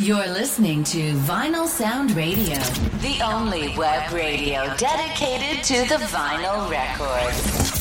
You're 0.00 0.28
listening 0.28 0.84
to 0.84 1.12
Vinyl 1.14 1.66
Sound 1.66 2.12
Radio, 2.12 2.56
the 3.00 3.20
only 3.20 3.76
web 3.76 4.12
radio 4.12 4.72
dedicated 4.76 5.64
to 5.64 5.88
the 5.88 5.96
vinyl 6.04 6.70
record. 6.70 7.77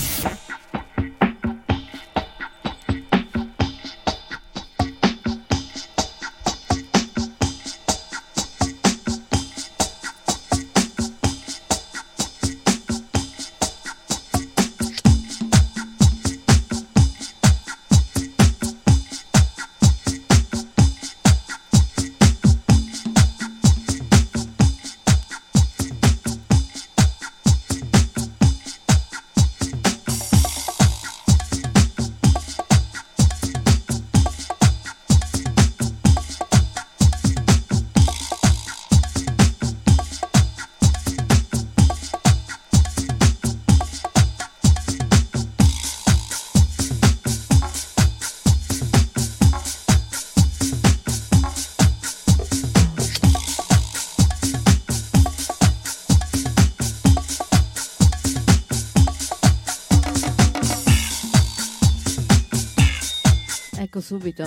Subito. 64.18 64.46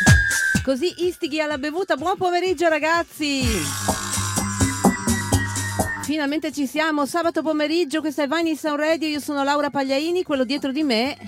Così 0.62 1.06
istighi 1.06 1.40
alla 1.40 1.56
bevuta. 1.56 1.96
Buon 1.96 2.16
pomeriggio 2.16 2.68
ragazzi. 2.68 3.42
Finalmente 6.02 6.52
ci 6.52 6.66
siamo, 6.66 7.04
sabato 7.04 7.42
pomeriggio, 7.42 8.00
questa 8.00 8.22
è 8.22 8.28
Vine 8.28 8.56
Sound 8.56 8.78
Radio, 8.78 9.08
io 9.08 9.20
sono 9.20 9.42
Laura 9.42 9.68
Pagliaini, 9.68 10.22
quello 10.22 10.44
dietro 10.44 10.72
di 10.72 10.82
me 10.82 11.18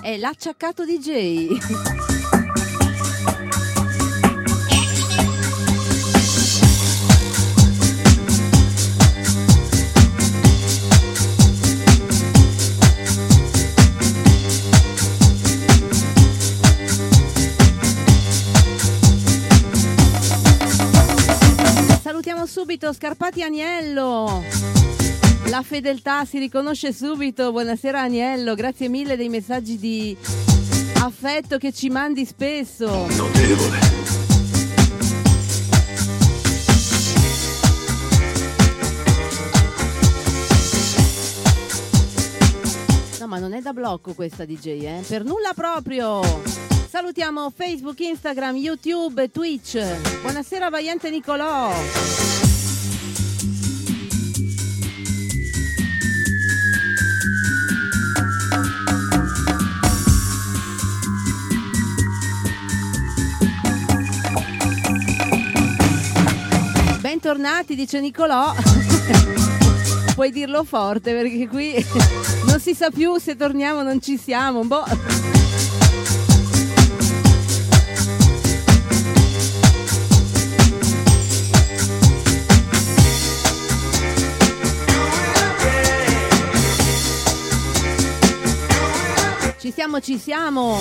è 0.00 0.16
l'acciaccato 0.16 0.84
DJ. 0.84 2.21
subito 22.52 22.92
Scarpati 22.92 23.42
Agnello. 23.42 24.44
La 25.46 25.62
fedeltà 25.62 26.26
si 26.26 26.38
riconosce 26.38 26.92
subito. 26.92 27.50
Buonasera 27.50 28.02
Agnello, 28.02 28.54
grazie 28.54 28.90
mille 28.90 29.16
dei 29.16 29.30
messaggi 29.30 29.78
di 29.78 30.14
affetto 30.98 31.56
che 31.56 31.72
ci 31.72 31.88
mandi 31.88 32.26
spesso. 32.26 33.06
Notevole. 33.06 33.78
No, 43.18 43.26
ma 43.28 43.38
non 43.38 43.54
è 43.54 43.62
da 43.62 43.72
blocco 43.72 44.12
questa 44.12 44.44
DJ, 44.44 44.66
eh? 44.66 45.02
Per 45.08 45.24
nulla 45.24 45.52
proprio. 45.54 46.20
Salutiamo 46.86 47.50
Facebook, 47.56 47.98
Instagram, 48.00 48.56
YouTube, 48.56 49.30
Twitch. 49.30 49.82
Buonasera 50.20 50.68
Vaiante 50.68 51.08
Nicolò. 51.08 52.41
Bentornati, 67.24 67.76
dice 67.76 68.00
Nicolò. 68.00 68.52
Puoi 70.12 70.32
dirlo 70.32 70.64
forte 70.64 71.12
perché 71.12 71.46
qui 71.46 71.72
non 72.48 72.58
si 72.58 72.74
sa 72.74 72.90
più 72.90 73.16
se 73.20 73.36
torniamo 73.36 73.78
o 73.78 73.82
non 73.84 74.00
ci 74.00 74.18
siamo. 74.18 74.64
Boh. 74.64 74.82
Ci 89.60 89.70
siamo, 89.70 90.00
ci 90.00 90.18
siamo. 90.18 90.76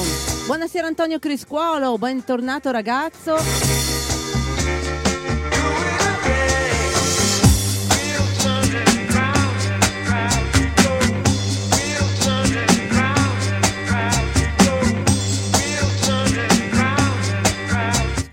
Buonasera 0.47 0.88
Antonio 0.88 1.19
Criscuolo, 1.19 2.00
bentornato 2.00 2.72
ragazzo. 2.72 3.81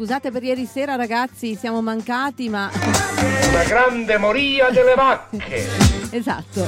Scusate 0.09 0.31
per 0.31 0.43
ieri 0.43 0.65
sera 0.65 0.95
ragazzi, 0.95 1.55
siamo 1.55 1.83
mancati, 1.83 2.49
ma 2.49 2.71
Una 2.73 3.63
grande 3.65 4.17
moria 4.17 4.71
delle 4.71 4.95
vacche. 4.95 5.69
esatto. 6.09 6.67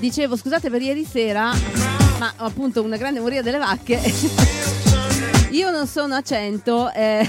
Dicevo, 0.00 0.36
scusate 0.36 0.68
per 0.68 0.82
ieri 0.82 1.04
sera, 1.04 1.52
ma 2.18 2.32
appunto 2.34 2.82
una 2.82 2.96
grande 2.96 3.20
moria 3.20 3.40
delle 3.40 3.58
vacche. 3.58 4.00
Io 5.50 5.70
non 5.70 5.86
sono 5.86 6.16
a 6.16 6.22
100, 6.22 6.92
eh, 6.92 7.28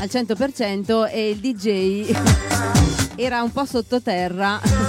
al 0.00 0.08
100% 0.10 1.12
e 1.12 1.30
il 1.30 1.36
DJ 1.36 2.12
era 3.14 3.40
un 3.40 3.52
po' 3.52 3.64
sottoterra. 3.64 4.79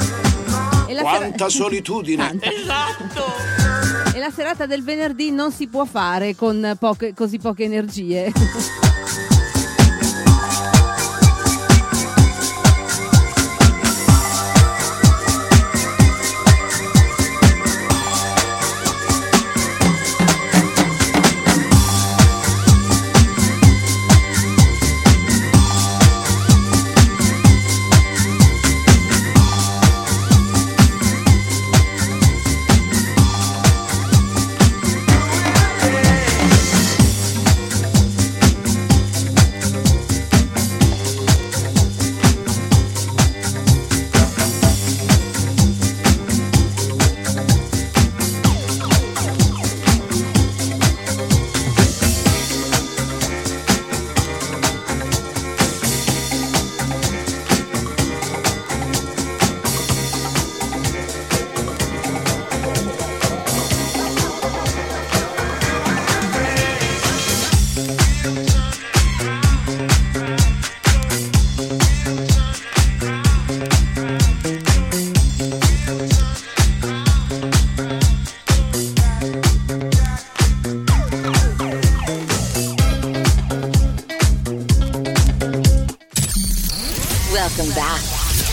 La 0.94 1.02
Quanta 1.02 1.50
sera- 1.50 1.50
solitudine. 1.50 2.38
Tanta. 2.68 4.14
E 4.14 4.20
la 4.20 4.30
serata 4.30 4.66
del 4.66 4.84
venerdì 4.84 5.32
non 5.32 5.52
si 5.52 5.68
può 5.68 5.86
fare 5.86 6.36
con 6.36 6.76
poche- 6.80 7.14
così 7.14 7.38
poche 7.38 7.64
energie. 7.64 8.32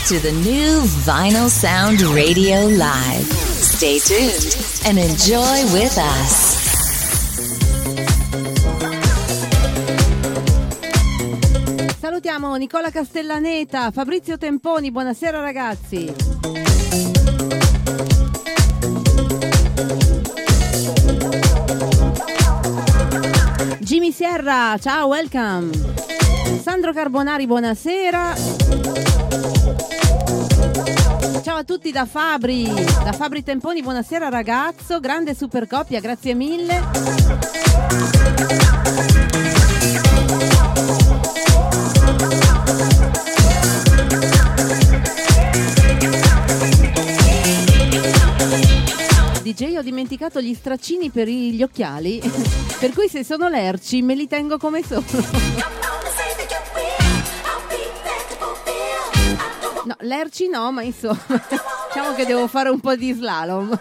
To 0.09 0.19
the 0.21 0.33
new 0.33 0.81
Vinyl 1.05 1.51
Sound 1.51 2.01
Radio 2.01 2.65
Live. 2.65 3.27
Stay 3.27 3.99
tuned 3.99 4.57
and 4.87 4.99
enjoy 4.99 5.71
with 5.75 5.99
us. 5.99 6.57
Salutiamo 12.01 12.57
Nicola 12.57 12.91
Castellaneta, 12.91 13.91
Fabrizio 13.91 14.39
Temponi, 14.39 14.91
buonasera 14.91 15.41
ragazzi. 15.41 16.11
Jimmy 23.81 24.13
Sierra, 24.13 24.79
ciao, 24.81 25.09
welcome. 25.09 25.71
Sandro 26.63 26.95
Carbonari, 26.95 27.47
buonasera. 27.47 29.98
Ciao 31.59 31.67
a 31.67 31.77
tutti 31.77 31.91
da 31.91 32.07
Fabri, 32.07 32.73
da 33.03 33.13
Fabri 33.13 33.43
Temponi, 33.43 33.83
buonasera 33.83 34.29
ragazzo, 34.29 35.01
grande 35.01 35.35
super 35.35 35.67
coppia, 35.67 35.99
grazie 35.99 36.33
mille. 36.33 36.81
DJ 49.43 49.79
ho 49.79 49.83
dimenticato 49.83 50.41
gli 50.41 50.55
straccini 50.55 51.11
per 51.11 51.27
gli 51.27 51.61
occhiali, 51.65 52.21
per 52.79 52.93
cui 52.93 53.09
se 53.09 53.25
sono 53.25 53.49
lerci 53.49 54.01
me 54.03 54.15
li 54.15 54.29
tengo 54.29 54.59
come 54.59 54.85
sono. 54.85 55.03
No, 59.89 59.97
lerci 60.01 60.49
no, 60.49 60.71
ma 60.71 60.83
insomma, 60.83 61.17
diciamo 61.89 62.15
che 62.15 62.27
devo 62.27 62.47
fare 62.47 62.69
un 62.69 62.79
po' 62.79 62.95
di 62.95 63.11
slalom. 63.11 63.79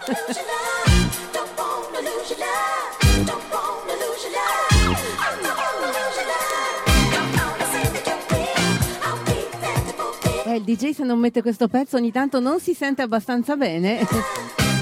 Eh, 10.46 10.54
il 10.54 10.62
DJ 10.62 10.92
se 10.92 11.04
non 11.04 11.18
mette 11.18 11.42
questo 11.42 11.68
pezzo 11.68 11.98
ogni 11.98 12.10
tanto 12.10 12.40
non 12.40 12.58
si 12.58 12.72
sente 12.72 13.02
abbastanza 13.02 13.56
bene. 13.56 13.98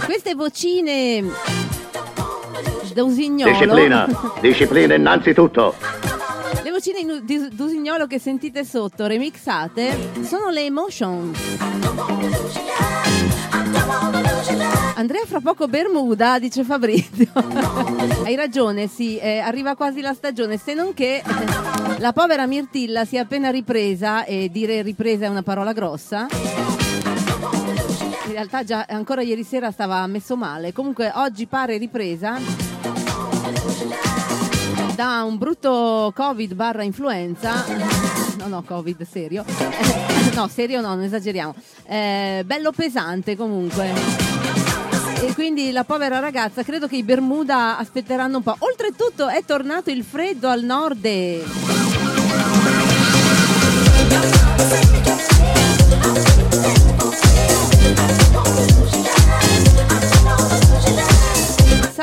Queste 0.05 0.37
vocine 0.37 1.25
d'usignolo. 2.95 3.51
Disciplina, 3.51 4.07
disciplina 4.41 4.95
innanzitutto. 4.95 5.75
Vocine 6.77 6.99
in- 6.99 7.49
d'usignolo 7.55 8.07
che 8.07 8.19
sentite 8.19 8.63
sotto, 8.63 9.07
remixate, 9.07 9.97
sono 10.25 10.51
le 10.51 10.67
Emotions. 10.67 11.39
Andrea 14.97 15.25
fra 15.25 15.41
poco 15.41 15.69
Bermuda, 15.69 16.39
dice 16.39 16.65
Fabrizio. 16.65 17.29
Hai 18.25 18.35
ragione, 18.35 18.89
sì, 18.89 19.17
eh, 19.17 19.39
arriva 19.39 19.75
quasi 19.75 20.03
la 20.03 20.13
stagione, 20.13 20.59
se 20.59 20.75
non 20.75 20.93
che 20.93 21.17
eh, 21.17 21.23
la 21.97 22.13
povera 22.13 22.47
Mirtilla 22.47 23.07
si 23.07 23.17
è 23.17 23.21
appena 23.21 23.49
ripresa, 23.49 24.27
e 24.27 24.51
dire 24.53 24.83
ripresa 24.83 25.25
è 25.25 25.29
una 25.29 25.43
parola 25.43 25.73
grossa. 25.73 26.27
In 28.27 28.33
realtà 28.33 28.65
già 28.65 28.85
ancora 28.87 29.23
ieri 29.23 29.45
sera 29.45 29.71
stava 29.71 30.07
messo 30.07 30.37
male, 30.37 30.75
comunque 30.75 31.11
oggi 31.15 31.47
pare 31.47 31.79
ripresa 31.79 32.39
da 34.97 35.25
un 35.25 35.37
brutto 35.37 36.11
covid 36.17 36.55
barra 36.55 36.83
influenza. 36.83 37.65
No 38.39 38.47
no 38.49 38.65
covid 38.65 39.07
serio. 39.07 39.45
No 40.35 40.49
serio 40.49 40.81
no 40.81 40.95
non 40.95 41.03
esageriamo. 41.03 41.55
Eh, 41.85 42.43
bello 42.47 42.73
pesante 42.73 43.37
comunque. 43.37 43.93
E 45.21 45.35
quindi 45.35 45.71
la 45.71 45.85
povera 45.85 46.19
ragazza 46.19 46.63
credo 46.63 46.89
che 46.89 46.97
i 46.97 47.03
Bermuda 47.03 47.77
aspetteranno 47.77 48.39
un 48.39 48.43
po' 48.43 48.57
oltretutto 48.59 49.29
è 49.29 49.45
tornato 49.45 49.91
il 49.91 50.03
freddo 50.03 50.49
al 50.49 50.63
nord 50.65 51.07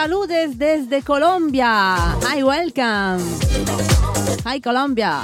Saludes 0.04 0.58
desde 0.58 1.02
Colombia. 1.02 2.18
Hi, 2.30 2.42
welcome. 2.42 3.24
Hi, 4.46 4.60
Colombia. 4.60 5.22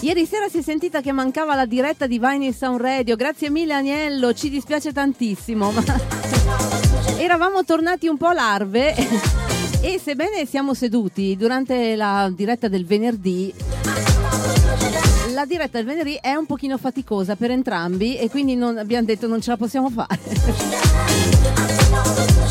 Ieri 0.00 0.26
sera 0.26 0.48
si 0.48 0.58
è 0.58 0.62
sentita 0.62 1.00
che 1.00 1.12
mancava 1.12 1.54
la 1.54 1.64
diretta 1.64 2.08
di 2.08 2.18
Vinyl 2.18 2.52
Sound 2.52 2.80
Radio. 2.80 3.14
Grazie 3.14 3.50
mille, 3.50 3.74
Agnello. 3.74 4.34
Ci 4.34 4.50
dispiace 4.50 4.92
tantissimo, 4.92 5.70
ma 5.70 5.84
eravamo 7.18 7.62
tornati 7.64 8.08
un 8.08 8.16
po' 8.16 8.32
larve. 8.32 8.94
E 9.80 9.98
sebbene 9.98 10.46
siamo 10.46 10.74
seduti 10.74 11.36
durante 11.36 11.96
la 11.96 12.30
diretta 12.32 12.68
del 12.68 12.86
venerdì, 12.86 13.52
la 15.34 15.44
diretta 15.44 15.78
del 15.78 15.86
venerdì 15.86 16.16
è 16.20 16.34
un 16.34 16.46
pochino 16.46 16.78
faticosa 16.78 17.34
per 17.34 17.50
entrambi 17.50 18.16
e 18.16 18.30
quindi 18.30 18.54
non- 18.54 18.78
abbiamo 18.78 19.06
detto 19.06 19.26
non 19.26 19.40
ce 19.40 19.50
la 19.50 19.56
possiamo 19.56 19.90
fare. 19.90 20.20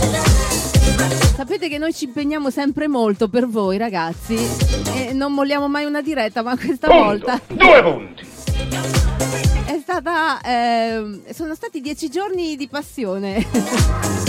Sapete 1.42 1.70
che 1.70 1.80
noi 1.80 1.92
ci 1.92 2.06
impegniamo 2.06 2.52
sempre 2.52 2.88
molto 2.88 3.28
per 3.28 3.48
voi 3.48 3.80
ragazzi 3.80 4.38
e 4.94 5.12
non 5.12 5.34
molliamo 5.34 5.68
mai 5.68 5.86
una 5.86 6.00
diretta, 6.04 6.44
ma 6.44 6.56
questa 6.56 6.86
Punto. 6.88 7.04
volta 7.04 7.42
Due 7.48 7.82
punti. 7.82 8.28
è 9.66 9.80
stata 9.82 10.40
ehm, 10.40 11.22
sono 11.34 11.56
stati 11.56 11.82
dieci 11.82 12.10
giorni 12.12 12.56
di 12.56 12.68
passione. 12.68 13.44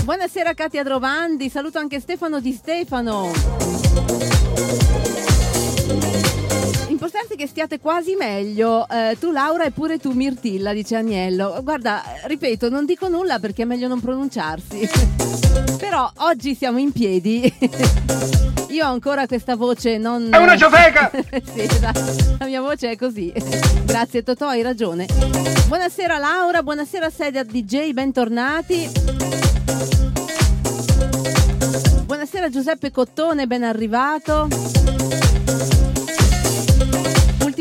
Buonasera 0.04 0.54
Katia 0.54 0.82
Drovandi, 0.82 1.50
saluto 1.50 1.78
anche 1.78 2.00
Stefano 2.00 2.40
Di 2.40 2.52
Stefano. 2.52 3.30
Importante 7.02 7.34
che 7.34 7.48
stiate 7.48 7.80
quasi 7.80 8.14
meglio. 8.14 8.88
Eh, 8.88 9.16
tu 9.18 9.32
Laura 9.32 9.64
e 9.64 9.72
pure 9.72 9.98
tu 9.98 10.12
Mirtilla, 10.12 10.72
dice 10.72 10.94
Agnello. 10.94 11.58
Guarda, 11.60 12.00
ripeto, 12.26 12.68
non 12.68 12.84
dico 12.84 13.08
nulla 13.08 13.40
perché 13.40 13.62
è 13.62 13.64
meglio 13.64 13.88
non 13.88 13.98
pronunciarsi. 13.98 14.88
Però 15.78 16.08
oggi 16.18 16.54
siamo 16.54 16.78
in 16.78 16.92
piedi. 16.92 17.52
Io 18.70 18.86
ho 18.86 18.92
ancora 18.92 19.26
questa 19.26 19.56
voce 19.56 19.98
non... 19.98 20.28
È 20.30 20.36
una 20.36 20.56
ciofeca! 20.56 21.10
sì, 21.52 21.80
la, 21.80 21.92
la 22.38 22.46
mia 22.46 22.60
voce 22.60 22.90
è 22.92 22.96
così. 22.96 23.32
Grazie 23.82 24.22
Totò, 24.22 24.46
hai 24.46 24.62
ragione. 24.62 25.06
Buonasera 25.66 26.18
Laura, 26.18 26.62
buonasera 26.62 27.10
Seder 27.10 27.46
DJ, 27.46 27.90
bentornati. 27.90 28.88
Buonasera 32.04 32.48
Giuseppe 32.48 32.92
Cottone, 32.92 33.48
ben 33.48 33.64
arrivato. 33.64 34.46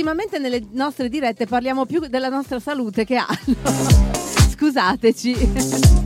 Ultimamente 0.01 0.39
nelle 0.39 0.65
nostre 0.71 1.09
dirette 1.09 1.45
parliamo 1.45 1.85
più 1.85 1.99
della 2.07 2.27
nostra 2.27 2.59
salute 2.59 3.05
che 3.05 3.17
altro. 3.17 3.53
Scusateci. 4.49 6.00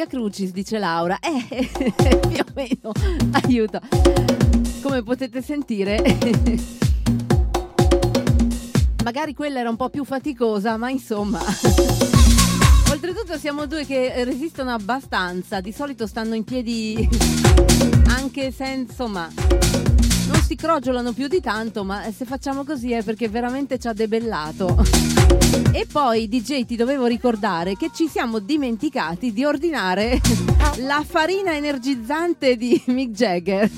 Via 0.00 0.06
Crucis, 0.06 0.50
dice 0.52 0.78
Laura. 0.78 1.18
Eh, 1.18 1.68
più 2.26 2.38
o 2.38 2.44
meno. 2.54 2.92
Aiuto. 3.32 3.80
Come 4.80 5.02
potete 5.02 5.42
sentire, 5.42 6.00
magari 9.04 9.34
quella 9.34 9.60
era 9.60 9.68
un 9.68 9.76
po' 9.76 9.90
più 9.90 10.04
faticosa, 10.04 10.78
ma 10.78 10.88
insomma. 10.88 11.40
Oltretutto 12.90 13.36
siamo 13.36 13.66
due 13.66 13.84
che 13.84 14.24
resistono 14.24 14.70
abbastanza, 14.70 15.60
di 15.60 15.72
solito 15.72 16.06
stanno 16.06 16.34
in 16.34 16.44
piedi 16.44 17.08
anche 18.08 18.50
se 18.50 18.68
insomma 18.68 19.30
si 20.50 20.56
crogiolano 20.56 21.12
più 21.12 21.28
di 21.28 21.40
tanto, 21.40 21.84
ma 21.84 22.10
se 22.10 22.24
facciamo 22.24 22.64
così 22.64 22.90
è 22.90 23.04
perché 23.04 23.28
veramente 23.28 23.78
ci 23.78 23.86
ha 23.86 23.92
debellato. 23.92 24.84
E 25.70 25.86
poi 25.86 26.28
DJ 26.28 26.64
ti 26.64 26.74
dovevo 26.74 27.06
ricordare 27.06 27.76
che 27.76 27.90
ci 27.94 28.08
siamo 28.08 28.40
dimenticati 28.40 29.32
di 29.32 29.44
ordinare 29.44 30.20
la 30.82 31.04
farina 31.06 31.54
energizzante 31.54 32.56
di 32.56 32.82
Mick 32.86 33.12
Jagger. 33.12 33.70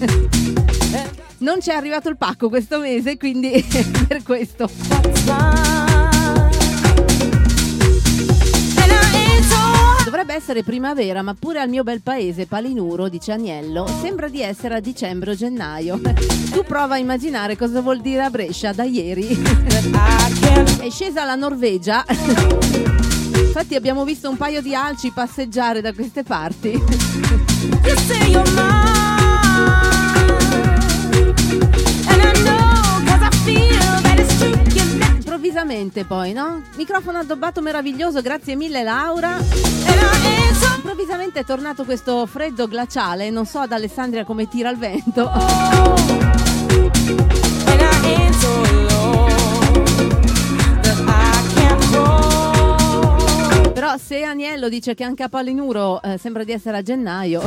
Non 1.40 1.60
ci 1.60 1.68
è 1.68 1.74
arrivato 1.74 2.08
il 2.08 2.16
pacco 2.16 2.48
questo 2.48 2.78
mese, 2.78 3.18
quindi 3.18 3.62
per 4.08 4.22
questo. 4.22 4.70
Dovrebbe 10.12 10.34
essere 10.34 10.62
primavera, 10.62 11.22
ma 11.22 11.32
pure 11.32 11.58
al 11.58 11.70
mio 11.70 11.84
bel 11.84 12.02
paese, 12.02 12.44
Palinuro, 12.44 13.08
dice 13.08 13.32
Agnello, 13.32 13.86
sembra 14.02 14.28
di 14.28 14.42
essere 14.42 14.74
a 14.74 14.80
dicembre 14.80 15.30
o 15.30 15.34
gennaio. 15.34 15.98
Tu 16.52 16.64
prova 16.64 16.96
a 16.96 16.98
immaginare 16.98 17.56
cosa 17.56 17.80
vuol 17.80 18.02
dire 18.02 18.22
a 18.22 18.28
Brescia 18.28 18.74
da 18.74 18.84
ieri. 18.84 19.28
È 20.78 20.90
scesa 20.90 21.24
la 21.24 21.34
Norvegia. 21.34 22.04
Infatti 23.40 23.74
abbiamo 23.74 24.04
visto 24.04 24.28
un 24.28 24.36
paio 24.36 24.60
di 24.60 24.74
alci 24.74 25.10
passeggiare 25.12 25.80
da 25.80 25.94
queste 25.94 26.22
parti. 26.24 26.78
Improvvisamente 35.44 36.04
poi, 36.04 36.32
no? 36.32 36.62
Microfono 36.76 37.18
addobbato 37.18 37.60
meraviglioso, 37.60 38.20
grazie 38.20 38.54
mille 38.54 38.84
Laura. 38.84 39.38
Improvvisamente 40.76 41.40
è 41.40 41.44
tornato 41.44 41.82
questo 41.82 42.26
freddo 42.26 42.68
glaciale, 42.68 43.28
non 43.28 43.44
so 43.44 43.58
ad 43.58 43.72
Alessandria 43.72 44.24
come 44.24 44.48
tira 44.48 44.70
il 44.70 44.78
vento. 44.78 45.28
Però 53.74 53.96
se 53.96 54.22
Aniello 54.22 54.68
dice 54.68 54.94
che 54.94 55.02
anche 55.02 55.24
a 55.24 55.28
Palinuro 55.28 56.00
eh, 56.02 56.18
sembra 56.18 56.44
di 56.44 56.52
essere 56.52 56.76
a 56.76 56.82
gennaio, 56.82 57.42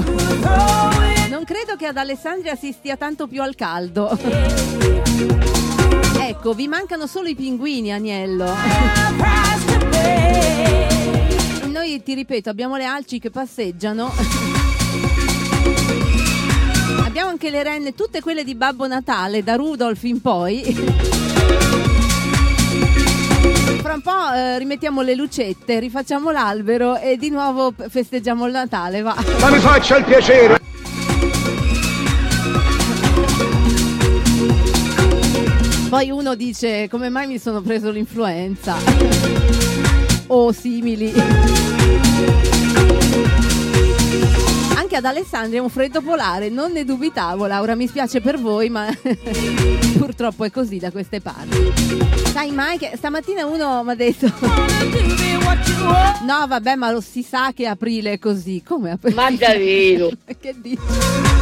non 1.30 1.46
credo 1.46 1.78
che 1.78 1.86
ad 1.86 1.96
Alessandria 1.96 2.56
si 2.56 2.74
stia 2.74 2.98
tanto 2.98 3.28
più 3.28 3.42
al 3.42 3.56
caldo. 3.56 5.64
Ecco, 6.20 6.54
vi 6.54 6.68
mancano 6.68 7.08
solo 7.08 7.28
i 7.28 7.36
pinguini, 7.36 7.92
Agnello. 7.94 8.46
Noi, 11.68 12.02
ti 12.04 12.14
ripeto, 12.14 12.50
abbiamo 12.50 12.78
le 12.78 12.86
alci 12.86 13.20
che 13.20 13.30
passeggiano. 13.30 14.12
Abbiamo 17.04 17.30
anche 17.30 17.50
le 17.50 17.64
renne, 17.64 17.94
tutte 17.94 18.22
quelle 18.22 18.44
di 18.44 18.56
Babbo 18.56 18.88
Natale, 18.88 19.44
da 19.44 19.56
Rudolf 19.56 20.04
in 20.04 20.22
poi. 20.22 20.64
Fra 23.82 23.94
un 23.94 24.02
po' 24.02 24.34
eh, 24.34 24.58
rimettiamo 24.58 25.02
le 25.02 25.16
lucette, 25.16 25.80
rifacciamo 25.80 26.32
l'albero 26.32 26.98
e 26.98 27.18
di 27.18 27.30
nuovo 27.30 27.74
festeggiamo 27.88 28.46
il 28.48 28.52
Natale, 28.52 29.02
va. 29.02 29.16
Ma 29.40 29.50
mi 29.50 29.60
faccia 29.60 29.98
il 29.98 30.04
piacere! 30.04 30.75
Poi 35.96 36.12
uno 36.12 36.36
dice 36.36 36.90
come 36.90 37.08
mai 37.08 37.26
mi 37.26 37.40
sono 37.40 37.62
preso 37.62 37.90
l'influenza 37.90 38.76
o 40.28 40.52
simili. 40.52 41.14
Anche 44.76 44.98
ad 44.98 45.06
Alessandria 45.06 45.60
è 45.60 45.62
un 45.62 45.70
freddo 45.70 46.02
polare, 46.02 46.50
non 46.50 46.74
ne 46.74 46.84
dubitavo 46.84 47.46
Laura, 47.46 47.76
mi 47.76 47.88
spiace 47.88 48.20
per 48.20 48.38
voi 48.38 48.68
ma 48.68 48.88
purtroppo 49.98 50.44
è 50.44 50.52
così 50.52 50.80
da 50.80 50.92
queste 50.92 51.22
parti. 51.22 51.72
Sai 52.34 52.52
mai 52.52 52.78
che 52.78 52.92
stamattina 52.98 53.46
uno 53.46 53.82
mi 53.86 53.92
ha 53.92 53.96
detto 53.96 54.30
No 56.24 56.46
vabbè 56.46 56.76
ma 56.76 56.92
lo 56.92 57.00
si 57.00 57.24
sa 57.24 57.54
che 57.54 57.68
aprile 57.68 58.12
è 58.12 58.20
così, 58.20 58.62
come 58.62 58.92
aprile? 58.92 59.16
Ma 59.16 59.32
davvero? 59.32 60.10
che 60.42 60.56
dici? 60.58 60.78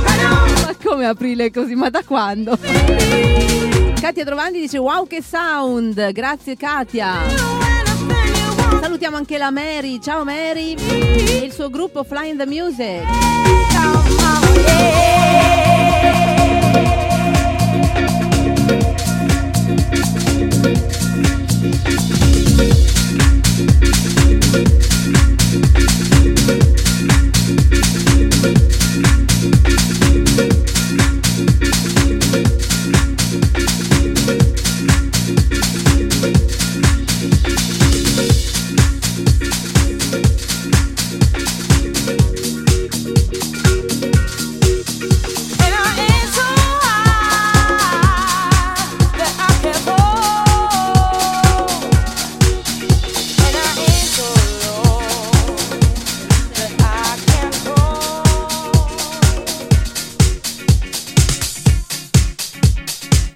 Ma 0.06 0.76
come 0.84 1.08
aprile 1.08 1.46
è 1.46 1.52
così? 1.52 1.74
Ma 1.74 1.90
da 1.90 2.04
quando? 2.06 2.56
Katia 4.04 4.26
Trovandi 4.26 4.60
dice 4.60 4.78
wow 4.80 5.08
che 5.08 5.24
sound, 5.24 6.12
grazie 6.12 6.58
Katia. 6.58 7.22
Salutiamo 8.82 9.16
anche 9.16 9.38
la 9.38 9.50
Mary, 9.50 10.02
ciao 10.02 10.26
Mary 10.26 10.74
e 10.74 11.46
il 11.46 11.54
suo 11.54 11.70
gruppo 11.70 12.04
Flying 12.04 12.38
the 12.38 12.46
Music. 12.46 13.02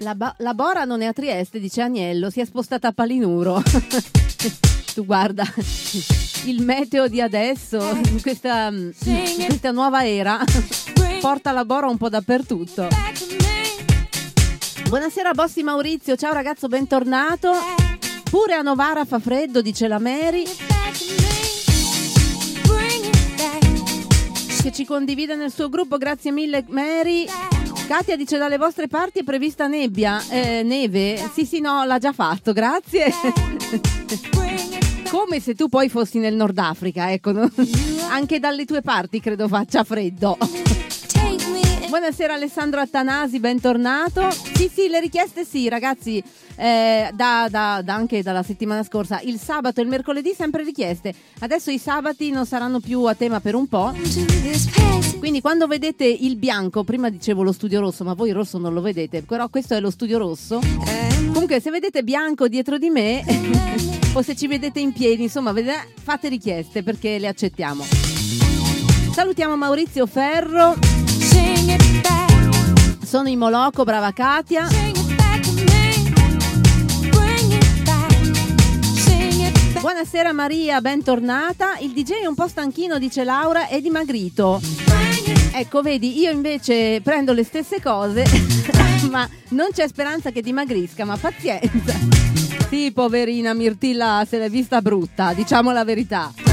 La, 0.00 0.14
ba- 0.14 0.34
la 0.38 0.54
Bora 0.54 0.84
non 0.84 1.02
è 1.02 1.06
a 1.06 1.12
Trieste, 1.12 1.58
dice 1.58 1.82
Agnello, 1.82 2.30
si 2.30 2.40
è 2.40 2.44
spostata 2.44 2.88
a 2.88 2.92
Palinuro. 2.92 3.60
tu 4.94 5.04
guarda 5.04 5.44
il 6.44 6.62
meteo 6.62 7.08
di 7.08 7.20
adesso, 7.20 7.78
questa, 8.22 8.72
questa 8.72 9.70
nuova 9.72 10.06
era, 10.06 10.38
porta 11.20 11.50
la 11.50 11.64
Bora 11.64 11.88
un 11.88 11.96
po' 11.96 12.08
dappertutto. 12.08 12.88
Buonasera 14.88 15.32
Bossi 15.32 15.62
Maurizio, 15.62 16.14
ciao 16.16 16.32
ragazzo, 16.32 16.68
bentornato. 16.68 17.52
Pure 18.30 18.54
a 18.54 18.62
Novara 18.62 19.04
fa 19.04 19.18
freddo, 19.18 19.60
dice 19.60 19.88
la 19.88 19.98
Mary. 19.98 20.44
Che 24.62 24.72
ci 24.72 24.84
condivide 24.84 25.34
nel 25.34 25.52
suo 25.52 25.68
gruppo, 25.68 25.96
grazie 25.96 26.30
mille 26.30 26.64
Mary. 26.68 27.26
Katia 27.88 28.18
dice 28.18 28.36
dalle 28.36 28.58
vostre 28.58 28.86
parti 28.86 29.20
è 29.20 29.24
prevista 29.24 29.66
nebbia, 29.66 30.22
eh, 30.28 30.62
neve. 30.62 31.16
Sì, 31.32 31.46
sì, 31.46 31.60
no, 31.60 31.84
l'ha 31.84 31.96
già 31.96 32.12
fatto, 32.12 32.52
grazie. 32.52 33.06
Come 35.08 35.40
se 35.40 35.54
tu 35.54 35.70
poi 35.70 35.88
fossi 35.88 36.18
nel 36.18 36.34
Nord 36.34 36.58
Africa, 36.58 37.10
ecco. 37.10 37.32
Anche 38.10 38.38
dalle 38.38 38.66
tue 38.66 38.82
parti 38.82 39.20
credo 39.20 39.48
faccia 39.48 39.84
freddo. 39.84 40.36
Buonasera 41.88 42.34
Alessandro 42.34 42.80
Attanasi, 42.80 43.40
bentornato. 43.40 44.30
Sì, 44.30 44.70
sì, 44.72 44.88
le 44.88 45.00
richieste 45.00 45.44
sì, 45.46 45.70
ragazzi, 45.70 46.22
eh, 46.56 47.08
da, 47.14 47.48
da- 47.50 47.80
da- 47.82 47.94
anche 47.94 48.22
dalla 48.22 48.42
settimana 48.42 48.82
scorsa. 48.82 49.20
Il 49.22 49.38
sabato 49.38 49.80
e 49.80 49.84
il 49.84 49.88
mercoledì 49.88 50.34
sempre 50.36 50.62
richieste. 50.64 51.14
Adesso 51.38 51.70
i 51.70 51.78
sabati 51.78 52.30
non 52.30 52.44
saranno 52.44 52.80
più 52.80 53.04
a 53.04 53.14
tema 53.14 53.40
per 53.40 53.54
un 53.54 53.66
po'. 53.68 53.94
Quindi 55.18 55.40
quando 55.40 55.66
vedete 55.66 56.04
il 56.04 56.36
bianco, 56.36 56.84
prima 56.84 57.08
dicevo 57.08 57.42
lo 57.42 57.52
studio 57.52 57.80
rosso, 57.80 58.04
ma 58.04 58.12
voi 58.12 58.28
il 58.28 58.34
rosso 58.34 58.58
non 58.58 58.74
lo 58.74 58.82
vedete, 58.82 59.22
però 59.22 59.48
questo 59.48 59.74
è 59.74 59.80
lo 59.80 59.90
studio 59.90 60.18
rosso. 60.18 60.60
Comunque 61.32 61.58
se 61.60 61.70
vedete 61.70 62.02
bianco 62.02 62.48
dietro 62.48 62.76
di 62.76 62.90
me 62.90 63.24
o 64.12 64.20
se 64.20 64.36
ci 64.36 64.46
vedete 64.46 64.78
in 64.78 64.92
piedi, 64.92 65.22
insomma, 65.22 65.52
vede- 65.52 65.88
fate 66.02 66.28
richieste 66.28 66.82
perché 66.82 67.18
le 67.18 67.28
accettiamo. 67.28 67.84
Salutiamo 69.14 69.56
Maurizio 69.56 70.06
Ferro. 70.06 70.76
Sono 73.04 73.28
in 73.28 73.38
Moloco, 73.38 73.84
brava 73.84 74.12
Katia. 74.12 74.68
Buonasera 79.80 80.32
Maria, 80.32 80.80
bentornata. 80.80 81.78
Il 81.78 81.92
DJ 81.92 82.22
è 82.22 82.26
un 82.26 82.34
po' 82.34 82.48
stanchino, 82.48 82.98
dice 82.98 83.24
Laura, 83.24 83.68
è 83.68 83.80
dimagrito. 83.80 84.60
Ecco, 85.52 85.82
vedi, 85.82 86.20
io 86.20 86.30
invece 86.30 87.00
prendo 87.02 87.32
le 87.32 87.44
stesse 87.44 87.80
cose, 87.80 88.24
ma 89.10 89.28
non 89.48 89.68
c'è 89.72 89.88
speranza 89.88 90.30
che 90.30 90.42
dimagrisca, 90.42 91.04
ma 91.04 91.16
pazienza. 91.16 91.94
Sì, 92.68 92.92
poverina 92.92 93.54
Mirtilla 93.54 94.24
se 94.28 94.38
l'è 94.38 94.50
vista 94.50 94.82
brutta, 94.82 95.32
diciamo 95.32 95.72
la 95.72 95.84
verità. 95.84 96.47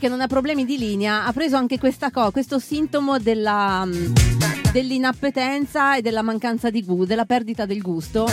Che 0.00 0.08
non 0.08 0.22
ha 0.22 0.26
problemi 0.26 0.64
di 0.64 0.78
linea, 0.78 1.26
ha 1.26 1.32
preso 1.32 1.56
anche 1.56 1.78
cosa, 1.78 2.30
questo 2.30 2.58
sintomo 2.58 3.18
della, 3.18 3.84
mm, 3.84 4.14
dell'inappetenza 4.72 5.96
e 5.96 6.00
della 6.00 6.22
mancanza 6.22 6.70
di 6.70 6.82
gusto, 6.82 7.04
della 7.04 7.26
perdita 7.26 7.66
del 7.66 7.82
gusto. 7.82 8.26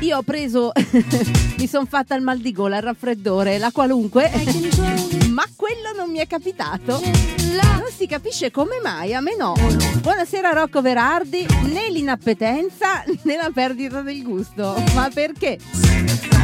Io 0.00 0.16
ho 0.16 0.22
preso, 0.22 0.72
mi 1.58 1.66
sono 1.68 1.86
fatta 1.86 2.16
il 2.16 2.22
mal 2.22 2.38
di 2.38 2.50
gola, 2.50 2.78
il 2.78 2.82
raffreddore, 2.82 3.58
la 3.58 3.70
qualunque, 3.70 4.32
ma 5.30 5.44
quello 5.54 5.92
non 5.96 6.10
mi 6.10 6.18
è 6.18 6.26
capitato. 6.26 7.00
Non 7.00 7.86
si 7.96 8.08
capisce 8.08 8.50
come 8.50 8.80
mai, 8.82 9.14
a 9.14 9.20
me 9.20 9.36
no. 9.36 9.54
Buonasera 10.00 10.50
Rocco 10.50 10.82
Verardi, 10.82 11.46
né 11.72 11.88
l'inappetenza 11.88 13.04
né 13.22 13.36
la 13.36 13.50
perdita 13.54 14.02
del 14.02 14.24
gusto. 14.24 14.74
Ma 14.94 15.08
perché? 15.08 16.41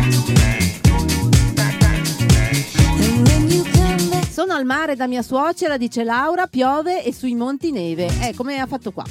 Sono 4.39 4.53
al 4.53 4.65
mare 4.65 4.95
da 4.95 5.09
mia 5.09 5.23
suocera, 5.23 5.77
dice 5.77 6.05
Laura, 6.05 6.47
piove 6.47 7.03
e 7.03 7.13
sui 7.13 7.35
monti 7.35 7.73
neve. 7.73 8.07
Eh, 8.23 8.37
come 8.37 8.61
ha 8.61 8.67
fatto 8.67 8.93
qua. 8.93 9.03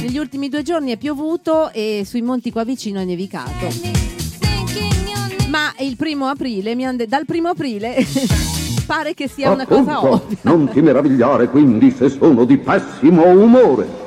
Negli 0.00 0.18
ultimi 0.18 0.50
due 0.50 0.60
giorni 0.60 0.92
è 0.92 0.98
piovuto 0.98 1.70
e 1.72 2.02
sui 2.04 2.20
monti 2.20 2.52
qua 2.52 2.62
vicino 2.62 3.00
è 3.00 3.06
nevicato. 3.06 3.68
Ma 5.48 5.72
il 5.78 5.96
primo 5.96 6.26
aprile, 6.26 6.76
de- 6.76 7.06
dal 7.06 7.24
primo 7.24 7.48
aprile 7.48 7.96
pare 8.86 9.14
che 9.14 9.28
sia 9.28 9.50
una 9.50 9.64
cosa 9.64 9.96
Appunto, 9.96 10.24
ovvia. 10.26 10.38
non 10.42 10.68
ti 10.68 10.82
meravigliare 10.82 11.48
quindi 11.48 11.90
se 11.90 12.10
sono 12.10 12.44
di 12.44 12.58
pessimo 12.58 13.26
umore. 13.26 14.03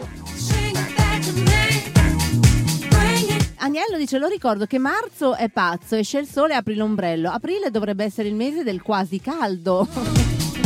Agnello 3.59 3.97
dice: 3.97 4.17
Lo 4.19 4.27
ricordo 4.27 4.65
che 4.65 4.77
marzo 4.77 5.35
è 5.35 5.49
pazzo, 5.49 5.95
esce 5.95 6.19
il 6.19 6.27
sole 6.27 6.53
e 6.53 6.57
apri 6.57 6.75
l'ombrello. 6.75 7.31
Aprile 7.31 7.71
dovrebbe 7.71 8.03
essere 8.03 8.27
il 8.27 8.35
mese 8.35 8.63
del 8.63 8.81
quasi 8.81 9.19
caldo. 9.19 9.87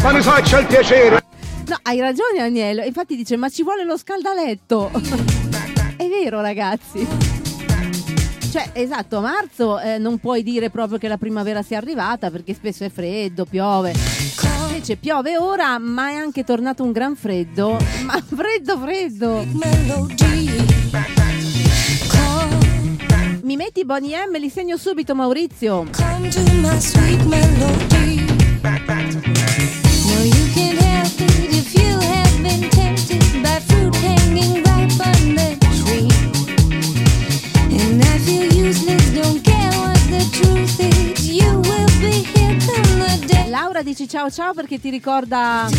Ma 0.02 0.12
ne 0.12 0.22
faccia 0.22 0.60
il 0.60 0.68
piacere. 0.68 1.24
No, 1.68 1.78
hai 1.84 2.00
ragione, 2.00 2.42
Agnello. 2.42 2.84
Infatti 2.84 3.16
dice: 3.16 3.38
Ma 3.38 3.50
ci 3.50 3.64
vuole 3.64 3.86
lo 3.86 3.98
scaldaletto. 3.98 4.92
è 5.96 6.08
vero, 6.08 6.42
ragazzi. 6.42 7.08
Cioè, 8.52 8.72
esatto, 8.74 9.18
a 9.18 9.22
marzo 9.22 9.80
eh, 9.80 9.98
non 9.98 10.18
puoi 10.18 10.44
dire 10.44 10.70
proprio 10.70 10.98
che 10.98 11.08
la 11.08 11.18
primavera 11.18 11.62
sia 11.62 11.78
arrivata 11.78 12.30
perché 12.30 12.54
spesso 12.54 12.84
è 12.84 12.90
freddo, 12.90 13.46
piove. 13.46 13.94
Invece 14.68 14.98
piove 14.98 15.38
ora, 15.38 15.78
ma 15.80 16.10
è 16.10 16.16
anche 16.16 16.44
tornato 16.44 16.84
un 16.84 16.92
gran 16.92 17.16
freddo. 17.16 17.78
Ma 18.04 18.22
freddo, 18.22 18.78
freddo. 18.78 19.46
Mi 23.52 23.58
metti 23.58 23.84
Bonnie 23.84 24.16
M, 24.16 24.40
li 24.40 24.48
segno 24.50 24.78
subito, 24.78 25.14
Maurizio. 25.14 25.86
Come 25.92 26.30
to 26.30 26.42
Laura 43.62 43.84
dici 43.84 44.10
ciao 44.10 44.28
ciao 44.32 44.56
perché 44.56 44.80
ti 44.80 44.90
ricorda 44.90 45.70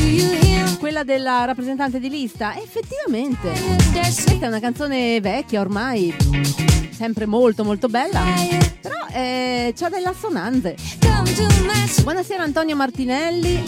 quella 0.78 1.02
della 1.02 1.44
rappresentante 1.44 1.98
di 1.98 2.08
lista. 2.08 2.54
Effettivamente. 2.56 3.50
Questa 3.90 4.30
è 4.38 4.46
una 4.46 4.60
canzone 4.60 5.20
vecchia 5.20 5.60
ormai, 5.60 6.14
sempre 6.92 7.26
molto 7.26 7.64
molto 7.64 7.88
bella, 7.88 8.22
però 8.80 9.04
eh, 9.12 9.74
c'ha 9.76 9.88
delle 9.88 10.06
assonanze. 10.06 10.76
Buonasera 12.04 12.44
Antonio 12.44 12.76
Martinelli, 12.76 13.64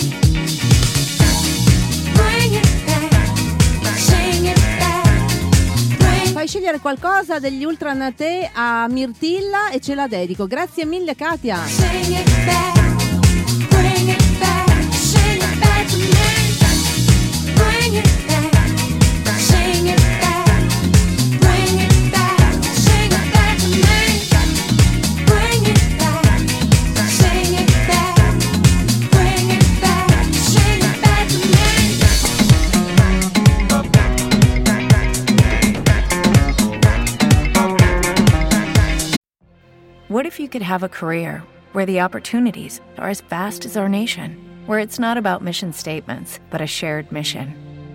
fai 6.32 6.46
scegliere 6.46 6.78
qualcosa 6.78 7.40
degli 7.40 7.64
Ultra 7.64 7.92
Nate 7.94 8.48
a 8.54 8.86
Mirtilla 8.88 9.70
e 9.70 9.80
ce 9.80 9.96
la 9.96 10.06
dedico. 10.06 10.46
Grazie 10.46 10.86
mille 10.86 11.16
Katia. 11.16 12.83
What 40.14 40.26
if 40.26 40.38
you 40.38 40.48
could 40.48 40.62
have 40.62 40.84
a 40.84 40.88
career 40.88 41.42
where 41.72 41.86
the 41.86 42.00
opportunities 42.00 42.80
are 42.98 43.08
as 43.08 43.20
vast 43.20 43.64
as 43.64 43.76
our 43.76 43.88
nation, 43.88 44.38
where 44.64 44.78
it's 44.78 45.00
not 45.00 45.16
about 45.16 45.42
mission 45.42 45.72
statements, 45.72 46.38
but 46.50 46.60
a 46.60 46.68
shared 46.68 47.10
mission? 47.10 47.63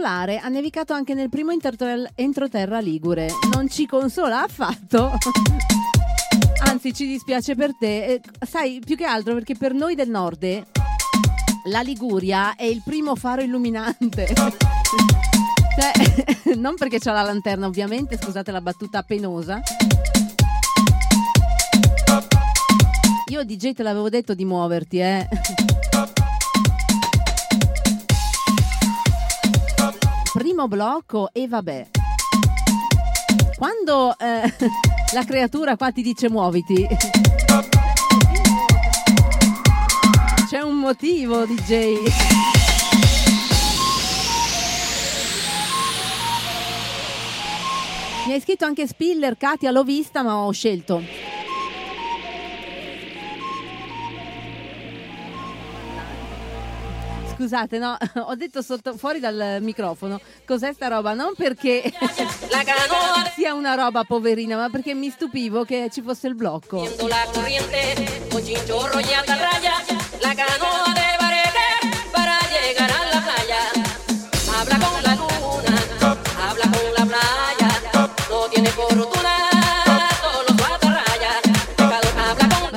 Può 0.00 0.08
consolare, 0.08 0.38
ha 0.38 0.48
nevicato 0.48 0.94
anche 0.94 1.14
nel 1.14 1.28
primo 1.28 1.52
entroterra 1.52 2.80
ligure. 2.80 3.28
Non 3.52 3.68
ci 3.68 3.86
consola 3.86 4.42
affatto. 4.42 5.12
Anzi, 6.64 6.94
ci 6.94 7.06
dispiace 7.06 7.54
per 7.54 7.76
te. 7.78 8.04
Eh, 8.04 8.20
sai, 8.46 8.80
più 8.84 8.96
che 8.96 9.04
altro 9.04 9.34
perché 9.34 9.54
per 9.54 9.74
noi 9.74 9.94
del 9.94 10.08
nord 10.08 10.66
la 11.64 11.80
Liguria 11.82 12.54
è 12.56 12.64
il 12.64 12.80
primo 12.84 13.14
faro 13.14 13.42
illuminante. 13.42 14.28
Cioè, 15.70 16.56
non 16.58 16.74
perché 16.74 16.98
c'ha 16.98 17.12
la 17.12 17.22
lanterna, 17.22 17.66
ovviamente, 17.66 18.18
scusate 18.20 18.50
la 18.50 18.60
battuta 18.60 19.02
penosa. 19.02 19.62
Io 23.28 23.44
DJ 23.44 23.72
te 23.72 23.82
l'avevo 23.82 24.08
detto 24.10 24.34
di 24.34 24.44
muoverti, 24.44 24.98
eh. 24.98 25.28
primo 30.50 30.66
blocco 30.66 31.30
e 31.32 31.46
vabbè. 31.46 31.90
Quando 33.56 34.18
eh, 34.18 34.52
la 35.14 35.24
creatura 35.24 35.76
qua 35.76 35.92
ti 35.92 36.02
dice 36.02 36.28
muoviti, 36.28 36.88
c'è 40.48 40.60
un 40.60 40.74
motivo, 40.74 41.44
DJ. 41.46 41.98
Mi 48.26 48.32
hai 48.32 48.40
scritto 48.40 48.64
anche 48.64 48.88
Spiller, 48.88 49.36
Katia, 49.36 49.70
l'ho 49.70 49.84
vista 49.84 50.22
ma 50.22 50.36
ho 50.36 50.50
scelto. 50.50 51.39
Scusate, 57.40 57.78
no, 57.78 57.96
ho 58.28 58.34
detto 58.34 58.60
sotto, 58.60 58.94
fuori 58.98 59.18
dal 59.18 59.60
microfono 59.62 60.20
cos'è 60.44 60.74
sta 60.74 60.88
roba, 60.88 61.14
non 61.14 61.32
perché 61.34 61.82
sia 63.34 63.54
una 63.54 63.74
roba 63.74 64.04
poverina, 64.04 64.58
ma 64.58 64.68
perché 64.68 64.92
mi 64.92 65.08
stupivo 65.08 65.64
che 65.64 65.88
ci 65.90 66.02
fosse 66.02 66.28
il 66.28 66.34
blocco. 66.34 66.86
la 67.08 67.26
corriente, 67.32 68.28
con 68.30 68.42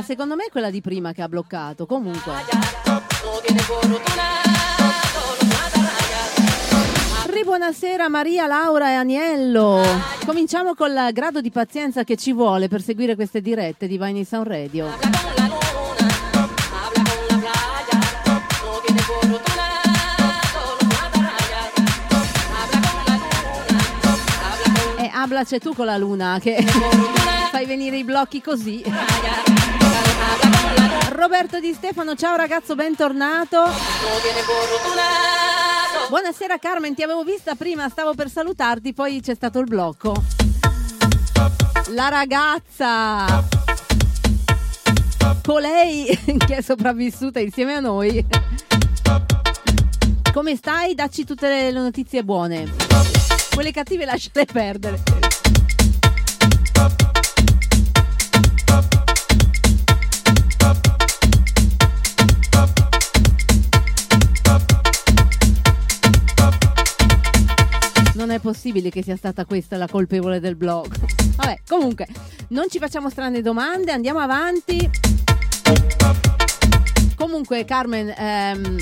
secondo 0.04 0.36
me 0.36 0.46
è 0.46 0.50
quella 0.50 0.70
di 0.70 0.82
prima 0.82 1.13
che 1.13 1.22
ha 1.22 1.28
bloccato, 1.28 1.86
comunque. 1.86 2.34
buonasera 7.44 8.10
Maria, 8.10 8.48
Laura 8.48 8.89
e 8.89 8.94
Aniello. 8.94 9.82
Cominciamo 10.26 10.74
col 10.74 11.10
grado 11.12 11.39
di 11.39 11.52
pazienza 11.52 12.04
che 12.04 12.16
ci 12.16 12.34
vuole 12.34 12.68
per 12.68 12.82
seguire 12.82 13.16
queste 13.16 13.42
dirette 13.42 13.86
di 13.86 13.98
Vine 13.98 14.20
in 14.20 14.26
Sound 14.26 14.48
Radio. 14.48 14.88
E 24.98 25.10
habla 25.13 25.44
c'è 25.44 25.60
tu 25.60 25.76
con 25.76 25.86
la 25.86 25.98
luna 25.98 26.39
che 26.42 26.63
fai 27.52 27.66
venire 27.66 27.98
i 27.98 28.04
blocchi 28.04 28.42
così. 28.42 28.84
Roberto 31.12 31.59
Di 31.59 31.73
Stefano, 31.73 32.15
ciao 32.15 32.36
ragazzo, 32.36 32.75
bentornato. 32.75 33.63
Buonasera 36.09 36.57
Carmen, 36.57 36.93
ti 36.95 37.03
avevo 37.03 37.23
vista 37.23 37.55
prima, 37.55 37.89
stavo 37.89 38.13
per 38.13 38.29
salutarti, 38.29 38.93
poi 38.93 39.21
c'è 39.21 39.33
stato 39.33 39.59
il 39.59 39.65
blocco. 39.65 40.13
La 41.88 42.09
ragazza 42.09 43.62
colei 45.43 46.05
che 46.45 46.55
è 46.57 46.62
sopravvissuta 46.62 47.39
insieme 47.39 47.75
a 47.75 47.79
noi. 47.79 48.25
Come 50.31 50.55
stai? 50.55 50.95
Dacci 50.95 51.25
tutte 51.25 51.47
le 51.47 51.71
notizie 51.71 52.23
buone. 52.23 52.71
Quelle 53.53 53.71
cattive 53.71 54.05
lasciate 54.05 54.45
perdere. 54.45 55.03
Non 68.23 68.31
è 68.31 68.39
possibile 68.39 68.89
che 68.89 69.03
sia 69.03 69.17
stata 69.17 69.43
questa 69.43 69.75
la 69.75 69.86
colpevole 69.86 70.39
del 70.39 70.55
blog. 70.55 70.95
Vabbè, 71.36 71.59
comunque, 71.67 72.07
non 72.49 72.69
ci 72.69 72.79
facciamo 72.79 73.09
strane 73.09 73.41
domande, 73.41 73.91
andiamo 73.91 74.19
avanti. 74.19 74.89
Comunque, 77.17 77.65
Carmen, 77.65 78.13
ehm, 78.17 78.77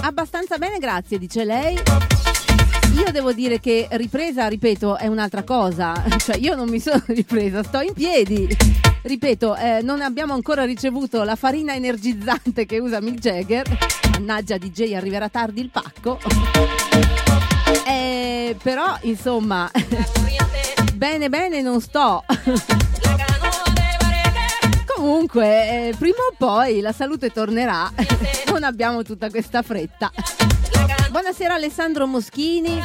abbastanza 0.00 0.56
bene, 0.56 0.78
grazie, 0.78 1.18
dice 1.18 1.44
lei. 1.44 1.74
Io 1.74 3.12
devo 3.12 3.34
dire 3.34 3.60
che 3.60 3.86
ripresa, 3.90 4.48
ripeto, 4.48 4.96
è 4.96 5.08
un'altra 5.08 5.42
cosa. 5.42 5.92
Cioè, 6.16 6.38
io 6.38 6.54
non 6.54 6.70
mi 6.70 6.80
sono 6.80 7.02
ripresa, 7.08 7.62
sto 7.62 7.80
in 7.80 7.92
piedi. 7.92 8.48
Ripeto, 9.02 9.56
eh, 9.56 9.80
non 9.82 10.00
abbiamo 10.00 10.32
ancora 10.32 10.64
ricevuto 10.64 11.22
la 11.22 11.36
farina 11.36 11.74
energizzante 11.74 12.64
che 12.64 12.78
usa 12.78 12.98
Mick 13.02 13.18
Jagger. 13.18 13.66
Mannaggia, 14.12 14.56
DJ, 14.56 14.94
arriverà 14.94 15.28
tardi 15.28 15.60
il 15.60 15.68
pacco. 15.68 16.18
Eh, 17.86 18.56
però, 18.62 18.96
insomma, 19.02 19.70
bene 20.94 21.28
bene 21.28 21.60
non 21.62 21.80
sto. 21.80 22.24
Comunque, 24.94 25.88
eh, 25.88 25.94
prima 25.98 26.18
o 26.30 26.34
poi 26.36 26.80
la 26.80 26.92
salute 26.92 27.30
tornerà. 27.30 27.90
Non 28.52 28.64
abbiamo 28.64 29.02
tutta 29.02 29.30
questa 29.30 29.62
fretta. 29.62 30.12
Buonasera 31.08 31.54
Alessandro 31.54 32.06
Moschini. 32.06 32.78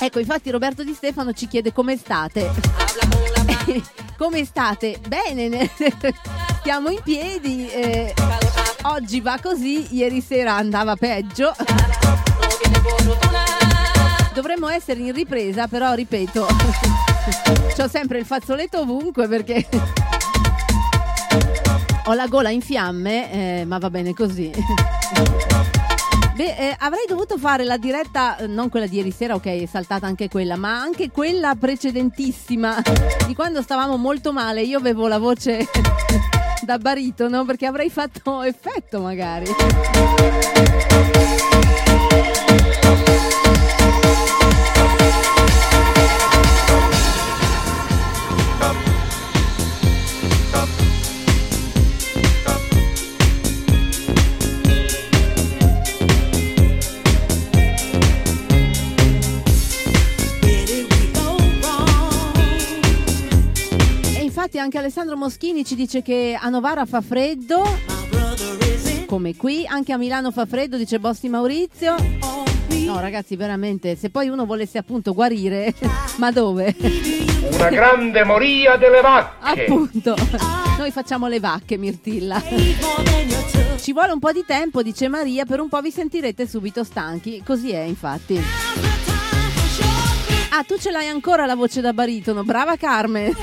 Ecco, 0.00 0.18
infatti 0.18 0.50
Roberto 0.50 0.82
Di 0.82 0.94
Stefano 0.94 1.34
ci 1.34 1.46
chiede 1.46 1.74
come 1.74 1.98
state. 1.98 2.50
come 4.16 4.46
state? 4.46 4.98
Bene, 5.06 5.48
ne- 5.48 5.70
stiamo 6.60 6.88
in 6.88 7.00
piedi. 7.04 7.68
eh, 7.70 8.14
oggi 8.84 9.20
va 9.20 9.38
così, 9.42 9.94
ieri 9.94 10.22
sera 10.22 10.54
andava 10.54 10.96
peggio. 10.96 11.54
Dovremmo 14.40 14.68
essere 14.68 15.00
in 15.00 15.12
ripresa, 15.12 15.68
però 15.68 15.92
ripeto, 15.92 16.46
ho 17.78 17.88
sempre 17.88 18.20
il 18.20 18.24
fazzoletto 18.24 18.80
ovunque 18.80 19.28
perché 19.28 19.68
ho 22.06 22.14
la 22.14 22.26
gola 22.26 22.48
in 22.48 22.62
fiamme, 22.62 23.30
eh, 23.60 23.64
ma 23.66 23.76
va 23.76 23.90
bene 23.90 24.14
così. 24.14 24.50
Beh, 26.36 26.56
eh, 26.56 26.74
avrei 26.78 27.04
dovuto 27.06 27.36
fare 27.36 27.64
la 27.64 27.76
diretta, 27.76 28.38
eh, 28.38 28.46
non 28.46 28.70
quella 28.70 28.86
di 28.86 28.96
ieri 28.96 29.10
sera, 29.10 29.34
ok, 29.34 29.44
è 29.44 29.66
saltata 29.66 30.06
anche 30.06 30.30
quella, 30.30 30.56
ma 30.56 30.80
anche 30.80 31.10
quella 31.10 31.54
precedentissima, 31.54 32.82
di 33.26 33.34
quando 33.34 33.60
stavamo 33.60 33.98
molto 33.98 34.32
male. 34.32 34.62
Io 34.62 34.78
avevo 34.78 35.06
la 35.06 35.18
voce 35.18 35.68
da 36.64 36.78
baritono 36.78 37.44
perché 37.44 37.66
avrei 37.66 37.90
fatto 37.90 38.40
effetto 38.40 39.00
magari. 39.00 39.44
Anche 64.62 64.76
Alessandro 64.78 65.16
Moschini 65.16 65.64
ci 65.64 65.74
dice 65.74 66.00
che 66.00 66.38
a 66.40 66.48
Novara 66.48 66.84
fa 66.84 67.00
freddo, 67.00 67.64
come 69.10 69.34
qui, 69.34 69.66
anche 69.66 69.92
a 69.92 69.96
Milano 69.96 70.30
fa 70.30 70.46
freddo, 70.46 70.76
dice 70.76 71.00
Bossi 71.00 71.28
Maurizio. 71.28 71.96
No 72.84 73.00
ragazzi, 73.00 73.34
veramente, 73.34 73.96
se 73.96 74.08
poi 74.08 74.28
uno 74.28 74.46
volesse 74.46 74.78
appunto 74.78 75.14
guarire, 75.14 75.74
ma 76.18 76.30
dove? 76.30 76.76
Una 77.50 77.70
grande 77.70 78.22
moria 78.22 78.76
delle 78.76 79.00
vacche. 79.00 79.64
Appunto, 79.64 80.14
noi 80.78 80.92
facciamo 80.92 81.26
le 81.26 81.40
vacche, 81.40 81.76
Mirtilla. 81.76 82.40
Ci 83.80 83.92
vuole 83.92 84.12
un 84.12 84.20
po' 84.20 84.30
di 84.30 84.44
tempo, 84.46 84.80
dice 84.80 85.08
Maria, 85.08 85.44
per 85.44 85.58
un 85.58 85.68
po' 85.68 85.80
vi 85.80 85.90
sentirete 85.90 86.46
subito 86.46 86.84
stanchi. 86.84 87.42
Così 87.44 87.72
è, 87.72 87.80
infatti. 87.80 88.40
Ah, 90.50 90.62
tu 90.62 90.78
ce 90.78 90.92
l'hai 90.92 91.08
ancora 91.08 91.46
la 91.46 91.56
voce 91.56 91.80
da 91.80 91.92
baritono. 91.92 92.44
Brava 92.44 92.76
Carmen. 92.76 93.34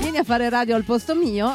Vieni 0.00 0.18
a 0.18 0.24
fare 0.24 0.48
radio 0.48 0.74
al 0.74 0.82
posto 0.82 1.14
mio. 1.14 1.54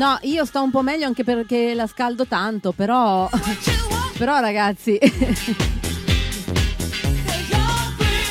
No, 0.00 0.18
io 0.22 0.46
sto 0.46 0.62
un 0.62 0.70
po' 0.70 0.80
meglio 0.80 1.04
anche 1.04 1.24
perché 1.24 1.74
la 1.74 1.86
scaldo 1.86 2.24
tanto, 2.24 2.72
però. 2.72 3.28
Però 4.16 4.40
ragazzi. 4.40 4.98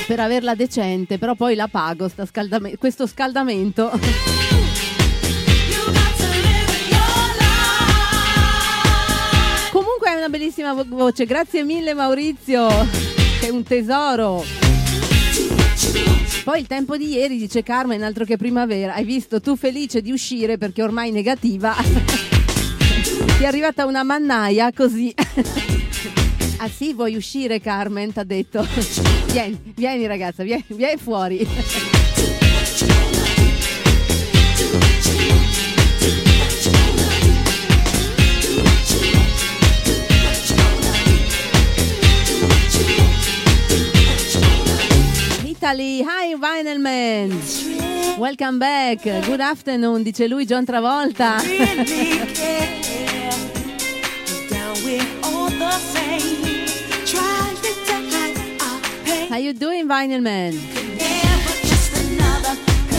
per 0.08 0.20
averla 0.20 0.56
decente, 0.56 1.20
però 1.20 1.36
poi 1.36 1.54
la 1.56 1.68
pago 1.68 2.08
sta 2.08 2.26
scaldame- 2.26 2.78
questo 2.78 3.06
scaldamento. 3.06 3.90
Comunque 9.72 10.12
è 10.12 10.16
una 10.16 10.30
bellissima 10.30 10.74
vo- 10.74 10.86
voce, 10.88 11.26
grazie 11.26 11.64
mille 11.64 11.94
Maurizio, 11.94 12.68
è 13.42 13.50
un 13.50 13.64
tesoro. 13.64 14.44
Poi 16.44 16.60
il 16.60 16.68
tempo 16.68 16.98
di 16.98 17.10
ieri, 17.10 17.38
dice 17.38 17.64
Carmen, 17.64 18.02
altro 18.02 18.26
che 18.26 18.38
primavera. 18.38 18.94
Hai 18.94 19.04
visto 19.04 19.40
tu 19.40 19.56
felice 19.56 20.02
di 20.02 20.12
uscire 20.12 20.58
perché 20.58 20.82
ormai 20.82 21.12
negativa. 21.12 21.76
Ti 23.38 23.44
è 23.44 23.46
arrivata 23.46 23.86
una 23.86 24.04
mannaia 24.04 24.72
così. 24.74 25.14
ah 26.58 26.70
sì, 26.70 26.94
vuoi 26.94 27.16
uscire 27.16 27.60
Carmen? 27.60 28.14
T'ha 28.14 28.24
detto. 28.24 28.66
Vieni, 29.32 29.60
vieni 29.76 30.08
ragazza, 30.08 30.44
vieni, 30.44 30.66
vieni 30.68 31.00
fuori. 31.00 31.48
Italy, 45.62 46.02
hi 46.02 46.36
Vinyl 46.36 46.80
Man. 46.80 47.38
Welcome 48.18 48.60
back. 48.60 49.02
Good 49.04 49.42
afternoon, 49.42 50.04
dice 50.04 50.26
lui 50.26 50.46
John 50.46 50.64
Travolta. 50.64 51.36
How 59.28 59.38
you 59.38 59.52
doing 59.52 59.86
Vinyl 59.86 60.22
Man? 60.22 60.58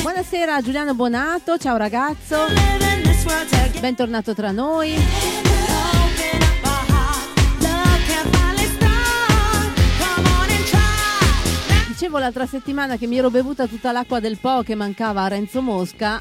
Buonasera 0.03 0.61
Giuliano 0.61 0.95
Bonato, 0.95 1.57
ciao 1.57 1.79
ragazzo. 1.79 2.45
Bentornato 3.81 4.35
tra 4.35 4.51
noi. 4.51 4.95
Dicevo 12.01 12.17
l'altra 12.17 12.47
settimana 12.47 12.97
che 12.97 13.07
mi 13.07 13.19
ero 13.19 13.29
bevuta 13.29 13.67
tutta 13.67 13.93
l'acqua 13.93 14.21
del 14.21 14.39
Po 14.39 14.63
che 14.63 14.75
mancava 14.75 15.25
a 15.25 15.29
Renzo 15.29 15.61
Mosca. 15.61 16.19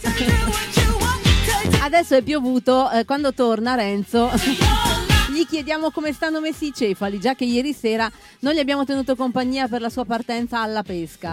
Adesso 1.81 2.15
è 2.15 2.21
piovuto, 2.21 2.91
eh, 2.91 3.05
quando 3.05 3.33
torna 3.33 3.75
Renzo 3.75 4.29
gli 5.31 5.45
chiediamo 5.47 5.89
come 5.91 6.11
stanno 6.11 6.41
messi 6.41 6.65
i 6.65 6.73
cefali, 6.75 7.17
già 7.17 7.33
che 7.33 7.45
ieri 7.45 7.71
sera 7.71 8.11
non 8.39 8.55
gli 8.55 8.59
abbiamo 8.59 8.83
tenuto 8.83 9.15
compagnia 9.15 9.69
per 9.69 9.79
la 9.79 9.89
sua 9.89 10.03
partenza 10.03 10.59
alla 10.59 10.83
pesca. 10.83 11.31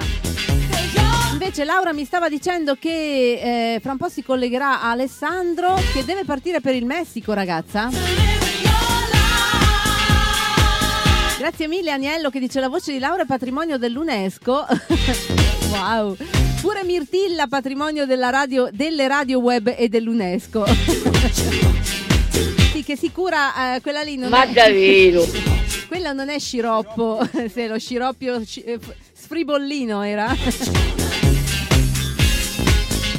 Invece 1.33 1.65
Laura 1.65 1.93
mi 1.93 2.05
stava 2.05 2.29
dicendo 2.29 2.77
che 2.79 3.75
eh, 3.75 3.81
fra 3.81 3.91
un 3.91 3.99
po' 3.99 4.09
si 4.09 4.23
collegherà 4.23 4.81
a 4.81 4.93
Alessandro 4.93 5.75
che 5.93 6.05
deve 6.05 6.25
partire 6.25 6.61
per 6.61 6.77
il 6.77 6.87
Messico, 6.87 7.33
ragazza. 7.33 8.46
Grazie 11.39 11.69
mille 11.69 11.91
Aniello 11.91 12.31
che 12.31 12.41
dice 12.41 12.61
la 12.61 12.69
voce 12.71 12.93
di 12.93 12.99
Laura 12.99 13.25
è 13.25 13.27
patrimonio 13.27 13.77
dell'UNESCO. 13.77 14.67
wow. 15.71 16.17
Pure 16.63 16.83
Mirtilla 16.83 17.47
patrimonio 17.47 18.07
della 18.07 18.31
radio, 18.31 18.71
delle 18.73 19.07
radio 19.07 19.39
web 19.39 19.75
e 19.77 19.89
dell'UNESCO. 19.91 20.65
sì, 22.73 22.83
che 22.83 22.97
si 22.97 23.13
cura 23.13 23.75
eh, 23.75 23.83
quella 23.83 24.01
lì 24.01 24.17
non 24.17 24.31
Ma 24.31 24.45
è 24.45 24.51
davvero? 24.51 25.27
Quello 25.87 26.15
non 26.15 26.31
è 26.31 26.39
sciroppo, 26.39 27.21
se 27.53 27.69
lo 27.69 27.79
sciroppio 27.79 28.43
sci- 28.43 28.63
eh, 28.63 28.79
sfribollino 29.13 30.01
era. 30.03 30.35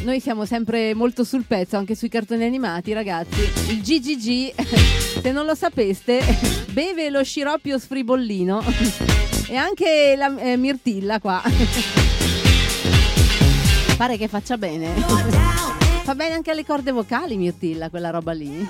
Noi 0.08 0.22
siamo 0.22 0.46
sempre 0.46 0.93
molto 0.93 1.26
sul 1.26 1.43
pezzo 1.43 1.76
anche 1.76 1.93
sui 1.93 2.08
cartoni 2.08 2.46
animati, 2.46 2.93
ragazzi. 2.93 3.41
Il 3.67 3.82
GGG, 3.82 4.54
se 5.22 5.32
non 5.34 5.46
lo 5.46 5.54
sapeste, 5.54 6.22
beve 6.72 7.10
lo 7.10 7.22
sciroppio 7.26 7.78
sfribollino 7.78 8.63
e 9.50 9.56
anche 9.58 10.15
la 10.15 10.34
eh, 10.38 10.56
mirtilla 10.56 11.20
qua. 11.20 11.41
Pare 13.98 14.15
che 14.15 14.30
faccia 14.30 14.58
bene. 14.58 14.93
Fa 16.04 16.15
bene 16.15 16.36
anche 16.36 16.52
alle 16.52 16.63
corde 16.63 16.91
vocali 16.93 17.36
mirtilla, 17.36 17.89
quella 17.89 18.10
roba 18.10 18.32
lì. 18.32 18.65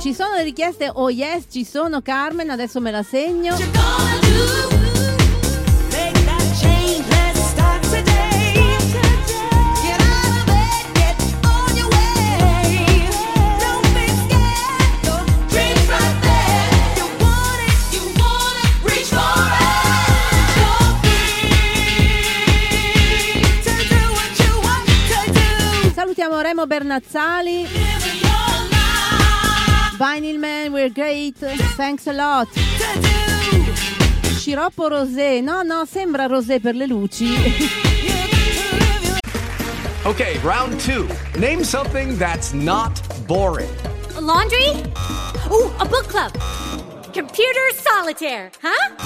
Ci 0.00 0.14
sono 0.14 0.34
le 0.36 0.44
richieste, 0.44 0.90
oh 0.94 1.10
yes, 1.10 1.44
ci 1.50 1.62
sono 1.62 2.00
Carmen, 2.00 2.48
adesso 2.48 2.80
me 2.80 2.90
la 2.90 3.02
segno. 3.02 4.79
Salutiamo 25.94 26.40
Remo 26.40 26.66
Bernazzali. 26.66 27.66
Vinyl 29.98 30.38
Man, 30.38 30.72
we're 30.72 30.90
great. 30.90 31.36
Thanks 31.76 32.06
a 32.06 32.12
lot. 32.12 32.48
Sciroppo 34.40 34.88
rosé. 34.88 35.42
No, 35.42 35.62
no, 35.62 35.84
sembra 35.84 36.26
rosé 36.26 36.60
per 36.60 36.74
le 36.74 36.86
luci. 36.86 37.28
Okay, 40.06 40.38
round 40.38 40.80
two. 40.80 41.06
Name 41.38 41.62
something 41.62 42.16
that's 42.16 42.54
not 42.54 42.98
boring. 43.28 43.68
A 44.16 44.20
laundry? 44.20 44.66
Ooh, 45.50 45.70
a 45.78 45.84
book 45.84 46.08
club. 46.08 46.32
Computer 47.12 47.68
solitaire, 47.74 48.50
huh? 48.62 48.96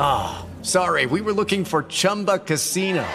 Ah, 0.00 0.44
sorry, 0.62 1.06
we 1.06 1.20
were 1.20 1.32
looking 1.32 1.64
for 1.64 1.84
Chumba 1.84 2.40
Casino. 2.40 3.06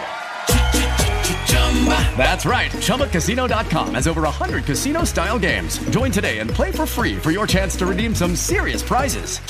That's 2.16 2.46
right. 2.46 2.70
ChumbaCasino.com 2.72 3.94
has 3.94 4.08
over 4.08 4.22
100 4.22 4.64
casino 4.64 5.04
style 5.04 5.38
games. 5.38 5.78
Join 5.90 6.10
today 6.10 6.38
and 6.38 6.48
play 6.50 6.72
for 6.72 6.86
free 6.86 7.16
for 7.16 7.30
your 7.30 7.46
chance 7.46 7.76
to 7.76 7.86
redeem 7.86 8.14
some 8.14 8.34
serious 8.34 8.82
prizes. 8.82 9.40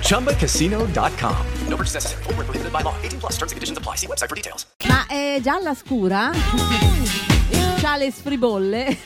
ChumbaCasino.com. 0.00 1.36
No 1.68 1.76
purchase 1.76 1.94
necessary. 1.94 2.22
Void 2.24 2.36
where 2.36 2.44
prohibited 2.44 2.72
by 2.72 2.82
law. 2.82 2.94
18 3.02 3.20
plus 3.20 3.32
terms 3.36 3.52
and 3.52 3.56
conditions 3.56 3.78
apply. 3.78 3.96
See 3.96 4.06
website 4.06 4.28
for 4.28 4.36
details. 4.36 4.66
Ma 4.88 5.06
è 5.06 5.38
gialla 5.42 5.74
scura? 5.74 6.30
C'ha 7.78 7.96
le 7.96 8.10
sfribolle? 8.10 8.96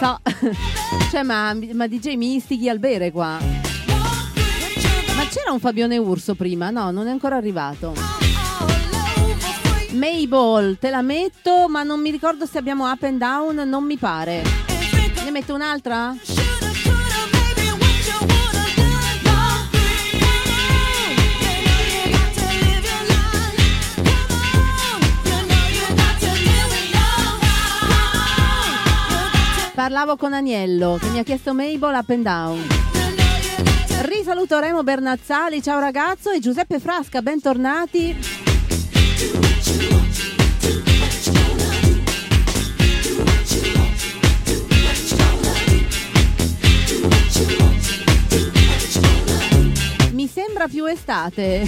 So. 0.00 0.18
Cioè, 1.10 1.22
ma, 1.22 1.56
ma 1.74 1.86
DJ 1.86 2.14
mi 2.16 2.34
istighi 2.34 2.68
al 2.68 2.80
bere 2.80 3.12
qua. 3.12 3.38
Ma 5.14 5.26
c'era 5.28 5.52
un 5.52 5.60
Fabione 5.60 5.96
Urso 5.96 6.34
prima? 6.34 6.70
No, 6.70 6.90
non 6.90 7.06
è 7.06 7.10
ancora 7.10 7.36
arrivato. 7.36 7.94
Mabel, 9.90 10.76
te 10.80 10.90
la 10.90 11.02
metto, 11.02 11.68
ma 11.68 11.84
non 11.84 12.00
mi 12.00 12.10
ricordo 12.10 12.46
se 12.46 12.58
abbiamo 12.58 12.90
up 12.90 13.04
and 13.04 13.18
down, 13.18 13.68
non 13.68 13.84
mi 13.84 13.96
pare. 13.96 14.63
Metto 15.34 15.52
un'altra? 15.52 16.14
Parlavo 29.74 30.16
con 30.16 30.34
Aniello 30.34 30.98
che 31.00 31.08
mi 31.08 31.18
ha 31.18 31.24
chiesto 31.24 31.52
Mabel 31.52 31.80
up 31.82 32.10
and 32.10 32.22
down. 32.22 32.66
Risaluto 34.02 34.60
Remo 34.60 34.84
Bernazzali, 34.84 35.60
ciao 35.60 35.80
ragazzo, 35.80 36.30
e 36.30 36.38
Giuseppe 36.38 36.78
Frasca, 36.78 37.22
bentornati. 37.22 38.16
Sembra 50.64 50.68
più 50.68 50.86
estate. 50.86 51.66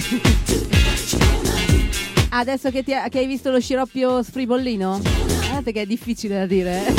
Adesso 2.29 2.71
che, 2.71 2.83
ha- 2.95 3.09
che 3.09 3.19
hai 3.19 3.27
visto 3.27 3.51
lo 3.51 3.59
sciroppio 3.59 4.23
sfribollino? 4.23 5.01
Guardate 5.01 5.71
che 5.71 5.81
è 5.81 5.85
difficile 5.85 6.39
da 6.39 6.45
dire. 6.47 6.87
eh. 6.87 6.93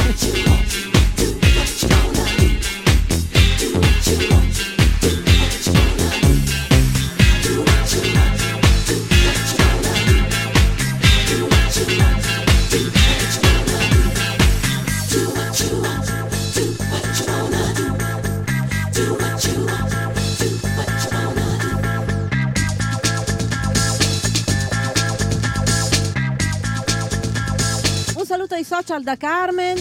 Ai 28.59 28.65
social 28.65 29.05
da 29.05 29.17
Carmen. 29.17 29.77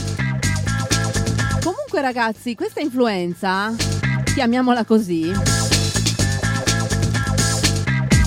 Comunque 1.63 1.99
ragazzi, 1.99 2.53
questa 2.53 2.79
influenza, 2.79 3.73
chiamiamola 4.23 4.85
così, 4.85 5.31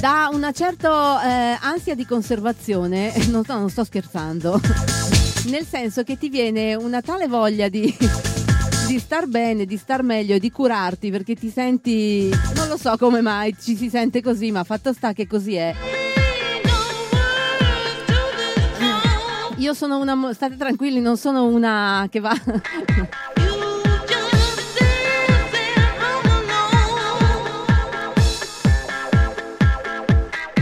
dà 0.01 0.29
una 0.33 0.51
certa 0.51 1.23
eh, 1.23 1.59
ansia 1.61 1.95
di 1.95 2.05
conservazione, 2.05 3.13
non 3.31 3.45
sto, 3.45 3.59
non 3.59 3.71
sto 3.71 3.85
scherzando, 3.85 4.61
nel 5.47 5.65
senso 5.65 6.03
che 6.03 6.19
ti 6.19 6.29
viene 6.29 6.75
una 6.75 7.01
tale 7.01 7.29
voglia 7.29 7.69
di, 7.69 7.97
di 8.89 8.99
star 8.99 9.29
bene, 9.29 9.67
di 9.67 9.77
star 9.77 10.03
meglio, 10.03 10.37
di 10.39 10.51
curarti 10.51 11.13
perché 11.13 11.37
ti 11.37 11.49
senti, 11.49 12.29
non 12.57 12.67
lo 12.67 12.77
so 12.77 12.97
come 12.97 13.21
mai 13.21 13.55
ci 13.57 13.77
si 13.77 13.89
sente 13.89 14.21
così, 14.21 14.51
ma 14.51 14.65
fatto 14.65 14.93
sta 14.93 15.13
che 15.13 15.29
così 15.29 15.55
è. 15.55 16.00
Io 19.61 19.75
sono 19.75 19.99
una. 19.99 20.33
State 20.33 20.57
tranquilli, 20.57 21.01
non 21.01 21.19
sono 21.19 21.45
una 21.45 22.07
che 22.11 22.19
va. 22.19 22.33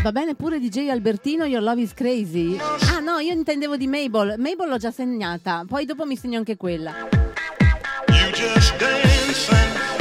Va 0.03 0.13
bene 0.13 0.35
pure 0.35 0.59
DJ 0.59 0.89
Albertino, 0.89 1.45
Your 1.45 1.63
Love 1.63 1.83
is 1.83 1.93
Crazy. 1.93 2.57
Ah 2.91 2.99
no, 2.99 3.19
io 3.19 3.33
intendevo 3.33 3.77
di 3.77 3.87
Mabel. 3.87 4.37
Mabel 4.39 4.69
l'ho 4.69 4.79
già 4.79 4.91
segnata, 4.91 5.65
poi 5.69 5.85
dopo 5.85 6.07
mi 6.07 6.17
segno 6.17 6.39
anche 6.39 6.57
quella. 6.57 6.93
You 8.09 8.31
just 8.33 8.77
dance 8.79 9.98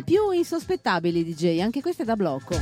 Le 0.00 0.06
più 0.06 0.30
insospettabili 0.30 1.22
DJ, 1.22 1.60
anche 1.60 1.82
queste 1.82 2.04
da 2.04 2.16
blocco. 2.16 2.54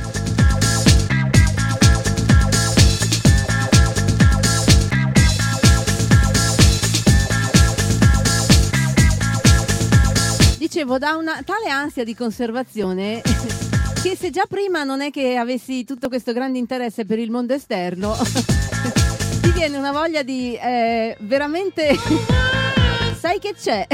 Dicevo, 10.57 10.97
da 10.97 11.15
una 11.15 11.41
tale 11.45 11.69
ansia 11.69 12.03
di 12.03 12.13
conservazione 12.13 13.21
che 14.03 14.17
se 14.17 14.31
già 14.31 14.43
prima 14.45 14.83
non 14.83 14.99
è 14.99 15.09
che 15.09 15.37
avessi 15.37 15.85
tutto 15.85 16.09
questo 16.09 16.33
grande 16.33 16.57
interesse 16.57 17.05
per 17.05 17.19
il 17.19 17.31
mondo 17.31 17.53
esterno, 17.53 18.17
ti 19.41 19.51
viene 19.51 19.77
una 19.77 19.93
voglia 19.93 20.23
di 20.23 20.57
eh, 20.61 21.15
veramente... 21.21 21.95
Sai 23.17 23.39
che 23.39 23.53
c'è? 23.53 23.85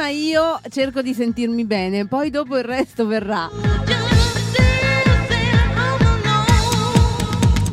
Prima 0.00 0.14
io 0.14 0.58
cerco 0.70 1.02
di 1.02 1.12
sentirmi 1.12 1.66
bene, 1.66 2.06
poi 2.06 2.30
dopo 2.30 2.56
il 2.56 2.64
resto 2.64 3.04
verrà. 3.04 3.50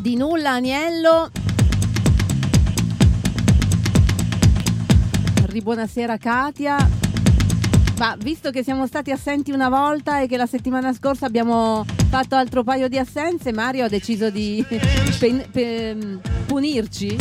Di 0.02 0.18
nulla, 0.18 0.52
Aniello. 0.52 1.32
Ribuonasera, 5.46 6.18
Katia. 6.18 6.90
Ma 7.98 8.18
visto 8.20 8.50
che 8.50 8.62
siamo 8.62 8.86
stati 8.88 9.12
assenti 9.12 9.52
una 9.54 9.70
volta 9.70 10.20
e 10.20 10.28
che 10.28 10.36
la 10.36 10.48
settimana 10.48 10.92
scorsa 10.92 11.26
abbiamo 11.26 11.86
fatto 12.10 12.36
altro 12.36 12.62
paio 12.64 12.90
di 12.90 12.98
assenze, 12.98 13.54
Mario 13.54 13.86
ha 13.86 13.88
deciso 13.88 14.30
di 14.30 14.66
pen- 15.18 15.46
pe- 15.50 16.20
punirci. 16.46 17.16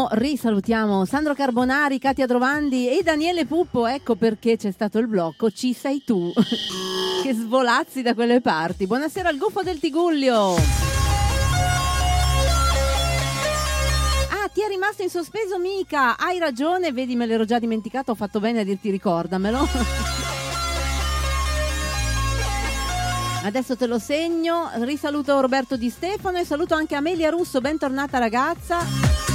Salutiamo, 0.00 0.08
risalutiamo 0.12 1.04
Sandro 1.04 1.34
Carbonari, 1.34 1.98
Katia 1.98 2.24
Drovandi 2.24 2.88
e 2.88 3.02
Daniele 3.02 3.44
Puppo. 3.44 3.86
Ecco 3.86 4.14
perché 4.14 4.56
c'è 4.56 4.70
stato 4.70 4.98
il 4.98 5.06
blocco. 5.06 5.50
Ci 5.50 5.74
sei 5.74 6.02
tu 6.04 6.32
che 7.22 7.34
svolazzi 7.34 8.00
da 8.00 8.14
quelle 8.14 8.40
parti. 8.40 8.86
Buonasera 8.86 9.28
al 9.28 9.36
gufo 9.36 9.62
del 9.62 9.78
Tigullio. 9.78 10.54
Ah, 14.30 14.48
ti 14.52 14.62
è 14.62 14.68
rimasto 14.68 15.02
in 15.02 15.10
sospeso 15.10 15.58
mica. 15.58 16.16
Hai 16.16 16.38
ragione, 16.38 16.92
vedi, 16.92 17.14
me 17.16 17.26
l'ero 17.26 17.44
già 17.44 17.58
dimenticato. 17.58 18.12
Ho 18.12 18.14
fatto 18.14 18.40
bene 18.40 18.60
a 18.60 18.64
dirti 18.64 18.90
ricordamelo. 18.90 19.68
Adesso 23.44 23.76
te 23.76 23.86
lo 23.86 23.98
segno. 23.98 24.70
Risaluto 24.76 25.40
Roberto 25.40 25.76
Di 25.76 25.90
Stefano 25.90 26.38
e 26.38 26.44
saluto 26.44 26.74
anche 26.74 26.94
Amelia 26.94 27.28
Russo. 27.28 27.60
Bentornata 27.60 28.18
ragazza. 28.18 29.29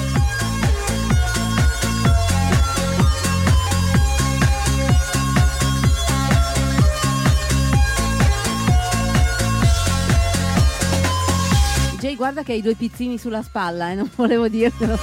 Guarda 12.14 12.44
che 12.44 12.52
hai 12.52 12.62
due 12.62 12.76
pizzini 12.76 13.18
sulla 13.18 13.42
spalla, 13.42 13.92
eh, 13.92 13.96
non 13.96 14.10
volevo 14.16 14.48
dirtelo. 14.48 14.98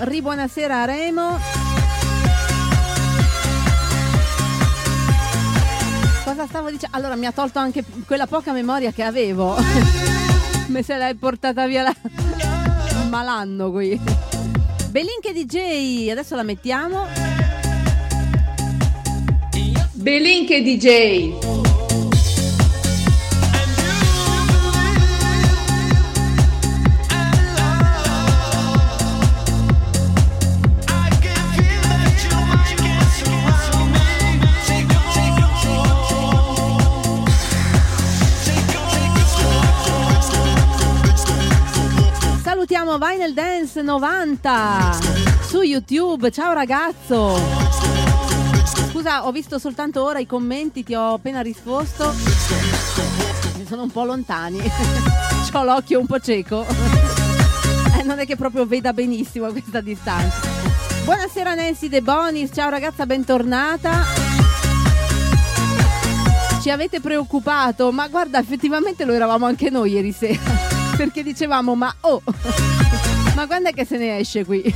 Ribuonasera 0.00 0.82
a 0.82 0.84
Remo. 0.84 1.38
Cosa 6.24 6.46
stavo 6.46 6.70
dicendo? 6.70 6.96
Allora 6.96 7.14
mi 7.14 7.26
ha 7.26 7.32
tolto 7.32 7.60
anche 7.60 7.84
quella 8.04 8.26
poca 8.26 8.52
memoria 8.52 8.90
che 8.90 9.02
avevo. 9.02 9.56
Me 10.68 10.82
se 10.82 10.96
l'hai 10.96 11.14
portata 11.14 11.66
via 11.66 11.82
la... 11.82 11.94
malanno 13.08 13.70
qui. 13.70 13.98
Belinche 14.90 15.32
DJ, 15.32 16.10
adesso 16.10 16.34
la 16.34 16.42
mettiamo. 16.42 17.06
Belinche 19.92 20.62
DJ. 20.62 21.65
Salutiamo 42.68 42.98
Vinyl 42.98 43.32
Dance 43.32 43.80
90 43.80 44.98
su 45.46 45.62
YouTube. 45.62 46.32
Ciao 46.32 46.52
ragazzo. 46.52 47.38
Scusa, 48.90 49.24
ho 49.24 49.30
visto 49.30 49.60
soltanto 49.60 50.02
ora 50.02 50.18
i 50.18 50.26
commenti, 50.26 50.82
ti 50.82 50.92
ho 50.92 51.12
appena 51.12 51.42
risposto. 51.42 52.12
Sono 53.68 53.82
un 53.82 53.90
po' 53.92 54.02
lontani. 54.02 54.58
ho 55.52 55.62
l'occhio 55.62 56.00
un 56.00 56.06
po' 56.06 56.18
cieco. 56.18 56.66
Eh, 58.00 58.02
non 58.02 58.18
è 58.18 58.26
che 58.26 58.34
proprio 58.34 58.66
veda 58.66 58.92
benissimo 58.92 59.46
a 59.46 59.52
questa 59.52 59.80
distanza. 59.80 60.48
Buonasera 61.04 61.54
Nancy 61.54 61.88
De 61.88 62.02
Bonis, 62.02 62.50
ciao 62.52 62.68
ragazza, 62.68 63.06
bentornata. 63.06 64.02
Ci 66.60 66.70
avete 66.70 66.98
preoccupato, 66.98 67.92
ma 67.92 68.08
guarda, 68.08 68.40
effettivamente 68.40 69.04
lo 69.04 69.12
eravamo 69.12 69.46
anche 69.46 69.70
noi 69.70 69.92
ieri 69.92 70.10
sera. 70.10 70.65
Perché 70.96 71.22
dicevamo, 71.22 71.74
ma 71.74 71.94
oh, 72.00 72.22
ma 73.34 73.46
quando 73.46 73.68
è 73.68 73.72
che 73.72 73.84
se 73.84 73.98
ne 73.98 74.18
esce 74.18 74.44
qui? 74.44 74.74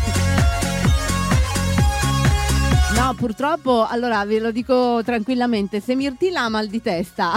No, 2.94 3.14
purtroppo, 3.14 3.86
allora 3.88 4.22
ve 4.26 4.38
lo 4.38 4.50
dico 4.50 5.00
tranquillamente, 5.02 5.80
se 5.80 5.94
Mirtilla 5.94 6.42
ha 6.42 6.48
mal 6.50 6.66
di 6.68 6.82
testa, 6.82 7.32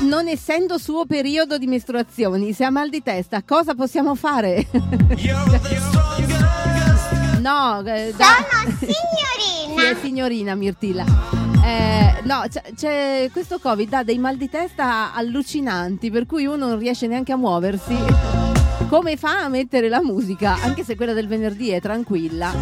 non 0.00 0.28
essendo 0.28 0.76
suo 0.76 1.06
periodo 1.06 1.56
di 1.56 1.66
mestruazioni, 1.66 2.52
se 2.52 2.64
ha 2.64 2.70
mal 2.70 2.90
di 2.90 3.02
testa, 3.02 3.42
cosa 3.42 3.74
possiamo 3.74 4.14
fare? 4.14 4.66
No, 7.40 7.80
eh, 7.86 8.12
da- 8.14 8.44
signorina. 8.78 9.80
Sì, 9.80 9.86
è 9.86 9.96
signorina 10.02 10.54
Mirtilla. 10.54 11.49
Eh, 11.62 12.20
no, 12.24 12.44
c'è, 12.48 12.62
c'è- 12.74 13.30
questo 13.32 13.58
Covid 13.58 13.92
ha 13.92 14.02
dei 14.02 14.18
mal 14.18 14.36
di 14.36 14.48
testa 14.48 15.12
allucinanti, 15.14 16.10
per 16.10 16.26
cui 16.26 16.46
uno 16.46 16.66
non 16.68 16.78
riesce 16.78 17.06
neanche 17.06 17.32
a 17.32 17.36
muoversi. 17.36 17.96
Come 18.88 19.16
fa 19.16 19.44
a 19.44 19.48
mettere 19.48 19.88
la 19.88 20.02
musica? 20.02 20.56
Anche 20.62 20.82
se 20.84 20.96
quella 20.96 21.12
del 21.12 21.28
venerdì 21.28 21.68
è 21.70 21.80
tranquilla. 21.80 22.52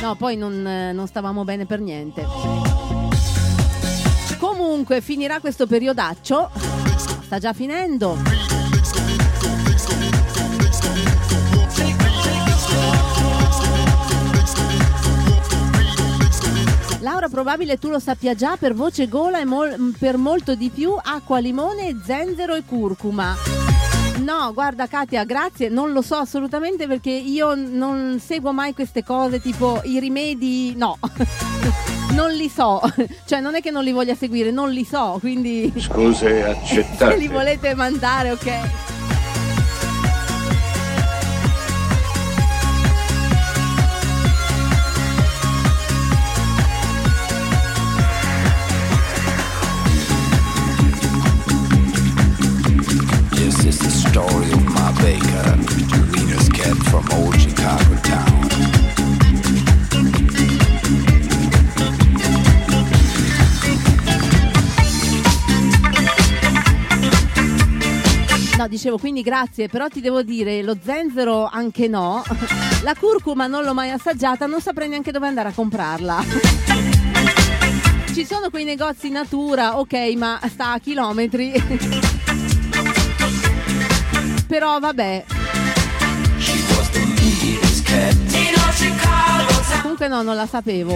No, 0.00 0.14
poi 0.14 0.36
non, 0.36 0.66
eh, 0.66 0.92
non 0.92 1.06
stavamo 1.06 1.44
bene 1.44 1.66
per 1.66 1.80
niente. 1.80 2.24
Comunque 4.38 5.00
finirà 5.00 5.40
questo 5.40 5.66
periodaccio 5.66 6.50
sta 7.24 7.38
già 7.38 7.52
finendo. 7.52 8.51
Laura, 17.02 17.28
probabile 17.28 17.78
tu 17.78 17.88
lo 17.88 17.98
sappia 17.98 18.34
già, 18.34 18.56
per 18.56 18.74
voce 18.74 19.08
gola 19.08 19.40
e 19.40 19.44
mol- 19.44 19.92
per 19.98 20.16
molto 20.16 20.54
di 20.54 20.70
più, 20.70 20.94
acqua, 21.02 21.38
limone, 21.40 22.00
zenzero 22.04 22.54
e 22.54 22.62
curcuma. 22.64 23.34
No, 24.18 24.52
guarda 24.54 24.86
Katia, 24.86 25.24
grazie, 25.24 25.68
non 25.68 25.90
lo 25.92 26.00
so 26.00 26.14
assolutamente 26.14 26.86
perché 26.86 27.10
io 27.10 27.54
non 27.56 28.20
seguo 28.24 28.52
mai 28.52 28.72
queste 28.72 29.02
cose 29.02 29.40
tipo 29.40 29.80
i 29.82 29.98
rimedi, 29.98 30.74
no, 30.76 30.96
non 32.14 32.30
li 32.30 32.48
so, 32.48 32.80
cioè 33.26 33.40
non 33.40 33.56
è 33.56 33.60
che 33.60 33.72
non 33.72 33.82
li 33.82 33.90
voglia 33.90 34.14
seguire, 34.14 34.52
non 34.52 34.70
li 34.70 34.84
so, 34.84 35.16
quindi 35.18 35.72
Scuse 35.76 36.14
se 36.14 36.32
li 36.34 36.42
accettate. 36.42 37.28
volete 37.28 37.74
mandare, 37.74 38.30
ok. 38.30 38.52
Baker, 55.02 55.58
Wiener's 56.12 56.48
cat 56.48 56.76
from 56.84 57.04
old 57.10 57.36
Chicago 57.36 57.94
town. 58.02 58.48
No, 68.56 68.68
dicevo 68.68 68.96
quindi 68.98 69.22
grazie, 69.22 69.68
però 69.68 69.88
ti 69.88 70.00
devo 70.00 70.22
dire, 70.22 70.62
lo 70.62 70.76
zenzero 70.80 71.48
anche 71.50 71.88
no, 71.88 72.22
la 72.84 72.94
curcuma 72.94 73.48
non 73.48 73.64
l'ho 73.64 73.74
mai 73.74 73.90
assaggiata, 73.90 74.46
non 74.46 74.60
saprei 74.60 74.88
neanche 74.88 75.10
dove 75.10 75.26
andare 75.26 75.48
a 75.48 75.52
comprarla. 75.52 76.24
Ci 78.14 78.24
sono 78.24 78.50
quei 78.50 78.62
negozi 78.62 79.10
natura, 79.10 79.80
ok, 79.80 80.14
ma 80.16 80.38
sta 80.48 80.74
a 80.74 80.78
chilometri. 80.78 82.21
Però 84.52 84.78
vabbè. 84.78 85.24
Comunque 89.80 90.08
no, 90.08 90.20
non 90.20 90.36
la 90.36 90.46
sapevo. 90.46 90.94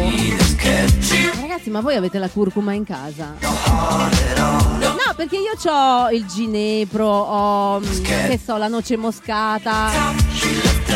Ragazzi, 1.41 1.71
ma 1.71 1.81
voi 1.81 1.97
avete 1.97 2.19
la 2.19 2.29
curcuma 2.29 2.75
in 2.75 2.85
casa? 2.85 3.33
No, 3.41 5.15
perché 5.17 5.39
io 5.39 5.55
ho 5.73 6.11
il 6.11 6.27
ginepro, 6.27 7.09
ho 7.09 7.81
mm, 7.81 8.03
che 8.03 8.39
so, 8.45 8.59
la 8.59 8.69
noce 8.69 8.99
moscata, 8.99 9.89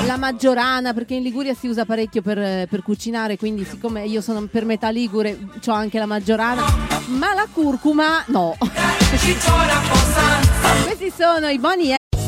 la 0.05 0.19
maggiorana, 0.19 0.93
perché 0.93 1.15
in 1.15 1.23
Liguria 1.23 1.55
si 1.55 1.67
usa 1.67 1.87
parecchio 1.87 2.21
per, 2.21 2.69
per 2.69 2.83
cucinare, 2.83 3.39
quindi 3.39 3.65
siccome 3.65 4.05
io 4.05 4.21
sono 4.21 4.47
per 4.53 4.67
metà 4.67 4.91
ligure, 4.91 5.49
ho 5.67 5.73
anche 5.73 5.99
la 5.99 6.05
maggiorana, 6.05 6.63
ma 7.07 7.33
la 7.33 7.47
curcuma 7.51 8.23
no. 8.27 8.55
Questi 10.85 11.11
sono 11.17 11.49
i 11.49 11.59
buoni 11.59 11.99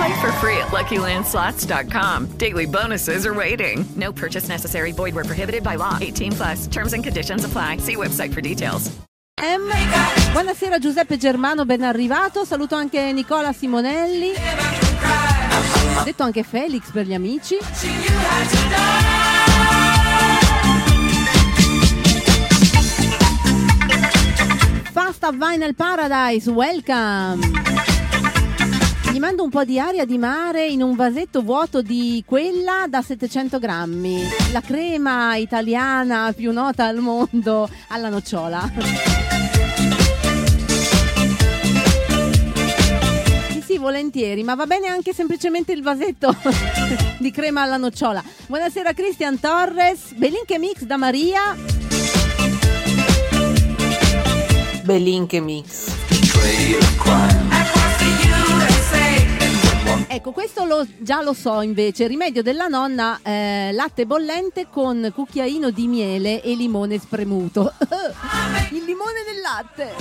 Play 0.00 0.18
for 0.18 0.32
free 0.40 0.56
at 0.56 0.68
LuckyLandSlots.com. 0.68 2.38
Daily 2.38 2.64
bonuses 2.64 3.26
are 3.26 3.34
waiting. 3.34 3.84
No 3.96 4.10
purchase 4.10 4.48
necessary. 4.48 4.92
Void 4.92 5.14
where 5.14 5.26
prohibited 5.26 5.62
by 5.62 5.74
law. 5.74 5.98
18 6.00 6.32
plus. 6.32 6.66
Terms 6.68 6.94
and 6.94 7.04
conditions 7.04 7.44
apply. 7.44 7.76
See 7.76 7.96
website 7.96 8.32
for 8.32 8.40
details. 8.40 8.90
M. 9.42 9.60
Buonasera 10.32 10.78
Giuseppe 10.78 11.18
Germano, 11.18 11.66
ben 11.66 11.82
arrivato. 11.82 12.46
Saluto 12.46 12.76
anche 12.76 13.12
Nicola 13.12 13.52
Simonelli. 13.52 14.32
Detto 16.04 16.22
anche 16.22 16.44
Felix 16.44 16.90
per 16.90 17.04
gli 17.04 17.12
amici. 17.12 17.58
Fast 24.92 25.24
of 25.24 25.34
Vinyl 25.36 25.74
Paradise, 25.74 26.50
welcome! 26.50 27.69
Gli 29.12 29.18
mando 29.18 29.42
un 29.42 29.50
po' 29.50 29.64
di 29.64 29.80
aria 29.80 30.04
di 30.04 30.18
mare 30.18 30.68
in 30.68 30.82
un 30.82 30.94
vasetto 30.94 31.42
vuoto 31.42 31.82
di 31.82 32.22
quella 32.24 32.84
da 32.88 33.02
700 33.02 33.58
grammi. 33.58 34.22
La 34.52 34.60
crema 34.60 35.34
italiana 35.34 36.32
più 36.32 36.52
nota 36.52 36.86
al 36.86 36.98
mondo 36.98 37.68
alla 37.88 38.08
nocciola. 38.08 38.70
Sì, 43.66 43.78
volentieri, 43.78 44.44
ma 44.44 44.54
va 44.54 44.66
bene 44.66 44.86
anche 44.86 45.12
semplicemente 45.12 45.72
il 45.72 45.82
vasetto 45.82 46.32
di 47.18 47.32
crema 47.32 47.62
alla 47.62 47.78
nocciola. 47.78 48.22
Buonasera 48.46 48.92
Cristian 48.92 49.40
Torres, 49.40 50.12
Belinche 50.14 50.56
Mix 50.58 50.82
da 50.82 50.96
Maria. 50.96 51.56
Belinche 54.84 55.40
Mix. 55.40 57.49
Ecco, 60.08 60.32
questo 60.32 60.64
lo- 60.64 60.86
già 60.98 61.22
lo 61.22 61.32
so 61.32 61.60
invece. 61.60 62.06
Rimedio 62.06 62.42
della 62.42 62.66
nonna, 62.66 63.18
eh, 63.22 63.70
latte 63.72 64.06
bollente 64.06 64.66
con 64.70 65.10
cucchiaino 65.14 65.70
di 65.70 65.86
miele 65.86 66.42
e 66.42 66.54
limone 66.54 66.98
spremuto. 66.98 67.72
il 68.72 68.84
limone 68.84 69.22
del 69.26 69.40
latte. 69.40 69.94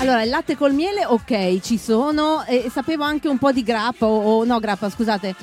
Allora, 0.00 0.22
il 0.22 0.30
latte 0.30 0.56
col 0.56 0.72
miele, 0.72 1.04
ok, 1.06 1.60
ci 1.60 1.78
sono. 1.78 2.44
E 2.44 2.70
sapevo 2.72 3.04
anche 3.04 3.28
un 3.28 3.38
po' 3.38 3.52
di 3.52 3.62
grappa, 3.62 4.06
o 4.06 4.44
no, 4.44 4.58
grappa, 4.58 4.90
scusate. 4.90 5.34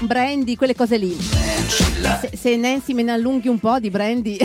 Brandy, 0.00 0.54
quelle 0.54 0.74
cose 0.74 0.96
lì. 0.96 1.16
Se, 2.20 2.30
se 2.36 2.56
Nancy 2.56 2.94
me 2.94 3.02
ne 3.02 3.12
allunghi 3.12 3.48
un 3.48 3.58
po' 3.58 3.78
di 3.78 3.90
brandy. 3.90 4.38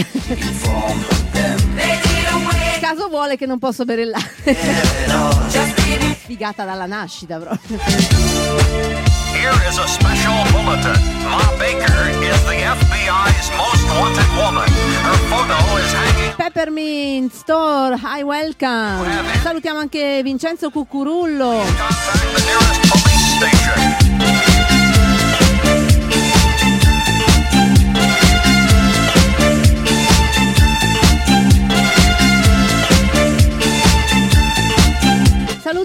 Caso 2.79 3.07
vuole 3.07 3.37
che 3.37 3.45
non 3.45 3.59
posso 3.59 3.85
bere 3.85 4.01
il 4.01 4.09
latte. 4.09 4.55
Figata 6.25 6.65
dalla 6.65 6.85
nascita, 6.85 7.37
proprio. 7.37 7.79
Here 9.33 9.53
is 9.69 9.77
a 9.77 9.85
special 9.87 10.43
bulletin. 10.51 10.99
Ma 11.29 11.51
Baker 11.57 12.09
is 12.21 12.43
the 12.43 12.63
FBI's 12.63 13.49
most 13.57 13.85
wanted 13.99 14.27
woman. 14.35 14.67
Her 15.03 15.17
photo 15.27 15.77
is 15.77 15.93
hanging. 15.93 16.35
Peppermint 16.35 17.33
Store, 17.33 17.95
hi 17.95 18.21
welcome. 18.21 19.03
Salutiamo 19.41 19.79
anche 19.79 20.21
Vincenzo 20.23 20.69
Cucurullo. 20.69 21.63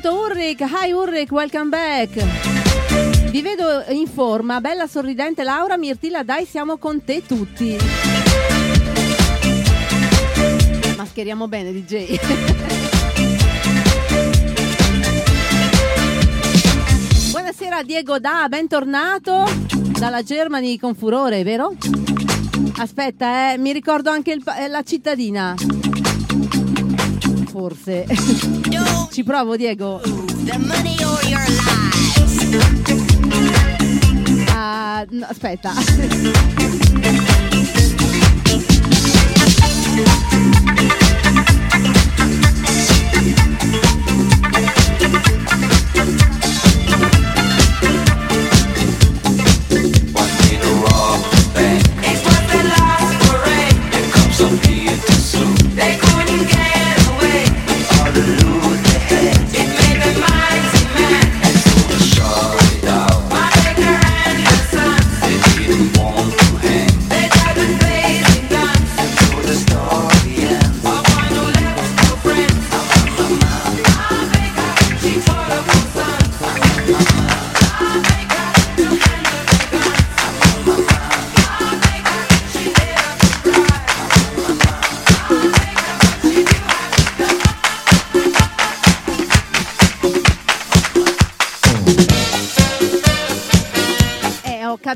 Saluto 0.01 0.27
Ulrich, 0.27 0.61
hi 0.61 0.93
Ulrich, 0.93 1.33
welcome 1.33 1.71
back. 1.71 3.31
Vi 3.31 3.43
vedo 3.43 3.83
in 3.89 4.07
forma, 4.07 4.61
bella 4.61 4.87
sorridente 4.87 5.43
Laura 5.43 5.77
Mirtilla, 5.77 6.23
dai 6.23 6.45
siamo 6.45 6.77
con 6.77 7.03
te 7.03 7.21
tutti. 7.27 7.77
Mascheriamo 10.97 11.49
bene 11.49 11.73
DJ. 11.73 12.17
Buonasera 17.33 17.83
Diego 17.83 18.21
Da, 18.21 18.47
bentornato 18.49 19.47
dalla 19.99 20.23
Germany 20.23 20.79
con 20.79 20.95
furore, 20.95 21.43
vero? 21.43 21.75
Aspetta, 22.77 23.53
eh, 23.53 23.59
mi 23.59 23.73
ricordo 23.73 24.11
anche 24.11 24.31
il 24.31 24.45
eh, 24.57 24.69
la 24.69 24.85
cittadina. 24.85 25.57
Forse. 27.59 28.07
Ci 29.11 29.25
provo, 29.25 29.57
Diego. 29.57 30.01
Ah, 34.55 35.05
no, 35.11 35.27
aspetta. 35.27 35.73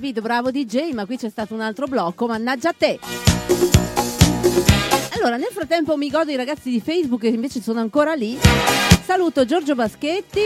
capito, 0.03 0.21
bravo 0.21 0.51
DJ, 0.51 0.91
ma 0.95 1.07
qui 1.07 1.17
c'è 1.17 1.29
stato 1.29 1.55
un 1.55 1.61
altro 1.61 1.87
blocco, 1.87 2.27
mannaggia 2.27 2.71
a 2.71 2.75
te. 2.77 2.99
Allora, 5.15 5.37
nel 5.37 5.51
frattempo 5.53 5.97
mi 5.97 6.11
godo 6.11 6.33
i 6.33 6.35
ragazzi 6.35 6.71
di 6.71 6.81
Facebook 6.81 7.21
che 7.21 7.29
invece 7.29 7.63
sono 7.63 7.79
ancora 7.79 8.15
lì. 8.15 8.37
Saluto 9.05 9.45
Giorgio 9.45 9.77
Baschetti. 9.77 10.41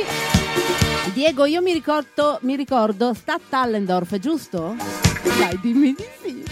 Diego, 1.15 1.47
io 1.47 1.63
mi 1.63 1.73
ricordo, 1.73 2.39
mi 2.43 2.55
ricordo 2.55 3.15
Stat 3.15 3.41
Tallendorf, 3.49 4.19
giusto? 4.19 4.77
Dai, 5.39 5.59
dimmi 5.63 5.95
di 5.95 6.05
sì. 6.23 6.45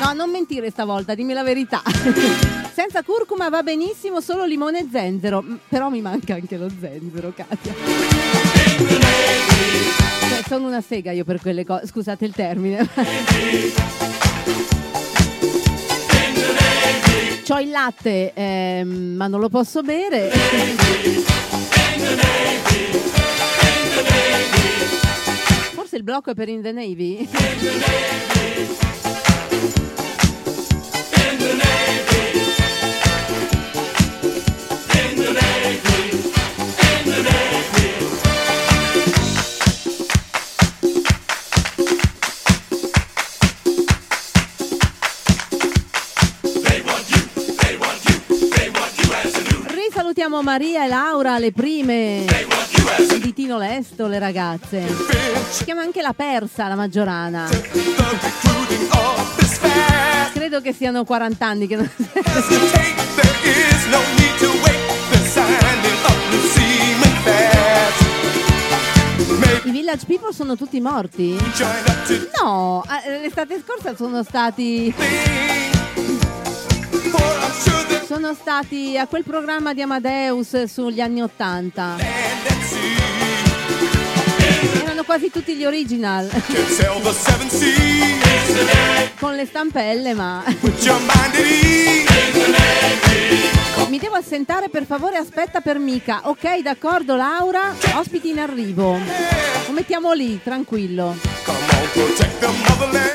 No, 0.00 0.12
non 0.12 0.30
mentire 0.30 0.70
stavolta, 0.70 1.16
dimmi 1.16 1.32
la 1.32 1.42
verità. 1.42 1.82
Senza 2.72 3.02
curcuma 3.02 3.48
va 3.48 3.64
benissimo, 3.64 4.20
solo 4.20 4.44
limone 4.44 4.78
e 4.78 4.88
zenzero. 4.92 5.44
Però 5.68 5.88
mi 5.88 6.00
manca 6.00 6.34
anche 6.34 6.56
lo 6.56 6.68
zenzero, 6.68 7.32
Katia. 7.34 7.72
Sono 10.46 10.66
una 10.66 10.80
sega 10.80 11.10
io 11.10 11.24
per 11.24 11.40
quelle 11.40 11.64
cose. 11.64 11.86
Scusate 11.86 12.24
il 12.24 12.32
termine. 12.32 12.88
C'ho 17.44 17.60
il 17.60 17.70
latte, 17.70 18.32
ehm, 18.34 19.14
ma 19.16 19.26
non 19.26 19.40
lo 19.40 19.48
posso 19.48 19.82
bere. 19.82 20.30
Forse 25.74 25.96
il 25.96 26.02
blocco 26.02 26.30
è 26.30 26.34
per 26.34 26.48
In 26.48 26.62
the 26.62 26.72
Navy. 26.72 27.28
Risalutiamo 50.24 50.42
Maria 50.42 50.84
e 50.86 50.88
Laura, 50.88 51.38
le 51.38 51.52
prime 51.52 52.24
di 53.20 53.34
Tino 53.34 53.58
Lesto, 53.58 54.06
le 54.06 54.18
ragazze. 54.18 54.82
Si 55.50 55.64
chiama 55.64 55.82
anche 55.82 56.00
la 56.00 56.14
persa, 56.14 56.66
la 56.66 56.76
maggiorana. 56.76 57.46
Credo 60.32 60.62
che 60.62 60.72
siano 60.72 61.04
40 61.04 61.46
anni 61.46 61.66
che 61.66 61.76
non... 61.76 61.90
I 69.64 69.70
Village 69.70 70.06
People 70.06 70.32
sono 70.32 70.56
tutti 70.56 70.80
morti? 70.80 71.36
No, 72.40 72.82
eh, 73.06 73.20
l'estate 73.20 73.62
scorsa 73.62 73.94
sono 73.94 74.22
stati... 74.22 74.94
Sono 78.24 78.36
stati 78.40 78.96
a 78.96 79.06
quel 79.06 79.22
programma 79.22 79.74
di 79.74 79.82
Amadeus 79.82 80.62
sugli 80.64 81.02
anni 81.02 81.20
Ottanta. 81.20 81.98
Erano 84.82 85.04
quasi 85.04 85.30
tutti 85.30 85.54
gli 85.54 85.66
original. 85.66 86.30
Con 89.20 89.34
le 89.34 89.44
stampelle, 89.44 90.14
ma... 90.14 90.42
Mi 93.88 93.98
devo 93.98 94.14
assentare, 94.14 94.70
per 94.70 94.86
favore, 94.86 95.18
aspetta 95.18 95.60
per 95.60 95.78
mica. 95.78 96.22
Ok, 96.24 96.62
d'accordo, 96.62 97.16
Laura. 97.16 97.74
Ospiti 97.96 98.30
in 98.30 98.38
arrivo. 98.38 98.98
Lo 99.66 99.72
mettiamo 99.72 100.14
lì, 100.14 100.40
tranquillo. 100.42 101.14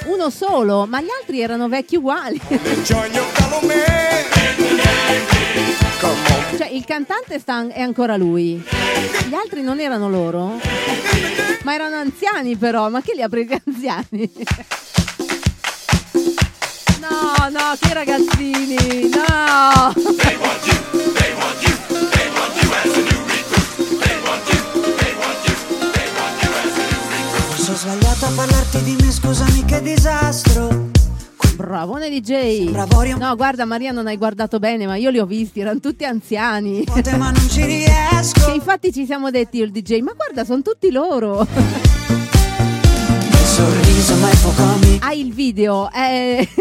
Uno 0.05 0.29
solo, 0.29 0.85
ma 0.85 1.01
gli 1.01 1.09
altri 1.19 1.41
erano 1.41 1.67
vecchi 1.67 1.95
uguali. 1.95 2.39
Cioè, 6.57 6.67
il 6.67 6.85
cantante 6.85 7.41
è 7.73 7.81
ancora 7.81 8.17
lui. 8.17 8.63
Gli 9.27 9.33
altri 9.33 9.61
non 9.61 9.79
erano 9.79 10.09
loro? 10.09 10.59
Ma 11.63 11.73
erano 11.73 11.97
anziani 11.97 12.55
però, 12.55 12.89
ma 12.89 13.01
che 13.01 13.13
li 13.15 13.21
ha 13.21 13.29
presi 13.29 13.61
anziani? 13.65 14.31
No, 16.99 17.49
no, 17.49 17.77
che 17.79 17.93
ragazzini, 17.93 19.09
no! 19.09 19.93
Forse 27.47 27.71
ho 27.71 27.75
sbagliato 27.75 28.25
a 28.25 28.31
parlarti 28.35 28.83
di 28.83 28.95
me, 28.99 29.11
scusami 29.11 29.65
che 29.65 29.81
disastro. 29.81 30.98
Bravone 31.59 32.09
DJ. 32.09 32.69
No, 33.17 33.35
guarda 33.35 33.65
Maria, 33.65 33.91
non 33.91 34.07
hai 34.07 34.15
guardato 34.15 34.59
bene, 34.59 34.85
ma 34.85 34.95
io 34.95 35.09
li 35.09 35.19
ho 35.19 35.25
visti, 35.25 35.59
erano 35.59 35.81
tutti 35.81 36.05
anziani. 36.05 36.85
ma 37.17 37.31
non 37.31 37.49
ci 37.49 37.65
riesco. 37.65 38.45
Che 38.45 38.53
infatti 38.55 38.93
ci 38.93 39.05
siamo 39.05 39.29
detti 39.29 39.57
io 39.57 39.63
e 39.63 39.65
il 39.65 39.73
DJ, 39.73 39.99
ma 39.99 40.13
guarda, 40.13 40.45
sono 40.45 40.61
tutti 40.61 40.89
loro. 40.89 41.45
Sorriso. 43.43 44.13
Hai 44.99 45.19
il 45.19 45.33
video, 45.33 45.91
eh. 45.91 46.47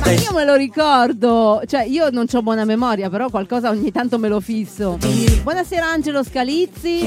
Ma 0.00 0.10
io 0.12 0.32
me 0.32 0.44
lo 0.46 0.54
ricordo, 0.54 1.60
cioè 1.66 1.82
io 1.82 2.08
non 2.08 2.24
ho 2.32 2.40
buona 2.40 2.64
memoria, 2.64 3.10
però 3.10 3.28
qualcosa 3.28 3.68
ogni 3.68 3.92
tanto 3.92 4.18
me 4.18 4.28
lo 4.28 4.40
fisso. 4.40 4.96
Buonasera 5.42 5.84
Angelo 5.86 6.24
Scalizzi. 6.24 7.06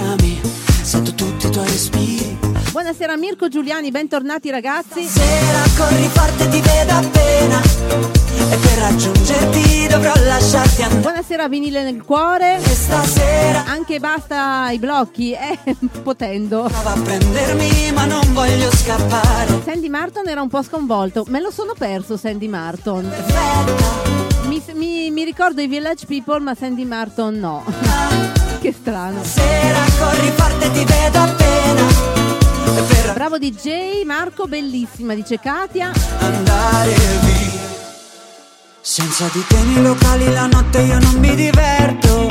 Sento 0.84 1.14
tutti 1.16 1.48
i 1.48 1.50
tuoi 1.50 1.66
respiri. 1.66 2.51
Buonasera 2.72 3.18
Mirko 3.18 3.50
Giuliani, 3.50 3.92
bentornati 3.92 4.50
ragazzi. 4.50 5.04
Sera 5.06 5.62
corri 5.78 6.08
forte 6.08 6.48
ti 6.48 6.62
vedo 6.62 6.94
appena. 6.94 7.62
E 7.62 8.56
per 8.58 8.78
raggiungerti 8.80 9.88
dovrò 9.88 10.14
lasciarti 10.26 10.82
andare. 10.84 11.02
Buonasera 11.02 11.48
vinile 11.50 11.84
nel 11.84 12.02
cuore. 12.04 12.60
Stasera 12.64 13.66
Anche 13.66 14.00
basta 14.00 14.70
i 14.72 14.80
blocchi, 14.80 15.34
eh, 15.36 15.58
potendo. 16.02 16.64
prova 16.72 16.94
a 16.94 17.00
prendermi, 17.00 17.92
ma 17.94 18.06
non 18.06 18.32
voglio 18.34 18.72
scappare. 18.74 19.62
Sandy 19.66 19.90
Martin 19.90 20.28
era 20.30 20.42
un 20.42 20.48
po' 20.50 20.64
sconvolto, 20.64 21.26
me 21.28 21.42
lo 21.42 21.52
sono 21.52 21.74
perso 21.78 22.16
Sandy 22.16 22.48
Martin. 22.48 23.12
Mi, 24.48 24.64
mi- 24.76 25.12
mi 25.12 25.24
ricordo 25.26 25.62
i 25.62 25.68
Village 25.68 26.06
People, 26.06 26.40
ma 26.40 26.56
Sandy 26.56 26.86
Martin 26.86 27.38
no. 27.38 27.64
che 28.62 28.72
strano. 28.72 29.22
Sera 29.24 29.80
corri 30.00 30.32
forte 30.36 30.72
ti 30.72 30.86
vedo 30.86 31.20
appena. 31.20 32.21
Bravo 33.14 33.38
DJ, 33.38 34.04
Marco, 34.06 34.48
bellissima, 34.48 35.14
dice 35.14 35.40
Katia. 35.40 35.92
andare 36.20 36.94
via. 37.22 37.42
Senza 38.82 39.30
di 39.32 39.46
te 39.48 39.58
nei 39.64 39.84
locali 39.84 40.28
la 40.34 40.48
notte 40.48 40.80
io 40.80 40.98
non 41.00 41.16
mi 41.20 41.36
diverto. 41.36 42.28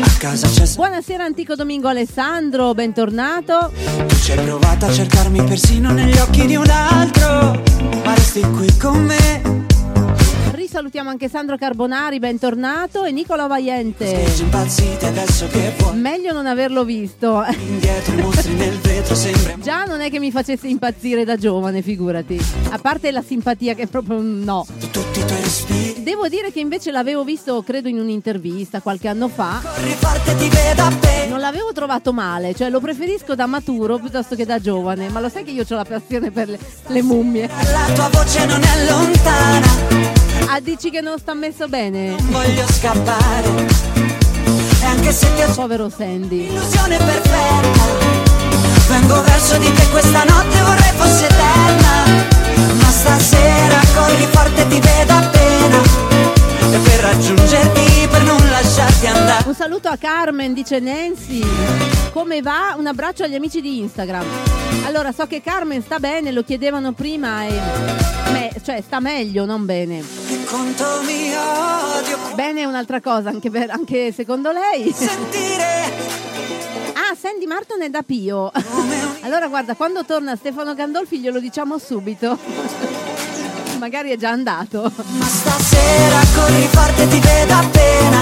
A 0.00 0.10
casa 0.18 0.48
c'è 0.48 0.64
Buonasera 0.74 1.24
antico 1.24 1.56
Domingo 1.56 1.88
Alessandro, 1.88 2.72
bentornato. 2.72 3.72
Tu 4.06 4.14
ci 4.16 4.32
hai 4.32 4.44
provato 4.44 4.86
a 4.86 4.92
cercarmi 4.92 5.42
persino 5.42 5.90
negli 5.90 6.16
occhi 6.18 6.46
di 6.46 6.54
un 6.54 6.70
altro 6.70 7.60
Ma 8.04 8.14
resti 8.14 8.40
qui 8.40 8.76
con 8.78 9.04
me 9.04 9.70
Risalutiamo 10.52 11.08
anche 11.08 11.30
Sandro 11.30 11.56
Carbonari, 11.56 12.18
bentornato. 12.18 13.04
E 13.04 13.10
Nicola 13.10 13.46
Vaiente. 13.46 14.06
Stage 14.06 14.42
impazziti 14.42 15.04
adesso 15.06 15.48
che 15.48 15.72
vuoi 15.78 15.96
Meglio 15.96 16.34
non 16.34 16.46
averlo 16.46 16.84
visto. 16.84 17.42
Già 19.62 19.84
non 19.84 20.02
è 20.02 20.10
che 20.10 20.18
mi 20.18 20.30
facesse 20.30 20.68
impazzire 20.68 21.24
da 21.24 21.36
giovane, 21.36 21.80
figurati. 21.80 22.38
A 22.68 22.78
parte 22.78 23.10
la 23.10 23.22
simpatia 23.22 23.72
che 23.72 23.84
è 23.84 23.86
proprio 23.86 24.18
un 24.18 24.40
no. 24.40 24.66
tutti 24.90 25.20
i 25.20 25.24
tuoi 25.24 25.40
respiri 25.40 26.02
Devo 26.02 26.28
dire 26.28 26.52
che 26.52 26.60
invece 26.60 26.90
l'avevo 26.90 27.24
visto, 27.24 27.62
credo, 27.62 27.88
in 27.88 27.98
un'intervista 27.98 28.82
qualche 28.82 29.08
anno 29.08 29.28
fa. 29.28 29.62
Non 31.28 31.40
l'avevo 31.40 31.72
trovato 31.72 32.12
male, 32.12 32.54
cioè 32.54 32.68
lo 32.68 32.80
preferisco 32.80 33.34
da 33.34 33.46
maturo 33.46 33.98
piuttosto 33.98 34.34
che 34.34 34.44
da 34.44 34.58
giovane. 34.58 35.08
Ma 35.08 35.20
lo 35.20 35.30
sai 35.30 35.44
che 35.44 35.52
io 35.52 35.64
ho 35.66 35.74
la 35.74 35.84
passione 35.84 36.30
per 36.30 36.48
le, 36.50 36.58
le 36.88 37.02
mummie. 37.02 37.46
La 37.46 37.90
tua 37.94 38.10
voce 38.12 38.44
non 38.44 38.60
è 38.62 38.90
lontana 38.90 40.21
Ah, 40.48 40.60
dici 40.60 40.90
che 40.90 41.00
non 41.00 41.18
sta 41.18 41.32
messo 41.34 41.66
bene? 41.68 42.14
Voglio 42.30 42.66
scappare 42.68 43.48
E 44.80 44.84
anche 44.84 45.12
se 45.12 45.26
ti 45.34 45.42
ho 45.42 45.52
Povero 45.54 45.88
Sandy. 45.88 46.46
illusione 46.46 46.96
perfetta 46.98 47.84
Vengo 48.88 49.22
verso 49.22 49.56
di 49.58 49.72
te 49.72 49.88
questa 49.90 50.24
notte 50.24 50.60
vorrei 50.62 50.92
fosse 50.96 51.24
eterna 51.24 52.04
Ma 52.76 52.90
stasera 52.90 53.80
corri 53.94 54.26
forte 54.30 54.66
ti 54.68 54.80
vedo 54.80 55.12
appena 55.14 55.80
E 56.72 56.78
per 56.78 57.00
raggiungerti 57.00 58.08
per 58.10 58.22
non 58.24 58.48
lasciarti 58.50 59.06
andare 59.06 59.44
Un 59.48 59.54
saluto 59.54 59.88
a 59.88 59.96
Carmen, 59.96 60.52
dice 60.52 60.80
Nancy. 60.80 61.42
Come 62.12 62.42
va? 62.42 62.74
Un 62.76 62.86
abbraccio 62.86 63.24
agli 63.24 63.34
amici 63.34 63.62
di 63.62 63.78
Instagram. 63.78 64.24
Allora, 64.84 65.12
so 65.12 65.26
che 65.26 65.40
Carmen 65.40 65.80
sta 65.82 65.98
bene, 65.98 66.30
lo 66.30 66.42
chiedevano 66.42 66.92
prima 66.92 67.44
e... 67.46 67.58
me- 68.32 68.50
cioè, 68.62 68.82
sta 68.84 69.00
meglio, 69.00 69.46
non 69.46 69.64
bene. 69.64 70.02
Conto 70.52 71.00
mi 71.04 71.32
odio 71.34 72.18
Bene 72.34 72.66
un'altra 72.66 73.00
cosa, 73.00 73.30
anche, 73.30 73.50
per- 73.50 73.70
anche 73.70 74.12
secondo 74.12 74.52
lei. 74.52 74.92
sentire 74.92 75.90
Ah, 76.92 77.16
Sandy 77.18 77.46
Martin 77.46 77.80
è 77.80 77.88
da 77.88 78.02
Pio. 78.02 78.52
Allora, 79.24 79.48
guarda, 79.48 79.74
quando 79.74 80.04
torna 80.04 80.36
Stefano 80.36 80.74
Gandolfi 80.74 81.20
glielo 81.20 81.40
diciamo 81.40 81.78
subito. 81.78 82.36
Magari 83.80 84.10
è 84.10 84.16
già 84.18 84.28
andato. 84.28 84.92
Ma 84.94 85.24
stasera 85.24 86.20
corri 86.34 86.68
forte 86.70 87.08
ti 87.08 87.18
vedo 87.18 87.54
appena 87.54 88.20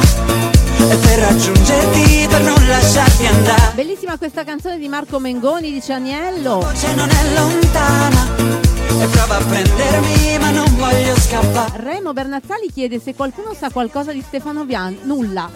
E 0.79 0.97
per 0.99 1.19
raggiungerti 1.19 2.27
per 2.29 2.43
non 2.43 2.67
lasciarti 2.69 3.27
andare 3.27 3.73
Bellissima 3.75 4.17
questa 4.19 4.45
canzone 4.45 4.79
di 4.79 4.87
Marco 4.89 5.19
Mengoni, 5.19 5.73
dice 5.73 5.95
Agnello. 5.95 6.61
Voce 6.61 6.95
non 6.95 7.09
è 7.09 7.35
lontana 7.35 8.70
E 8.99 9.07
prova 9.07 9.37
a 9.37 9.45
prendermi 9.45 10.39
ma 10.41 10.51
non 10.51 10.75
voglio 10.77 11.15
scappare 11.17 11.83
Remo 11.83 12.13
Bernazzali 12.13 12.71
chiede 12.73 12.99
se 12.99 13.15
qualcuno 13.15 13.55
sa 13.55 13.71
qualcosa 13.71 14.13
di 14.13 14.21
Stefano 14.21 14.65
Bian. 14.65 14.99
Nulla. 15.03 15.49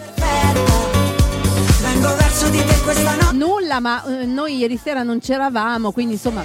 Vengo 1.81 2.15
verso 2.15 2.47
di 2.49 2.63
te 2.63 2.79
questa 2.81 3.15
notte 3.15 3.35
Nulla, 3.35 3.79
ma 3.79 4.03
eh, 4.05 4.25
noi 4.25 4.57
ieri 4.57 4.79
sera 4.81 5.03
non 5.03 5.19
c'eravamo, 5.19 5.91
quindi 5.91 6.13
insomma, 6.13 6.43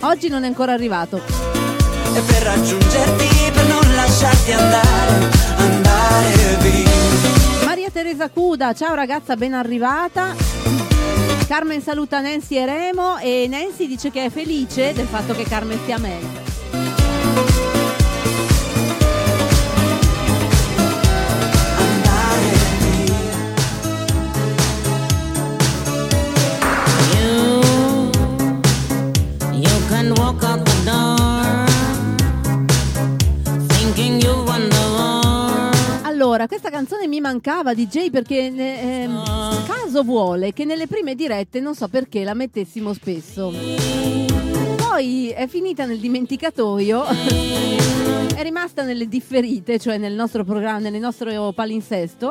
oggi 0.00 0.28
non 0.28 0.44
è 0.44 0.46
ancora 0.46 0.72
arrivato. 0.72 1.16
E 1.16 2.20
per 2.20 2.42
raggiungerti 2.42 3.50
per 3.52 3.66
non 3.66 3.94
lasciarti 3.94 4.52
andare 4.52 5.28
Andare 5.56 6.56
via 6.60 7.64
Maria 7.64 7.90
Teresa 7.90 8.28
Cuda, 8.28 8.72
ciao 8.72 8.94
ragazza, 8.94 9.36
ben 9.36 9.54
arrivata. 9.54 10.85
Carmen 11.46 11.80
saluta 11.80 12.20
Nancy 12.20 12.56
e 12.56 12.66
Remo 12.66 13.18
e 13.18 13.46
Nancy 13.48 13.86
dice 13.86 14.10
che 14.10 14.24
è 14.24 14.30
felice 14.30 14.92
del 14.92 15.06
fatto 15.06 15.32
che 15.32 15.44
Carmen 15.44 15.78
stia 15.78 15.98
meglio. 15.98 16.54
Walk 30.14 30.42
out 30.44 30.75
Allora, 36.36 36.50
questa 36.50 36.68
canzone 36.68 37.06
mi 37.06 37.18
mancava 37.18 37.72
DJ 37.72 38.10
perché 38.10 38.50
ne- 38.50 39.04
ehm, 39.04 39.64
caso 39.64 40.02
vuole 40.02 40.52
che 40.52 40.66
nelle 40.66 40.86
prime 40.86 41.14
dirette, 41.14 41.60
non 41.60 41.74
so 41.74 41.88
perché, 41.88 42.24
la 42.24 42.34
mettessimo 42.34 42.92
spesso. 42.92 43.50
Poi 44.76 45.30
è 45.30 45.46
finita 45.46 45.86
nel 45.86 45.98
dimenticatoio, 45.98 47.06
è 48.36 48.42
rimasta 48.42 48.82
nelle 48.82 49.08
differite, 49.08 49.78
cioè 49.78 49.96
nel 49.96 50.12
nostro 50.12 50.44
programma, 50.44 50.90
nel 50.90 51.00
nostro 51.00 51.52
palinsesto. 51.52 52.30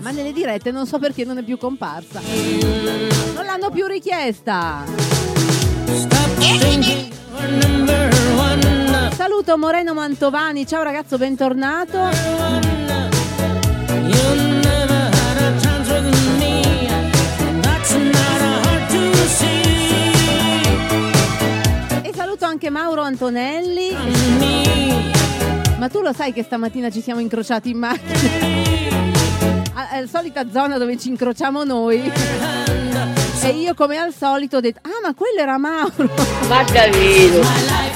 Ma 0.00 0.10
nelle 0.10 0.32
dirette 0.32 0.72
non 0.72 0.88
so 0.88 0.98
perché 0.98 1.24
non 1.24 1.38
è 1.38 1.44
più 1.44 1.58
comparsa. 1.58 2.20
Non 2.20 3.44
l'hanno 3.44 3.70
più 3.70 3.86
richiesta. 3.86 4.82
One. 7.38 8.35
Saluto 9.16 9.56
Moreno 9.56 9.94
Mantovani, 9.94 10.66
ciao 10.66 10.82
ragazzo, 10.82 11.16
bentornato. 11.16 12.10
E 22.02 22.12
saluto 22.14 22.44
anche 22.44 22.68
Mauro 22.68 23.00
Antonelli. 23.00 23.96
Ma 25.78 25.88
tu 25.88 26.02
lo 26.02 26.12
sai 26.12 26.34
che 26.34 26.42
stamattina 26.42 26.90
ci 26.90 27.00
siamo 27.00 27.20
incrociati 27.20 27.70
in 27.70 27.78
macchina? 27.78 28.30
È 29.92 30.00
la 30.02 30.06
solita 30.06 30.44
zona 30.52 30.76
dove 30.76 30.98
ci 30.98 31.08
incrociamo 31.08 31.64
noi. 31.64 32.12
E 33.42 33.48
io 33.48 33.72
come 33.72 33.96
al 33.96 34.12
solito 34.12 34.58
ho 34.58 34.60
detto, 34.60 34.80
ah 34.82 35.00
ma 35.02 35.14
quello 35.14 35.40
era 35.40 35.56
Mauro. 35.56 36.10
Ma 36.48 36.62
Davide. 36.64 37.95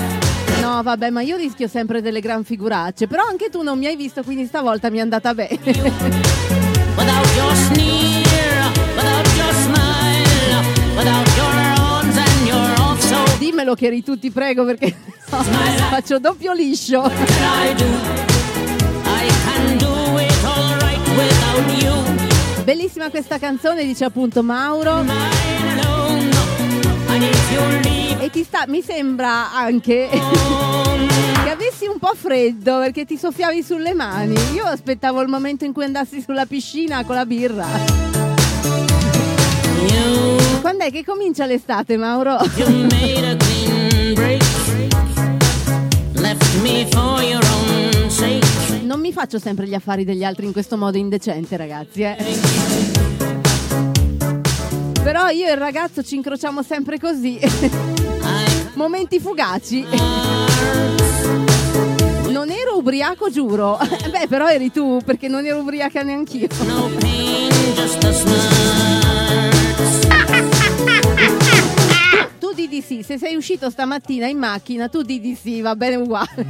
No 0.61 0.83
vabbè, 0.83 1.11
ma 1.11 1.23
io 1.23 1.37
rischio 1.37 1.69
sempre 1.69 2.03
delle 2.03 2.21
gran 2.21 2.45
figuracce. 2.45 3.07
Però 3.07 3.23
anche 3.25 3.49
tu 3.49 3.63
non 3.63 3.79
mi 3.79 3.87
hai 3.87 3.97
visto, 3.97 4.23
quindi 4.23 4.45
stavolta 4.47 4.91
mi 4.91 4.99
è 4.99 5.01
andata 5.01 5.35
bene. 5.35 5.59
Without 6.97 7.35
your 7.35 7.55
sneer, 7.55 8.71
without 8.95 9.27
your 9.37 9.53
smile, 9.55 10.63
without 10.97 11.29
your 11.37 11.55
arms 11.79 12.17
and 12.17 12.47
your 12.47 12.81
off 12.81 13.01
so 13.01 13.39
Dimmelo 13.39 13.75
che 13.75 13.87
eri 13.87 14.03
tu, 14.03 14.19
ti 14.19 14.31
prego, 14.31 14.65
perché 14.67 14.95
no, 15.31 15.43
faccio 15.91 16.19
doppio 16.19 16.53
liscio. 16.53 17.05
I 17.07 17.75
do. 17.75 17.85
I 19.05 19.29
can 19.45 19.79
do 19.79 20.19
it 20.19 20.45
all 20.45 20.79
right 20.81 21.09
without 21.17 21.83
you. 21.83 22.65
Bellissima 22.65 23.09
questa 23.09 23.39
canzone, 23.39 23.85
dice 23.85 24.05
appunto 24.05 24.43
Mauro. 24.43 25.05
E 28.19 28.31
ti 28.31 28.45
sta, 28.45 28.65
mi 28.69 28.83
sembra 28.83 29.53
anche 29.53 30.09
che 31.43 31.51
avessi 31.51 31.87
un 31.87 31.99
po' 31.99 32.13
freddo 32.15 32.79
perché 32.79 33.05
ti 33.05 33.17
soffiavi 33.17 33.63
sulle 33.63 33.95
mani. 33.95 34.35
Io 34.55 34.65
aspettavo 34.65 35.21
il 35.21 35.29
momento 35.29 35.65
in 35.65 35.73
cui 35.73 35.85
andassi 35.85 36.21
sulla 36.21 36.47
piscina 36.47 37.05
con 37.05 37.17
la 37.17 37.27
birra. 37.27 37.67
Quando 40.61 40.85
è 40.85 40.93
che 40.93 41.05
comincia 41.05 41.47
l'estate, 41.47 41.97
Mauro? 41.97 42.37
Non 48.83 49.01
mi 49.01 49.13
faccio 49.13 49.39
sempre 49.39 49.67
gli 49.67 49.75
affari 49.75 50.05
degli 50.05 50.25
altri 50.25 50.47
in 50.47 50.53
questo 50.53 50.77
modo 50.77 50.99
indecente, 50.99 51.57
ragazzi. 51.57 52.03
eh. 52.03 53.00
Però 55.03 55.29
io 55.29 55.47
e 55.47 55.53
il 55.53 55.57
ragazzo 55.57 56.03
ci 56.03 56.15
incrociamo 56.15 56.63
sempre 56.63 56.99
così. 56.99 57.39
Momenti 58.75 59.19
fugaci. 59.19 59.87
Non 62.29 62.51
ero 62.51 62.77
ubriaco, 62.77 63.31
giuro. 63.31 63.79
Beh, 64.11 64.27
però 64.29 64.49
eri 64.49 64.71
tu, 64.71 65.01
perché 65.05 65.29
non 65.29 65.47
ero 65.47 65.61
ubriaca 65.61 66.03
neanch'io. 66.03 66.49
No. 66.67 66.91
Tu 72.39 72.53
di 72.55 72.69
di 72.69 72.83
sì, 72.83 73.03
se 73.03 73.19
sei 73.19 73.37
uscito 73.37 73.71
stamattina 73.71 74.27
in 74.27 74.39
macchina, 74.39 74.89
tu 74.89 75.03
di 75.03 75.21
di 75.21 75.37
sì, 75.41 75.61
va 75.61 75.77
bene 75.77 75.97
uguale. 75.97 76.47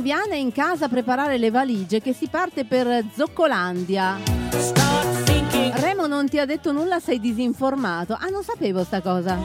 Viana 0.00 0.32
è 0.32 0.36
in 0.36 0.52
casa 0.52 0.86
a 0.86 0.88
preparare 0.88 1.38
le 1.38 1.50
valigie 1.50 2.00
che 2.00 2.12
si 2.12 2.28
parte 2.28 2.64
per 2.64 3.04
Zoccolandia. 3.14 4.18
Remo 5.74 6.06
non 6.06 6.28
ti 6.28 6.38
ha 6.38 6.44
detto 6.44 6.72
nulla, 6.72 7.00
sei 7.00 7.20
disinformato. 7.20 8.16
Ah, 8.18 8.28
non 8.28 8.42
sapevo 8.42 8.84
sta 8.84 9.00
cosa. 9.00 9.36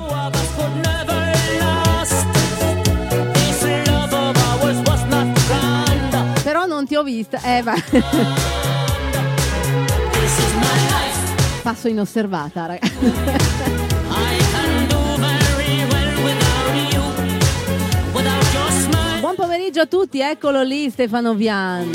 Però 6.43 6.65
non 6.65 6.85
ti 6.85 6.95
ho 6.95 7.03
vista. 7.03 7.41
Eh, 7.41 7.61
va. 7.61 7.73
Passo 11.61 11.87
inosservata, 11.87 12.65
ragazzi. 12.65 13.79
a 19.81 19.85
tutti, 19.87 20.19
eccolo 20.19 20.61
lì 20.61 20.91
Stefano 20.91 21.33
Vian. 21.33 21.89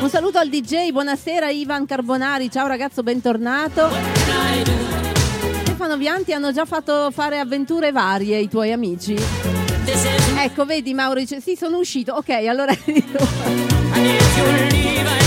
Un 0.00 0.08
saluto 0.08 0.38
al 0.38 0.48
DJ, 0.48 0.92
buonasera 0.92 1.50
Ivan 1.50 1.86
Carbonari, 1.86 2.48
ciao 2.50 2.68
ragazzo, 2.68 3.02
bentornato. 3.02 3.90
Stefano 5.62 5.96
Vianti 5.96 6.32
hanno 6.32 6.52
già 6.52 6.64
fatto 6.64 7.10
fare 7.10 7.40
avventure 7.40 7.90
varie 7.90 8.38
i 8.38 8.48
tuoi 8.48 8.70
amici. 8.70 9.16
Ecco, 10.38 10.64
vedi 10.64 10.94
Mauro 10.94 11.18
dice 11.18 11.40
sì, 11.40 11.56
sono 11.56 11.78
uscito. 11.78 12.14
Ok, 12.14 12.30
allora 12.30 12.72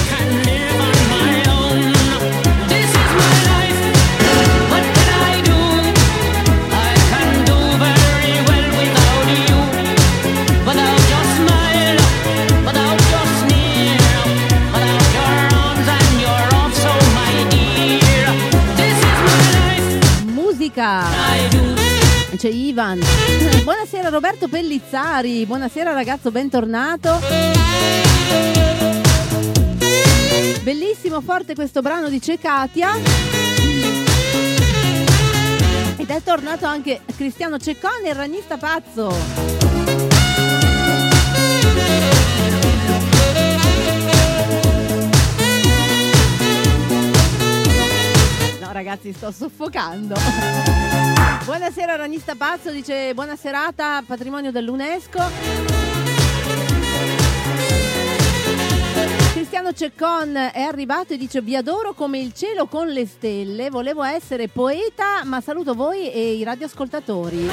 musica. 20.84 22.36
C'è 22.36 22.50
Ivan. 22.50 23.00
Buonasera 23.64 24.10
Roberto 24.10 24.48
Pellizzari. 24.48 25.46
Buonasera 25.46 25.94
ragazzo, 25.94 26.32
bentornato. 26.32 27.20
Bellissimo, 30.62 31.22
forte 31.22 31.56
questo 31.56 31.82
brano 31.82 32.10
di 32.10 32.22
Cecatia. 32.22 32.96
Ed 35.96 36.10
è 36.10 36.22
tornato 36.22 36.66
anche 36.66 37.02
Cristiano 37.16 37.58
Ceccone, 37.58 38.10
il 38.10 38.16
ragnista 38.16 38.58
pazzo. 38.58 39.12
Ragazzi, 48.74 49.14
sto 49.14 49.32
soffocando. 49.32 50.16
Buonasera 51.46 51.96
ragnista 51.96 52.36
pazzo, 52.36 52.72
dice 52.72 53.14
buona 53.14 53.36
serata, 53.36 54.04
patrimonio 54.06 54.52
dell'UNESCO. 54.52 55.22
Cristiano 59.32 59.74
Ceccon 59.74 60.36
è 60.52 60.62
arrivato 60.62 61.14
e 61.14 61.18
dice 61.18 61.42
vi 61.42 61.56
adoro 61.56 61.94
come 61.94 62.20
il 62.20 62.34
cielo 62.34 62.66
con 62.66 62.88
le 62.88 63.06
stelle, 63.06 63.70
volevo 63.70 64.04
essere 64.04 64.48
poeta 64.48 65.24
ma 65.26 65.42
saluto 65.42 65.74
voi 65.74 66.12
e 66.12 66.34
i 66.34 66.44
radioascoltatori. 66.44 67.50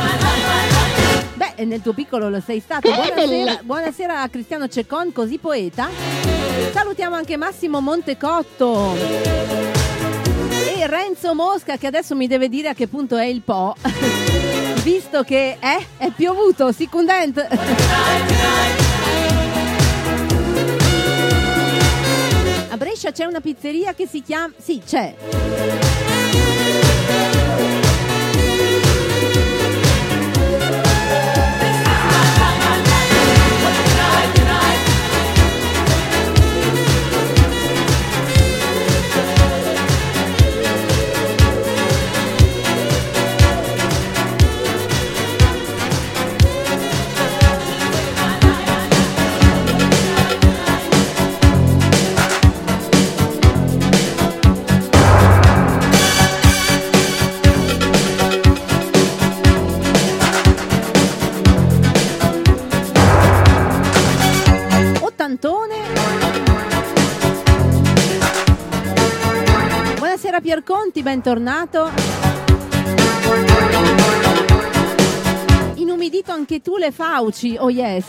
Beh, 1.35 1.65
nel 1.65 1.83
tuo 1.83 1.93
piccolo 1.93 2.29
lo 2.29 2.41
sei 2.41 2.61
stato. 2.61 2.91
Buonasera, 2.91 3.61
buonasera 3.63 4.23
a 4.23 4.29
Cristiano 4.29 4.69
Ceccon, 4.69 5.13
così 5.13 5.39
poeta. 5.39 5.89
Salutiamo 6.73 7.17
anche 7.17 7.37
Massimo 7.37 7.81
Montecotto. 7.81 9.80
Renzo 10.87 11.35
Mosca 11.35 11.77
che 11.77 11.87
adesso 11.87 12.15
mi 12.15 12.27
deve 12.27 12.49
dire 12.49 12.69
a 12.69 12.75
che 12.75 12.87
punto 12.87 13.17
è 13.17 13.25
il 13.25 13.43
Po. 13.43 13.75
Visto 14.83 15.23
che 15.23 15.59
è, 15.59 15.79
è 15.99 16.11
piovuto, 16.11 16.73
sicundent. 16.73 17.47
A 22.69 22.77
Brescia 22.77 23.13
c'è 23.13 23.25
una 23.25 23.41
pizzeria 23.41 23.95
che 23.95 24.07
si 24.07 24.23
chiama... 24.23 24.53
Sì, 24.57 24.81
c'è. 24.85 25.15
Buonasera 70.41 70.63
Pierconti, 70.63 71.03
bentornato. 71.03 71.91
Inumidito 75.75 76.33
anche 76.33 76.61
tu 76.63 76.77
le 76.79 76.91
fauci, 76.91 77.57
oh 77.59 77.69
yes. 77.71 78.07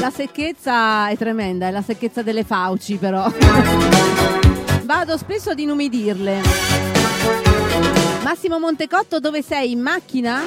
La 0.00 0.10
secchezza 0.10 1.08
è 1.08 1.16
tremenda, 1.16 1.68
è 1.68 1.70
la 1.70 1.82
secchezza 1.82 2.22
delle 2.22 2.42
fauci 2.42 2.96
però. 2.96 3.30
Vado 4.82 5.16
spesso 5.16 5.50
ad 5.50 5.58
inumidirle. 5.58 6.40
Massimo 8.22 8.58
Montecotto, 8.58 9.20
dove 9.20 9.42
sei? 9.42 9.70
In 9.70 9.80
macchina? 9.80 10.42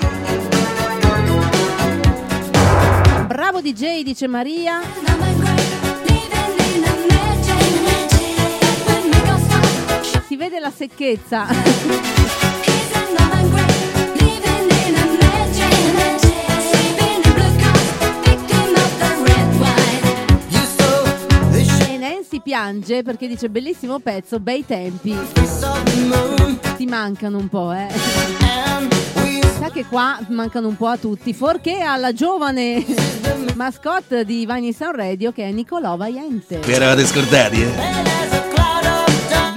Bravo 3.25 3.61
DJ, 3.61 4.03
dice 4.03 4.27
Maria. 4.27 5.08
Vede 10.39 10.61
la 10.61 10.71
secchezza. 10.71 11.47
E 21.89 21.97
Nancy 21.97 22.39
piange 22.41 23.03
perché 23.03 23.27
dice 23.27 23.49
bellissimo 23.49 23.99
pezzo, 23.99 24.39
bei 24.39 24.65
tempi. 24.65 25.13
Ti 26.77 26.85
mancano 26.85 27.37
un 27.37 27.49
po', 27.49 27.73
eh. 27.73 27.89
Sa 29.59 29.69
che 29.71 29.83
qua 29.83 30.17
mancano 30.29 30.69
un 30.69 30.77
po' 30.77 30.87
a 30.87 30.95
tutti, 30.95 31.33
forché 31.33 31.81
alla 31.81 32.13
giovane 32.13 32.85
mascotte 33.55 34.23
di 34.23 34.45
Vani 34.45 34.71
Sound 34.71 34.95
Radio 34.95 35.33
che 35.33 35.49
è 35.49 35.51
Nicolò 35.51 35.97
Vaiente. 35.97 36.59
Vi 36.59 36.71
eravate 36.71 37.05
scordati, 37.05 37.61
eh? 37.61 38.48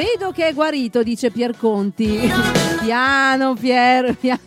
Vedo 0.02 0.32
che 0.32 0.48
è 0.48 0.52
guarito, 0.52 1.04
dice 1.04 1.30
Pierconti. 1.30 2.28
Piano, 2.80 3.54
Pier, 3.54 4.16
piano. 4.16 4.40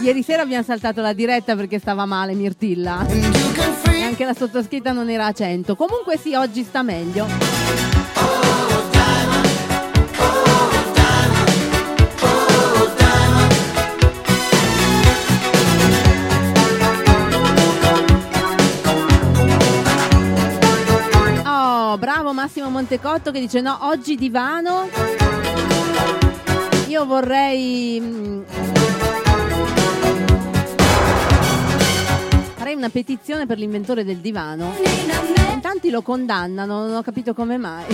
Ieri 0.00 0.22
sera 0.22 0.40
abbiamo 0.40 0.62
saltato 0.62 1.02
la 1.02 1.12
diretta 1.12 1.54
perché 1.54 1.78
stava 1.78 2.06
male 2.06 2.32
Mirtilla. 2.32 3.06
E 3.06 4.02
anche 4.02 4.24
la 4.24 4.32
sottoscritta 4.32 4.92
non 4.92 5.10
era 5.10 5.26
a 5.26 5.32
100. 5.32 5.76
Comunque 5.76 6.16
sì, 6.16 6.32
oggi 6.32 6.64
sta 6.64 6.82
meglio. 6.82 8.01
Bravo 21.98 22.32
Massimo 22.32 22.68
Montecotto 22.70 23.30
che 23.30 23.40
dice 23.40 23.60
no, 23.60 23.78
oggi 23.82 24.16
divano. 24.16 24.88
Io 26.88 27.04
vorrei... 27.06 28.00
mm, 28.00 28.42
Farei 32.56 32.74
una 32.74 32.88
petizione 32.90 33.46
per 33.46 33.58
l'inventore 33.58 34.04
del 34.04 34.18
divano. 34.18 34.74
In 35.52 35.60
tanti 35.60 35.90
lo 35.90 36.02
condannano, 36.02 36.86
non 36.86 36.96
ho 36.96 37.02
capito 37.02 37.34
come 37.34 37.56
mai. 37.56 37.84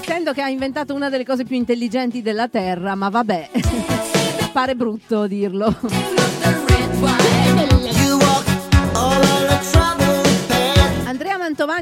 Essendo 0.00 0.32
che 0.32 0.42
ha 0.42 0.48
inventato 0.48 0.94
una 0.94 1.08
delle 1.08 1.24
cose 1.24 1.44
più 1.44 1.56
intelligenti 1.56 2.22
della 2.22 2.48
Terra, 2.48 2.94
ma 2.94 3.08
vabbè. 3.08 3.50
Pare 4.52 4.74
brutto 4.76 5.26
dirlo. 5.26 5.74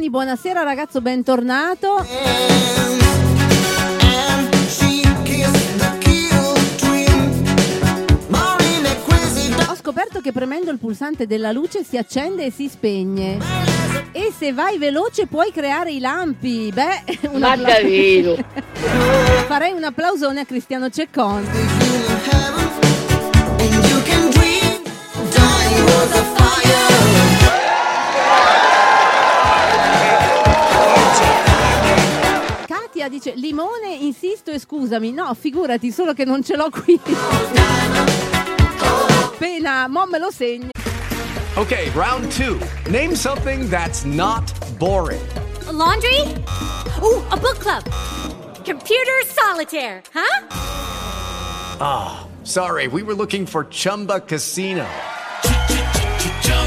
Mantovani, 0.03 0.11
buonasera 0.11 0.63
ragazzo, 0.63 1.01
bentornato. 1.01 2.05
Ho 9.69 9.75
scoperto 9.75 10.21
che 10.21 10.33
premendo 10.33 10.71
il 10.71 10.79
pulsante 10.79 11.27
della 11.27 11.53
luce 11.53 11.85
si 11.85 11.97
accende 11.97 12.47
e 12.47 12.51
si 12.51 12.69
spegne. 12.69 13.39
E 14.13 14.33
se 14.37 14.53
vai 14.53 14.79
veloce 14.79 15.27
puoi 15.27 15.53
creare 15.53 15.93
i 15.93 16.01
lampi. 16.01 16.71
Beh, 16.73 17.05
un 17.31 17.41
Ma 17.41 17.53
appla- 17.53 17.69
davvero? 17.75 18.37
Farei 19.47 19.73
un 19.73 19.85
applausone 19.85 20.41
a 20.41 20.45
Cristiano 20.45 20.91
Ceccon. 20.91 21.47
Katia 33.03 33.09
dice 33.09 33.33
limone, 33.35 33.97
insisto 33.99 34.53
e 34.53 34.61
scusami. 34.61 35.11
No, 35.11 35.35
figurati, 35.35 35.91
solo 35.91 36.13
che 36.13 36.25
non 36.25 36.45
ce 36.45 36.55
l'ho 36.55 36.71
qui. 36.71 37.01
Appena, 39.25 39.89
mo 39.89 40.07
me 40.07 40.19
lo 40.19 40.31
segno. 40.31 40.69
Okay, 41.57 41.91
round 41.91 42.31
two. 42.31 42.57
Name 42.91 43.17
something 43.17 43.69
that's 43.69 44.05
not 44.05 44.45
boring. 44.79 45.21
laundry? 45.73 46.21
Ooh, 47.03 47.21
a 47.31 47.37
book 47.37 47.59
club. 47.59 47.83
Computer 48.65 49.21
solitaire, 49.27 50.03
huh? 50.15 50.47
Ah, 51.81 52.27
sorry, 52.45 52.87
we 52.87 53.03
were 53.03 53.15
looking 53.15 53.47
for 53.47 53.65
Chumba 53.65 54.21
Casino. 54.21 54.87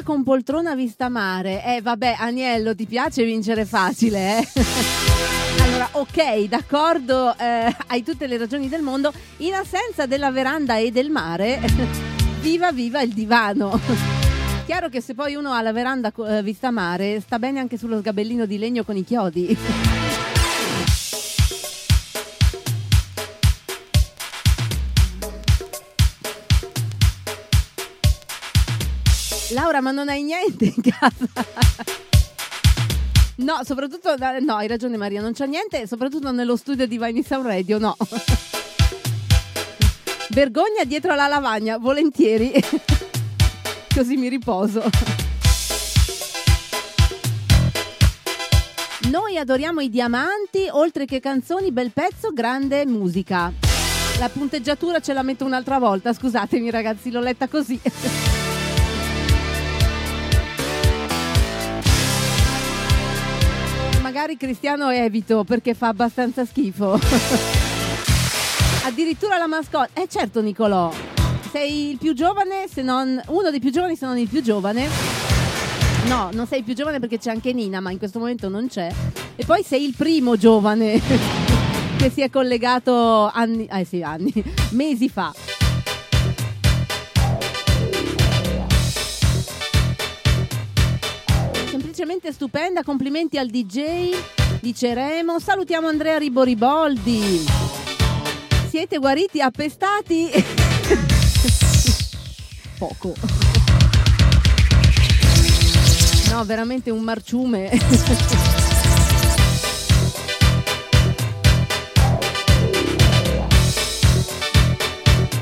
Veranda 0.00 0.02
con 0.02 0.22
poltrona 0.22 0.74
vista 0.74 1.08
mare. 1.08 1.62
Eh, 1.64 1.82
vabbè, 1.82 2.16
Aniello, 2.18 2.74
ti 2.74 2.86
piace 2.86 3.24
vincere 3.24 3.64
facile, 3.64 4.38
eh? 4.38 4.48
Allora, 5.60 5.88
ok, 5.92 6.48
d'accordo, 6.48 7.36
eh, 7.38 7.74
hai 7.86 8.02
tutte 8.02 8.26
le 8.26 8.38
ragioni 8.38 8.68
del 8.68 8.82
mondo. 8.82 9.12
In 9.38 9.54
assenza 9.54 10.06
della 10.06 10.30
veranda 10.30 10.76
e 10.78 10.90
del 10.90 11.10
mare, 11.10 11.60
viva 12.40 12.72
viva 12.72 13.02
il 13.02 13.12
divano. 13.12 13.78
Chiaro 14.66 14.88
che 14.88 15.00
se 15.00 15.14
poi 15.14 15.34
uno 15.34 15.52
ha 15.52 15.60
la 15.62 15.72
veranda 15.72 16.12
eh, 16.26 16.42
vista 16.42 16.70
mare, 16.70 17.20
sta 17.20 17.38
bene 17.38 17.60
anche 17.60 17.76
sullo 17.76 17.98
sgabellino 17.98 18.46
di 18.46 18.58
legno 18.58 18.84
con 18.84 18.96
i 18.96 19.04
chiodi. 19.04 19.56
Laura, 29.52 29.80
ma 29.80 29.90
non 29.90 30.08
hai 30.08 30.22
niente 30.22 30.64
in 30.64 30.82
casa? 30.82 31.98
No, 33.40 33.60
soprattutto, 33.64 34.14
no, 34.40 34.56
hai 34.56 34.66
ragione 34.66 34.98
Maria, 34.98 35.22
non 35.22 35.32
c'è 35.32 35.46
niente, 35.46 35.86
soprattutto 35.86 36.30
nello 36.30 36.56
studio 36.56 36.86
di 36.86 36.98
Vine 36.98 37.24
Sound 37.24 37.46
Radio, 37.46 37.78
no. 37.78 37.96
Vergogna 40.28 40.84
dietro 40.84 41.14
la 41.14 41.26
lavagna, 41.26 41.78
volentieri. 41.78 42.52
Così 43.94 44.16
mi 44.16 44.28
riposo. 44.28 44.82
Noi 49.08 49.38
adoriamo 49.38 49.80
i 49.80 49.88
diamanti, 49.88 50.68
oltre 50.70 51.06
che 51.06 51.18
canzoni, 51.18 51.72
bel 51.72 51.92
pezzo, 51.92 52.34
grande 52.34 52.84
musica. 52.84 53.50
La 54.18 54.28
punteggiatura 54.28 55.00
ce 55.00 55.14
la 55.14 55.22
metto 55.22 55.46
un'altra 55.46 55.78
volta, 55.78 56.12
scusatemi 56.12 56.70
ragazzi, 56.70 57.10
l'ho 57.10 57.20
letta 57.20 57.48
così. 57.48 57.80
Magari 64.10 64.36
Cristiano 64.36 64.90
evito 64.90 65.44
perché 65.44 65.72
fa 65.72 65.86
abbastanza 65.86 66.44
schifo. 66.44 66.98
Addirittura 68.82 69.38
la 69.38 69.46
mascotte. 69.46 70.02
Eh 70.02 70.08
certo 70.08 70.42
Nicolò, 70.42 70.92
sei 71.52 71.90
il 71.90 71.98
più 71.98 72.12
giovane, 72.12 72.66
se 72.68 72.82
non 72.82 73.22
uno 73.28 73.50
dei 73.50 73.60
più 73.60 73.70
giovani 73.70 73.94
se 73.94 74.06
non 74.06 74.18
il 74.18 74.28
più 74.28 74.42
giovane. 74.42 74.88
No, 76.06 76.30
non 76.32 76.48
sei 76.48 76.58
il 76.58 76.64
più 76.64 76.74
giovane 76.74 76.98
perché 76.98 77.18
c'è 77.18 77.30
anche 77.30 77.52
Nina, 77.52 77.78
ma 77.78 77.92
in 77.92 77.98
questo 77.98 78.18
momento 78.18 78.48
non 78.48 78.66
c'è. 78.66 78.92
E 79.36 79.44
poi 79.44 79.62
sei 79.62 79.84
il 79.84 79.94
primo 79.96 80.36
giovane 80.36 81.00
che 81.96 82.10
si 82.10 82.22
è 82.22 82.30
collegato 82.30 83.30
anni, 83.32 83.66
eh 83.66 83.84
sì, 83.84 84.02
anni, 84.02 84.32
mesi 84.70 85.08
fa. 85.08 85.32
Semplicemente 92.00 92.32
stupenda, 92.32 92.82
complimenti 92.82 93.36
al 93.36 93.48
DJ, 93.48 94.16
dice 94.62 94.94
Remo. 94.94 95.38
Salutiamo 95.38 95.86
Andrea 95.86 96.16
Riboriboldi. 96.16 97.44
Siete 98.70 98.96
guariti, 98.96 99.42
appestati? 99.42 100.30
Poco. 102.78 103.12
No, 106.30 106.42
veramente 106.46 106.88
un 106.88 107.02
marciume. 107.02 107.68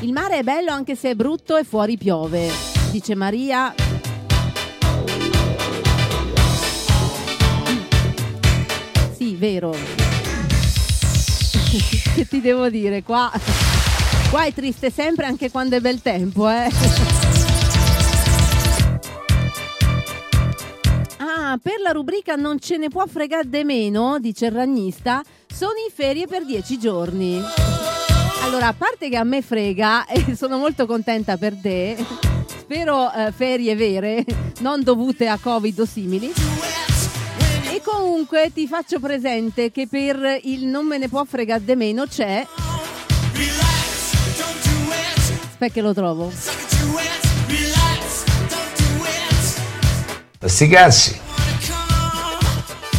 Il 0.01 0.11
mare 0.11 0.39
è 0.39 0.43
bello 0.43 0.73
anche 0.73 0.97
se 0.97 1.11
è 1.11 1.15
brutto 1.15 1.55
e 1.55 1.63
fuori 1.63 1.97
piove, 1.97 2.51
dice 2.91 3.15
Maria. 3.15 3.73
Sì, 9.49 9.53
vero. 9.53 9.71
che 12.13 12.27
ti 12.27 12.39
devo 12.39 12.69
dire, 12.69 13.01
qua, 13.01 13.31
qua 14.29 14.43
è 14.43 14.53
triste 14.53 14.91
sempre 14.91 15.25
anche 15.25 15.49
quando 15.49 15.75
è 15.75 15.79
bel 15.79 16.03
tempo, 16.03 16.47
eh. 16.47 16.69
Ah, 21.17 21.57
per 21.61 21.79
la 21.81 21.91
rubrica 21.91 22.35
non 22.35 22.59
ce 22.59 22.77
ne 22.77 22.89
può 22.89 23.07
fregare 23.07 23.49
de 23.49 23.63
meno, 23.63 24.19
dice 24.19 24.47
il 24.47 24.51
ragnista, 24.51 25.23
sono 25.47 25.73
in 25.83 25.91
ferie 25.91 26.27
per 26.27 26.45
dieci 26.45 26.77
giorni. 26.77 27.41
Allora, 28.43 28.67
a 28.67 28.73
parte 28.73 29.09
che 29.09 29.17
a 29.17 29.23
me 29.23 29.41
frega 29.41 30.05
e 30.05 30.35
sono 30.35 30.57
molto 30.57 30.85
contenta 30.85 31.37
per 31.37 31.55
te, 31.55 31.97
spero 32.59 33.11
eh, 33.11 33.31
ferie 33.31 33.75
vere, 33.75 34.23
non 34.59 34.83
dovute 34.83 35.27
a 35.27 35.39
Covid 35.41 35.79
o 35.79 35.85
simili. 35.85 36.31
Comunque 37.91 38.51
ti 38.53 38.67
faccio 38.67 38.99
presente 38.99 39.71
che 39.71 39.87
per 39.87 40.39
il 40.43 40.65
non 40.65 40.85
me 40.85 40.97
ne 40.97 41.09
può 41.09 41.23
fregare 41.25 41.63
de 41.63 41.75
meno 41.75 42.05
c'è. 42.05 42.45
Aspetta 45.47 45.73
che 45.73 45.81
lo 45.81 45.93
trovo. 45.93 46.31
Sti 50.45 50.67
cazzi. 50.67 51.19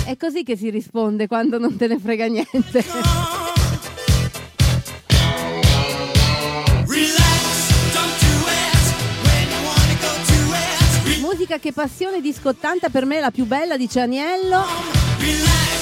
È 0.07 0.17
così 0.17 0.43
che 0.43 0.57
si 0.57 0.71
risponde 0.71 1.27
quando 1.27 1.59
non 1.59 1.77
te 1.77 1.87
ne 1.87 1.99
frega 1.99 2.27
niente. 2.27 3.40
Musica 11.51 11.69
che 11.69 11.73
passione 11.73 12.21
disco 12.21 12.51
80 12.51 12.91
per 12.91 13.05
me 13.05 13.17
è 13.17 13.21
la 13.21 13.33
più 13.33 13.45
bella, 13.45 13.77
dice 13.77 13.99
Aniello. 13.99 14.65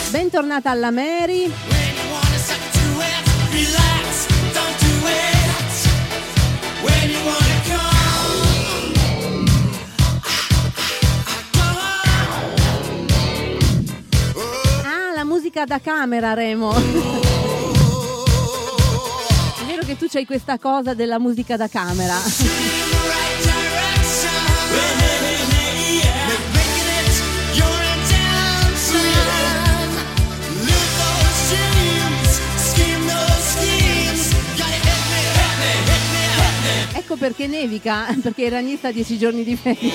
Bentornata 0.08 0.70
alla 0.70 0.90
Mary. 0.90 1.52
Ah, 14.84 15.12
la 15.14 15.24
musica 15.24 15.66
da 15.66 15.80
camera, 15.80 16.32
Remo. 16.32 16.72
È 16.72 16.80
vero 19.66 19.82
che 19.84 19.98
tu 19.98 20.06
c'hai 20.08 20.24
questa 20.24 20.56
cosa 20.58 20.94
della 20.94 21.18
musica 21.18 21.58
da 21.58 21.68
camera. 21.68 22.87
Ecco 37.10 37.16
perché 37.16 37.46
nevica, 37.46 38.14
perché 38.20 38.50
ragnista 38.50 38.88
ha 38.88 38.92
10 38.92 39.16
giorni 39.16 39.42
di 39.42 39.56
ferie. 39.56 39.92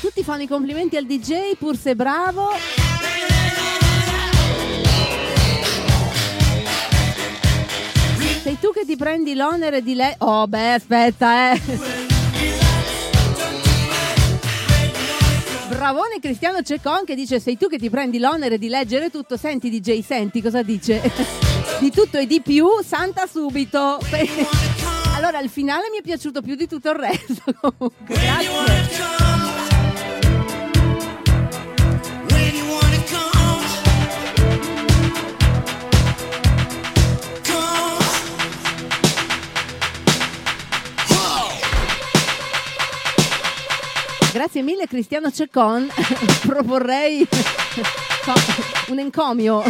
Tutti 0.00 0.22
fanno 0.22 0.40
i 0.40 0.46
complimenti 0.46 0.96
al 0.96 1.04
DJ, 1.04 1.56
pur 1.58 1.76
se 1.76 1.94
bravo. 1.94 2.48
Sei 8.42 8.58
tu 8.58 8.72
che 8.72 8.86
ti 8.86 8.96
prendi 8.96 9.34
l'onere 9.34 9.82
di 9.82 9.92
lei. 9.92 10.14
Oh, 10.20 10.46
beh, 10.46 10.72
aspetta, 10.72 11.52
eh. 11.52 12.09
Bravone 15.70 16.18
Cristiano 16.20 16.62
Cecon 16.62 17.04
che 17.04 17.14
dice 17.14 17.38
sei 17.38 17.56
tu 17.56 17.68
che 17.68 17.78
ti 17.78 17.88
prendi 17.88 18.18
l'onere 18.18 18.58
di 18.58 18.68
leggere 18.68 19.08
tutto, 19.08 19.36
senti 19.36 19.70
DJ, 19.70 20.00
senti 20.00 20.42
cosa 20.42 20.62
dice? 20.62 21.00
di 21.78 21.92
tutto 21.92 22.18
e 22.18 22.26
di 22.26 22.40
più, 22.40 22.66
santa 22.84 23.28
subito. 23.28 24.00
allora 25.14 25.38
il 25.38 25.48
finale 25.48 25.88
mi 25.88 25.98
è 25.98 26.02
piaciuto 26.02 26.42
più 26.42 26.56
di 26.56 26.66
tutto 26.66 26.90
il 26.90 26.96
resto 26.96 27.42
comunque. 27.60 28.14
Grazie. 28.16 29.49
Grazie 44.40 44.62
mille 44.62 44.86
Cristiano 44.86 45.30
Cecon, 45.30 45.86
proporrei 46.48 47.28
un 48.88 48.98
encomio. 48.98 49.62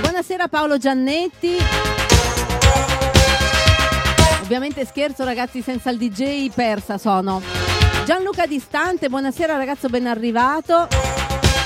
Buonasera 0.00 0.48
Paolo 0.48 0.78
Giannetti. 0.78 1.56
Ovviamente 4.42 4.84
scherzo 4.84 5.22
ragazzi, 5.22 5.62
senza 5.62 5.90
il 5.90 5.98
DJ 5.98 6.50
persa 6.50 6.98
sono. 6.98 7.40
Gianluca 8.04 8.46
Distante, 8.46 9.08
buonasera 9.08 9.56
ragazzo 9.56 9.88
ben 9.88 10.08
arrivato. 10.08 10.88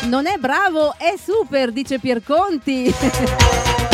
Non 0.09 0.27
è 0.27 0.37
bravo, 0.37 0.93
è 0.99 1.15
super, 1.17 1.73
dice 1.73 1.99
Pierconti. 1.99 2.93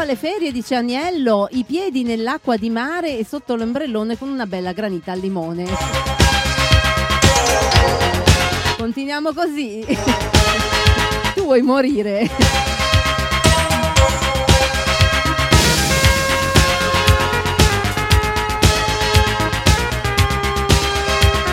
Viva 0.00 0.12
le 0.12 0.18
ferie, 0.18 0.50
dice 0.50 0.76
Agnello, 0.76 1.46
i 1.50 1.62
piedi 1.62 2.04
nell'acqua 2.04 2.56
di 2.56 2.70
mare 2.70 3.18
e 3.18 3.24
sotto 3.26 3.54
l'ombrellone 3.54 4.16
con 4.16 4.30
una 4.30 4.46
bella 4.46 4.72
granita 4.72 5.12
al 5.12 5.18
limone. 5.18 5.66
Continuiamo 8.78 9.34
così. 9.34 9.84
tu 11.36 11.42
vuoi 11.42 11.60
morire. 11.60 12.30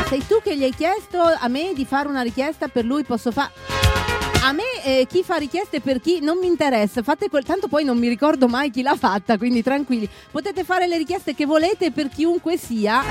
Sei 0.08 0.26
tu 0.26 0.40
che 0.42 0.56
gli 0.56 0.64
hai 0.64 0.74
chiesto 0.74 1.22
a 1.22 1.48
me 1.50 1.74
di 1.76 1.84
fare 1.84 2.08
una 2.08 2.22
richiesta 2.22 2.70
per 2.70 2.86
lui, 2.86 3.04
posso 3.04 3.30
fare... 3.30 3.52
A 4.44 4.52
me 4.54 4.64
eh, 4.84 5.06
chi 5.10 5.24
fa 5.24 5.36
richieste 5.36 5.82
per 5.82 6.00
chi 6.00 6.20
non 6.22 6.38
mi 6.38 6.48
interessa, 6.48 7.04
fate 7.04 7.30
quel 7.30 7.44
tanto 7.44 7.68
poi 7.68 7.84
non 7.84 7.98
mi 7.98 8.08
ricordo 8.08 8.48
mai 8.48 8.70
chi 8.70 8.82
l'ha 8.82 8.96
fatta, 8.96 9.38
quindi 9.38 9.62
tranquilli. 9.62 10.10
Potete 10.32 10.64
fare 10.64 10.88
le 10.88 10.98
richieste 10.98 11.36
che 11.36 11.46
volete 11.46 11.92
per 11.92 12.10
chiunque 12.10 12.58
sia. 12.58 13.04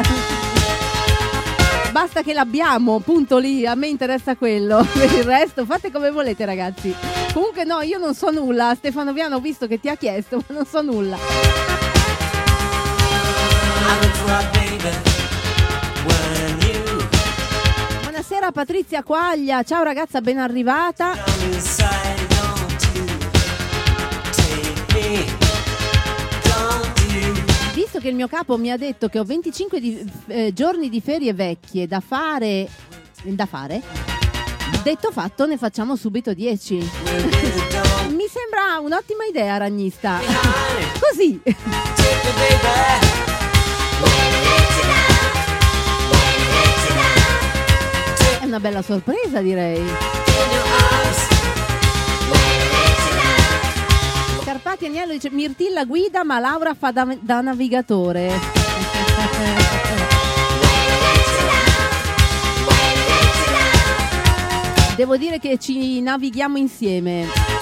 Basta 1.90 2.22
che 2.22 2.32
l'abbiamo, 2.34 3.00
punto 3.00 3.38
lì, 3.38 3.66
a 3.66 3.74
me 3.74 3.86
interessa 3.86 4.36
quello. 4.36 4.86
Per 4.92 5.12
il 5.12 5.24
resto 5.24 5.64
fate 5.64 5.90
come 5.90 6.10
volete, 6.10 6.44
ragazzi. 6.44 6.94
Comunque 7.32 7.64
no, 7.64 7.80
io 7.80 7.96
non 7.98 8.14
so 8.14 8.30
nulla. 8.30 8.74
Stefano 8.74 9.14
Viano 9.14 9.36
ho 9.36 9.40
visto 9.40 9.66
che 9.66 9.80
ti 9.80 9.88
ha 9.88 9.96
chiesto, 9.96 10.36
ma 10.46 10.54
non 10.54 10.66
so 10.66 10.82
nulla. 10.82 11.16
Buonasera 18.46 18.52
Patrizia 18.52 19.02
Quaglia, 19.02 19.62
ciao 19.64 19.82
ragazza, 19.82 20.20
ben 20.20 20.38
arrivata. 20.38 21.14
Visto 27.74 27.98
che 27.98 28.08
il 28.08 28.14
mio 28.14 28.28
capo 28.28 28.56
mi 28.56 28.70
ha 28.70 28.76
detto 28.76 29.08
che 29.08 29.18
ho 29.18 29.24
25 29.24 29.80
di- 29.80 30.12
eh, 30.28 30.52
giorni 30.52 30.88
di 30.88 31.00
ferie 31.00 31.32
vecchie 31.34 31.88
da 31.88 31.98
fare, 32.00 32.68
da 33.24 33.46
fare, 33.46 33.82
detto 34.84 35.10
fatto 35.10 35.44
ne 35.46 35.56
facciamo 35.56 35.96
subito 35.96 36.32
10. 36.32 36.74
mi 38.14 38.26
sembra 38.28 38.78
un'ottima 38.80 39.24
idea, 39.28 39.56
ragnista. 39.56 40.20
Così. 41.00 41.40
Una 48.46 48.60
bella 48.60 48.82
sorpresa, 48.82 49.40
direi. 49.40 49.82
Carpati 54.44 54.86
Agnello 54.86 55.12
dice 55.12 55.30
Mirtilla 55.30 55.84
guida 55.84 56.22
ma 56.22 56.38
Laura 56.38 56.74
fa 56.74 56.92
da, 56.92 57.16
da 57.20 57.40
navigatore. 57.40 58.30
Devo 64.96 65.16
dire 65.16 65.38
che 65.38 65.58
ci 65.58 66.00
navighiamo 66.00 66.56
insieme. 66.56 67.55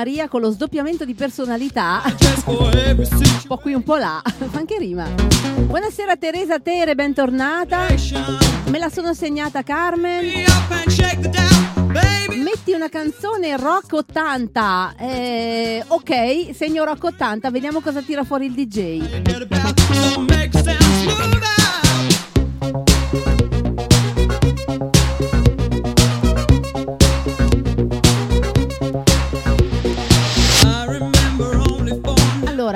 Maria 0.00 0.28
con 0.28 0.40
lo 0.40 0.50
sdoppiamento 0.50 1.04
di 1.04 1.12
personalità. 1.12 2.00
un 2.06 3.42
po' 3.46 3.58
qui, 3.58 3.74
un 3.74 3.82
po' 3.82 3.96
là. 3.96 4.22
Fa 4.24 4.58
anche 4.58 4.78
rima. 4.78 5.06
Buonasera 5.56 6.16
Teresa 6.16 6.58
Tere, 6.58 6.94
bentornata. 6.94 7.86
Me 8.68 8.78
la 8.78 8.88
sono 8.88 9.12
segnata 9.12 9.62
Carmen. 9.62 10.24
Metti 12.42 12.72
una 12.72 12.88
canzone 12.88 13.58
rock 13.58 13.92
80. 13.92 14.94
Eh, 14.98 15.84
ok, 15.86 16.54
segno 16.54 16.84
rock 16.84 17.04
80, 17.04 17.50
vediamo 17.50 17.80
cosa 17.80 18.00
tira 18.00 18.24
fuori 18.24 18.46
il 18.46 18.54
DJ. 18.54 19.00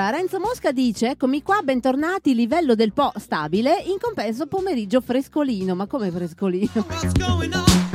Allora, 0.04 0.18
Renzo 0.18 0.38
Mosca 0.38 0.70
dice: 0.70 1.12
Eccomi 1.12 1.42
qua, 1.42 1.60
bentornati, 1.62 2.34
livello 2.34 2.74
del 2.74 2.92
po' 2.92 3.10
stabile, 3.16 3.82
in 3.86 3.96
compenso 3.98 4.46
pomeriggio 4.46 5.00
frescolino. 5.00 5.74
Ma 5.74 5.86
come 5.86 6.10
frescolino? 6.10 6.84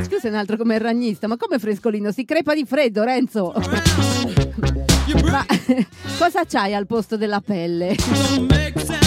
Scusa, 0.01 0.27
un 0.27 0.33
altro 0.33 0.57
come 0.57 0.73
il 0.73 0.81
ragnista, 0.81 1.27
ma 1.27 1.37
come 1.37 1.59
frescolino? 1.59 2.11
Si 2.11 2.25
crepa 2.25 2.55
di 2.55 2.65
freddo, 2.65 3.03
Renzo. 3.03 3.53
ma 5.29 5.45
cosa 6.17 6.45
c'hai 6.47 6.73
al 6.73 6.87
posto 6.87 7.15
della 7.15 7.41
pelle? 7.41 7.95
Cosa- 8.73 8.97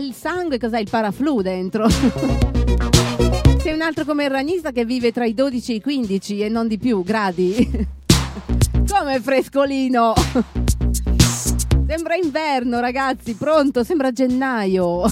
il 0.00 0.12
sangue, 0.12 0.58
cos'hai? 0.58 0.82
Il 0.82 0.90
paraflu 0.90 1.40
dentro? 1.40 1.88
Sei 3.58 3.72
un 3.72 3.80
altro 3.80 4.04
come 4.04 4.24
il 4.24 4.30
ragnista 4.30 4.70
che 4.70 4.84
vive 4.84 5.12
tra 5.12 5.24
i 5.24 5.32
12 5.32 5.72
e 5.72 5.74
i 5.76 5.80
15 5.80 6.40
e 6.40 6.50
non 6.50 6.68
di 6.68 6.76
più 6.76 7.02
gradi. 7.02 7.86
Come 8.86 9.18
frescolino? 9.20 10.12
Sembra 11.86 12.14
inverno, 12.16 12.80
ragazzi, 12.80 13.34
pronto, 13.34 13.84
sembra 13.84 14.10
gennaio. 14.10 15.02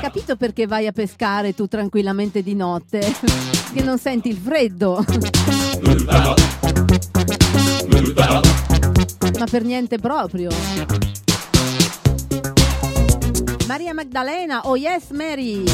Capito 0.00 0.36
perché 0.36 0.66
vai 0.66 0.86
a 0.86 0.92
pescare 0.92 1.54
tu 1.54 1.66
tranquillamente 1.66 2.42
di 2.42 2.54
notte? 2.54 3.00
Che 3.72 3.82
non 3.82 3.98
senti 3.98 4.28
il 4.28 4.36
freddo. 4.36 5.04
Ma 9.38 9.46
per 9.50 9.62
niente 9.64 9.98
proprio. 9.98 10.50
Maria 13.66 13.94
Magdalena, 13.94 14.60
oh 14.64 14.76
yes 14.76 15.10
Mary. 15.10 15.64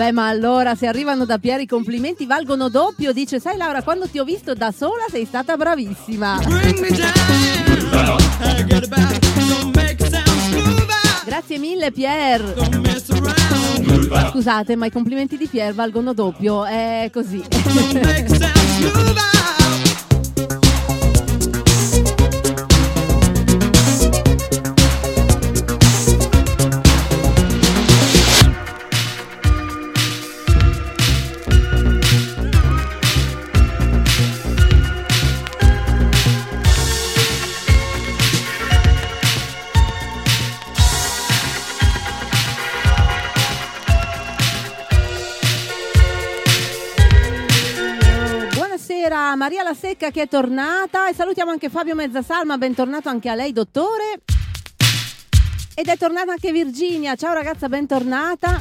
Beh, 0.00 0.12
ma 0.12 0.28
allora 0.28 0.74
se 0.74 0.86
arrivano 0.86 1.26
da 1.26 1.36
Pieri 1.36 1.64
i 1.64 1.66
complimenti 1.66 2.24
valgono 2.24 2.70
doppio. 2.70 3.12
Dice, 3.12 3.38
sai 3.38 3.58
Laura, 3.58 3.82
quando 3.82 4.08
ti 4.08 4.18
ho 4.18 4.24
visto 4.24 4.54
da 4.54 4.72
sola 4.72 5.04
sei 5.10 5.26
stata 5.26 5.58
bravissima. 5.58 6.38
Grazie 11.26 11.58
mille 11.58 11.92
Pier. 11.92 12.42
Scusate, 14.30 14.74
ma 14.74 14.86
i 14.86 14.90
complimenti 14.90 15.36
di 15.36 15.46
Pier 15.46 15.74
valgono 15.74 16.14
doppio. 16.14 16.64
È 16.64 17.10
così. 17.12 17.44
Maria 49.36 49.62
La 49.62 49.74
Secca 49.74 50.10
che 50.10 50.22
è 50.22 50.28
tornata 50.28 51.08
e 51.08 51.14
salutiamo 51.14 51.50
anche 51.50 51.68
Fabio 51.68 51.94
Mezzasalma, 51.94 52.58
bentornato 52.58 53.08
anche 53.08 53.28
a 53.28 53.34
lei 53.34 53.52
dottore. 53.52 54.22
Ed 55.74 55.86
è 55.86 55.96
tornata 55.96 56.32
anche 56.32 56.52
Virginia, 56.52 57.14
ciao 57.14 57.32
ragazza, 57.32 57.68
bentornata. 57.68 58.60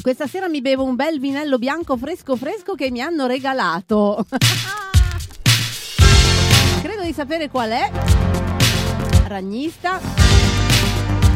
Questa 0.00 0.26
sera 0.26 0.48
mi 0.48 0.60
bevo 0.60 0.84
un 0.84 0.96
bel 0.96 1.20
vinello 1.20 1.58
bianco 1.58 1.96
fresco 1.96 2.36
fresco 2.36 2.74
che 2.74 2.90
mi 2.90 3.00
hanno 3.00 3.26
regalato. 3.26 4.26
Credo 6.82 7.02
di 7.02 7.12
sapere 7.12 7.48
qual 7.48 7.70
è. 7.70 7.90
Ragnista. 9.26 10.00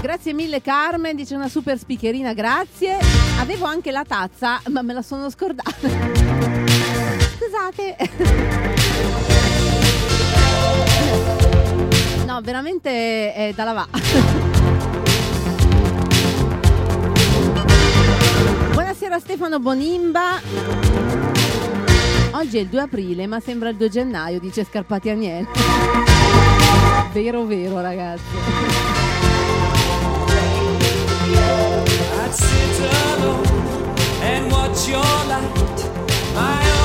Grazie 0.01 0.33
mille 0.33 0.63
Carmen, 0.63 1.17
dice 1.17 1.35
una 1.35 1.49
super 1.49 1.79
speakerina, 1.79 2.33
grazie. 2.33 2.99
Avevo 3.39 3.67
anche 3.67 3.91
la 3.91 4.05
tazza, 4.07 4.61
ma 4.69 4.83
me 4.83 4.93
la 4.93 5.03
sono 5.03 5.31
scordata. 5.31 6.16
Scusate. 7.47 7.97
No, 12.27 12.41
veramente 12.43 13.33
è 13.33 13.53
da 13.55 13.63
lavare. 13.63 13.89
Buonasera 18.73 19.21
Stefano 19.21 19.61
Bonimba. 19.61 20.41
Oggi 22.33 22.57
è 22.57 22.61
il 22.63 22.67
2 22.67 22.81
aprile, 22.81 23.29
ma 23.29 23.39
sembra 23.39 23.69
il 23.69 23.77
2 23.77 23.89
gennaio, 23.91 24.41
dice 24.41 24.65
Scarpati 24.65 25.11
Aniel. 25.11 25.47
Vero, 27.13 27.45
vero, 27.45 27.81
ragazzi. 27.81 28.23
I'd 32.25 32.33
sit 32.33 32.91
alone 33.21 33.47
and 34.23 34.51
watch 34.51 34.89
your 34.89 35.05
light, 35.29 35.89
my 36.35 36.76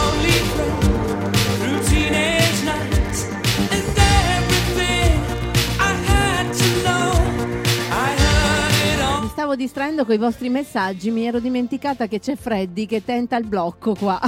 stavo 9.41 9.55
distraendo 9.55 10.05
con 10.05 10.13
i 10.13 10.19
vostri 10.19 10.49
messaggi, 10.49 11.09
mi 11.09 11.25
ero 11.25 11.39
dimenticata 11.39 12.05
che 12.05 12.19
c'è 12.19 12.35
Freddy 12.35 12.85
che 12.85 13.03
tenta 13.03 13.37
il 13.37 13.47
blocco 13.47 13.95
qua. 13.95 14.19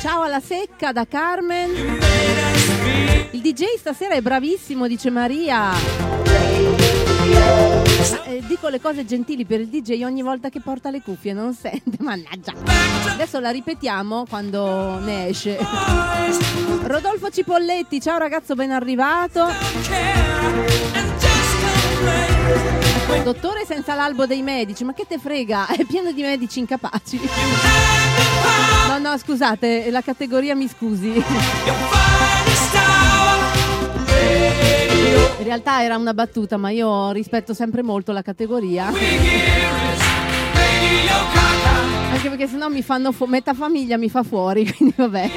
Ciao 0.00 0.22
alla 0.22 0.40
secca 0.40 0.92
da 0.92 1.06
Carmen. 1.06 1.70
Il 3.32 3.40
DJ 3.42 3.64
stasera 3.76 4.14
è 4.14 4.22
bravissimo, 4.22 4.86
dice 4.86 5.10
Maria. 5.10 5.72
Eh, 8.24 8.42
dico 8.46 8.68
le 8.68 8.80
cose 8.80 9.04
gentili 9.04 9.44
per 9.44 9.60
il 9.60 9.68
DJ 9.68 10.02
ogni 10.02 10.22
volta 10.22 10.48
che 10.48 10.60
porta 10.60 10.90
le 10.90 11.02
cuffie, 11.02 11.32
non 11.32 11.54
sente, 11.54 11.98
mannaggia. 12.00 12.52
Adesso 13.12 13.38
la 13.38 13.50
ripetiamo 13.50 14.26
quando 14.28 14.98
ne 14.98 15.28
esce. 15.28 15.58
Rodolfo 16.82 17.30
Cipolletti, 17.30 18.00
ciao 18.00 18.18
ragazzo, 18.18 18.54
ben 18.54 18.72
arrivato. 18.72 19.46
Dottore 23.22 23.64
senza 23.64 23.94
l'albo 23.94 24.26
dei 24.26 24.42
medici, 24.42 24.82
ma 24.82 24.94
che 24.94 25.06
te 25.06 25.18
frega? 25.18 25.68
È 25.76 25.84
pieno 25.84 26.10
di 26.10 26.22
medici 26.22 26.58
incapaci. 26.58 27.20
No, 28.88 28.98
no, 28.98 29.16
scusate, 29.16 29.90
la 29.90 30.00
categoria 30.00 30.56
mi 30.56 30.66
scusi. 30.66 31.22
In 35.42 35.48
realtà 35.48 35.82
era 35.82 35.96
una 35.96 36.14
battuta, 36.14 36.56
ma 36.56 36.70
io 36.70 37.10
rispetto 37.10 37.52
sempre 37.52 37.82
molto 37.82 38.12
la 38.12 38.22
categoria. 38.22 38.86
Anche 42.12 42.28
perché 42.28 42.46
sennò 42.46 42.68
mi 42.68 42.80
fanno 42.80 43.10
fu- 43.10 43.24
metà 43.24 43.52
famiglia 43.52 43.96
mi 43.98 44.08
fa 44.08 44.22
fuori, 44.22 44.64
quindi 44.72 44.94
vabbè. 44.96 45.30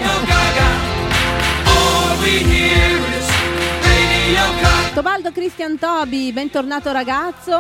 Tobaldo 4.94 5.32
Christian 5.32 5.80
Tobi, 5.80 6.32
bentornato 6.32 6.92
ragazzo. 6.92 7.60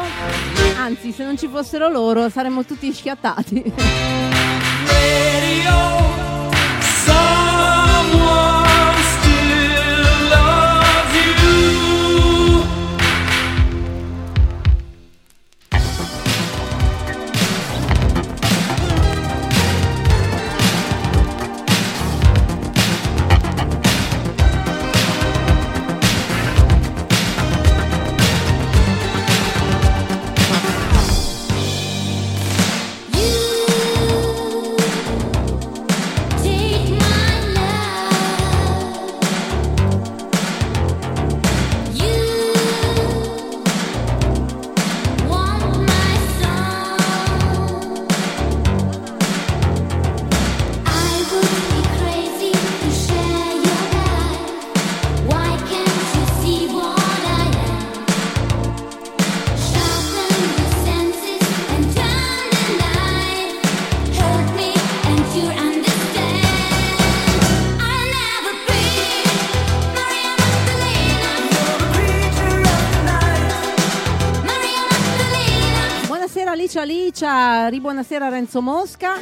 Anzi, 0.78 1.12
se 1.12 1.24
non 1.24 1.36
ci 1.40 1.48
fossero 1.48 1.90
loro 1.90 2.30
saremmo 2.30 2.64
tutti 2.64 2.94
schiattati. 2.94 3.74
Someone 5.66 6.35
Alicia, 77.26 77.68
ribuonasera 77.70 78.30
Renzo 78.30 78.62
Mosca. 78.62 79.16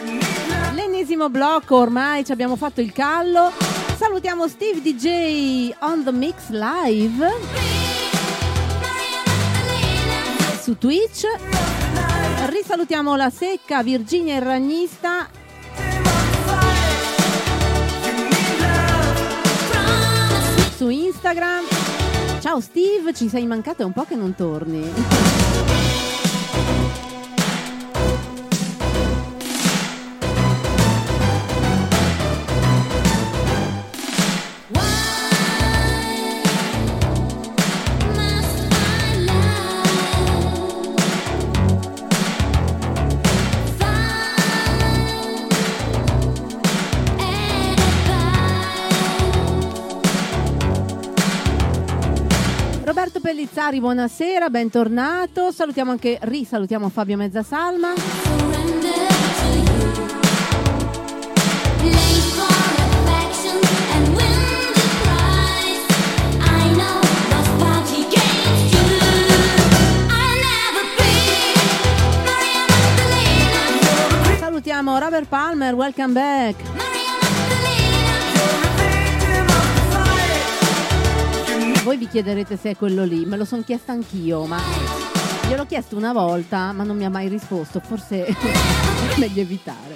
L'ennesimo 0.74 1.30
blocco, 1.30 1.78
ormai 1.78 2.26
ci 2.26 2.34
abbiamo 2.34 2.58
fatto 2.58 2.82
il 2.82 2.92
callo. 2.92 3.52
Salutiamo 3.96 4.48
Steve 4.48 4.82
DJ 4.82 5.74
on 5.80 6.04
the 6.04 6.12
Mix 6.12 6.50
Live 6.50 7.28
su 10.62 10.78
Twitch. 10.78 11.26
Risalutiamo 12.50 13.16
la 13.16 13.30
secca 13.30 13.82
Virginia 13.82 14.36
il 14.36 14.42
ragnista. 14.42 15.30
Su 20.76 20.90
Instagram. 20.90 21.64
Ciao 22.42 22.60
Steve, 22.60 23.14
ci 23.14 23.30
sei 23.30 23.46
mancato, 23.46 23.84
è 23.84 23.86
un 23.86 23.94
po' 23.94 24.04
che 24.04 24.16
non 24.16 24.36
torni. 24.36 26.13
Pellizzari, 53.34 53.80
buonasera, 53.80 54.48
bentornato. 54.52 55.52
Salutiamo 55.52 55.90
anche, 55.90 56.20
risalutiamo 56.22 56.88
Fabio 56.90 57.18
Mezzasalma. 57.18 57.96
Salutiamo 74.38 75.00
Robert 75.00 75.28
Palmer, 75.28 75.74
welcome 75.74 76.14
back. 76.14 76.93
Voi 81.84 81.98
vi 81.98 82.08
chiederete 82.08 82.58
se 82.58 82.72
è 82.72 82.78
quello 82.78 83.04
lì, 83.04 83.26
me 83.26 83.36
lo 83.36 83.44
sono 83.44 83.62
chiesta 83.62 83.92
anch'io, 83.92 84.46
ma 84.46 84.58
gliel'ho 85.48 85.66
chiesto 85.66 85.98
una 85.98 86.14
volta, 86.14 86.72
ma 86.72 86.84
non 86.84 86.96
mi 86.96 87.04
ha 87.04 87.10
mai 87.10 87.28
risposto, 87.28 87.82
forse 87.82 88.24
è 88.26 88.34
meglio 89.18 89.42
evitare. 89.42 89.96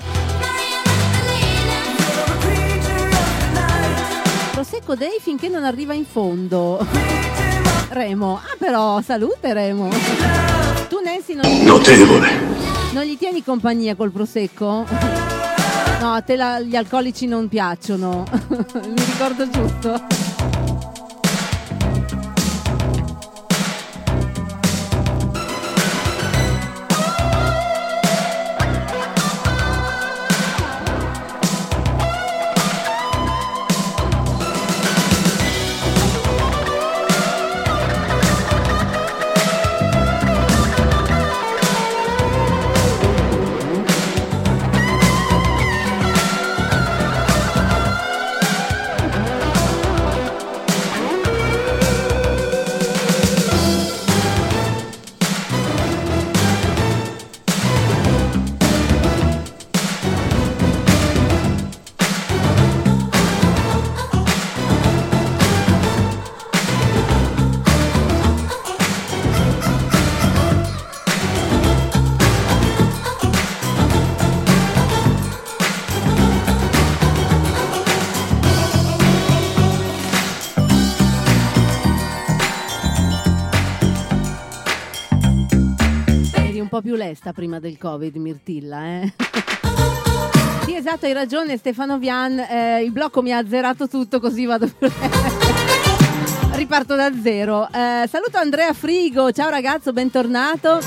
Prosecco 4.51 4.95
Day 4.95 5.17
finché 5.21 5.47
non 5.47 5.63
arriva 5.63 5.93
in 5.93 6.03
fondo. 6.05 6.85
Remo, 7.89 8.35
ah 8.35 8.55
però 8.57 8.99
salute 9.01 9.53
Remo. 9.53 9.87
Tu 10.89 10.99
Nancy 11.01 11.35
non 11.35 11.49
gli, 11.49 11.63
Notevole. 11.63 12.29
non 12.91 13.03
gli 13.03 13.17
tieni 13.17 13.43
compagnia 13.43 13.95
col 13.95 14.11
prosecco? 14.11 14.85
No, 16.01 16.13
a 16.13 16.21
te 16.21 16.35
la- 16.35 16.59
gli 16.59 16.75
alcolici 16.75 17.27
non 17.27 17.47
piacciono. 17.47 18.25
Mi 18.49 19.03
ricordo 19.05 19.49
giusto. 19.49 20.26
Po' 86.77 86.81
più 86.83 86.95
lesta 86.95 87.33
prima 87.33 87.59
del 87.59 87.77
Covid, 87.77 88.15
Mirtilla, 88.17 88.83
eh? 88.85 89.13
Sì, 90.65 90.75
esatto, 90.75 91.05
hai 91.05 91.13
ragione 91.13 91.57
Stefano 91.57 91.97
Vian, 91.97 92.37
eh, 92.37 92.83
il 92.83 92.91
blocco 92.91 93.21
mi 93.21 93.31
ha 93.31 93.37
azzerato 93.37 93.87
tutto 93.87 94.19
così 94.19 94.45
vado 94.45 94.67
più 94.67 94.91
Riparto 96.51 96.95
da 96.95 97.09
zero. 97.23 97.69
Eh, 97.69 98.05
saluto 98.07 98.37
Andrea 98.37 98.73
Frigo, 98.73 99.31
ciao 99.31 99.49
ragazzo, 99.49 99.93
bentornato. 99.93 100.79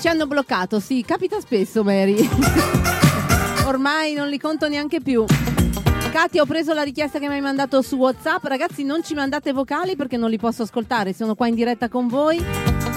Ci 0.00 0.08
hanno 0.08 0.26
bloccato, 0.26 0.78
sì, 0.78 1.02
capita 1.04 1.40
spesso 1.40 1.82
Mary. 1.82 2.28
Ormai 3.66 4.14
non 4.14 4.28
li 4.28 4.38
conto 4.38 4.68
neanche 4.68 5.00
più. 5.00 5.24
Katia, 6.10 6.42
ho 6.42 6.46
preso 6.46 6.72
la 6.72 6.82
richiesta 6.82 7.18
che 7.18 7.28
mi 7.28 7.34
hai 7.34 7.40
mandato 7.40 7.82
su 7.82 7.96
WhatsApp. 7.96 8.44
Ragazzi, 8.44 8.84
non 8.84 9.02
ci 9.02 9.14
mandate 9.14 9.52
vocali 9.52 9.96
perché 9.96 10.16
non 10.16 10.30
li 10.30 10.38
posso 10.38 10.62
ascoltare. 10.62 11.12
Sono 11.12 11.34
qua 11.34 11.46
in 11.48 11.54
diretta 11.54 11.88
con 11.88 12.08
voi. 12.08 12.89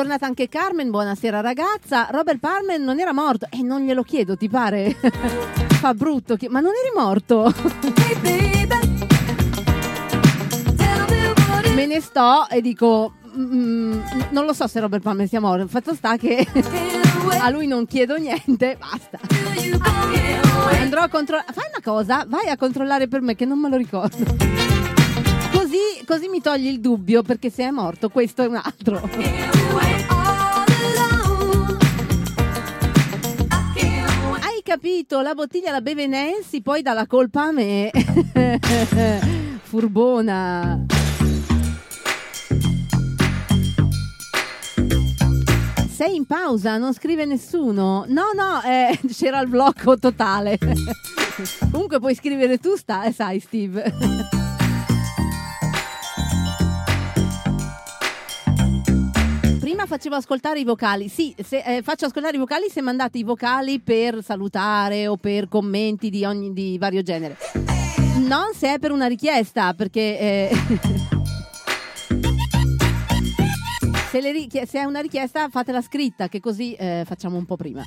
Tornata 0.00 0.24
anche 0.24 0.48
Carmen, 0.48 0.88
buonasera 0.88 1.42
ragazza. 1.42 2.08
Robert 2.10 2.38
Palmer 2.38 2.80
non 2.80 3.00
era 3.00 3.12
morto 3.12 3.46
e 3.50 3.60
non 3.60 3.82
glielo 3.82 4.02
chiedo, 4.02 4.34
ti 4.34 4.48
pare? 4.48 4.96
Fa 5.76 5.92
brutto, 5.92 6.38
ma 6.48 6.60
non 6.60 6.72
eri 6.72 6.90
morto. 6.96 7.52
Me 11.74 11.84
ne 11.84 12.00
sto 12.00 12.48
e 12.48 12.62
dico, 12.62 13.12
mm, 13.36 14.00
non 14.30 14.46
lo 14.46 14.54
so 14.54 14.66
se 14.66 14.80
Robert 14.80 15.02
Palmer 15.02 15.28
sia 15.28 15.38
morto. 15.38 15.68
Fatto 15.68 15.92
sta 15.92 16.16
che 16.16 16.46
a 17.38 17.50
lui 17.50 17.66
non 17.66 17.84
chiedo 17.84 18.16
niente, 18.16 18.78
basta. 18.80 19.18
Andrò 20.80 21.02
a 21.02 21.08
controllare. 21.08 21.52
Fai 21.52 21.64
una 21.68 21.82
cosa, 21.84 22.24
vai 22.26 22.48
a 22.48 22.56
controllare 22.56 23.06
per 23.06 23.20
me 23.20 23.34
che 23.34 23.44
non 23.44 23.58
me 23.58 23.68
lo 23.68 23.76
ricordo. 23.76 24.59
Così, 25.70 26.04
così 26.04 26.26
mi 26.26 26.40
togli 26.40 26.66
il 26.66 26.80
dubbio 26.80 27.22
perché 27.22 27.48
se 27.48 27.62
è 27.62 27.70
morto 27.70 28.08
questo 28.08 28.42
è 28.42 28.46
un 28.46 28.56
altro. 28.56 29.08
Hai 34.40 34.62
capito? 34.64 35.20
La 35.20 35.34
bottiglia 35.34 35.70
la 35.70 35.80
beve 35.80 36.08
Nancy, 36.08 36.60
poi 36.60 36.82
dà 36.82 36.92
la 36.92 37.06
colpa 37.06 37.42
a 37.42 37.52
me. 37.52 37.92
Furbona. 39.62 40.86
Sei 45.88 46.16
in 46.16 46.26
pausa, 46.26 46.78
non 46.78 46.92
scrive 46.94 47.24
nessuno. 47.26 48.06
No, 48.08 48.32
no, 48.34 48.60
eh, 48.64 48.98
c'era 49.14 49.38
il 49.38 49.48
blocco 49.48 49.96
totale. 49.96 50.58
Comunque 51.70 52.00
puoi 52.00 52.16
scrivere 52.16 52.58
tu, 52.58 52.74
sta, 52.74 53.04
eh, 53.04 53.12
sai, 53.12 53.38
Steve. 53.38 54.49
Prima 59.80 59.96
facevo 59.96 60.16
ascoltare 60.16 60.60
i 60.60 60.64
vocali. 60.64 61.08
Sì, 61.08 61.34
se, 61.42 61.62
eh, 61.64 61.80
faccio 61.82 62.04
ascoltare 62.04 62.36
i 62.36 62.38
vocali 62.38 62.68
se 62.68 62.82
mandate 62.82 63.16
i 63.16 63.22
vocali 63.22 63.80
per 63.80 64.22
salutare 64.22 65.06
o 65.06 65.16
per 65.16 65.48
commenti 65.48 66.10
di, 66.10 66.22
ogni, 66.22 66.52
di 66.52 66.76
vario 66.76 67.00
genere. 67.00 67.38
Non 68.28 68.52
se 68.54 68.74
è 68.74 68.78
per 68.78 68.92
una 68.92 69.06
richiesta, 69.06 69.72
perché. 69.72 70.18
eh, 70.18 70.50
se, 74.10 74.20
le 74.20 74.32
richie- 74.32 74.66
se 74.66 74.80
è 74.80 74.84
una 74.84 75.00
richiesta, 75.00 75.48
fatela 75.48 75.80
scritta, 75.80 76.28
che 76.28 76.40
così 76.40 76.74
eh, 76.74 77.04
facciamo 77.06 77.38
un 77.38 77.46
po' 77.46 77.56
prima. 77.56 77.82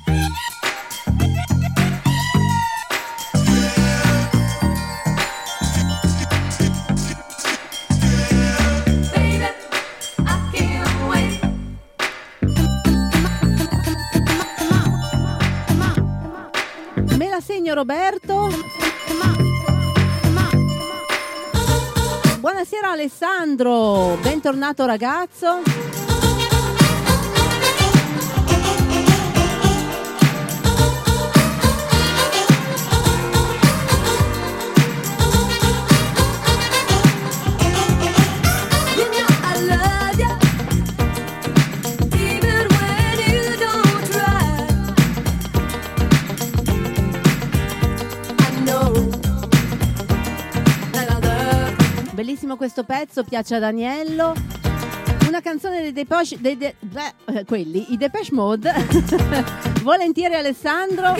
Roberto. 17.74 18.48
Buonasera 22.38 22.90
Alessandro, 22.90 24.16
bentornato 24.22 24.86
ragazzo. 24.86 25.93
Bellissimo 52.14 52.56
questo 52.56 52.84
pezzo, 52.84 53.24
piace 53.24 53.56
ad 53.56 53.64
Aniello. 53.64 54.34
Una 55.26 55.40
canzone 55.40 55.80
dei 55.80 55.92
Depeche, 55.92 56.40
dei 56.40 56.56
De- 56.56 56.76
beh, 56.78 57.12
eh, 57.24 57.44
quelli, 57.44 57.92
i 57.92 57.96
Depeche 57.96 58.32
Mode. 58.32 58.72
Volentieri 59.82 60.36
Alessandro. 60.36 61.16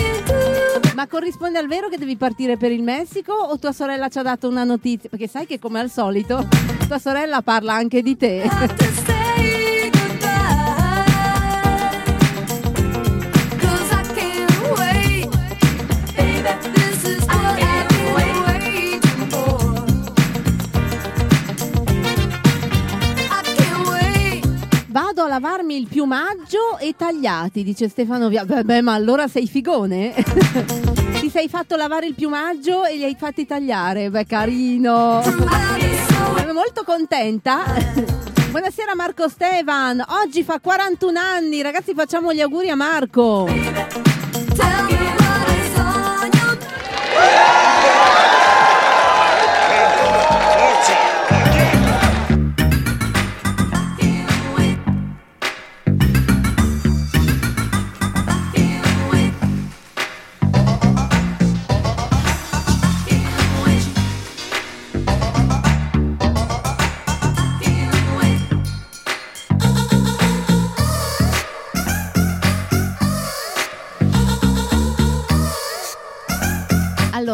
Ma 0.95 1.09
corrisponde 1.09 1.59
al 1.59 1.67
vero 1.67 1.89
che 1.89 1.99
devi 1.99 2.17
partire 2.17 2.57
per 2.57 2.71
il 2.71 2.85
Messico 2.85 3.33
o 3.33 3.59
tua 3.59 3.73
sorella 3.73 4.09
ci 4.09 4.19
ha 4.19 4.23
dato 4.23 4.49
una 4.49 4.63
notizia? 4.63 5.09
Perché 5.09 5.27
sai 5.27 5.47
che 5.47 5.59
come 5.59 5.81
al 5.81 5.91
solito 5.91 6.47
tua 6.87 7.01
sorella 7.01 7.43
parla 7.43 7.75
anche 7.75 8.01
di 8.01 8.17
te. 8.17 8.49
lavarmi 25.75 25.77
il 25.77 25.87
piumaggio 25.89 26.79
e 26.79 26.95
tagliati, 26.97 27.65
dice 27.65 27.89
Stefano 27.89 28.29
Via. 28.29 28.45
Beh, 28.45 28.63
beh, 28.63 28.83
ma 28.83 28.95
allora 28.95 29.27
sei 29.27 29.47
figone? 29.47 30.15
Ti 31.21 31.29
sei 31.29 31.49
fatto 31.49 31.77
lavare 31.77 32.07
il 32.07 32.15
piumaggio 32.15 32.85
e 32.85 32.97
li 32.97 33.05
hai 33.05 33.17
fatti 33.19 33.45
tagliare. 33.47 34.11
Beh, 34.11 34.27
carino. 34.27 35.23
Sono 35.23 36.53
molto 36.53 36.85
contenta. 36.85 37.65
Buonasera 38.51 38.95
Marco 38.95 39.29
Stevan. 39.29 40.05
Oggi 40.23 40.45
fa 40.45 40.61
41 40.61 41.19
anni. 41.19 41.63
Ragazzi, 41.63 41.93
facciamo 41.95 42.33
gli 42.33 42.41
auguri 42.41 42.71
a 42.71 42.77
Marco. 42.77 43.49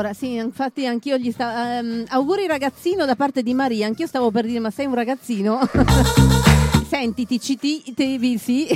Allora, 0.01 0.15
sì, 0.15 0.37
infatti 0.37 0.87
anch'io 0.87 1.19
gli 1.19 1.31
stavo... 1.31 2.05
auguri 2.09 2.47
ragazzino 2.47 3.05
da 3.05 3.17
parte 3.17 3.43
di 3.43 3.53
Maria. 3.53 3.87
Anch'io 3.87 4.07
stavo 4.07 4.31
per 4.31 4.47
dire, 4.47 4.59
ma 4.59 4.71
sei 4.71 4.87
un 4.87 4.95
ragazzino? 4.95 5.61
Senti, 6.89 7.27
ti 7.27 7.39
citi, 7.39 7.95
sì. 8.39 8.67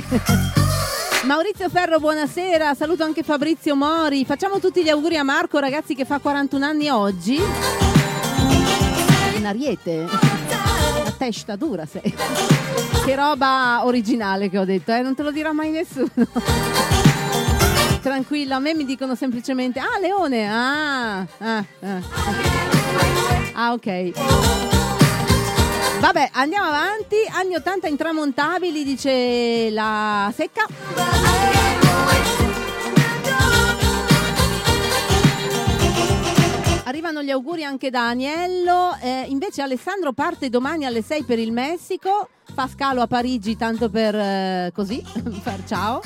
Maurizio 1.25 1.67
Ferro, 1.69 1.97
buonasera. 1.97 2.75
Saluto 2.75 3.03
anche 3.03 3.23
Fabrizio 3.23 3.75
Mori. 3.75 4.23
Facciamo 4.23 4.59
tutti 4.59 4.83
gli 4.83 4.89
auguri 4.89 5.17
a 5.17 5.23
Marco, 5.23 5.57
ragazzi, 5.57 5.95
che 5.95 6.05
fa 6.05 6.19
41 6.19 6.63
anni 6.63 6.89
oggi. 6.89 7.39
Un 9.37 9.45
ariete. 9.47 10.05
La 10.05 11.13
testa 11.17 11.55
dura 11.55 11.87
sei. 11.87 12.13
Che 13.03 13.15
roba 13.15 13.83
originale 13.83 14.51
che 14.51 14.59
ho 14.59 14.65
detto, 14.65 14.93
eh? 14.93 15.01
Non 15.01 15.15
te 15.15 15.23
lo 15.23 15.31
dirà 15.31 15.51
mai 15.53 15.71
nessuno. 15.71 16.93
Tranquillo, 18.05 18.53
a 18.53 18.59
me 18.59 18.75
mi 18.75 18.85
dicono 18.85 19.15
semplicemente 19.15 19.79
Ah, 19.79 19.97
Leone! 19.99 20.47
Ah, 20.47 21.25
ah, 21.39 21.65
ah. 21.81 22.01
Ah, 23.55 23.73
ok. 23.73 24.11
Vabbè, 26.01 26.29
andiamo 26.33 26.67
avanti. 26.67 27.15
Anni 27.31 27.55
80 27.55 27.87
intramontabili, 27.87 28.83
dice 28.83 29.71
la 29.71 30.31
secca. 30.35 30.67
Arrivano 36.83 37.23
gli 37.23 37.31
auguri 37.31 37.63
anche 37.63 37.89
da 37.89 38.09
Aniello. 38.09 38.95
Eh, 39.01 39.25
invece 39.29 39.63
Alessandro 39.63 40.13
parte 40.13 40.49
domani 40.49 40.85
alle 40.85 41.01
6 41.01 41.23
per 41.23 41.39
il 41.39 41.51
Messico. 41.51 42.29
Fa 42.53 42.67
scalo 42.67 43.01
a 43.01 43.07
Parigi 43.07 43.57
tanto 43.57 43.89
per 43.89 44.13
eh, 44.13 44.71
così, 44.75 45.03
per 45.43 45.63
ciao. 45.65 46.01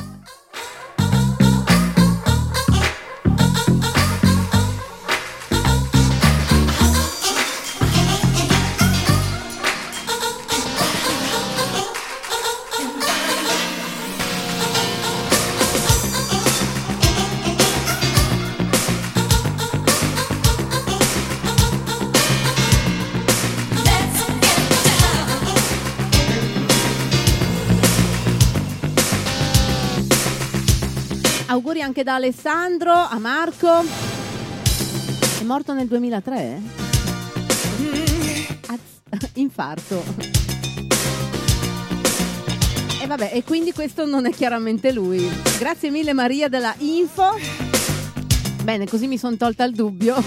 Auguri 31.50 31.82
anche 31.82 32.04
da 32.04 32.14
Alessandro, 32.14 32.94
a 32.94 33.18
Marco. 33.18 33.82
È 35.40 35.44
morto 35.44 35.74
nel 35.74 35.88
2003? 35.88 36.62
Az- 38.68 39.30
infarto. 39.34 40.04
E 43.02 43.08
vabbè, 43.08 43.32
e 43.34 43.44
quindi 43.44 43.74
questo 43.74 44.06
non 44.06 44.28
è 44.28 44.32
chiaramente 44.32 44.92
lui. 44.92 45.28
Grazie 45.58 45.90
mille 45.90 46.14
Maria 46.14 46.50
della 46.50 46.76
info. 46.78 47.40
Bene, 48.62 48.86
così 48.86 49.08
mi 49.08 49.18
sono 49.18 49.36
tolta 49.36 49.64
il 49.64 49.74
dubbio. 49.74 50.22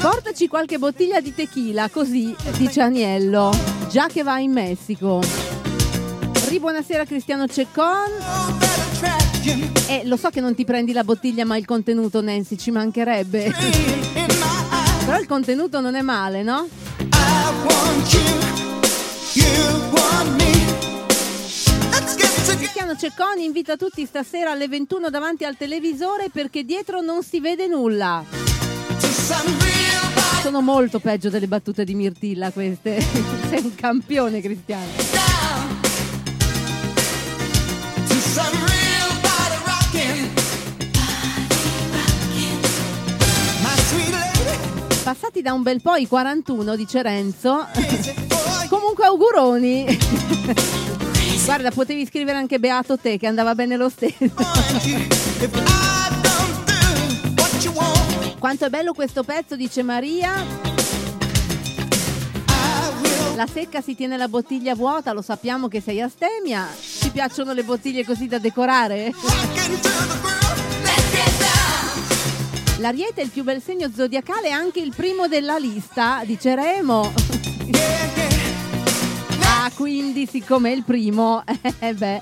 Portaci 0.00 0.48
qualche 0.48 0.78
bottiglia 0.78 1.20
di 1.20 1.32
tequila, 1.32 1.88
così, 1.90 2.34
dice 2.56 2.80
Aniello, 2.80 3.56
già 3.88 4.08
che 4.08 4.24
va 4.24 4.40
in 4.40 4.50
Messico. 4.50 5.61
Ri 6.52 6.60
buonasera 6.60 7.06
Cristiano 7.06 7.46
Ceccon. 7.46 8.12
Eh, 9.88 10.02
lo 10.04 10.18
so 10.18 10.28
che 10.28 10.42
non 10.42 10.54
ti 10.54 10.66
prendi 10.66 10.92
la 10.92 11.02
bottiglia 11.02 11.46
ma 11.46 11.56
il 11.56 11.64
contenuto, 11.64 12.20
Nancy, 12.20 12.58
ci 12.58 12.70
mancherebbe. 12.70 13.50
Però 15.06 15.18
il 15.18 15.26
contenuto 15.26 15.80
non 15.80 15.94
è 15.94 16.02
male, 16.02 16.42
no? 16.42 16.68
Cristiano 22.58 22.96
Cecconi 22.96 23.46
invita 23.46 23.78
tutti 23.78 24.04
stasera 24.04 24.50
alle 24.50 24.68
21 24.68 25.08
davanti 25.08 25.46
al 25.46 25.56
televisore 25.56 26.28
perché 26.30 26.64
dietro 26.64 27.00
non 27.00 27.22
si 27.22 27.40
vede 27.40 27.66
nulla. 27.66 28.22
Sono 30.42 30.60
molto 30.60 30.98
peggio 30.98 31.30
delle 31.30 31.46
battute 31.46 31.84
di 31.84 31.94
Mirtilla 31.94 32.50
queste. 32.50 33.00
Sei 33.48 33.62
un 33.62 33.74
campione, 33.74 34.42
Cristiano. 34.42 35.32
Passati 45.12 45.42
da 45.42 45.52
un 45.52 45.60
bel 45.60 45.82
po' 45.82 45.96
i 45.96 46.06
41, 46.08 46.74
dice 46.74 47.02
Renzo. 47.02 47.66
Comunque 48.70 49.04
auguroni. 49.04 49.84
Guarda, 51.44 51.70
potevi 51.70 52.06
scrivere 52.06 52.38
anche 52.38 52.58
Beato 52.58 52.96
te 52.96 53.18
che 53.18 53.26
andava 53.26 53.54
bene 53.54 53.76
lo 53.76 53.90
stesso. 53.90 54.16
Quanto 58.38 58.64
è 58.64 58.70
bello 58.70 58.94
questo 58.94 59.22
pezzo, 59.22 59.54
dice 59.54 59.82
Maria. 59.82 60.32
La 63.34 63.46
secca 63.46 63.82
si 63.82 63.94
tiene 63.94 64.16
la 64.16 64.28
bottiglia 64.28 64.74
vuota, 64.74 65.12
lo 65.12 65.20
sappiamo 65.20 65.68
che 65.68 65.82
sei 65.82 66.00
astemia. 66.00 66.66
Ti 67.00 67.10
piacciono 67.10 67.52
le 67.52 67.64
bottiglie 67.64 68.02
così 68.06 68.28
da 68.28 68.38
decorare? 68.38 69.12
L'ariete 72.82 73.20
è 73.20 73.24
il 73.24 73.30
più 73.30 73.44
bel 73.44 73.62
segno 73.62 73.88
zodiacale, 73.94 74.50
anche 74.50 74.80
il 74.80 74.92
primo 74.92 75.28
della 75.28 75.56
lista, 75.56 76.22
dice 76.26 76.56
Remo. 76.56 77.12
Ah, 79.38 79.70
quindi 79.76 80.26
siccome 80.26 80.72
è 80.72 80.74
il 80.74 80.82
primo, 80.82 81.44
eh 81.78 81.94
beh. 81.94 82.20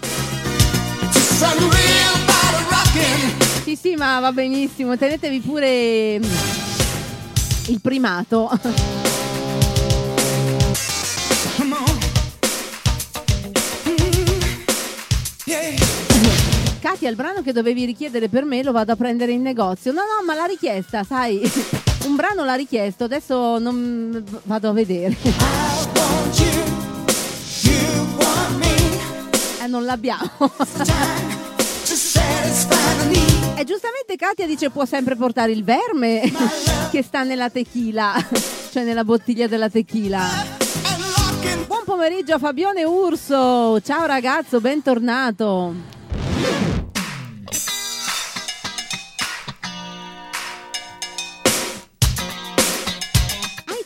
Sì, 3.64 3.74
sì, 3.74 3.94
ma 3.94 4.20
va 4.20 4.32
benissimo, 4.32 4.98
tenetevi 4.98 5.40
pure 5.40 6.18
mm, 6.18 6.24
il 7.68 7.80
primato. 7.80 8.99
Katia, 16.80 17.10
il 17.10 17.14
brano 17.14 17.42
che 17.42 17.52
dovevi 17.52 17.84
richiedere 17.84 18.30
per 18.30 18.44
me 18.44 18.62
lo 18.62 18.72
vado 18.72 18.92
a 18.92 18.96
prendere 18.96 19.32
in 19.32 19.42
negozio. 19.42 19.92
No, 19.92 20.00
no, 20.00 20.24
ma 20.24 20.34
l'ha 20.34 20.46
richiesta, 20.46 21.04
sai. 21.04 21.38
Un 22.08 22.16
brano 22.16 22.42
l'ha 22.42 22.54
richiesto, 22.54 23.04
adesso 23.04 23.58
non 23.58 24.24
vado 24.44 24.70
a 24.70 24.72
vedere. 24.72 25.14
Eh, 29.62 29.66
non 29.66 29.84
l'abbiamo. 29.84 30.30
E 33.56 33.64
giustamente 33.64 34.16
Katia 34.16 34.46
dice 34.46 34.70
può 34.70 34.86
sempre 34.86 35.16
portare 35.16 35.52
il 35.52 35.62
verme 35.62 36.22
che 36.90 37.02
sta 37.02 37.24
nella 37.24 37.50
tequila, 37.50 38.14
cioè 38.72 38.84
nella 38.84 39.04
bottiglia 39.04 39.46
della 39.46 39.68
tequila. 39.68 40.22
Buon 41.66 41.82
pomeriggio 41.84 42.36
a 42.36 42.38
Fabione 42.38 42.84
Urso. 42.84 43.78
Ciao 43.82 44.06
ragazzo, 44.06 44.62
bentornato. 44.62 45.99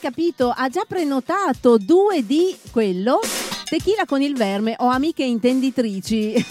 Capito? 0.05 0.53
Ha 0.55 0.69
già 0.69 0.85
prenotato 0.87 1.79
due 1.79 2.27
di 2.27 2.55
quello. 2.71 3.21
Tequila 3.65 4.05
con 4.05 4.21
il 4.21 4.37
verme. 4.37 4.75
Ho 4.81 4.89
amiche 4.89 5.25
intenditrici. 5.25 6.35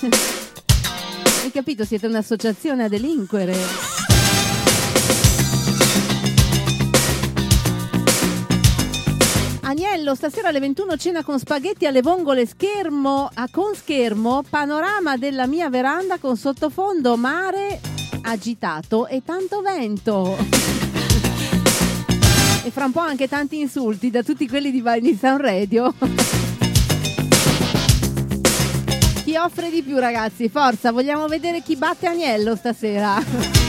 Hai 1.44 1.52
capito? 1.52 1.86
Siete 1.86 2.08
un'associazione 2.08 2.86
a 2.86 2.88
delinquere. 2.88 3.56
Agnello, 9.62 10.16
stasera 10.16 10.48
alle 10.48 10.60
21 10.60 10.98
cena 10.98 11.24
con 11.24 11.38
spaghetti 11.38 11.86
alle 11.86 12.02
vongole, 12.02 12.48
schermo 12.48 13.30
a 13.32 13.48
con 13.52 13.76
schermo, 13.76 14.44
panorama 14.50 15.16
della 15.16 15.46
mia 15.46 15.70
veranda 15.70 16.18
con 16.18 16.38
sottofondo 16.38 17.18
mare 17.18 17.80
agitato 18.24 19.06
e 19.06 19.22
tanto 19.24 19.62
vento. 19.62 20.83
E 22.66 22.72
fra 22.72 22.86
un 22.86 22.94
po' 22.94 23.02
anche 23.02 23.28
tanti 23.28 23.60
insulti 23.60 24.10
da 24.10 24.24
tutti 24.24 24.48
quelli 24.48 24.72
di 24.72 24.82
Vini 24.82 25.18
Sound 25.18 25.42
Radio. 25.42 25.94
Chi 29.26 29.36
offre 29.36 29.70
di 29.70 29.84
più, 29.84 29.98
ragazzi? 29.98 30.48
Forza, 30.48 30.94
vogliamo 30.94 31.28
vedere 31.28 31.62
chi 31.62 31.76
batte 31.76 32.08
Agnello 32.08 32.56
stasera. 32.56 33.63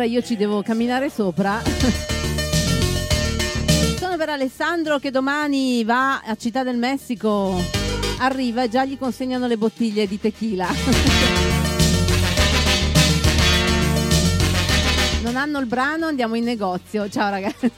Allora 0.00 0.04
io 0.04 0.22
ci 0.22 0.36
devo 0.36 0.62
camminare 0.62 1.10
sopra. 1.10 1.60
sono 3.98 4.16
per 4.16 4.30
Alessandro 4.30 4.98
che 4.98 5.10
domani 5.10 5.84
va 5.84 6.20
a 6.20 6.34
Città 6.36 6.62
del 6.62 6.78
Messico. 6.78 7.62
Arriva 8.20 8.62
e 8.62 8.68
già 8.68 8.84
gli 8.84 8.96
consegnano 8.98 9.46
le 9.46 9.58
bottiglie 9.58 10.06
di 10.06 10.18
tequila. 10.18 10.68
Non 15.22 15.36
hanno 15.36 15.58
il 15.58 15.66
brano, 15.66 16.06
andiamo 16.06 16.34
in 16.34 16.44
negozio. 16.44 17.08
Ciao 17.10 17.28
ragazzi. 17.28 17.70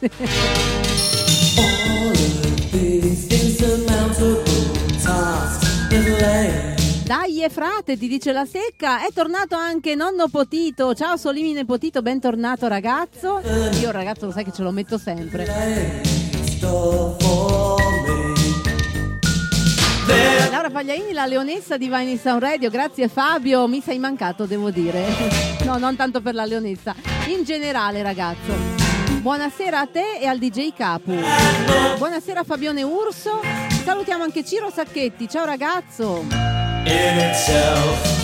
Dai 7.13 7.45
frate, 7.51 7.99
ti 7.99 8.09
dice 8.09 8.33
la 8.33 8.47
secca. 8.47 9.07
È 9.07 9.13
tornato 9.13 9.55
anche 9.55 9.95
nonno 9.95 10.29
Potito. 10.29 10.95
Ciao 10.95 11.19
Solimine 11.19 11.67
Potito, 11.67 12.01
bentornato 12.01 12.69
ragazzo. 12.69 13.43
Io 13.83 13.91
ragazzo 13.91 14.25
lo 14.25 14.33
sai 14.33 14.45
che 14.45 14.51
ce 14.51 14.63
lo 14.63 14.71
metto 14.71 14.97
sempre. 14.97 15.45
Laura 20.51 20.71
Pagliaini, 20.71 21.13
la 21.13 21.27
leonessa 21.27 21.77
di 21.77 21.85
Vine 21.85 22.13
in 22.13 22.19
Sound 22.19 22.41
Radio. 22.41 22.71
Grazie 22.71 23.09
Fabio, 23.09 23.69
mi 23.69 23.83
sei 23.83 23.99
mancato, 23.99 24.47
devo 24.47 24.71
dire. 24.71 25.51
No, 25.65 25.77
non 25.77 25.95
tanto 25.97 26.23
per 26.23 26.33
la 26.35 26.47
leonessa. 26.47 26.95
In 27.27 27.45
generale, 27.45 28.03
ragazzo. 28.03 28.55
Buonasera 29.21 29.81
a 29.81 29.87
te 29.87 30.19
e 30.19 30.27
al 30.27 30.39
DJ 30.39 30.73
Capu. 30.73 31.15
Buonasera 31.99 32.43
Fabione 32.43 32.83
Urso. 32.83 33.43
Salutiamo 33.85 34.25
anche 34.25 34.43
Ciro 34.43 34.71
Sacchetti. 34.71 35.29
Ciao 35.29 35.45
ragazzo. 35.45 36.72
In 36.85 37.19
itself. 37.19 38.21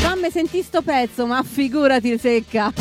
Fammi 0.00 0.30
sentì 0.30 0.62
sto 0.62 0.82
pezzo, 0.82 1.26
ma 1.26 1.42
figurati 1.42 2.18
secca. 2.18 2.72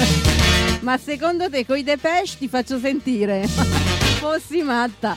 Ma 0.81 0.97
secondo 0.97 1.49
te 1.49 1.65
coi 1.65 1.83
Depeche 1.83 2.37
ti 2.37 2.47
faccio 2.47 2.79
sentire? 2.79 3.47
Fossi 4.19 4.61
matta. 4.61 5.15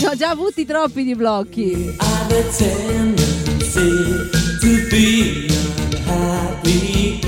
Ne 0.00 0.08
ho 0.08 0.14
già 0.16 0.30
avuti 0.30 0.64
troppi 0.64 1.04
di 1.04 1.14
blocchi. 1.14 1.96
I've 1.98 2.38
a 2.38 2.42
to 4.60 4.88
be 4.90 5.48
unhappy. 6.06 7.20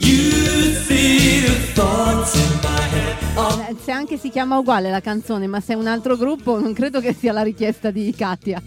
You 0.00 0.41
Se 3.82 3.90
anche 3.90 4.16
si 4.16 4.28
chiama 4.30 4.58
uguale 4.58 4.90
la 4.90 5.00
canzone, 5.00 5.48
ma 5.48 5.58
se 5.60 5.72
è 5.72 5.76
un 5.76 5.88
altro 5.88 6.16
gruppo, 6.16 6.60
non 6.60 6.72
credo 6.72 7.00
che 7.00 7.14
sia 7.18 7.32
la 7.32 7.42
richiesta 7.42 7.90
di 7.90 8.14
Katia. 8.16 8.62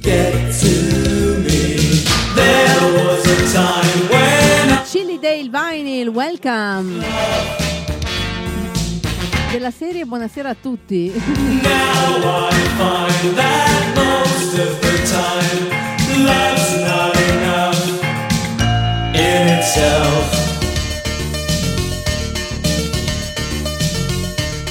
Chili 4.84 5.20
Dale 5.20 5.49
Vinyl, 5.49 6.10
welcome. 6.10 7.03
Della 9.52 9.72
serie 9.72 10.03
Buonasera 10.03 10.49
a 10.49 10.56
tutti. 10.60 11.12
now 11.16 12.49
I 12.49 12.52
find 12.78 13.36
that 13.38 13.94
most 13.95 14.60
of 14.60 14.82
the 14.82 14.98
time 15.07 15.70
love's 16.26 16.76
not 16.82 17.16
enough 17.16 18.03
in 19.14 19.48
itself. 19.57 20.44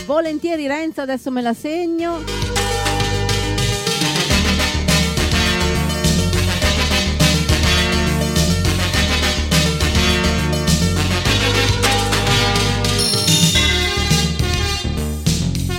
Volentieri 0.07 0.67
Renzo, 0.67 1.01
adesso 1.01 1.31
me 1.31 1.41
la 1.41 1.55
segno. 1.55 2.23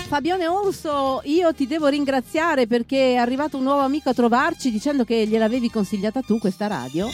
Fabione 0.08 0.48
Orso, 0.48 1.22
io 1.26 1.54
ti 1.54 1.68
devo 1.68 1.88
ringraziare 1.88 2.68
perché 2.68 3.14
è 3.14 3.16
arrivato 3.18 3.58
un 3.58 3.64
nuovo 3.64 3.82
amico 3.82 4.10
a 4.10 4.14
trovarci 4.14 4.72
dicendo 4.72 5.04
che 5.04 5.28
gliel'avevi 5.28 5.70
consigliata 5.70 6.22
tu 6.22 6.40
questa 6.40 6.68
radio. 6.68 7.10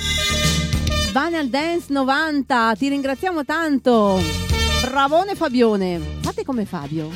Vanal 1.11 1.47
Dance 1.47 1.87
90, 1.89 2.75
ti 2.77 2.87
ringraziamo 2.87 3.43
tanto. 3.43 4.60
Bravone 4.81 5.35
Fabione. 5.35 5.99
Fate 6.21 6.43
come 6.43 6.65
Fabio. 6.65 7.09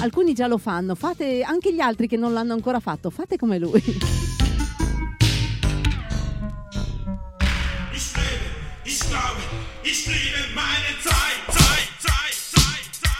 Alcuni 0.00 0.34
già 0.34 0.46
lo 0.46 0.58
fanno, 0.58 0.94
fate 0.94 1.42
anche 1.42 1.74
gli 1.74 1.80
altri 1.80 2.06
che 2.06 2.16
non 2.16 2.32
l'hanno 2.32 2.52
ancora 2.52 2.78
fatto, 2.78 3.10
fate 3.10 3.36
come 3.36 3.58
lui. 3.58 3.82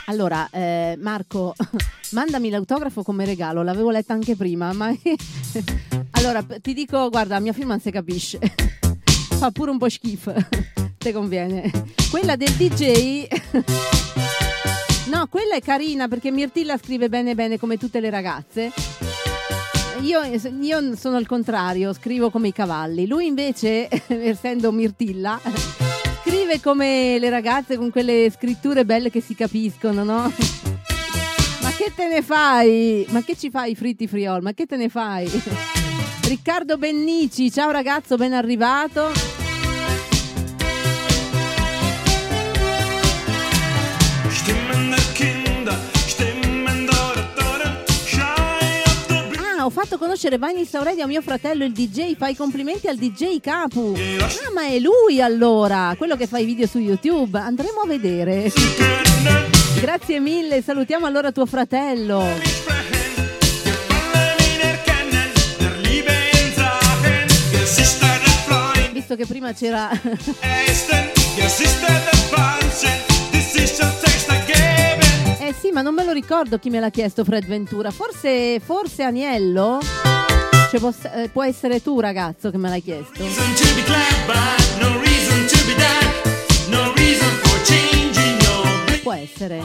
Allora, 0.05 0.47
eh, 0.51 0.95
Marco, 0.99 1.55
mandami 2.11 2.49
l'autografo 2.49 3.03
come 3.03 3.25
regalo, 3.25 3.63
l'avevo 3.63 3.89
letta 3.89 4.13
anche 4.13 4.35
prima, 4.35 4.71
ma... 4.71 4.93
allora, 6.11 6.43
ti 6.43 6.73
dico, 6.73 7.09
guarda, 7.09 7.39
mia 7.39 7.53
firma 7.53 7.71
non 7.71 7.81
si 7.81 7.91
capisce. 7.91 8.39
Fa 9.37 9.51
pure 9.51 9.71
un 9.71 9.77
po' 9.77 9.89
schifo. 9.89 10.33
Te 10.97 11.11
conviene. 11.11 11.69
Quella 12.09 12.35
del 12.35 12.51
DJ... 12.51 13.27
no, 15.11 15.27
quella 15.27 15.55
è 15.55 15.61
carina 15.61 16.07
perché 16.07 16.31
Mirtilla 16.31 16.77
scrive 16.77 17.09
bene 17.09 17.35
bene 17.35 17.59
come 17.59 17.77
tutte 17.77 17.99
le 17.99 18.09
ragazze. 18.09 18.71
Io, 20.01 20.21
io 20.23 20.95
sono 20.95 21.17
il 21.17 21.27
contrario, 21.27 21.93
scrivo 21.93 22.29
come 22.29 22.49
i 22.49 22.53
cavalli. 22.53 23.07
Lui 23.07 23.27
invece, 23.27 23.87
essendo 24.07 24.71
Mirtilla, 24.71 25.39
scrive 26.23 26.59
come 26.59 27.17
le 27.19 27.29
ragazze 27.29 27.77
con 27.77 27.89
quelle 27.91 28.31
scritture 28.31 28.85
belle 28.85 29.09
che 29.09 29.21
si 29.21 29.35
capiscono, 29.35 30.03
no? 30.03 30.31
Ma 31.61 31.69
che 31.71 31.91
te 31.95 32.07
ne 32.07 32.21
fai? 32.21 33.05
Ma 33.09 33.23
che 33.23 33.35
ci 33.35 33.49
fai 33.49 33.75
fritti 33.75 34.07
friol? 34.07 34.41
Ma 34.41 34.53
che 34.53 34.65
te 34.65 34.77
ne 34.77 34.89
fai? 34.89 35.29
Riccardo 36.27 36.79
Bennici, 36.79 37.51
ciao 37.51 37.69
ragazzo, 37.69 38.15
ben 38.17 38.33
arrivato. 38.33 39.11
Ah, 49.37 49.65
ho 49.65 49.69
fatto 49.69 49.99
conoscere 49.99 50.39
Vani 50.39 50.65
Sauredi 50.65 51.01
a 51.01 51.07
mio 51.07 51.21
fratello 51.21 51.63
il 51.63 51.71
DJ, 51.71 52.15
fai 52.15 52.35
complimenti 52.35 52.87
al 52.87 52.97
DJ 52.97 53.39
Capu. 53.39 53.93
Ah, 54.19 54.51
ma 54.51 54.65
è 54.65 54.79
lui 54.79 55.21
allora, 55.21 55.93
quello 55.95 56.15
che 56.15 56.25
fa 56.25 56.39
i 56.39 56.45
video 56.45 56.65
su 56.65 56.79
YouTube. 56.79 57.37
Andremo 57.37 57.81
a 57.83 57.87
vedere. 57.87 58.51
Grazie 59.79 60.19
mille, 60.19 60.63
salutiamo 60.63 61.05
allora 61.05 61.31
tuo 61.31 61.45
fratello. 61.45 62.94
Visto 69.07 69.21
che 69.23 69.27
prima 69.27 69.53
c'era 69.53 69.91
Eh 75.37 75.53
sì, 75.53 75.69
ma 75.71 75.83
non 75.83 75.93
me 75.93 76.03
lo 76.03 76.11
ricordo 76.11 76.57
chi 76.57 76.71
me 76.71 76.79
l'ha 76.79 76.89
chiesto 76.89 77.23
Fred 77.23 77.45
Ventura. 77.45 77.91
Forse, 77.91 78.59
forse 78.59 79.03
Aniello? 79.03 79.77
Cioè, 80.71 80.79
poss- 80.79 81.05
eh, 81.13 81.29
può 81.31 81.43
essere 81.43 81.83
tu, 81.83 81.99
ragazzo, 81.99 82.49
che 82.49 82.57
me 82.57 82.67
l'hai 82.67 82.81
chiesto. 82.81 83.23
Può 89.03 89.13
essere. 89.13 89.61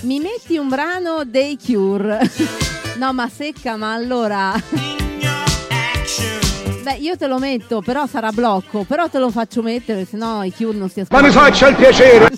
Mi 0.00 0.20
metti 0.20 0.56
un 0.56 0.68
brano 0.68 1.24
dei 1.26 1.58
Cure. 1.62 2.18
no, 2.96 3.12
ma 3.12 3.28
secca, 3.28 3.76
ma 3.76 3.92
allora. 3.92 4.54
Beh, 6.88 6.94
io 6.94 7.18
te 7.18 7.26
lo 7.26 7.38
metto, 7.38 7.82
però 7.82 8.06
sarà 8.06 8.32
blocco. 8.32 8.84
Però 8.84 9.10
te 9.10 9.18
lo 9.18 9.30
faccio 9.30 9.60
mettere, 9.60 10.06
se 10.06 10.16
no 10.16 10.42
i 10.42 10.50
Cure 10.50 10.78
non 10.78 10.88
si 10.88 11.04
Ma 11.10 11.20
mi 11.20 11.26
ascoltano. 11.26 11.50
faccia 11.50 11.68
il 11.68 11.76
piacere! 11.76 12.30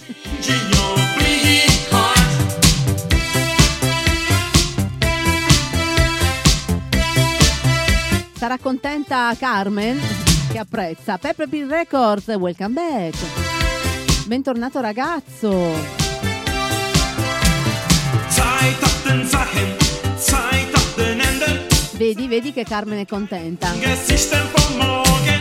Sarà 8.34 8.58
contenta 8.58 9.32
Carmen 9.38 10.00
che 10.50 10.58
apprezza. 10.58 11.16
Pepper 11.16 11.48
Pin 11.48 11.68
Records, 11.68 12.26
welcome 12.26 12.70
back. 12.70 14.26
Bentornato 14.26 14.80
ragazzo. 14.80 16.00
Vedi, 22.00 22.28
vedi 22.28 22.50
che 22.50 22.64
Carmen 22.64 23.00
è 23.00 23.04
contenta. 23.04 23.74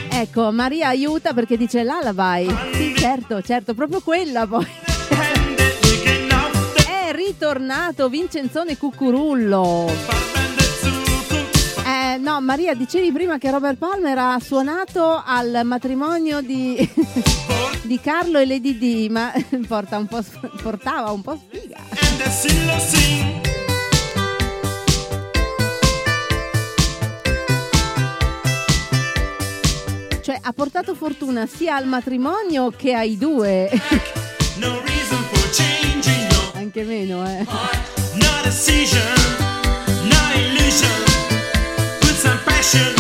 Ecco, 0.10 0.52
Maria 0.52 0.90
aiuta 0.90 1.34
perché 1.34 1.56
dice 1.56 1.86
lullaby. 1.86 2.53
Sì, 2.73 2.94
certo, 2.98 3.41
certo, 3.41 3.73
proprio 3.73 4.02
quella 4.02 4.45
poi. 4.45 4.68
È 6.86 7.14
ritornato 7.14 8.10
Vincenzone 8.10 8.77
Cucurullo. 8.77 9.90
Eh, 11.86 12.18
no, 12.18 12.41
Maria, 12.41 12.73
dicevi 12.73 13.14
prima 13.14 13.38
che 13.38 13.49
Robert 13.52 13.77
Palmer 13.77 14.18
ha 14.18 14.38
suonato 14.44 15.23
al 15.26 15.61
matrimonio 15.64 16.41
di, 16.41 16.76
di 17.84 18.02
Carlo 18.02 18.38
e 18.38 18.45
Lady 18.45 18.77
D, 18.77 19.10
ma 19.10 19.31
porta 19.65 19.98
un 19.98 20.07
po' 20.07 20.22
portava 20.61 21.11
un 21.11 21.22
po' 21.22 21.40
sfiga. 21.48 21.77
Cioè, 30.30 30.39
ha 30.43 30.53
portato 30.53 30.93
fortuna 30.93 31.47
sia 31.47 31.76
al 31.76 31.88
matrimonio 31.88 32.69
che 32.69 32.93
ai 32.93 33.18
due. 33.18 33.68
anche 36.53 36.84
meno, 36.84 37.27
eh. 37.27 37.43
No 38.14 38.41
decision, 38.43 39.01
no 40.03 40.18
illusion. 40.35 41.03
Put 41.99 42.15
some 42.15 42.39
passion 42.45 42.93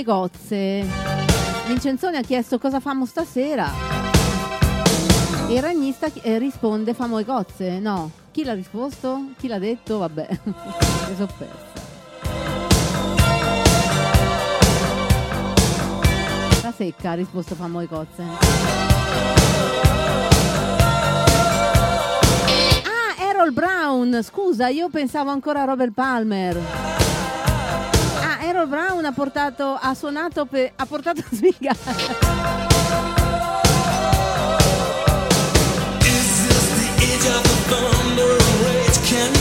E 0.00 0.02
gozze. 0.02 0.82
Vincenzone 1.66 2.16
ha 2.16 2.22
chiesto 2.22 2.58
cosa 2.58 2.80
famo 2.80 3.04
stasera. 3.04 3.70
E 5.46 5.52
il 5.52 5.60
ragnista 5.60 6.06
eh, 6.22 6.38
risponde 6.38 6.94
famo 6.94 7.18
e 7.18 7.24
gozze. 7.24 7.78
No. 7.80 8.10
Chi 8.30 8.44
l'ha 8.44 8.54
risposto? 8.54 9.32
Chi 9.36 9.46
l'ha 9.46 9.58
detto? 9.58 9.98
Vabbè. 9.98 10.26
Mi 10.44 11.16
sono 11.16 11.28
persa. 11.36 11.68
La 16.62 16.72
secca 16.74 17.10
ha 17.10 17.14
risposto 17.14 17.54
famo 17.54 17.80
e 17.82 17.86
gozze. 17.86 18.22
Ah, 22.84 23.22
Errol 23.22 23.52
Brown. 23.52 24.20
Scusa, 24.22 24.68
io 24.68 24.88
pensavo 24.88 25.28
ancora 25.28 25.60
a 25.60 25.64
Robert 25.66 25.92
Palmer. 25.92 26.99
Errol 28.60 28.68
Brown 28.68 29.04
ha 29.06 29.12
portato, 29.12 29.78
ha 29.80 29.94
suonato 29.94 30.44
per, 30.44 30.72
ha 30.76 30.84
portato 30.84 31.22
sfiga. 31.32 31.74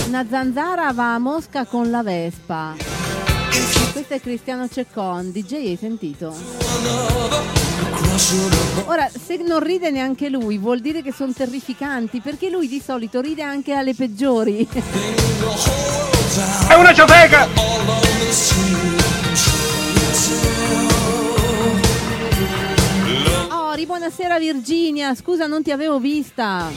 Una 0.07 0.25
zanzara 0.29 0.93
va 0.93 1.15
a 1.15 1.19
Mosca 1.19 1.65
con 1.65 1.91
la 1.91 2.01
Vespa. 2.01 2.75
Questo 3.91 4.13
è 4.13 4.21
Cristiano 4.21 4.69
Ceccon, 4.69 5.31
DJ 5.31 5.53
hai 5.53 5.77
sentito? 5.77 6.33
Ora, 8.85 9.09
se 9.09 9.35
non 9.35 9.59
ride 9.59 9.91
neanche 9.91 10.29
lui, 10.29 10.57
vuol 10.57 10.79
dire 10.79 11.01
che 11.01 11.11
sono 11.11 11.33
terrificanti, 11.33 12.21
perché 12.21 12.49
lui 12.49 12.69
di 12.69 12.81
solito 12.81 13.19
ride 13.19 13.43
anche 13.43 13.73
alle 13.73 13.93
peggiori. 13.93 14.65
È 16.69 16.73
una 16.75 16.93
ciofeca! 16.93 18.98
Oh, 23.81 23.85
buonasera 23.85 24.37
Virginia, 24.39 25.15
scusa 25.15 25.47
non 25.47 25.63
ti 25.63 25.71
avevo 25.71 25.99
vista. 25.99 26.69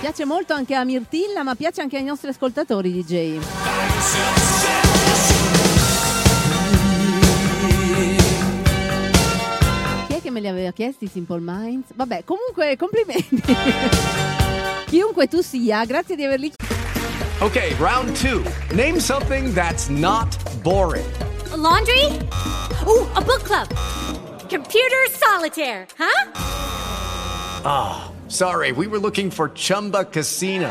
Piace 0.00 0.24
molto 0.26 0.52
anche 0.52 0.74
a 0.74 0.84
Mirtilla, 0.84 1.42
ma 1.42 1.54
piace 1.54 1.80
anche 1.80 1.96
ai 1.96 2.04
nostri 2.04 2.28
ascoltatori 2.28 2.92
DJ. 2.92 4.87
Che 10.28 10.30
me 10.30 10.40
li 10.40 10.48
aveva 10.48 10.72
chiesti 10.72 11.06
Simple 11.06 11.40
Minds? 11.40 11.92
Vabbè, 11.94 12.22
comunque 12.24 12.76
complimenti. 12.76 13.40
Chiunque 14.86 15.26
tu 15.26 15.40
sia, 15.40 15.84
grazie 15.86 16.16
di 16.16 16.24
averli 16.24 16.52
Okay, 17.40 17.74
round 17.76 18.14
two. 18.14 18.42
Name 18.74 19.00
something 19.00 19.54
that's 19.54 19.88
not 19.88 20.28
boring. 20.62 21.06
A 21.52 21.56
laundry? 21.56 22.04
Ooh, 22.86 23.06
a 23.14 23.22
book 23.22 23.42
club. 23.44 23.68
Computer 24.50 25.06
solitaire, 25.10 25.86
huh? 25.96 26.30
Ah, 27.64 28.10
sorry, 28.26 28.72
we 28.72 28.86
were 28.86 28.98
looking 28.98 29.30
for 29.30 29.50
Chumba 29.54 30.04
Casino. 30.04 30.70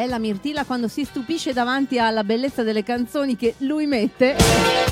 Bella 0.00 0.18
Mirtilla 0.18 0.64
quando 0.64 0.88
si 0.88 1.04
stupisce 1.04 1.52
davanti 1.52 1.98
alla 1.98 2.24
bellezza 2.24 2.62
delle 2.62 2.82
canzoni 2.82 3.36
che 3.36 3.56
lui 3.58 3.84
mette, 3.84 4.34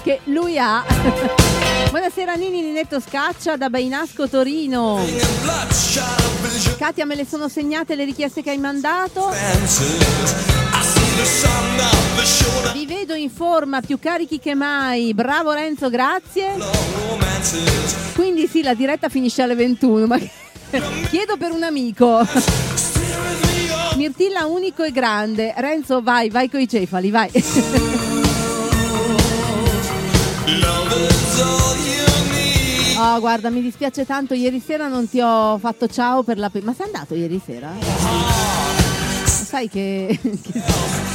che 0.03 0.21
lui 0.25 0.59
ha. 0.59 0.85
Buonasera 1.89 2.35
Nini 2.35 2.61
Ninetto 2.61 3.01
Scaccia 3.01 3.57
da 3.57 3.71
Bainasco 3.71 4.29
Torino. 4.29 5.03
Katia 6.77 7.07
me 7.07 7.15
le 7.15 7.25
sono 7.25 7.49
segnate 7.49 7.95
le 7.95 8.05
richieste 8.05 8.43
che 8.43 8.51
hai 8.51 8.59
mandato. 8.59 9.31
Vi 12.75 12.85
vedo 12.85 13.15
in 13.15 13.31
forma, 13.31 13.81
più 13.81 13.99
carichi 13.99 14.39
che 14.39 14.55
mai. 14.55 15.15
Bravo 15.15 15.53
Renzo, 15.53 15.89
grazie. 15.89 16.55
Quindi 18.15 18.47
sì, 18.47 18.63
la 18.63 18.75
diretta 18.75 19.09
finisce 19.09 19.41
alle 19.41 19.55
21, 19.55 20.07
ma 20.07 20.19
chiedo 21.09 21.39
per 21.39 21.53
un 21.53 21.63
amico. 21.63 22.88
Mirtilla 23.99 24.47
unico 24.47 24.85
e 24.85 24.93
grande. 24.93 25.53
Renzo, 25.57 26.01
vai, 26.01 26.31
vai 26.31 26.49
coi 26.49 26.69
cefali, 26.69 27.11
vai. 27.11 27.31
Oh, 33.01 33.21
guarda, 33.21 33.49
mi 33.51 33.61
dispiace 33.63 34.05
tanto, 34.05 34.35
ieri 34.35 34.61
sera 34.61 34.89
non 34.89 35.09
ti 35.09 35.21
ho 35.21 35.57
fatto 35.59 35.87
ciao 35.87 36.23
per 36.25 36.37
la... 36.39 36.51
pe- 36.51 36.63
Ma 36.63 36.75
sei 36.75 36.87
andato 36.87 37.15
ieri 37.15 37.41
sera? 37.45 37.71
Sai 39.49 39.71
che... 39.71 40.21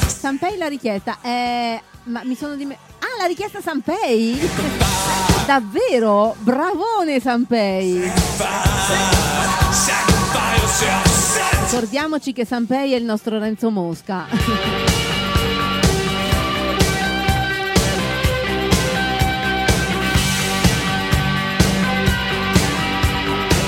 Sanpei 0.07 0.57
la 0.57 0.65
richiesta 0.65 1.19
è... 1.21 1.79
Ma 2.05 2.23
mi 2.23 2.33
sono 2.33 2.55
dimenticato... 2.55 2.95
Ah, 3.05 3.21
la 3.21 3.27
richiesta 3.27 3.61
Sanpei? 3.61 4.39
Davvero? 5.45 6.35
Bravone 6.39 7.19
Sanpei! 7.19 8.11
Ricordiamoci 11.65 12.33
che 12.33 12.43
Sanpei 12.43 12.93
è 12.93 12.95
il 12.95 13.03
nostro 13.03 13.37
Renzo 13.37 13.69
Mosca. 13.69 14.25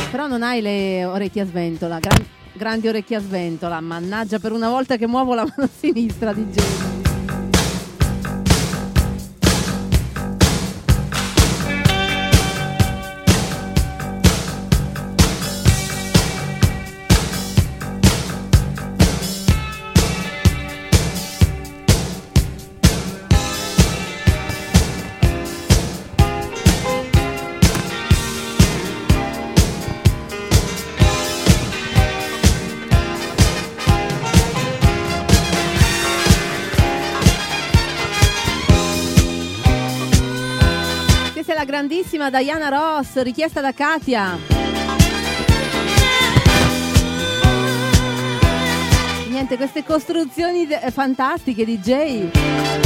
Però 0.10 0.26
non 0.26 0.42
hai 0.42 0.60
le 0.62 1.06
orecchie 1.06 1.44
a 1.44 1.46
sventola, 1.46 2.00
gran- 2.00 2.26
grandi 2.56 2.88
orecchie 2.88 3.18
a 3.18 3.22
sventola. 3.22 3.80
Mannaggia, 3.80 4.40
per 4.40 4.52
una 4.52 4.69
volta 4.69 4.98
che 4.98 5.07
muovo 5.07 5.34
la 5.34 5.45
mano 5.45 5.69
sinistra 5.72 6.34
di 6.34 6.49
genere. 6.49 7.05
Grandissima 42.06 42.30
Diana 42.30 42.69
Ross, 42.69 43.22
richiesta 43.23 43.61
da 43.61 43.73
Katia. 43.73 44.38
Niente, 49.30 49.57
queste 49.57 49.84
costruzioni 49.84 50.68
fantastiche 50.91 51.65
DJ. 51.65 52.85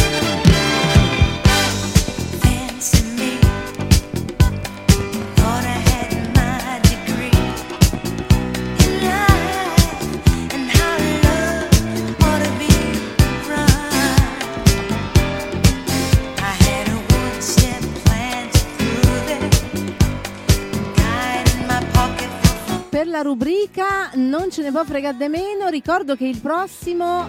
La 23.10 23.22
rubrica 23.22 24.12
Non 24.14 24.50
ce 24.52 24.62
ne 24.62 24.72
può 24.72 24.84
fregare 24.86 25.18
di 25.18 25.28
meno, 25.28 25.68
ricordo 25.68 26.16
che 26.16 26.26
il 26.26 26.40
prossimo 26.40 27.28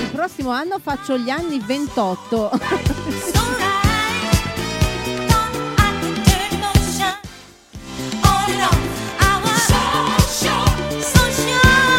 il 0.00 0.10
prossimo 0.12 0.50
anno 0.50 0.78
faccio 0.78 1.16
gli 1.16 1.30
anni 1.30 1.58
28. 1.64 2.50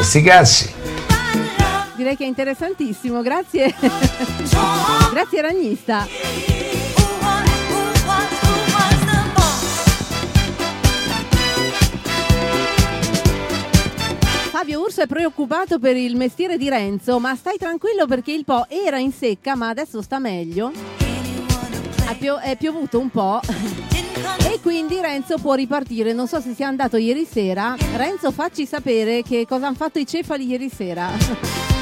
Sti 0.01 0.21
cazzi. 0.21 0.73
Direi 1.95 2.15
che 2.15 2.23
è 2.23 2.27
interessantissimo, 2.27 3.21
grazie. 3.21 3.73
grazie 5.11 5.41
Ragnista. 5.41 6.07
Fabio 14.69 14.85
Urso 14.85 15.01
è 15.01 15.07
preoccupato 15.07 15.79
per 15.79 15.97
il 15.97 16.15
mestiere 16.15 16.55
di 16.55 16.69
Renzo, 16.69 17.19
ma 17.19 17.35
stai 17.35 17.57
tranquillo 17.57 18.05
perché 18.05 18.33
il 18.33 18.45
Po 18.45 18.67
era 18.69 18.99
in 18.99 19.11
secca, 19.11 19.55
ma 19.55 19.69
adesso 19.69 19.99
sta 20.03 20.19
meglio. 20.19 20.71
Pio- 22.19 22.37
è 22.37 22.55
piovuto 22.55 22.99
un 22.99 23.09
po'. 23.09 23.39
E 24.47 24.59
quindi 24.61 25.01
Renzo 25.01 25.39
può 25.39 25.55
ripartire. 25.55 26.13
Non 26.13 26.27
so 26.27 26.39
se 26.39 26.53
sia 26.53 26.67
andato 26.67 26.97
ieri 26.97 27.25
sera. 27.25 27.75
Renzo, 27.95 28.29
facci 28.29 28.67
sapere 28.67 29.23
che 29.23 29.47
cosa 29.49 29.65
hanno 29.65 29.75
fatto 29.75 29.97
i 29.97 30.05
cefali 30.05 30.45
ieri 30.45 30.69
sera. 30.69 31.78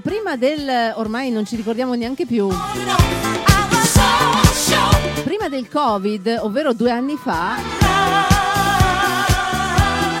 Prima 0.00 0.36
del... 0.36 0.92
ormai 0.96 1.30
non 1.30 1.44
ci 1.44 1.56
ricordiamo 1.56 1.94
neanche 1.94 2.24
più. 2.26 2.48
Prima 5.24 5.48
del 5.48 5.68
Covid, 5.68 6.38
ovvero 6.42 6.72
due 6.72 6.90
anni 6.90 7.16
fa, 7.16 7.56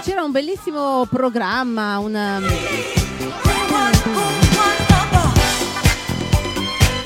c'era 0.02 0.22
un 0.22 0.30
bellissimo 0.30 1.06
programma, 1.06 1.98
una... 1.98 2.40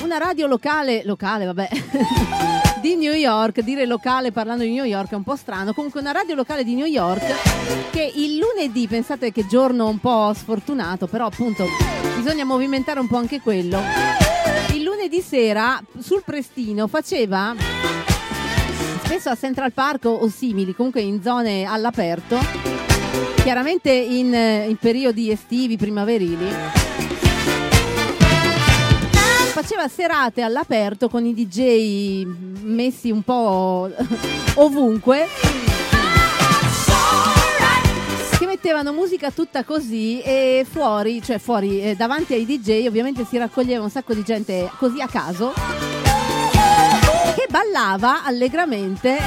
Una 0.03 0.17
radio 0.17 0.47
locale, 0.47 1.01
locale 1.05 1.45
vabbè, 1.45 1.69
di 2.81 2.95
New 2.95 3.13
York, 3.13 3.61
dire 3.61 3.85
locale 3.85 4.31
parlando 4.31 4.63
di 4.63 4.71
New 4.71 4.83
York 4.83 5.11
è 5.11 5.15
un 5.15 5.23
po' 5.23 5.35
strano, 5.35 5.73
comunque 5.73 6.01
una 6.01 6.11
radio 6.11 6.35
locale 6.35 6.63
di 6.63 6.75
New 6.75 6.85
York 6.85 7.89
che 7.91 8.11
il 8.15 8.37
lunedì, 8.37 8.87
pensate 8.87 9.31
che 9.31 9.45
giorno 9.47 9.87
un 9.87 9.99
po' 9.99 10.33
sfortunato, 10.35 11.07
però 11.07 11.27
appunto 11.27 11.65
bisogna 12.23 12.45
movimentare 12.45 13.01
un 13.01 13.07
po' 13.07 13.17
anche 13.17 13.41
quello, 13.41 13.81
il 14.71 14.81
lunedì 14.81 15.19
sera 15.19 15.83
sul 15.99 16.23
Prestino 16.23 16.87
faceva 16.87 17.53
spesso 19.03 19.29
a 19.29 19.35
Central 19.35 19.73
Park 19.73 20.05
o, 20.05 20.25
simili, 20.29 20.73
comunque 20.73 21.01
in 21.01 21.21
zone 21.21 21.65
all'aperto, 21.65 22.39
chiaramente 23.43 23.91
in, 23.91 24.33
eh, 24.33 24.69
in 24.69 24.77
periodi 24.77 25.31
estivi, 25.31 25.75
primaverili. 25.75 26.47
Faceva 29.51 29.89
serate 29.89 30.43
all'aperto 30.43 31.09
con 31.09 31.25
i 31.25 31.33
DJ 31.33 32.23
messi 32.61 33.11
un 33.11 33.21
po' 33.21 33.91
ovunque. 34.55 35.72
Mettevano 38.53 38.93
musica 38.93 39.31
tutta 39.31 39.63
così 39.63 40.21
e 40.21 40.63
fuori, 40.69 41.23
cioè 41.23 41.39
fuori, 41.39 41.81
eh, 41.81 41.95
davanti 41.95 42.35
ai 42.35 42.45
DJ 42.45 42.85
ovviamente 42.85 43.25
si 43.25 43.35
raccoglieva 43.39 43.83
un 43.83 43.89
sacco 43.89 44.13
di 44.13 44.21
gente 44.21 44.69
così 44.77 45.01
a 45.01 45.07
caso 45.07 45.53
che 47.35 47.47
ballava 47.49 48.23
allegramente. 48.23 49.17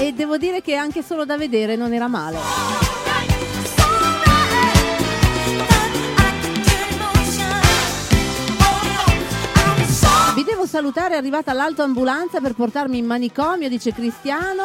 E 0.00 0.12
devo 0.12 0.36
dire 0.36 0.60
che 0.60 0.74
anche 0.74 1.02
solo 1.02 1.24
da 1.24 1.38
vedere 1.38 1.74
non 1.74 1.94
era 1.94 2.06
male. 2.06 2.87
Vi 10.58 10.64
devo 10.64 10.76
salutare, 10.76 11.14
è 11.14 11.18
arrivata 11.18 11.52
l'autoambulanza 11.52 12.40
per 12.40 12.54
portarmi 12.54 12.98
in 12.98 13.06
manicomio, 13.06 13.68
dice 13.68 13.92
Cristiano. 13.92 14.64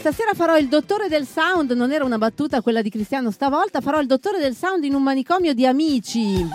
Stasera 0.00 0.34
farò 0.34 0.58
il 0.58 0.68
dottore 0.68 1.08
del 1.08 1.26
sound, 1.26 1.70
non 1.70 1.90
era 1.90 2.04
una 2.04 2.18
battuta 2.18 2.60
quella 2.60 2.82
di 2.82 2.90
Cristiano 2.90 3.30
stavolta, 3.30 3.80
farò 3.80 3.98
il 3.98 4.06
dottore 4.06 4.40
del 4.40 4.54
sound 4.54 4.84
in 4.84 4.92
un 4.92 5.02
manicomio 5.02 5.54
di 5.54 5.64
amici. 5.64 6.46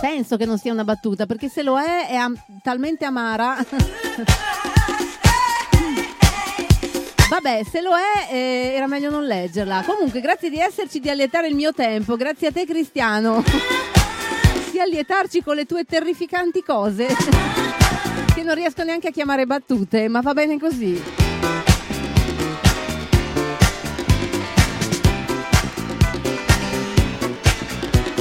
Penso 0.00 0.36
che 0.36 0.44
non 0.44 0.58
sia 0.58 0.72
una 0.72 0.82
battuta, 0.82 1.24
perché 1.24 1.48
se 1.48 1.62
lo 1.62 1.78
è 1.78 2.08
è 2.08 2.16
am- 2.16 2.36
talmente 2.64 3.04
amara. 3.04 3.58
Vabbè, 7.28 7.62
se 7.68 7.80
lo 7.80 7.90
è, 7.96 8.32
eh, 8.32 8.74
era 8.74 8.86
meglio 8.86 9.10
non 9.10 9.24
leggerla. 9.24 9.82
Comunque, 9.86 10.20
grazie 10.20 10.50
di 10.50 10.58
esserci, 10.58 11.00
di 11.00 11.08
allietare 11.08 11.48
il 11.48 11.54
mio 11.54 11.72
tempo. 11.72 12.16
Grazie 12.16 12.48
a 12.48 12.52
te, 12.52 12.64
Cristiano. 12.66 13.42
di 14.70 14.78
allietarci 14.78 15.42
con 15.42 15.54
le 15.56 15.64
tue 15.64 15.84
terrificanti 15.84 16.62
cose. 16.62 17.06
che 18.34 18.42
non 18.42 18.54
riesco 18.54 18.82
neanche 18.82 19.08
a 19.08 19.10
chiamare 19.10 19.46
battute, 19.46 20.08
ma 20.08 20.20
va 20.20 20.32
bene 20.32 20.58
così. 20.58 21.00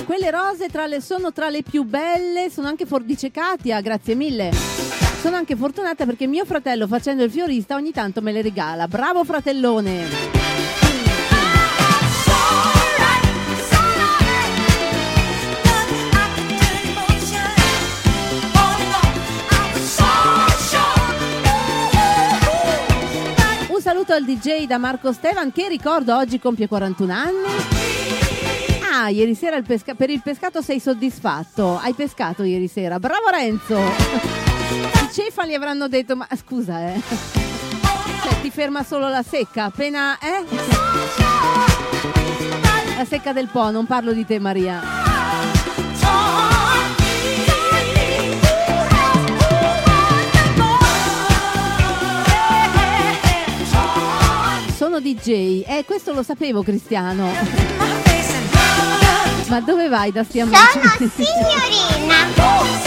Quelle 0.05 0.29
rose 0.31 0.67
tra 0.69 0.85
le- 0.85 1.01
sono 1.01 1.31
tra 1.33 1.49
le 1.49 1.63
più 1.63 1.83
belle, 1.83 2.49
sono 2.51 2.67
anche 2.67 2.85
for- 2.85 3.03
dice 3.03 3.31
Katia, 3.31 3.81
grazie 3.81 4.13
mille. 4.15 4.51
Sono 5.23 5.37
anche 5.37 5.55
fortunata 5.55 6.05
perché 6.05 6.27
mio 6.27 6.43
fratello 6.43 6.85
facendo 6.85 7.23
il 7.23 7.31
fiorista 7.31 7.75
ogni 7.75 7.91
tanto 7.91 8.21
me 8.21 8.33
le 8.33 8.41
regala. 8.41 8.89
Bravo 8.89 9.23
fratellone! 9.23 10.03
Un 23.69 23.79
saluto 23.79 24.11
al 24.11 24.25
DJ 24.25 24.65
da 24.65 24.77
Marco 24.77 25.13
Stevan 25.13 25.53
che 25.53 25.69
ricordo 25.69 26.17
oggi 26.17 26.37
compie 26.37 26.67
41 26.67 27.13
anni. 27.13 27.47
Ah, 28.91 29.07
ieri 29.07 29.35
sera 29.35 29.55
il 29.55 29.63
pesca- 29.63 29.95
per 29.95 30.09
il 30.09 30.21
pescato 30.21 30.61
sei 30.61 30.81
soddisfatto. 30.81 31.79
Hai 31.81 31.93
pescato 31.93 32.43
ieri 32.43 32.67
sera. 32.67 32.99
Bravo 32.99 33.29
Renzo! 33.31 34.52
I 34.73 35.09
cefali 35.11 35.53
avranno 35.53 35.87
detto, 35.87 36.15
ma 36.15 36.27
scusa, 36.35 36.93
eh. 36.93 37.01
Cioè, 38.23 38.41
ti 38.41 38.49
ferma 38.49 38.83
solo 38.83 39.09
la 39.09 39.23
secca, 39.23 39.65
appena, 39.65 40.17
eh? 40.19 40.43
La 42.97 43.05
secca 43.05 43.33
del 43.33 43.47
Po, 43.47 43.69
non 43.69 43.85
parlo 43.85 44.13
di 44.13 44.25
te 44.25 44.39
Maria. 44.39 44.81
Sono 54.75 54.99
DJ, 54.99 55.63
eh, 55.65 55.83
questo 55.85 56.13
lo 56.13 56.23
sapevo 56.23 56.61
Cristiano. 56.63 57.31
Ma 59.47 59.59
dove 59.61 59.87
vai 59.87 60.11
da 60.11 60.23
sti 60.23 60.39
amici? 60.39 60.61
Sono 60.71 61.11
signorina. 61.15 62.82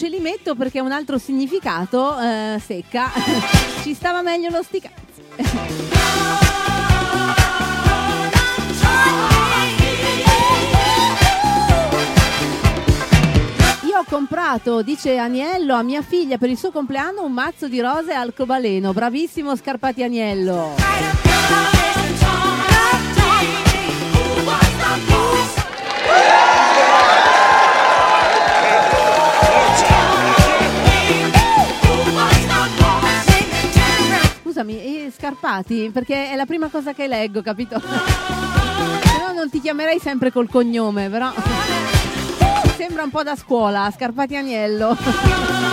Ce 0.00 0.08
li 0.08 0.18
metto 0.18 0.54
perché 0.54 0.78
è 0.78 0.80
un 0.80 0.92
altro 0.92 1.18
significato, 1.18 2.18
eh, 2.18 2.58
secca. 2.58 3.10
Ci 3.84 3.92
stava 3.92 4.22
meglio 4.22 4.48
lo 4.48 4.62
sti 4.62 4.80
cazzi. 4.80 5.22
Io 13.84 13.98
ho 13.98 14.04
comprato, 14.08 14.80
dice 14.80 15.18
Aniello, 15.18 15.74
a 15.74 15.82
mia 15.82 16.00
figlia 16.00 16.38
per 16.38 16.48
il 16.48 16.56
suo 16.56 16.70
compleanno 16.70 17.22
un 17.22 17.32
mazzo 17.32 17.68
di 17.68 17.78
rose 17.80 18.14
al 18.14 18.32
cobaleno. 18.32 18.94
Bravissimo 18.94 19.54
Scarpati 19.54 20.02
Aniello. 20.02 21.79
Scusami, 34.60 35.06
eh, 35.06 35.10
Scarpati, 35.10 35.90
perché 35.90 36.30
è 36.30 36.36
la 36.36 36.44
prima 36.44 36.68
cosa 36.68 36.92
che 36.92 37.08
leggo, 37.08 37.40
capito? 37.40 37.80
Se 37.80 39.18
no 39.18 39.32
non 39.32 39.48
ti 39.48 39.58
chiamerei 39.58 39.98
sempre 39.98 40.30
col 40.30 40.50
cognome, 40.50 41.08
però 41.08 41.32
sembra 42.76 43.04
un 43.04 43.08
po' 43.08 43.22
da 43.22 43.36
scuola, 43.36 43.90
Scarpati 43.90 44.36
Agnello. 44.36 44.96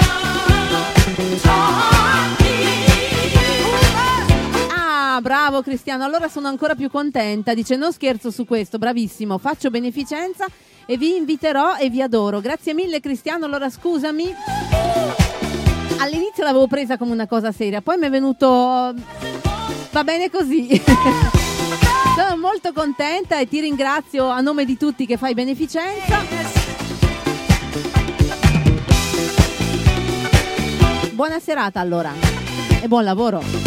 Ah, 5.19 5.19
bravo 5.21 5.63
Cristiano, 5.63 6.03
allora 6.03 6.27
sono 6.27 6.47
ancora 6.47 6.75
più 6.75 6.91
contenta. 6.91 7.55
Dice 7.55 7.75
non 7.75 7.91
scherzo 7.91 8.29
su 8.29 8.45
questo, 8.45 8.77
bravissimo, 8.77 9.39
faccio 9.39 9.71
beneficenza 9.71 10.45
e 10.85 10.95
vi 10.95 11.15
inviterò 11.15 11.75
e 11.75 11.89
vi 11.89 12.03
adoro. 12.03 12.39
Grazie 12.39 12.75
mille 12.75 12.99
Cristiano, 12.99 13.45
allora 13.45 13.67
scusami. 13.67 14.66
All'inizio 15.99 16.43
l'avevo 16.43 16.67
presa 16.67 16.97
come 16.97 17.11
una 17.11 17.27
cosa 17.27 17.51
seria, 17.51 17.81
poi 17.81 17.97
mi 17.97 18.05
è 18.05 18.09
venuto 18.09 18.93
va 19.91 20.03
bene 20.03 20.29
così. 20.29 20.81
Sono 22.15 22.37
molto 22.39 22.71
contenta 22.73 23.39
e 23.39 23.47
ti 23.47 23.59
ringrazio 23.59 24.27
a 24.27 24.41
nome 24.41 24.65
di 24.65 24.77
tutti 24.77 25.05
che 25.05 25.17
fai 25.17 25.33
beneficenza. 25.33 26.23
Buona 31.11 31.39
serata 31.39 31.79
allora 31.79 32.11
e 32.81 32.87
buon 32.87 33.03
lavoro. 33.03 33.66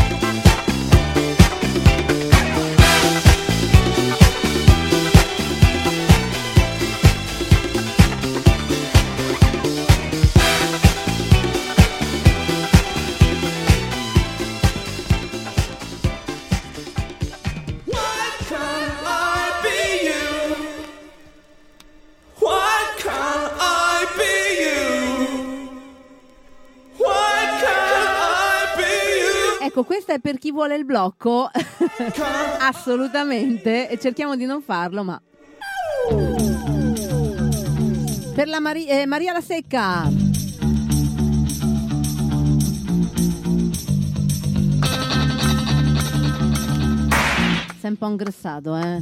Ecco, 29.70 29.84
questa 29.84 30.12
è 30.12 30.18
per 30.18 30.36
chi 30.36 30.50
vuole 30.50 30.74
il 30.74 30.84
blocco. 30.84 31.48
Assolutamente. 32.58 33.88
E 33.88 34.00
cerchiamo 34.00 34.34
di 34.34 34.44
non 34.44 34.62
farlo, 34.62 35.04
ma. 35.04 35.22
Per 38.34 38.48
la 38.48 38.58
Mari- 38.58 38.88
eh, 38.88 39.06
Maria 39.06 39.32
la 39.32 39.40
Secca. 39.40 40.10
Sei 47.78 47.90
un 47.90 47.96
po' 47.96 48.08
ingrassato, 48.08 48.74
eh. 48.74 49.00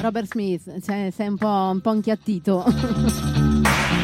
Robert 0.00 0.26
Smith, 0.26 0.78
sei, 0.80 1.12
sei 1.12 1.28
un, 1.28 1.36
po', 1.36 1.70
un 1.72 1.80
po' 1.80 1.92
inchiattito. 1.92 2.64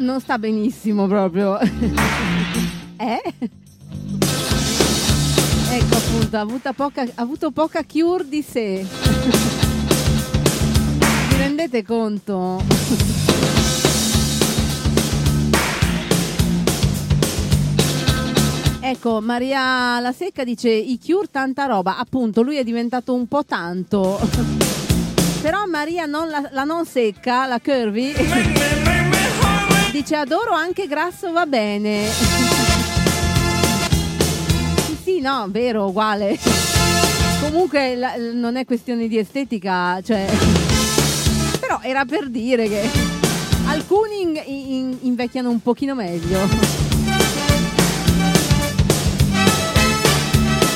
No, 0.00 0.12
non 0.12 0.20
sta 0.20 0.38
benissimo 0.38 1.06
proprio. 1.06 1.58
eh? 1.60 1.68
Ecco 5.72 5.96
appunto, 5.96 6.36
ha 6.36 6.40
avuto 6.40 6.72
poca, 6.72 7.02
ha 7.02 7.22
avuto 7.22 7.50
poca 7.50 7.84
cure 7.84 8.26
di 8.26 8.42
sé. 8.42 8.86
Vi 11.28 11.36
rendete 11.36 11.84
conto? 11.84 12.62
Ecco, 18.80 19.20
Maria 19.20 20.00
La 20.00 20.12
Secca 20.12 20.42
dice 20.44 20.70
i 20.70 20.98
cure 20.98 21.28
tanta 21.30 21.66
roba, 21.66 21.98
appunto 21.98 22.42
lui 22.42 22.56
è 22.56 22.64
diventato 22.64 23.14
un 23.14 23.28
po' 23.28 23.44
tanto. 23.44 24.18
Però 25.42 25.64
Maria 25.66 26.06
non 26.06 26.28
la, 26.28 26.48
la 26.50 26.64
non 26.64 26.84
secca, 26.84 27.46
la 27.46 27.60
curvy, 27.60 28.12
dice 29.90 30.16
adoro 30.16 30.52
anche 30.52 30.86
grasso 30.86 31.32
va 31.32 31.46
bene. 31.46 32.06
sì, 34.86 34.96
sì, 35.02 35.20
no, 35.20 35.46
vero, 35.48 35.86
uguale. 35.88 36.38
Comunque 37.40 37.96
la- 37.96 38.14
non 38.32 38.56
è 38.56 38.64
questione 38.64 39.08
di 39.08 39.18
estetica, 39.18 40.00
cioè... 40.02 40.26
Però 41.60 41.80
era 41.82 42.04
per 42.04 42.28
dire 42.28 42.68
che 42.68 42.88
alcuni 43.66 44.20
in- 44.22 44.42
in- 44.46 44.96
invecchiano 45.02 45.50
un 45.50 45.60
pochino 45.60 45.94
meglio. 45.94 46.38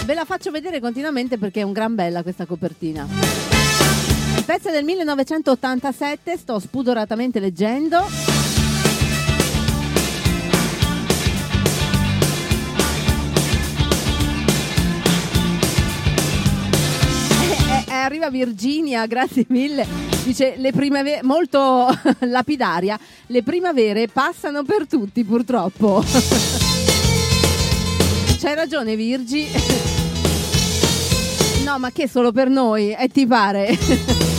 Ve 0.05 0.15
la 0.15 0.25
faccio 0.25 0.51
vedere 0.51 0.81
continuamente 0.81 1.39
perché 1.39 1.61
è 1.61 1.65
un 1.65 1.73
gran 1.73 1.95
bella 1.95 2.23
questa 2.23 2.45
copertina. 2.45 3.07
Il 4.37 4.45
pezzo 4.45 4.69
è 4.69 4.73
del 4.73 4.85
1987, 4.85 6.37
sto 6.37 6.59
spudoratamente 6.59 7.41
leggendo. 7.41 8.34
Arriva 18.05 18.31
Virginia, 18.31 19.07
grazie 19.07 19.47
mille. 19.49 19.87
Dice 20.25 20.55
le 20.57 20.73
primavere, 20.73 21.23
molto 21.23 21.87
lapidaria, 22.21 22.99
le 23.27 23.43
primavere 23.43 24.09
passano 24.09 24.63
per 24.63 24.87
tutti 24.87 25.25
purtroppo. 25.25 26.05
C'hai 28.41 28.55
ragione 28.55 28.95
Virgi. 28.97 29.47
No, 31.65 31.79
ma 31.79 31.91
che 31.91 32.09
solo 32.09 32.31
per 32.31 32.49
noi? 32.49 32.95
E 32.95 33.09
ti 33.09 33.27
pare? 33.27 33.77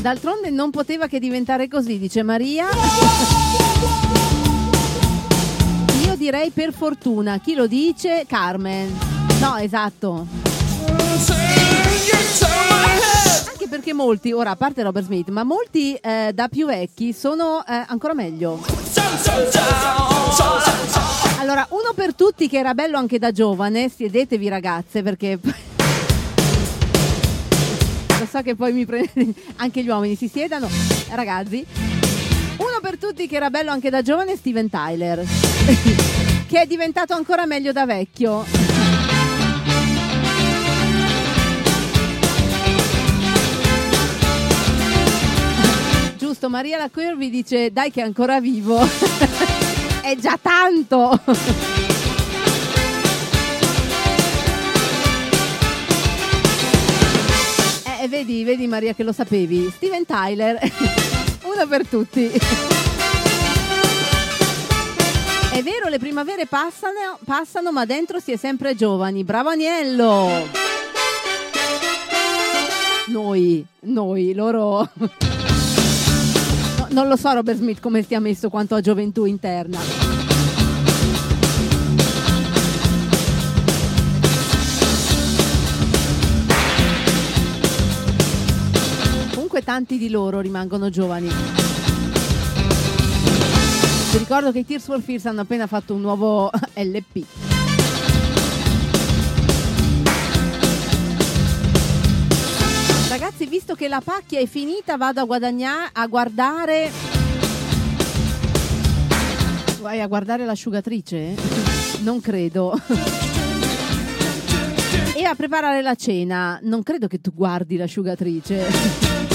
D'altronde 0.00 0.50
non 0.50 0.70
poteva 0.70 1.06
che 1.06 1.20
diventare 1.20 1.68
così, 1.68 1.98
dice 1.98 2.22
Maria. 2.24 3.61
Direi 6.22 6.50
per 6.50 6.72
fortuna. 6.72 7.40
Chi 7.40 7.54
lo 7.54 7.66
dice? 7.66 8.26
Carmen. 8.28 8.96
No, 9.40 9.56
esatto. 9.56 10.24
Anche 13.48 13.66
perché 13.68 13.92
molti, 13.92 14.30
ora 14.30 14.50
a 14.50 14.56
parte 14.56 14.84
Robert 14.84 15.06
Smith, 15.06 15.30
ma 15.30 15.42
molti 15.42 15.94
eh, 15.94 16.30
da 16.32 16.46
più 16.46 16.66
vecchi 16.66 17.12
sono 17.12 17.66
eh, 17.66 17.84
ancora 17.88 18.14
meglio. 18.14 18.60
Allora, 21.40 21.66
uno 21.70 21.92
per 21.92 22.14
tutti 22.14 22.48
che 22.48 22.58
era 22.58 22.72
bello 22.72 22.98
anche 22.98 23.18
da 23.18 23.32
giovane, 23.32 23.88
siedetevi 23.88 24.48
ragazze 24.48 25.02
perché... 25.02 25.40
Lo 28.20 28.26
so 28.30 28.42
che 28.42 28.54
poi 28.54 28.72
mi 28.72 28.86
prendete, 28.86 29.34
anche 29.58 29.82
gli 29.82 29.88
uomini 29.88 30.14
si 30.14 30.28
siedano, 30.28 30.68
ragazzi. 31.10 31.91
Uno 32.62 32.78
per 32.80 32.96
tutti 32.96 33.26
che 33.26 33.34
era 33.34 33.50
bello 33.50 33.72
anche 33.72 33.90
da 33.90 34.02
giovane, 34.02 34.36
Steven 34.36 34.70
Tyler, 34.70 35.24
che 36.46 36.60
è 36.60 36.66
diventato 36.66 37.12
ancora 37.12 37.44
meglio 37.44 37.72
da 37.72 37.84
vecchio. 37.84 38.44
Giusto, 46.16 46.48
Maria 46.48 46.78
la 46.78 46.88
Curvi 46.88 47.30
dice 47.30 47.72
dai 47.72 47.90
che 47.90 48.00
è 48.00 48.04
ancora 48.04 48.40
vivo. 48.40 48.78
è 50.02 50.16
già 50.16 50.38
tanto. 50.40 51.20
Eh, 58.02 58.08
vedi, 58.08 58.42
vedi 58.42 58.66
Maria 58.66 58.94
che 58.94 59.04
lo 59.04 59.12
sapevi. 59.12 59.70
Steven 59.76 60.04
Tyler, 60.04 60.58
uno 61.54 61.66
per 61.66 61.86
tutti. 61.86 62.30
È 65.52 65.62
vero, 65.62 65.88
le 65.88 65.98
primavere 65.98 66.46
passano, 66.46 67.18
passano, 67.24 67.72
ma 67.72 67.84
dentro 67.84 68.18
si 68.20 68.32
è 68.32 68.36
sempre 68.36 68.74
giovani. 68.74 69.22
Bravo 69.22 69.50
Agnello! 69.50 70.48
Noi, 73.08 73.64
noi, 73.80 74.32
loro... 74.32 74.88
No, 76.78 76.86
non 76.90 77.08
lo 77.08 77.16
so 77.16 77.32
Robert 77.32 77.58
Smith 77.58 77.80
come 77.80 78.02
stia 78.02 78.20
messo 78.20 78.48
quanto 78.48 78.74
a 78.74 78.80
gioventù 78.80 79.24
interna. 79.24 80.11
Tanti 89.64 89.98
di 89.98 90.10
loro 90.10 90.40
rimangono 90.40 90.90
giovani. 90.90 91.28
Vi 94.10 94.18
ricordo 94.18 94.52
che 94.52 94.60
i 94.60 94.66
Tears 94.66 94.84
for 94.84 95.00
Fears 95.00 95.26
hanno 95.26 95.42
appena 95.42 95.66
fatto 95.66 95.94
un 95.94 96.00
nuovo 96.00 96.50
LP. 96.74 97.24
Ragazzi, 103.08 103.46
visto 103.46 103.74
che 103.74 103.88
la 103.88 104.00
pacchia 104.02 104.40
è 104.40 104.46
finita, 104.46 104.96
vado 104.96 105.20
a 105.20 105.24
guadagnare 105.24 105.90
a 105.92 106.06
guardare 106.06 106.90
Vai 109.82 110.00
a 110.00 110.06
guardare 110.06 110.44
l'asciugatrice? 110.44 111.34
Non 112.02 112.20
credo. 112.20 112.74
E 115.14 115.24
a 115.24 115.34
preparare 115.34 115.82
la 115.82 115.94
cena. 115.94 116.58
Non 116.62 116.82
credo 116.82 117.06
che 117.06 117.20
tu 117.20 117.32
guardi 117.32 117.76
l'asciugatrice. 117.76 119.30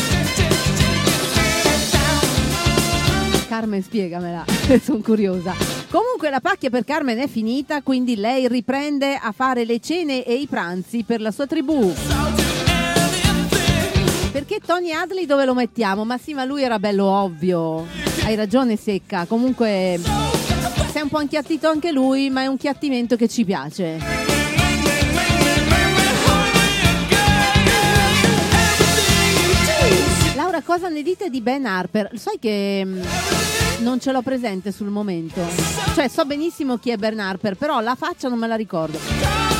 Carmen, 3.48 3.82
spiegamela, 3.82 4.44
sono 4.84 5.00
curiosa. 5.00 5.54
Comunque 5.90 6.30
la 6.30 6.42
pacchia 6.42 6.70
per 6.70 6.84
Carmen 6.84 7.18
è 7.18 7.28
finita, 7.28 7.82
quindi 7.82 8.16
lei 8.16 8.48
riprende 8.48 9.16
a 9.16 9.32
fare 9.32 9.64
le 9.64 9.80
cene 9.80 10.24
e 10.24 10.36
i 10.36 10.48
pranzi 10.48 11.04
per 11.04 11.22
la 11.22 11.32
sua 11.32 11.48
tribù. 11.48 11.94
Perché 14.32 14.60
Tony 14.64 14.92
Hadley 14.92 15.26
dove 15.26 15.46
lo 15.46 15.54
mettiamo? 15.54 16.06
Ma 16.06 16.18
sì, 16.18 16.34
ma 16.34 16.44
lui 16.44 16.62
era 16.62 16.78
bello 16.78 17.06
ovvio. 17.06 17.86
Hai 18.24 18.36
ragione, 18.36 18.76
secca. 18.76 19.26
Comunque 19.26 20.00
si 20.92 20.98
è 20.98 21.02
un 21.02 21.10
po' 21.10 21.22
inchiattito 21.22 21.70
anche 21.70 21.92
lui, 21.92 22.30
ma 22.30 22.42
è 22.42 22.48
un 22.48 22.58
chiattimento 22.58 23.16
che 23.16 23.28
ci 23.28 23.46
piace. 23.46 24.27
Laura, 30.58 30.62
cosa 30.62 30.90
ne 30.90 31.02
dite 31.04 31.30
di 31.30 31.42
Ben 31.42 31.66
Harper? 31.66 32.12
Sai 32.16 32.38
che 32.40 32.82
mm, 32.84 33.02
non 33.80 34.00
ce 34.00 34.12
l'ho 34.12 34.22
presente 34.22 34.72
sul 34.72 34.88
momento. 34.88 35.42
Cioè, 35.94 36.08
so 36.08 36.26
benissimo 36.26 36.78
chi 36.78 36.90
è 36.90 36.98
Ben 36.98 37.20
Harper, 37.20 37.56
però 37.56 37.80
la 37.80 37.96
faccia 37.96 38.28
non 38.30 38.40
me 38.40 38.48
la 38.48 38.56
ricordo. 38.56 38.98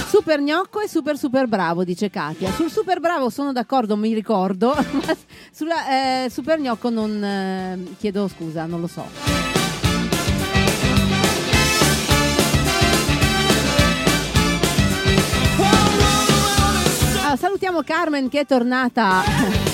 Super 0.08 0.40
gnocco 0.42 0.80
e 0.80 0.88
super 0.88 1.18
super 1.18 1.48
bravo, 1.48 1.84
dice 1.84 2.10
Katia. 2.10 2.52
Sul 2.52 2.72
super 2.72 3.00
bravo 3.00 3.30
sono 3.30 3.52
d'accordo, 3.52 3.96
mi 3.96 4.14
ricordo, 4.14 4.74
ma 4.74 5.16
sulla 5.52 6.24
eh, 6.24 6.30
super 6.30 6.60
gnocco 6.60 6.90
non 6.90 7.24
eh, 7.24 7.96
chiedo 7.98 8.28
scusa, 8.28 8.66
non 8.66 8.82
lo 8.82 8.88
so. 8.88 9.57
Allora, 17.28 17.42
salutiamo 17.42 17.82
Carmen 17.82 18.30
che 18.30 18.40
è 18.40 18.46
tornata 18.46 19.22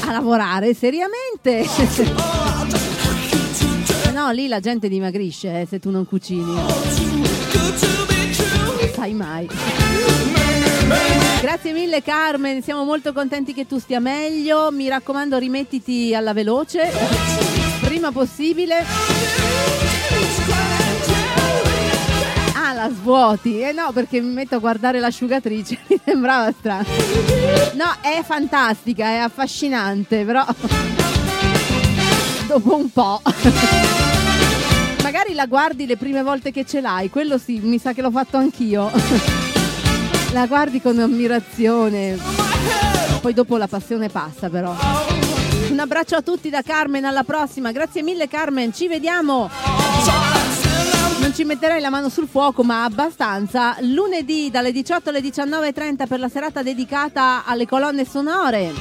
a 0.05 0.11
lavorare 0.11 0.73
seriamente. 0.73 1.63
No, 4.11 4.29
lì 4.29 4.47
la 4.47 4.59
gente 4.59 4.87
dimagrisce 4.89 5.61
eh, 5.61 5.65
se 5.67 5.79
tu 5.79 5.89
non 5.89 6.05
cucini. 6.05 6.55
Sai 8.93 9.13
mai. 9.13 9.49
Grazie 11.41 11.73
mille 11.73 12.03
Carmen, 12.03 12.61
siamo 12.61 12.83
molto 12.83 13.11
contenti 13.11 13.53
che 13.53 13.65
tu 13.65 13.79
stia 13.79 13.99
meglio. 13.99 14.71
Mi 14.71 14.87
raccomando, 14.87 15.39
rimettiti 15.39 16.13
alla 16.13 16.31
veloce, 16.31 16.91
prima 17.81 18.11
possibile. 18.11 18.85
La 22.83 22.89
svuoti. 22.89 23.61
Eh 23.61 23.71
no, 23.71 23.93
perché 23.93 24.19
mi 24.19 24.33
metto 24.33 24.55
a 24.55 24.57
guardare 24.57 24.99
l'asciugatrice, 24.99 25.79
mi 25.87 25.97
sembrava 26.03 26.51
strano. 26.51 26.83
No, 27.75 27.95
è 28.01 28.21
fantastica, 28.23 29.05
è 29.05 29.17
affascinante, 29.19 30.25
però 30.25 30.45
dopo 32.45 32.75
un 32.75 32.91
po'. 32.91 33.21
Magari 35.01 35.33
la 35.33 35.45
guardi 35.45 35.85
le 35.85 35.95
prime 35.95 36.23
volte 36.23 36.51
che 36.51 36.65
ce 36.65 36.81
l'hai, 36.81 37.09
quello 37.09 37.37
sì, 37.37 37.59
mi 37.63 37.77
sa 37.77 37.93
che 37.93 38.01
l'ho 38.01 38.11
fatto 38.11 38.35
anch'io. 38.35 38.91
La 40.33 40.45
guardi 40.45 40.81
con 40.81 40.99
ammirazione. 40.99 42.17
Poi 43.21 43.33
dopo 43.33 43.55
la 43.55 43.67
passione 43.67 44.09
passa 44.09 44.49
però. 44.49 44.75
Un 45.69 45.79
abbraccio 45.79 46.17
a 46.17 46.21
tutti 46.21 46.49
da 46.49 46.61
Carmen, 46.61 47.05
alla 47.05 47.23
prossima. 47.23 47.71
Grazie 47.71 48.03
mille 48.03 48.27
Carmen, 48.27 48.73
ci 48.73 48.89
vediamo. 48.89 49.49
Non 51.23 51.33
ci 51.33 51.45
metterei 51.45 51.79
la 51.79 51.89
mano 51.89 52.09
sul 52.09 52.27
fuoco, 52.27 52.63
ma 52.63 52.83
abbastanza. 52.83 53.77
Lunedì 53.79 54.49
dalle 54.51 54.73
18 54.73 55.07
alle 55.07 55.21
19.30 55.21 56.05
per 56.05 56.19
la 56.19 56.27
serata 56.27 56.61
dedicata 56.61 57.45
alle 57.45 57.65
colonne 57.65 58.03
sonore. 58.03 58.73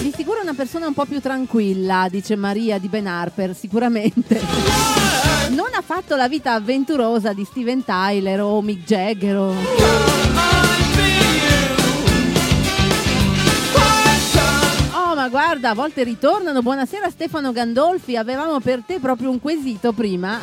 Di 0.00 0.12
sicuro 0.16 0.40
una 0.40 0.54
persona 0.54 0.86
un 0.86 0.94
po' 0.94 1.04
più 1.04 1.20
tranquilla, 1.20 2.08
dice 2.10 2.34
Maria 2.34 2.78
di 2.78 2.88
Ben 2.88 3.06
Harper, 3.06 3.54
sicuramente. 3.54 4.40
Non 5.50 5.68
ha 5.74 5.82
fatto 5.84 6.16
la 6.16 6.28
vita 6.28 6.54
avventurosa 6.54 7.34
di 7.34 7.44
Steven 7.44 7.84
Tyler 7.84 8.40
o 8.40 8.62
Mick 8.62 8.86
Jagger 8.86 9.36
o... 9.36 9.54
ma 15.22 15.28
guarda, 15.28 15.70
a 15.70 15.74
volte 15.74 16.02
ritornano. 16.02 16.62
Buonasera 16.62 17.08
Stefano 17.08 17.52
Gandolfi, 17.52 18.16
avevamo 18.16 18.58
per 18.58 18.82
te 18.84 18.98
proprio 18.98 19.30
un 19.30 19.38
quesito 19.38 19.92
prima. 19.92 20.40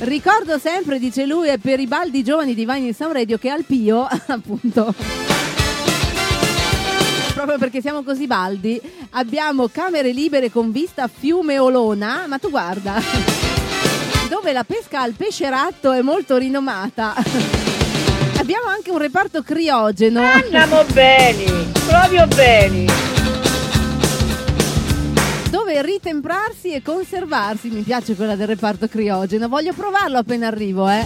Ricordo 0.00 0.58
sempre, 0.58 0.98
dice 0.98 1.24
lui, 1.24 1.46
e 1.46 1.58
per 1.58 1.78
i 1.78 1.86
baldi 1.86 2.24
giovani 2.24 2.54
di 2.54 2.64
Vine 2.64 2.88
in 2.88 2.94
Sound 2.94 3.12
Radio 3.12 3.38
che 3.38 3.50
al 3.50 3.62
Pio, 3.62 4.02
appunto, 4.26 4.92
proprio 7.34 7.56
perché 7.56 7.80
siamo 7.80 8.02
così 8.02 8.26
baldi, 8.26 8.80
abbiamo 9.10 9.68
camere 9.68 10.10
libere 10.10 10.50
con 10.50 10.72
vista 10.72 11.06
Fiume 11.06 11.60
Olona, 11.60 12.24
ma 12.26 12.38
tu 12.38 12.50
guarda, 12.50 13.00
dove 14.28 14.52
la 14.52 14.64
pesca 14.64 15.02
al 15.02 15.12
pesce 15.12 15.48
ratto 15.48 15.92
è 15.92 16.02
molto 16.02 16.36
rinomata. 16.36 17.71
Abbiamo 18.42 18.66
anche 18.70 18.90
un 18.90 18.98
reparto 18.98 19.40
criogeno. 19.44 20.20
Andiamo 20.20 20.82
bene, 20.92 21.44
proprio 21.86 22.26
bene. 22.26 22.86
Dove 25.48 25.80
ritemprarsi 25.80 26.72
e 26.72 26.82
conservarsi. 26.82 27.68
Mi 27.68 27.82
piace 27.82 28.16
quella 28.16 28.34
del 28.34 28.48
reparto 28.48 28.88
criogeno. 28.88 29.46
Voglio 29.46 29.72
provarlo 29.72 30.18
appena 30.18 30.48
arrivo, 30.48 30.88
eh. 30.88 31.04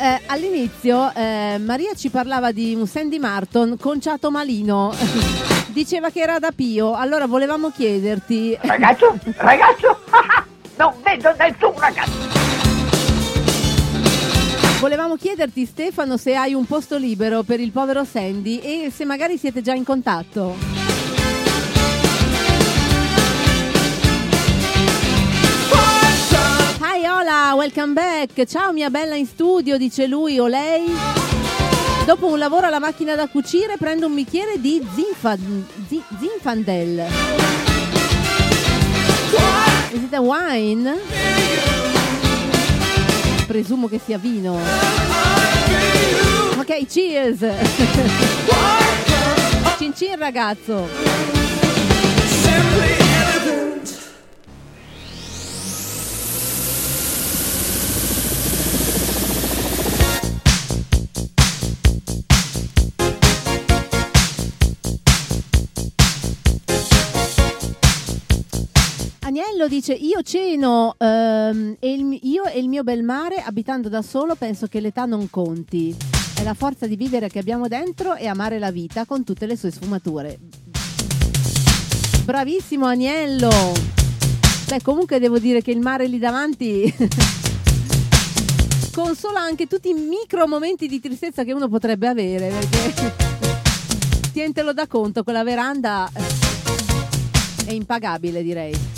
Eh, 0.00 0.20
all'inizio 0.26 1.12
eh, 1.12 1.58
Maria 1.58 1.92
ci 1.94 2.08
parlava 2.08 2.52
di 2.52 2.72
un 2.72 2.86
Sandy 2.86 3.18
Martin 3.18 3.76
conciato 3.80 4.30
malino. 4.30 4.94
Diceva 5.74 6.10
che 6.10 6.20
era 6.20 6.38
da 6.38 6.52
Pio, 6.54 6.94
allora 6.94 7.26
volevamo 7.26 7.70
chiederti. 7.70 8.56
Ragazzo, 8.60 9.18
ragazzo, 9.36 9.98
non 10.76 10.94
vedo 11.02 11.34
nessun 11.36 11.72
ragazzo. 11.76 12.36
Volevamo 14.78 15.16
chiederti 15.16 15.66
Stefano 15.66 16.16
se 16.16 16.36
hai 16.36 16.54
un 16.54 16.64
posto 16.64 16.96
libero 16.96 17.42
per 17.42 17.58
il 17.58 17.72
povero 17.72 18.04
Sandy 18.04 18.60
e 18.60 18.92
se 18.94 19.04
magari 19.04 19.36
siete 19.36 19.62
già 19.62 19.74
in 19.74 19.82
contatto. 19.82 20.77
Hi 27.28 27.30
Ola, 27.30 27.54
welcome 27.56 27.92
back. 27.92 28.46
Ciao 28.46 28.72
mia 28.72 28.88
bella 28.88 29.14
in 29.14 29.26
studio, 29.26 29.76
dice 29.76 30.06
lui 30.06 30.38
o 30.38 30.46
lei. 30.46 30.90
Dopo 32.06 32.26
un 32.28 32.38
lavoro 32.38 32.68
alla 32.68 32.78
macchina 32.78 33.14
da 33.16 33.28
cucire 33.28 33.76
prendo 33.76 34.06
un 34.06 34.14
bicchiere 34.14 34.58
di 34.58 34.82
Zinfan- 34.94 35.66
Zi- 35.86 36.02
Zinfandel. 36.18 37.06
Is 39.92 40.02
it 40.04 40.14
a 40.14 40.20
wine? 40.22 40.96
Presumo 43.46 43.88
che 43.88 44.00
sia 44.02 44.16
vino. 44.16 44.58
Ok, 46.56 46.86
cheers! 46.86 47.40
Cin 49.76 49.92
cin 49.94 50.16
ragazzo! 50.16 50.88
Agnello 69.38 69.68
dice: 69.68 69.92
Io 69.92 70.20
ceno 70.22 70.96
ehm, 70.98 71.76
e 71.78 71.92
il 71.92 72.18
io 72.22 72.44
e 72.46 72.58
il 72.58 72.68
mio 72.68 72.82
bel 72.82 73.04
mare, 73.04 73.36
abitando 73.36 73.88
da 73.88 74.02
solo, 74.02 74.34
penso 74.34 74.66
che 74.66 74.80
l'età 74.80 75.04
non 75.04 75.30
conti. 75.30 75.94
È 76.34 76.42
la 76.42 76.54
forza 76.54 76.88
di 76.88 76.96
vivere 76.96 77.28
che 77.28 77.38
abbiamo 77.38 77.68
dentro 77.68 78.16
e 78.16 78.26
amare 78.26 78.58
la 78.58 78.72
vita 78.72 79.04
con 79.04 79.22
tutte 79.22 79.46
le 79.46 79.56
sue 79.56 79.70
sfumature. 79.70 80.40
Bravissimo 82.24 82.86
Agnello! 82.86 83.50
Beh, 84.66 84.82
comunque 84.82 85.20
devo 85.20 85.38
dire 85.38 85.62
che 85.62 85.70
il 85.70 85.78
mare 85.78 86.08
lì 86.08 86.18
davanti 86.18 86.92
consola 88.92 89.38
anche 89.38 89.68
tutti 89.68 89.90
i 89.90 89.94
micro 89.94 90.48
momenti 90.48 90.88
di 90.88 90.98
tristezza 90.98 91.44
che 91.44 91.52
uno 91.52 91.68
potrebbe 91.68 92.08
avere, 92.08 92.48
perché 92.48 93.14
tientelo 94.34 94.72
da 94.72 94.88
conto, 94.88 95.22
quella 95.22 95.44
veranda 95.44 96.10
è 97.64 97.70
impagabile, 97.70 98.42
direi. 98.42 98.97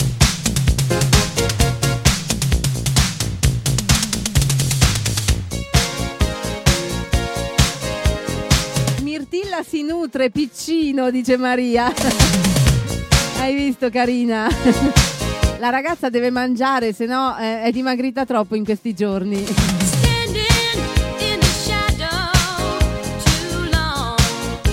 Mirtilla 9.31 9.63
si 9.63 9.85
nutre, 9.85 10.31
piccino, 10.31 11.09
dice 11.09 11.37
Maria. 11.37 11.87
Hai 13.39 13.55
visto, 13.55 13.89
carina? 13.89 14.49
La 15.61 15.71
ragazza 15.71 16.11
deve 16.11 16.31
mangiare, 16.31 16.93
se 16.93 17.07
no 17.07 17.39
eh, 17.39 17.63
è 17.63 17.71
dimagrita 17.71 18.27
troppo 18.27 18.57
in 18.57 18.65
questi 18.65 18.93
giorni. 18.93 19.45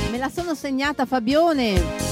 Me 0.10 0.18
la 0.18 0.32
sono 0.34 0.56
segnata, 0.56 1.06
Fabione. 1.06 2.07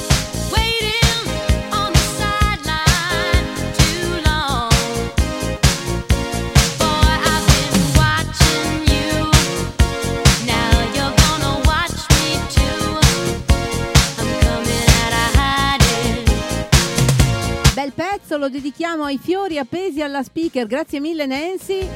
Pezzo, 18.35 18.37
lo 18.37 18.49
dedichiamo 18.49 19.05
ai 19.05 19.17
fiori 19.17 19.57
appesi 19.57 20.01
alla 20.01 20.23
speaker. 20.23 20.67
Grazie 20.67 20.99
mille 20.99 21.25
Nancy. 21.25 21.87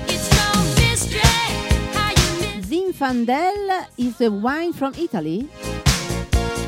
Zinfandel 2.66 3.88
is 3.96 4.20
a 4.22 4.30
wine 4.30 4.72
from 4.74 4.92
Italy? 4.96 5.48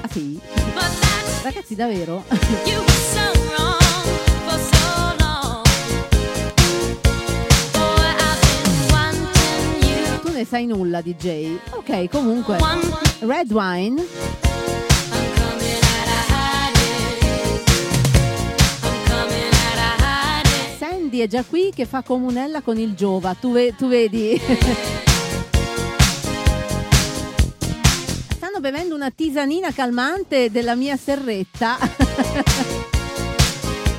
Ah 0.02 0.08
sì? 0.10 0.40
Ragazzi, 1.44 1.76
davvero? 1.76 2.24
Tu 10.22 10.32
ne 10.32 10.46
sai 10.46 10.66
nulla, 10.66 11.02
DJ. 11.02 11.58
Ok, 11.72 12.10
comunque. 12.10 12.58
Red 13.20 13.52
wine. 13.52 14.61
Sandy 21.12 21.26
è 21.26 21.28
già 21.28 21.44
qui 21.44 21.74
che 21.76 21.86
fa 21.86 22.04
comunella 22.04 22.62
con 22.62 22.78
il 22.78 22.96
Giova. 22.96 23.36
Tu, 23.38 23.52
ve- 23.52 23.76
tu 23.76 23.90
vedi? 23.90 24.40
Stanno 28.34 28.62
bevendo 28.62 28.96
una 28.96 29.12
tisanina 29.12 29.74
calmante 29.74 30.50
della 30.50 30.76
mia 30.76 30.96
serretta. 30.96 31.78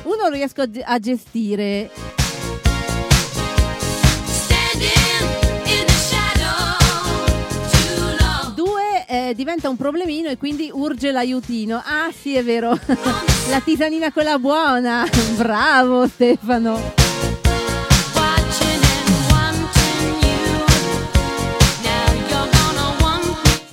Uno 0.05 0.27
riesco 0.31 0.63
a, 0.63 0.69
a 0.85 0.97
gestire. 0.97 1.91
Due 8.55 9.05
eh, 9.05 9.33
diventa 9.35 9.69
un 9.69 9.77
problemino 9.77 10.29
e 10.29 10.37
quindi 10.37 10.71
urge 10.73 11.11
l'aiutino. 11.11 11.79
Ah 11.85 12.09
sì, 12.11 12.35
è 12.35 12.43
vero. 12.43 12.75
La 13.49 13.59
tisanina 13.59 14.11
quella 14.11 14.39
buona. 14.39 15.05
Bravo 15.35 16.07
Stefano. 16.07 17.02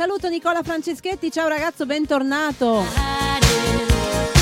Saluto 0.01 0.31
Nicola 0.31 0.63
Franceschetti, 0.63 1.31
ciao 1.31 1.47
ragazzo, 1.47 1.85
bentornato. 1.85 2.83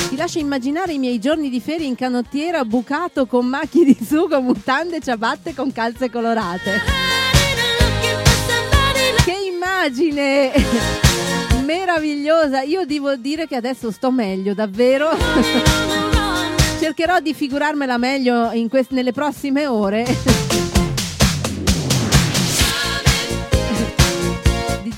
Ti 0.09 0.15
lascio 0.15 0.39
immaginare 0.39 0.93
i 0.93 0.99
miei 0.99 1.19
giorni 1.19 1.51
di 1.51 1.61
ferie 1.61 1.85
in 1.85 1.97
canottiera 1.97 2.65
bucato 2.65 3.27
con 3.27 3.45
macchie 3.45 3.85
di 3.85 3.99
sugo, 4.01 4.41
mutande, 4.41 5.01
ciabatte 5.01 5.57
con 5.57 5.73
calze 5.73 6.13
colorate. 6.13 6.81
Che 9.25 9.35
immagine! 9.53 10.53
Meravigliosa! 11.65 12.63
Io 12.63 12.87
devo 12.87 13.17
dire 13.17 13.49
che 13.49 13.57
adesso 13.57 13.91
sto 13.91 14.13
meglio, 14.13 14.55
davvero. 14.55 15.11
Cercherò 16.79 17.19
di 17.19 17.35
figurarmela 17.35 17.99
meglio 17.99 18.53
quest- 18.69 18.93
nelle 18.93 19.11
prossime 19.11 19.67
ore. 19.67 20.07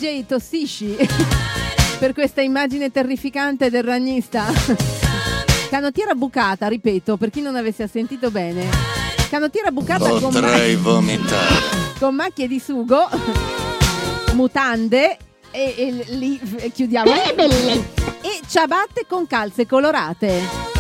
DJ 0.01 0.25
tossisci 0.25 0.97
per 2.01 2.15
questa 2.15 2.41
immagine 2.41 2.91
terrificante 2.91 3.69
del 3.69 3.83
ragnista. 3.83 4.47
Canottiera 5.69 6.15
bucata, 6.15 6.69
ripeto, 6.69 7.19
per 7.19 7.29
chi 7.29 7.43
non 7.43 7.55
avesse 7.55 7.87
sentito 7.87 8.31
bene. 8.31 8.67
Canottiera 9.29 9.71
bucata 9.71 10.09
con, 10.09 10.33
Potrei 10.33 10.75
vomitare. 10.77 11.55
con 11.99 12.15
macchie 12.15 12.49
di 12.49 12.59
sugo, 12.59 13.09
mutande 14.33 15.19
e, 15.51 15.75
e 15.77 16.05
lì 16.15 16.41
chiudiamo. 16.73 17.13
E 17.13 18.41
ciabatte 18.49 19.05
con 19.07 19.27
calze 19.27 19.67
colorate. 19.67 20.80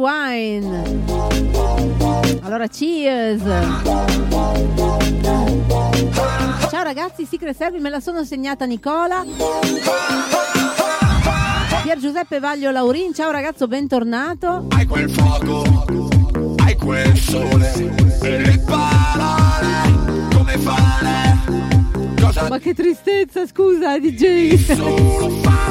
Wine. 0.00 1.02
Allora, 2.40 2.66
cheers. 2.68 3.42
Ciao 6.70 6.82
ragazzi, 6.82 7.26
Secret 7.26 7.54
Service 7.54 7.82
me 7.82 7.90
la 7.90 8.00
sono 8.00 8.24
segnata 8.24 8.64
Nicola. 8.64 9.24
Pier 11.82 11.98
Giuseppe 11.98 12.40
Vaglio 12.40 12.70
Laurin, 12.70 13.12
ciao 13.12 13.30
ragazzo, 13.30 13.66
bentornato. 13.66 14.66
Hai 14.70 14.86
quel 14.86 15.10
fuoco, 15.10 15.84
hai 16.64 16.76
quel 16.76 17.18
sole, 17.18 17.72
e 18.22 18.38
le 18.38 18.58
parole, 18.64 20.28
come 20.34 20.58
fare? 20.58 21.29
Cosa 22.32 22.48
Ma 22.48 22.60
che 22.60 22.74
tristezza, 22.74 23.44
scusa, 23.44 23.98
DJ. 23.98 24.76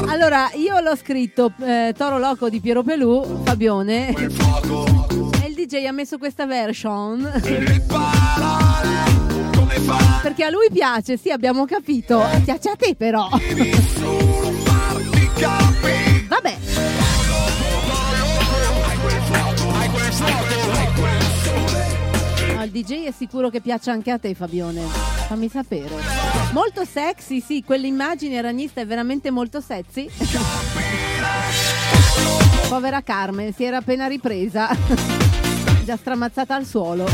allora, 0.08 0.50
io 0.56 0.78
l'ho 0.80 0.94
scritto 0.94 1.54
eh, 1.62 1.94
Toro 1.96 2.18
Loco 2.18 2.50
di 2.50 2.60
Piero 2.60 2.82
Pelù, 2.82 3.40
Fabione. 3.44 4.08
E 4.10 5.46
il 5.48 5.54
DJ 5.54 5.86
ha 5.86 5.92
messo 5.92 6.18
questa 6.18 6.44
version. 6.44 7.22
Perché 10.20 10.44
a 10.44 10.50
lui 10.50 10.68
piace, 10.70 11.16
sì, 11.16 11.30
abbiamo 11.30 11.64
capito. 11.64 12.22
Piace 12.44 12.68
a 12.68 12.76
te 12.76 12.94
però. 12.94 13.26
Vabbè. 16.28 16.58
No, 22.60 22.66
il 22.66 22.72
DJ 22.72 23.06
è 23.06 23.10
sicuro 23.10 23.48
che 23.48 23.62
piaccia 23.62 23.90
anche 23.90 24.10
a 24.10 24.18
te, 24.18 24.34
Fabione. 24.34 24.82
Fammi 24.82 25.48
sapere. 25.48 25.94
Molto 26.52 26.84
sexy, 26.84 27.40
sì, 27.40 27.64
quell'immagine 27.64 28.38
ragnista 28.42 28.82
è 28.82 28.86
veramente 28.86 29.30
molto 29.30 29.62
sexy. 29.62 30.06
Povera 32.68 33.02
Carmen, 33.02 33.54
si 33.54 33.64
era 33.64 33.78
appena 33.78 34.06
ripresa. 34.08 34.68
Già 35.86 35.96
stramazzata 35.96 36.54
al 36.54 36.66
suolo. 36.66 37.06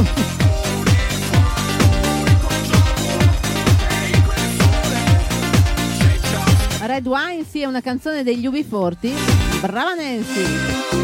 Red 6.81 7.07
Wine, 7.07 7.45
sì, 7.49 7.61
è 7.61 7.67
una 7.67 7.81
canzone 7.81 8.25
degli 8.25 8.47
Ubi 8.47 8.65
Forti. 8.65 9.15
Brava 9.61 9.95
Nancy! 9.95 10.96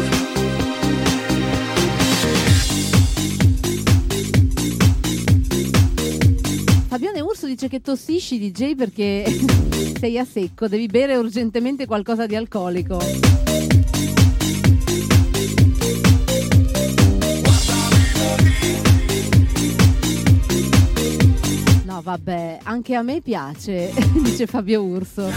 Fabione 6.93 7.21
Urso 7.21 7.47
dice 7.47 7.67
che 7.67 7.81
tossisci 7.81 8.37
DJ 8.37 8.75
perché 8.75 9.25
sei 9.99 10.19
a 10.19 10.25
secco, 10.25 10.67
devi 10.67 10.85
bere 10.85 11.15
urgentemente 11.15 11.87
qualcosa 11.87 12.27
di 12.27 12.35
alcolico. 12.35 13.01
No, 21.83 22.01
vabbè, 22.03 22.59
anche 22.61 22.93
a 22.93 23.01
me 23.01 23.21
piace, 23.21 23.91
dice 24.21 24.45
Fabio 24.45 24.83
Urso. 24.83 25.31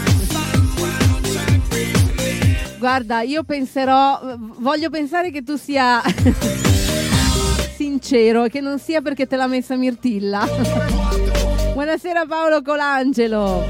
Guarda, 2.77 3.21
io 3.21 3.43
penserò, 3.43 4.37
voglio 4.59 4.91
pensare 4.91 5.31
che 5.31 5.41
tu 5.41 5.55
sia 5.55 6.03
sincero 7.75 8.43
e 8.43 8.49
che 8.51 8.61
non 8.61 8.77
sia 8.77 9.01
perché 9.01 9.25
te 9.25 9.35
l'ha 9.35 9.47
messa 9.47 9.75
Mirtilla. 9.75 11.36
Buonasera 11.77 12.25
Paolo 12.25 12.63
Colangelo. 12.63 13.63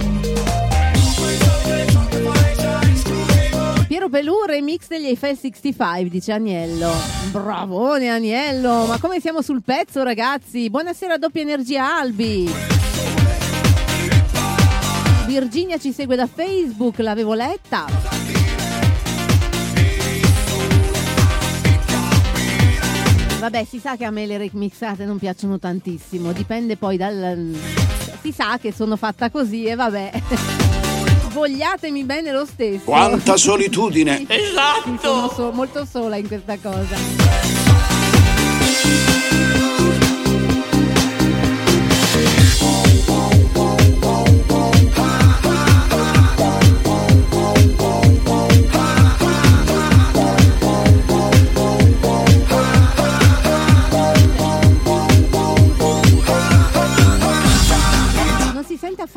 Piero 3.85 4.07
Pelù, 4.07 4.43
remix 4.45 4.87
degli 4.87 5.07
Eiffel 5.07 5.35
65, 5.35 6.07
dice 6.07 6.31
Agnello. 6.31 6.89
Bravone 7.31 8.09
Agnello, 8.09 8.85
ma 8.85 8.97
come 8.97 9.19
siamo 9.19 9.41
sul 9.41 9.61
pezzo 9.61 10.03
ragazzi? 10.03 10.69
Buonasera 10.69 11.17
doppia 11.17 11.41
energia 11.41 11.97
Albi. 11.97 12.49
Virginia 15.25 15.77
ci 15.77 15.91
segue 15.91 16.15
da 16.15 16.27
Facebook, 16.27 16.99
l'avevo 16.99 17.33
letta. 17.33 18.46
Vabbè, 23.49 23.63
si 23.63 23.79
sa 23.79 23.95
che 23.95 24.03
a 24.03 24.11
me 24.11 24.25
le 24.25 24.37
remixate 24.37 25.05
non 25.05 25.17
piacciono 25.17 25.57
tantissimo, 25.57 26.33
dipende 26.33 26.75
poi 26.75 26.97
dal... 26.97 27.57
Si 28.21 28.33
sa 28.33 28.57
che 28.57 28.73
sono 28.73 28.97
fatta 28.97 29.29
così 29.29 29.63
e 29.63 29.73
vabbè. 29.73 30.11
Vogliatemi 31.31 32.03
bene 32.03 32.33
lo 32.33 32.43
stesso. 32.43 32.83
Quanta 32.83 33.37
solitudine! 33.37 34.17
Sì, 34.17 34.27
sono 34.99 35.29
so- 35.29 35.51
molto 35.53 35.85
sola 35.85 36.17
in 36.17 36.27
questa 36.27 36.57
cosa. 36.57 36.95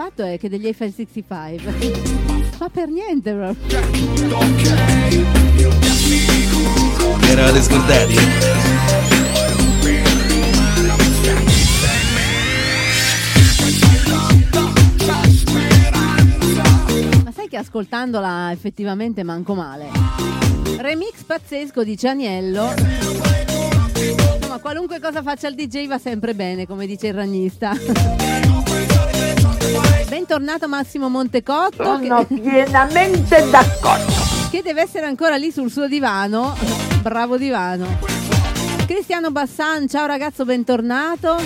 Affatto 0.00 0.24
eh, 0.24 0.38
che 0.38 0.48
degli 0.48 0.66
Eiffel 0.66 0.92
65. 0.92 1.74
Ma 2.58 2.68
per 2.70 2.88
niente 2.88 3.32
proprio. 3.34 3.78
Eravate 7.28 7.62
scordati? 7.62 8.14
Ma 17.22 17.30
sai 17.32 17.48
che 17.48 17.58
ascoltandola 17.58 18.52
effettivamente 18.52 19.22
manco 19.22 19.54
male. 19.54 19.90
Remix 20.78 21.22
pazzesco 21.24 21.84
dice 21.84 22.08
Agnello. 22.08 22.72
Ma 24.48 24.58
qualunque 24.58 24.98
cosa 24.98 25.22
faccia 25.22 25.48
il 25.48 25.54
DJ 25.54 25.86
va 25.86 25.98
sempre 25.98 26.34
bene, 26.34 26.66
come 26.66 26.86
dice 26.86 27.08
il 27.08 27.14
ragnista. 27.14 27.72
Bentornato 30.08 30.68
Massimo 30.68 31.08
Montecotto. 31.08 31.82
Sono 31.84 32.26
che- 32.26 32.34
pienamente 32.40 33.48
d'accordo. 33.50 34.12
che 34.50 34.62
deve 34.62 34.82
essere 34.82 35.06
ancora 35.06 35.36
lì 35.36 35.50
sul 35.50 35.70
suo 35.70 35.86
divano. 35.88 36.56
Bravo 37.02 37.36
divano. 37.36 37.86
Cristiano 38.86 39.30
Bassan, 39.30 39.88
ciao 39.88 40.06
ragazzo, 40.06 40.44
bentornato. 40.44 41.36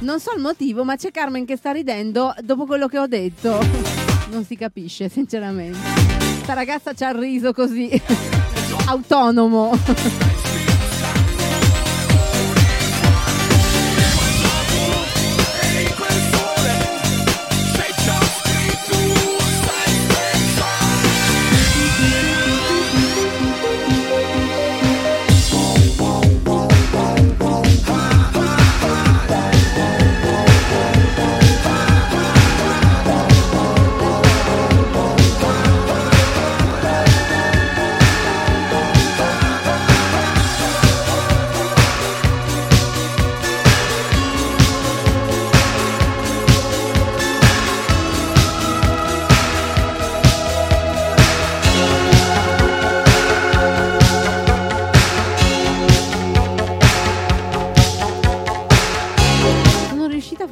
Non 0.00 0.18
so 0.18 0.32
il 0.34 0.40
motivo, 0.40 0.82
ma 0.84 0.96
c'è 0.96 1.10
Carmen 1.10 1.44
che 1.44 1.56
sta 1.56 1.72
ridendo 1.72 2.34
dopo 2.42 2.64
quello 2.64 2.86
che 2.88 2.98
ho 2.98 3.06
detto. 3.06 3.58
Non 4.30 4.44
si 4.44 4.56
capisce, 4.56 5.08
sinceramente. 5.08 5.78
Sta 6.42 6.54
ragazza 6.54 6.94
ci 6.94 7.04
ha 7.04 7.10
riso 7.12 7.52
così. 7.52 8.00
Autonomo. 8.86 9.76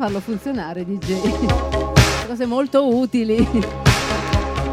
Farlo 0.08 0.20
funzionare, 0.20 0.86
DJ. 0.86 1.20
Cose 2.26 2.46
molto 2.46 2.88
utili. 2.96 3.36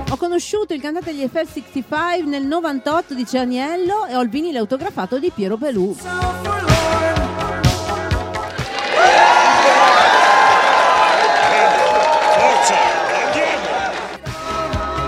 Ho 0.10 0.18
conosciuto 0.18 0.74
il 0.74 0.80
cantante 0.80 1.12
degli 1.12 1.22
Eiffel 1.22 1.46
65 1.46 2.24
nel 2.30 2.46
98, 2.46 3.14
dice 3.14 3.40
Agnello, 3.40 4.06
e 4.06 4.16
ho 4.16 4.22
il 4.22 4.30
vinile 4.30 4.60
autografato 4.60 5.20
di 5.20 5.32
Piero 5.34 5.58
Pelù. 5.58 5.96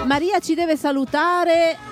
Maria 0.05 0.39
ci 0.39 0.55
deve 0.55 0.75
salutare. 0.75 1.86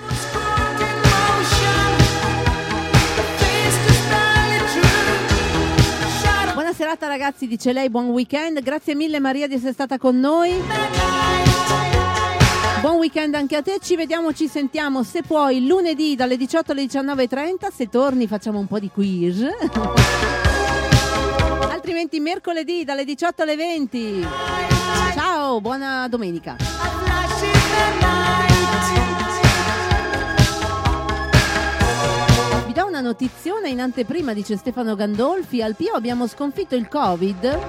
Serata 6.76 7.08
ragazzi, 7.08 7.48
dice 7.48 7.72
lei, 7.72 7.90
buon 7.90 8.10
weekend. 8.10 8.62
Grazie 8.62 8.96
mille 8.96 9.22
Maria 9.22 9.48
di 9.48 9.54
essere 9.54 9.72
stata 9.72 9.98
con 9.98 10.20
noi. 10.20 10.62
Buon 12.82 12.98
weekend 12.98 13.34
anche 13.34 13.56
a 13.56 13.62
te, 13.62 13.80
ci 13.82 13.96
vediamo, 13.96 14.34
ci 14.34 14.50
sentiamo 14.50 15.02
se 15.04 15.22
puoi 15.22 15.66
lunedì 15.66 16.16
dalle 16.16 16.36
18 16.36 16.74
alle 16.74 16.84
19.30, 16.84 17.72
se 17.74 17.88
torni 17.88 18.28
facciamo 18.28 18.60
un 18.60 18.68
po' 18.68 18.80
di 18.80 18.90
quiz. 18.90 19.42
Altrimenti 21.72 22.20
mercoledì 22.20 22.84
dalle 22.84 23.06
18 23.06 23.44
alle 23.44 23.56
20. 23.56 24.28
Ciao, 25.14 25.62
buona 25.62 26.10
domenica. 26.10 26.58
Una 32.96 33.04
notizione 33.04 33.68
in 33.68 33.82
anteprima, 33.82 34.32
dice 34.32 34.56
Stefano 34.56 34.96
Gandolfi. 34.96 35.62
Al 35.62 35.76
Pio 35.76 35.96
abbiamo 35.96 36.28
sconfitto 36.28 36.76
il 36.76 36.88
Covid. 36.88 37.60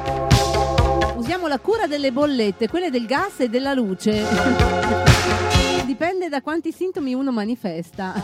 Usiamo 1.17 1.49
la 1.49 1.59
cura 1.59 1.89
delle 1.89 2.13
bollette, 2.13 2.69
quelle 2.69 2.91
del 2.91 3.07
gas 3.07 3.41
e 3.41 3.49
della 3.49 3.75
luce. 3.75 4.23
Dipende 5.85 6.29
da 6.29 6.41
quanti 6.43 6.71
sintomi 6.71 7.13
uno 7.13 7.33
manifesta. 7.33 8.15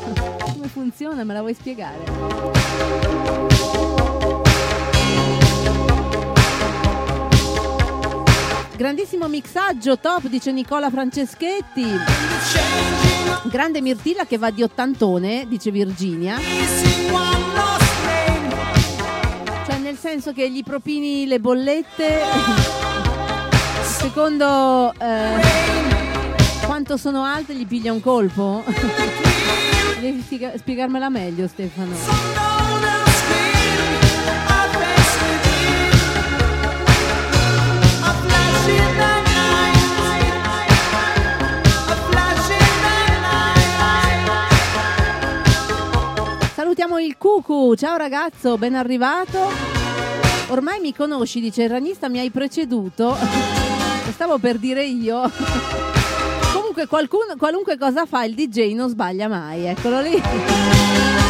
Come 0.53 0.69
funziona? 0.69 1.25
Me 1.25 1.35
la 1.35 1.41
vuoi 1.41 1.55
spiegare? 1.55 2.05
Grandissimo 8.77 9.27
mixaggio, 9.27 9.99
top, 9.99 10.29
dice 10.29 10.53
Nicola 10.53 10.89
Franceschetti. 10.89 13.02
Grande 13.45 13.81
Mirtilla 13.81 14.25
che 14.27 14.39
va 14.39 14.51
di 14.51 14.63
ottantone, 14.63 15.47
dice 15.49 15.71
Virginia. 15.71 16.39
Cioè 19.67 19.79
nel 19.79 19.97
senso 19.97 20.33
che 20.33 20.51
gli 20.51 20.63
propini 20.63 21.27
le 21.27 21.39
bollette 21.41 22.21
Secondo 24.03 24.93
eh, 24.99 25.41
quanto 26.67 26.97
sono 26.97 27.23
alte 27.23 27.55
gli 27.55 27.67
piglia 27.67 27.93
un 27.93 28.01
colpo? 28.01 28.65
Devi 30.01 30.21
spiega- 30.23 30.57
spiegarmela 30.57 31.09
meglio 31.09 31.47
Stefano. 31.47 32.72
Salutiamo 46.75 47.05
il 47.05 47.19
Cucu, 47.19 47.75
ciao 47.75 47.99
ragazzo, 47.99 48.57
ben 48.57 48.75
arrivato. 48.75 49.39
Ormai 50.49 50.81
mi 50.81 50.95
conosci, 50.95 51.39
dice 51.39 51.65
il 51.65 51.69
ranista, 51.69 52.09
mi 52.09 52.19
hai 52.19 52.31
preceduto. 52.31 53.15
Stavo 54.11 54.39
per 54.39 54.57
dire 54.57 54.83
io. 54.83 55.31
Comunque 56.55 56.87
qualcuno, 56.87 57.37
qualunque 57.37 57.77
cosa 57.77 58.07
fa 58.07 58.25
il 58.25 58.35
DJ 58.35 58.73
non 58.73 58.89
sbaglia 58.89 59.29
mai, 59.29 59.67
eccolo 59.67 60.01
lì. 60.01 61.22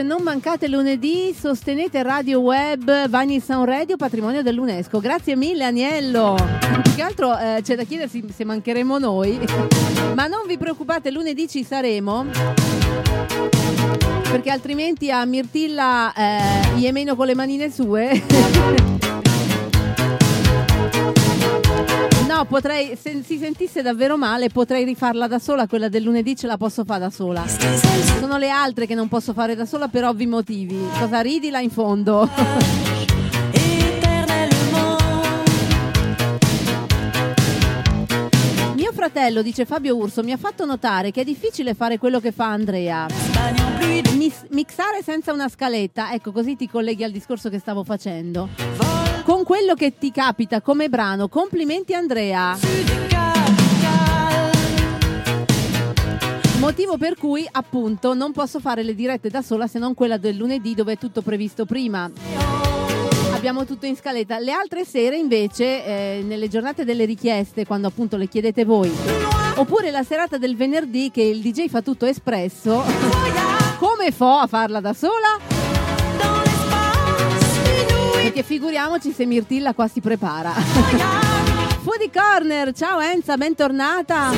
Dice 0.00 0.02
non 0.02 0.22
mancate 0.22 0.68
lunedì, 0.68 1.34
sostenete 1.38 2.02
Radio 2.02 2.40
Web 2.40 3.08
Vani 3.08 3.40
Sound 3.40 3.66
Radio, 3.66 3.96
patrimonio 3.96 4.42
dell'UNESCO. 4.42 5.00
Grazie 5.00 5.36
mille 5.36 5.64
Agnello. 5.64 6.36
Più 6.82 6.94
che 6.94 7.02
altro 7.02 7.36
eh, 7.38 7.60
c'è 7.62 7.76
da 7.76 7.84
chiedersi 7.84 8.24
se 8.34 8.44
mancheremo 8.44 8.98
noi, 8.98 9.38
ma 10.14 10.26
non 10.26 10.46
vi 10.46 10.58
preoccupate, 10.58 11.10
lunedì 11.10 11.48
ci 11.48 11.64
saremo. 11.64 12.26
Perché 14.30 14.50
altrimenti 14.50 15.10
a 15.10 15.24
Mirtilla 15.24 16.12
eh, 16.14 16.76
gli 16.76 16.84
è 16.84 16.92
meno 16.92 17.14
con 17.16 17.26
le 17.26 17.34
manine 17.34 17.70
sue. 17.70 18.22
Potrei, 22.48 22.96
se 23.00 23.22
si 23.24 23.38
sentisse 23.38 23.80
davvero 23.80 24.16
male, 24.16 24.48
potrei 24.48 24.84
rifarla 24.84 25.26
da 25.26 25.38
sola. 25.38 25.66
Quella 25.66 25.88
del 25.88 26.02
lunedì 26.02 26.34
ce 26.36 26.46
la 26.46 26.56
posso 26.56 26.84
fare 26.84 27.00
da 27.00 27.10
sola. 27.10 27.46
Sono 27.46 28.38
le 28.38 28.50
altre 28.50 28.86
che 28.86 28.94
non 28.94 29.08
posso 29.08 29.32
fare 29.32 29.54
da 29.54 29.66
sola 29.66 29.88
per 29.88 30.04
ovvi 30.04 30.26
motivi. 30.26 30.78
Cosa 30.98 31.20
ridi 31.20 31.50
là 31.50 31.60
in 31.60 31.70
fondo? 31.70 32.28
Mio 38.74 38.92
fratello, 38.92 39.42
dice 39.42 39.64
Fabio 39.64 39.96
Urso, 39.96 40.22
mi 40.22 40.32
ha 40.32 40.36
fatto 40.36 40.64
notare 40.64 41.10
che 41.12 41.20
è 41.20 41.24
difficile 41.24 41.74
fare 41.74 41.98
quello 41.98 42.18
che 42.20 42.32
fa 42.32 42.50
Andrea. 42.50 43.06
Mis- 44.16 44.46
mixare 44.50 45.02
senza 45.02 45.32
una 45.32 45.48
scaletta, 45.48 46.12
ecco 46.12 46.32
così 46.32 46.56
ti 46.56 46.68
colleghi 46.68 47.04
al 47.04 47.12
discorso 47.12 47.48
che 47.48 47.58
stavo 47.58 47.84
facendo. 47.84 49.09
Con 49.30 49.44
quello 49.44 49.74
che 49.74 49.96
ti 49.96 50.10
capita 50.10 50.60
come 50.60 50.88
brano, 50.88 51.28
complimenti 51.28 51.94
Andrea. 51.94 52.58
Motivo 56.58 56.96
per 56.98 57.16
cui 57.16 57.46
appunto 57.48 58.12
non 58.14 58.32
posso 58.32 58.58
fare 58.58 58.82
le 58.82 58.92
dirette 58.92 59.28
da 59.28 59.40
sola 59.40 59.68
se 59.68 59.78
non 59.78 59.94
quella 59.94 60.16
del 60.16 60.34
lunedì 60.34 60.74
dove 60.74 60.94
è 60.94 60.98
tutto 60.98 61.22
previsto 61.22 61.64
prima. 61.64 62.10
Abbiamo 63.32 63.64
tutto 63.64 63.86
in 63.86 63.94
scaletta. 63.94 64.40
Le 64.40 64.50
altre 64.50 64.84
sere 64.84 65.16
invece, 65.16 65.84
eh, 65.84 66.22
nelle 66.26 66.48
giornate 66.48 66.84
delle 66.84 67.04
richieste, 67.04 67.64
quando 67.64 67.86
appunto 67.86 68.16
le 68.16 68.26
chiedete 68.26 68.64
voi, 68.64 68.90
oppure 69.54 69.92
la 69.92 70.02
serata 70.02 70.38
del 70.38 70.56
venerdì 70.56 71.12
che 71.12 71.22
il 71.22 71.40
DJ 71.40 71.68
fa 71.68 71.82
tutto 71.82 72.04
espresso, 72.04 72.82
come 73.78 74.10
fo 74.10 74.38
a 74.38 74.48
farla 74.48 74.80
da 74.80 74.92
sola? 74.92 75.59
Perché 78.30 78.44
figuriamoci 78.44 79.10
se 79.10 79.26
Mirtilla 79.26 79.74
qua 79.74 79.88
si 79.88 80.00
prepara. 80.00 80.52
Foodie 81.82 82.12
Corner, 82.14 82.72
ciao 82.72 83.00
Enza, 83.00 83.36
bentornata. 83.36 84.30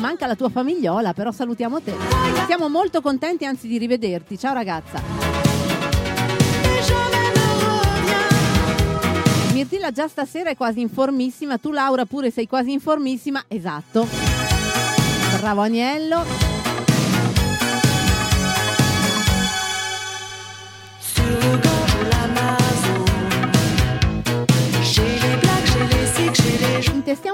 Manca 0.00 0.26
la 0.26 0.34
tua 0.34 0.50
famigliola, 0.50 1.14
però 1.14 1.32
salutiamo 1.32 1.80
te. 1.80 1.94
Siamo 2.44 2.68
molto 2.68 3.00
contenti 3.00 3.46
anzi 3.46 3.68
di 3.68 3.78
rivederti. 3.78 4.38
Ciao 4.38 4.52
ragazza. 4.52 5.00
Mirtilla 9.54 9.90
già 9.90 10.06
stasera 10.06 10.50
è 10.50 10.56
quasi 10.56 10.82
informissima, 10.82 11.56
tu 11.56 11.70
Laura 11.70 12.04
pure 12.04 12.30
sei 12.30 12.46
quasi 12.46 12.70
informissima, 12.70 13.42
esatto. 13.48 14.06
Bravo 15.40 15.62
Agnello. 15.62 16.53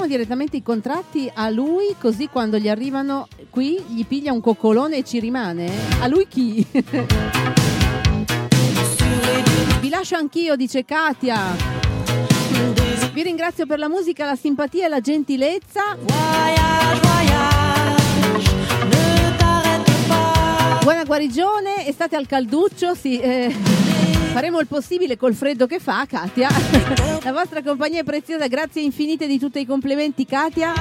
Intestiamo 0.01 0.25
direttamente 0.25 0.57
i 0.57 0.63
contratti 0.63 1.31
a 1.35 1.51
lui, 1.51 1.95
così 2.01 2.29
quando 2.29 2.57
gli 2.57 2.71
arrivano 2.71 3.29
qui 3.51 3.79
gli 3.89 4.07
piglia 4.07 4.33
un 4.33 4.41
coccolone 4.41 4.97
e 4.97 5.05
ci 5.05 5.21
rimane? 5.21 5.71
A 6.01 6.07
lui 6.07 6.27
chi? 6.27 6.67
Vi 9.79 9.89
lascio 9.91 10.17
anch'io, 10.17 10.57
dice 10.57 10.87
Katia. 10.87 11.55
Vi 13.13 13.23
ringrazio 13.23 13.67
per 13.67 13.79
la 13.79 13.91
musica, 13.91 14.25
la 14.25 14.37
simpatia 14.37 14.87
e 14.87 14.89
la 14.89 15.01
gentilezza. 15.01 15.99
Buona 20.83 21.05
guarigione, 21.05 21.87
estate 21.87 22.17
al 22.17 22.27
calduccio, 22.27 22.95
sì, 22.95 23.19
eh, 23.19 23.55
faremo 24.33 24.61
il 24.61 24.67
possibile 24.67 25.17
col 25.17 25.35
freddo 25.35 25.67
che 25.67 25.79
fa, 25.79 26.07
Katia. 26.07 26.49
La 27.23 27.33
vostra 27.33 27.63
compagnia 27.63 28.01
è 28.01 28.05
preziosa, 28.05 28.47
grazie 28.47 28.83
infinite 28.83 29.27
di 29.27 29.39
tutti 29.39 29.61
i 29.61 29.67
complimenti, 29.67 30.25
Katia. 30.25 30.73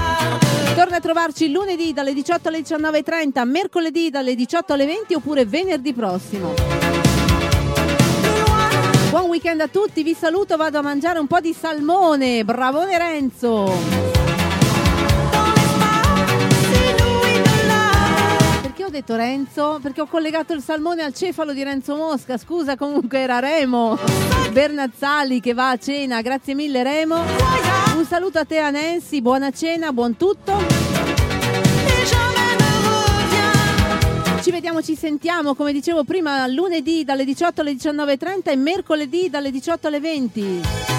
Torna 0.76 0.98
a 0.98 1.00
trovarci 1.00 1.52
lunedì 1.52 1.92
dalle 1.92 2.14
18 2.14 2.48
alle 2.48 2.60
19.30, 2.60 3.48
mercoledì 3.48 4.10
dalle 4.10 4.36
18 4.36 4.74
alle 4.74 4.86
20 4.86 5.14
oppure 5.16 5.46
venerdì 5.46 5.94
prossimo. 5.94 6.54
Buon 9.10 9.26
weekend 9.28 9.60
a 9.62 9.68
tutti, 9.68 10.04
vi 10.04 10.14
saluto, 10.14 10.56
vado 10.56 10.78
a 10.78 10.82
mangiare 10.82 11.20
un 11.20 11.28
po' 11.28 11.40
di 11.40 11.54
salmone. 11.54 12.46
Bravone 12.46 12.98
Renzo! 12.98 14.29
Ho 18.90 18.92
detto 18.92 19.16
Renzo? 19.16 19.80
Perché 19.82 20.02
ho 20.02 20.08
collegato 20.08 20.54
il 20.54 20.64
salmone 20.64 21.04
al 21.04 21.14
cefalo 21.14 21.54
di 21.54 21.62
Renzo 21.64 21.96
Mosca. 21.96 22.38
Scusa, 22.38 22.76
comunque 22.76 23.20
era 23.20 23.38
Remo 23.38 23.98
Bernazzali 24.52 25.40
che 25.40 25.54
va 25.54 25.70
a 25.70 25.78
cena. 25.78 26.22
Grazie 26.22 26.56
mille, 26.56 26.82
Remo. 26.82 27.18
Un 27.96 28.06
saluto 28.06 28.40
a 28.40 28.46
te, 28.46 28.58
a 28.58 28.72
Nancy. 28.72 29.22
Buona 29.22 29.52
cena, 29.52 29.94
buon 29.94 30.18
tutto. 30.18 30.58
Ci 34.42 34.52
vediamo, 34.52 34.82
ci 34.82 34.96
sentiamo, 34.96 35.54
come 35.54 35.72
dicevo 35.72 36.04
prima, 36.04 36.48
lunedì 36.48 37.04
dalle 37.04 37.26
18 37.26 37.62
alle 37.62 37.74
19.30 37.74 38.50
e 38.50 38.56
mercoledì 38.56 39.30
dalle 39.30 39.52
18 39.52 39.88
alle 39.88 40.00
20. 40.00 40.99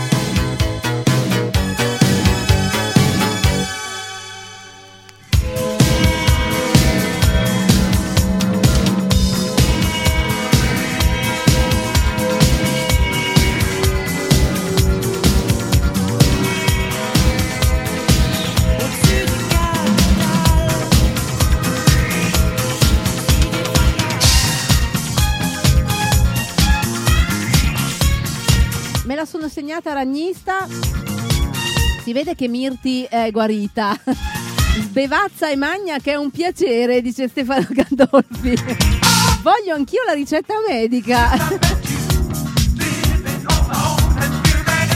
Segnata 29.80 29.92
ragnista. 29.92 30.66
Si 32.02 32.12
vede 32.12 32.34
che 32.34 32.48
Mirti 32.48 33.04
è 33.04 33.30
guarita. 33.30 33.98
Bevazza 34.90 35.50
e 35.50 35.56
magna 35.56 35.98
che 35.98 36.12
è 36.12 36.14
un 36.16 36.30
piacere, 36.30 37.00
dice 37.00 37.28
Stefano 37.28 37.66
Gandolfi. 37.68 38.54
Voglio 39.42 39.74
anch'io 39.74 40.02
la 40.06 40.12
ricetta 40.12 40.54
medica. 40.68 41.30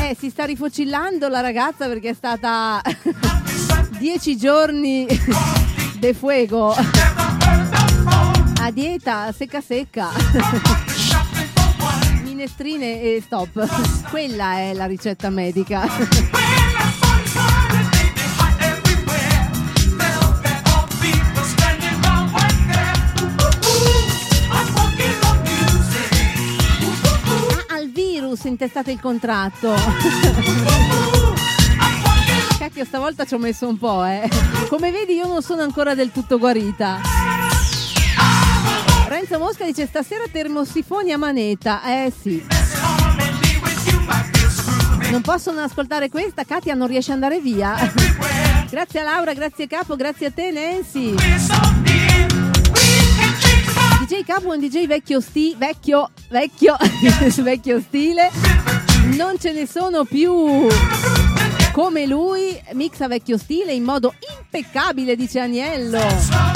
Eh, 0.03 0.17
si 0.19 0.31
sta 0.31 0.45
rifocillando 0.45 1.29
la 1.29 1.41
ragazza 1.41 1.87
perché 1.89 2.11
è 2.11 2.15
stata 2.15 2.81
dieci 3.99 4.37
giorni 4.37 5.07
de 5.99 6.15
fuego. 6.15 6.75
A 8.61 8.71
dieta, 8.71 9.33
secca 9.33 9.61
secca. 9.61 10.84
Minestrine 12.35 13.01
e 13.01 13.23
stop. 13.25 13.65
Quella 14.11 14.57
è 14.57 14.75
la 14.75 14.87
ricetta 14.87 15.31
medica. 15.31 15.83
Ah, 15.83 15.87
al 27.69 27.89
virus 27.93 28.43
intestate 28.45 28.91
il 28.91 29.01
contratto. 29.01 29.73
Cacchio, 32.59 32.85
stavolta 32.85 33.25
ci 33.25 33.35
ho 33.35 33.39
messo 33.39 33.69
un 33.69 33.79
po', 33.79 34.05
eh. 34.05 34.29
Come 34.69 34.91
vedi 34.91 35.15
io 35.15 35.29
non 35.29 35.41
sono 35.41 35.63
ancora 35.63 35.95
del 35.95 36.11
tutto 36.11 36.39
guarita. 36.39 37.34
Renzo 39.07 39.39
Mosca 39.39 39.65
dice 39.65 39.87
stasera 39.87 40.25
termosifoni 40.31 41.13
a 41.13 41.19
manetta. 41.19 41.83
Eh 41.83 42.13
sì. 42.19 42.45
Non 45.11 45.21
possono 45.21 45.61
ascoltare 45.61 46.09
questa, 46.09 46.45
Katia 46.45 46.75
non 46.75 46.89
riesce 46.89 47.13
ad 47.13 47.23
andare 47.23 47.41
via. 47.41 47.75
grazie 48.71 49.01
a 49.01 49.05
Laura, 49.05 49.33
grazie 49.33 49.67
Capo, 49.67 49.95
grazie 49.97 50.27
a 50.27 50.31
te 50.31 50.51
Nancy. 50.51 51.15
DJ 54.05 54.25
Capo 54.25 54.53
è 54.53 54.57
un 54.57 54.61
DJ 54.61 54.87
vecchio 54.87 55.21
sti, 55.21 55.55
vecchio, 55.57 56.11
vecchio, 56.31 56.77
vecchio 57.43 57.81
stile. 57.81 58.31
Non 59.17 59.39
ce 59.39 59.53
ne 59.53 59.67
sono 59.67 60.05
più 60.05 60.67
come 61.73 62.07
lui, 62.07 62.57
mixa 62.73 63.09
vecchio 63.09 63.37
stile 63.37 63.73
in 63.73 63.83
modo 63.83 64.15
impeccabile, 64.39 65.17
dice 65.17 65.41
Aniello. 65.41 66.54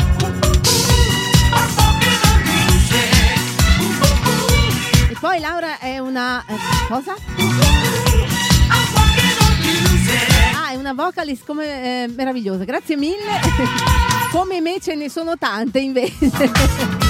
Poi 5.20 5.40
Laura 5.40 5.78
è 5.78 5.98
una... 5.98 6.44
eh, 6.46 6.54
cosa? 6.88 7.14
Ah, 10.54 10.70
è 10.70 10.76
una 10.76 10.92
vocalist 10.94 11.44
come, 11.44 12.04
eh, 12.04 12.08
meravigliosa, 12.08 12.64
grazie 12.64 12.96
mille. 12.96 13.40
come 14.30 14.60
me 14.60 14.78
ce 14.80 14.94
ne 14.94 15.08
sono 15.08 15.36
tante 15.36 15.80
invece. 15.80 17.07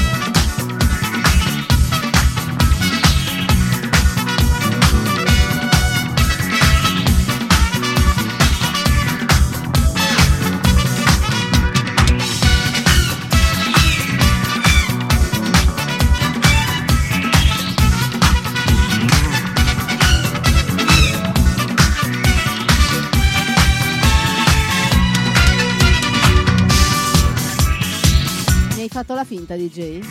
Fatto 28.98 29.14
la 29.14 29.24
finta, 29.24 29.54
DJ? 29.54 29.78
Eh 29.78 30.02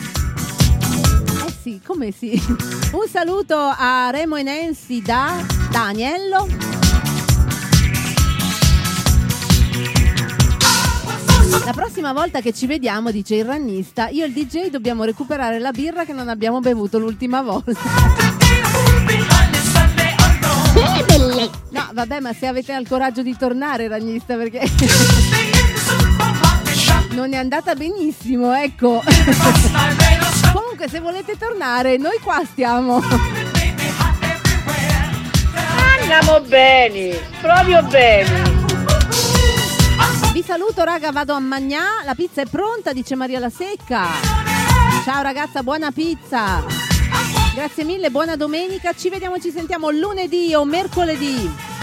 sì, 1.61 1.81
come 1.85 2.11
sì. 2.11 2.41
Un 2.93 3.05
saluto 3.11 3.57
a 3.57 4.09
Remo 4.11 4.37
e 4.37 4.43
Nancy 4.43 5.01
da 5.01 5.43
Daniello. 5.69 6.47
La 11.65 11.73
prossima 11.73 12.13
volta 12.13 12.39
che 12.39 12.53
ci 12.53 12.65
vediamo, 12.65 13.11
dice 13.11 13.35
il 13.35 13.43
rannista, 13.43 14.07
io 14.07 14.23
e 14.23 14.27
il 14.27 14.33
DJ 14.33 14.69
dobbiamo 14.69 15.03
recuperare 15.03 15.59
la 15.59 15.71
birra 15.71 16.05
che 16.05 16.13
non 16.13 16.29
abbiamo 16.29 16.61
bevuto 16.61 16.97
l'ultima 16.97 17.41
volta. 17.41 17.73
No, 21.71 21.89
vabbè, 21.91 22.21
ma 22.21 22.31
se 22.31 22.47
avete 22.47 22.73
il 22.73 22.87
coraggio 22.87 23.21
di 23.21 23.35
tornare, 23.35 23.89
ragnista, 23.89 24.37
perché 24.37 24.61
non 27.17 27.33
è 27.33 27.37
andata 27.37 27.73
benissimo, 27.73 28.53
ecco. 28.53 29.01
Comunque, 30.53 30.87
se 30.87 30.99
volete 30.99 31.35
tornare, 31.35 31.97
noi 31.97 32.19
qua 32.21 32.43
stiamo. 32.45 33.01
Andiamo 35.99 36.41
bene, 36.41 37.19
proprio 37.41 37.81
bene. 37.83 38.55
Vi 40.31 40.43
saluto, 40.43 40.83
raga, 40.83 41.11
vado 41.11 41.33
a 41.33 41.39
Magnà. 41.39 42.03
La 42.05 42.13
pizza 42.13 42.43
è 42.43 42.45
pronta, 42.45 42.93
dice 42.93 43.15
Maria 43.15 43.39
La 43.39 43.49
Secca. 43.49 44.05
Ciao 45.03 45.23
ragazza, 45.23 45.63
buona 45.63 45.89
pizza. 45.91 46.63
Grazie 47.55 47.83
mille, 47.83 48.11
buona 48.11 48.35
domenica. 48.35 48.93
Ci 48.93 49.09
vediamo, 49.09 49.39
ci 49.39 49.49
sentiamo 49.49 49.89
lunedì 49.89 50.53
o 50.53 50.63
mercoledì. 50.65 51.76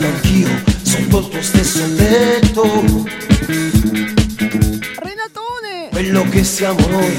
Esisto 0.00 0.06
anch'io 0.06 0.48
sotto 0.82 1.18
il 1.18 1.28
tuo 1.28 1.42
stesso 1.42 1.94
tetto. 1.94 2.62
Renatone! 4.96 5.88
Quello 5.90 6.28
che 6.28 6.44
siamo 6.44 6.80
noi 6.88 7.18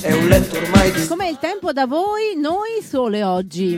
è 0.00 0.12
un 0.12 0.28
letto 0.28 0.56
ormai 0.56 0.92
di 0.92 1.06
Com'è 1.06 1.26
il 1.26 1.38
tempo 1.40 1.72
da 1.72 1.86
voi? 1.86 2.36
Noi 2.36 2.82
sole 2.86 3.22
oggi. 3.24 3.76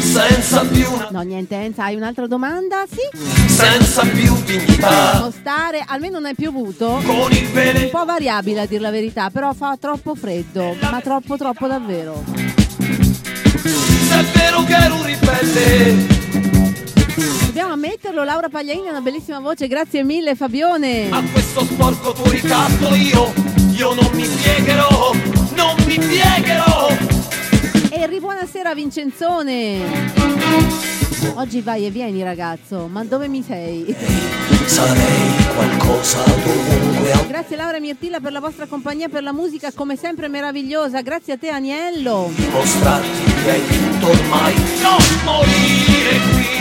senza 0.00 0.64
più 0.66 0.90
una 0.90 1.08
No, 1.10 1.20
niente, 1.22 1.56
Enza, 1.56 1.84
hai 1.84 1.96
un'altra 1.96 2.26
domanda? 2.26 2.84
Sì? 2.88 3.00
senza 3.48 4.02
più 4.02 4.34
dignità. 4.44 4.88
Possiamo 4.88 5.30
stare, 5.30 5.84
almeno 5.86 6.18
non 6.18 6.30
è 6.30 6.34
piovuto. 6.34 7.00
Con 7.04 7.30
il 7.32 7.48
bene 7.48 7.84
Un 7.84 7.90
po' 7.90 8.04
variabile 8.04 8.60
a 8.60 8.66
dir 8.66 8.80
la 8.80 8.90
verità, 8.90 9.30
però 9.30 9.52
fa 9.52 9.76
troppo 9.78 10.14
freddo, 10.14 10.76
ma 10.80 11.00
troppo 11.00 11.36
troppo 11.36 11.66
davvero. 11.66 12.24
se 13.62 14.18
è 14.18 14.24
vero 14.34 14.64
che 14.64 14.74
ero 14.74 14.94
un 14.94 15.04
ribelle. 15.04 16.21
Dobbiamo 17.14 17.74
ammetterlo, 17.74 18.24
Laura 18.24 18.48
Pagliaini 18.48 18.86
ha 18.88 18.90
una 18.90 19.00
bellissima 19.02 19.38
voce, 19.38 19.66
grazie 19.66 20.02
mille 20.02 20.34
Fabione. 20.34 21.10
A 21.10 21.22
questo 21.30 21.64
sporco 21.64 22.12
tuo 22.12 22.30
ricatto 22.30 22.94
io, 22.94 23.32
io 23.72 23.92
non 23.92 24.10
mi 24.14 24.26
piegherò, 24.26 25.12
non 25.54 25.74
mi 25.86 25.98
piegherò. 25.98 26.88
E 27.90 28.06
ribuonasera 28.06 28.74
Vincenzone. 28.74 30.20
Oggi 31.34 31.60
vai 31.60 31.86
e 31.86 31.90
vieni 31.90 32.22
ragazzo, 32.22 32.88
ma 32.90 33.04
dove 33.04 33.28
mi 33.28 33.42
sei? 33.46 33.94
Sarei 34.64 35.44
qualcosa 35.54 36.24
dovunque. 36.24 37.26
Grazie 37.28 37.56
Laura 37.56 37.78
Mirtilla 37.78 38.20
per 38.20 38.32
la 38.32 38.40
vostra 38.40 38.66
compagnia, 38.66 39.08
per 39.08 39.22
la 39.22 39.32
musica 39.32 39.70
come 39.74 39.96
sempre 39.96 40.28
meravigliosa, 40.28 41.02
grazie 41.02 41.34
a 41.34 41.36
te 41.36 41.50
Aniello. 41.50 42.30
Mostrarti 42.50 43.32
che 43.44 43.50
hai 43.50 43.60
vinto 43.60 44.08
ormai. 44.08 44.54
Non 44.80 44.98
morire 45.24 46.18
qui, 46.32 46.51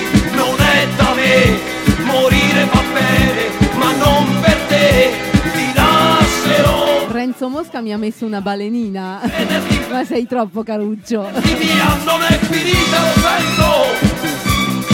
non 0.42 0.60
è 0.60 0.88
da 0.96 1.14
me. 1.14 1.60
Morire 2.04 2.66
va 2.72 2.82
bene, 2.94 3.50
ma 3.78 3.92
non 3.94 4.40
per 4.42 4.58
te. 4.68 5.12
Ti 5.54 5.74
lascerò. 5.76 7.08
Renzo 7.10 7.50
Mosca 7.50 7.82
mi 7.82 7.94
ha 7.94 7.98
messo 7.98 8.26
una 8.26 8.42
balenina, 8.42 9.20
ma 9.92 10.04
sei 10.06 10.26
troppo 10.26 10.64
caruccio. 10.64 11.22
Non 11.22 11.34
è 11.36 12.38
finita, 12.40 13.00
lo. 13.58 13.86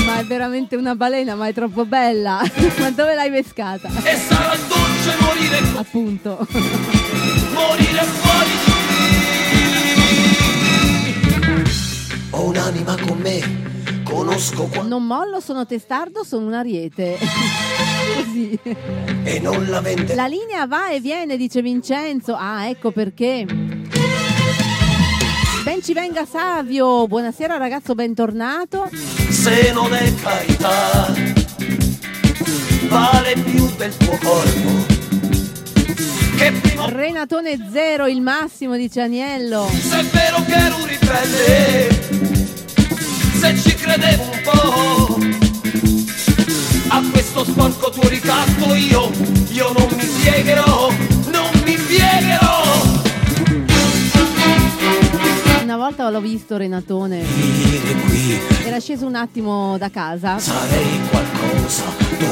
Ma 0.06 0.20
è 0.20 0.24
veramente 0.26 0.76
una 0.76 0.96
balena, 0.96 1.36
ma 1.36 1.48
è 1.48 1.54
troppo 1.54 1.86
bella. 1.86 2.42
ma 2.80 2.90
dove 2.92 3.14
l'hai 3.16 3.30
pescata? 3.32 3.88
E 4.04 4.16
sarà 4.16 4.56
dolce 4.68 5.16
morire 5.20 5.60
Appunto. 5.78 6.46
morire 7.54 8.04
fuori 8.04 8.50
di 8.50 8.72
qui. 11.42 12.26
Ho 12.32 12.46
un'anima 12.48 12.96
con 13.06 13.18
me, 13.20 13.40
conosco 14.10 14.64
qua 14.66 14.84
Non 14.84 15.06
mollo, 15.06 15.40
sono 15.40 15.66
testardo, 15.66 16.24
sono 16.24 16.46
un 16.48 16.54
ariete. 16.54 17.18
Così. 18.16 18.58
e 19.24 19.40
non 19.40 19.66
la 19.68 19.82
vende. 19.82 20.16
La 20.16 20.28
linea 20.28 20.66
va 20.66 20.90
e 20.90 21.00
viene, 21.00 21.38
dice 21.38 21.62
Vincenzo. 21.62 22.36
Ah, 22.36 22.68
ecco 22.68 22.92
perché. 22.92 23.46
Ben 25.64 25.82
ci 25.84 25.94
venga 25.94 26.26
Savio. 26.26 27.08
Buonasera 27.08 27.58
ragazzo, 27.58 27.94
bentornato. 27.94 28.90
Se 29.30 29.72
non 29.74 29.94
è 29.94 30.14
carità, 30.16 31.14
vale 32.88 33.34
più 33.34 33.70
del 33.76 33.96
tuo 33.98 34.18
corpo. 34.24 34.96
Renatone 36.90 37.58
zero, 37.72 38.08
il 38.08 38.22
massimo, 38.22 38.78
dice 38.78 39.02
Aniello. 39.02 39.68
se 39.70 40.00
è 40.00 40.04
vero 40.04 40.44
che 40.46 40.54
ero 40.54 40.76
un 40.78 40.86
ribelle. 40.86 42.37
Se 43.56 43.70
ci 43.70 43.76
credevo 43.76 44.24
un 44.24 44.42
po'. 44.44 45.18
A 46.90 47.02
questo 47.12 47.46
sporco 47.46 47.90
tuo 47.92 48.10
ricatto 48.10 48.74
io, 48.74 49.10
io 49.52 49.72
non 49.78 49.88
mi 49.96 50.06
piegherò, 50.06 50.92
non 51.32 51.50
mi 51.64 51.78
piegherò. 51.78 52.67
Una 55.68 55.76
volta 55.76 56.10
l'ho 56.10 56.22
visto 56.22 56.56
Renatone. 56.56 57.26
Era 58.64 58.80
sceso 58.80 59.06
un 59.06 59.16
attimo 59.16 59.78
da 59.78 59.90
casa 59.90 60.40
Sarei 60.40 60.98
qualcosa, 61.10 61.84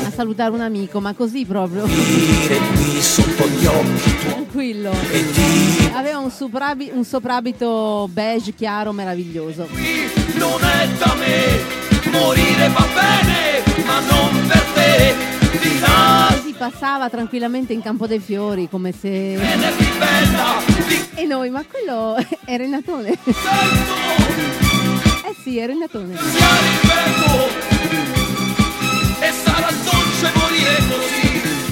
a 0.06 0.10
salutare 0.10 0.52
un 0.52 0.62
amico, 0.62 1.02
ma 1.02 1.14
così 1.14 1.44
proprio. 1.44 1.84
dire 1.86 2.58
qui 2.76 3.02
sotto 3.02 3.46
gli 3.50 3.66
occhi 3.66 4.18
tuoi. 4.20 4.32
Tranquillo. 4.32 4.92
Aveva 5.96 6.20
un, 6.20 6.32
soprabi- 6.32 6.92
un 6.94 7.04
soprabito 7.04 8.08
beige 8.10 8.54
chiaro 8.54 8.94
meraviglioso. 8.94 9.68
non 10.36 10.64
è 10.64 10.88
da 10.98 11.14
me, 11.16 12.18
morire 12.18 12.70
va 12.70 12.88
bene, 12.94 13.84
ma 13.86 14.00
non 14.00 14.48
per 14.48 14.64
te. 14.74 15.14
Di 15.60 15.80
là, 15.82 16.45
passava 16.58 17.10
tranquillamente 17.10 17.74
in 17.74 17.82
campo 17.82 18.08
dei 18.08 18.20
fiori 18.20 18.70
come 18.70 18.92
se. 18.92 19.34
E 21.16 21.26
noi, 21.26 21.50
ma 21.50 21.64
quello 21.66 22.16
è 22.46 22.58
Renatone. 22.58 23.12
Eh 25.26 25.36
sì, 25.44 25.58
è 25.58 25.66
Renatone. 25.66 26.16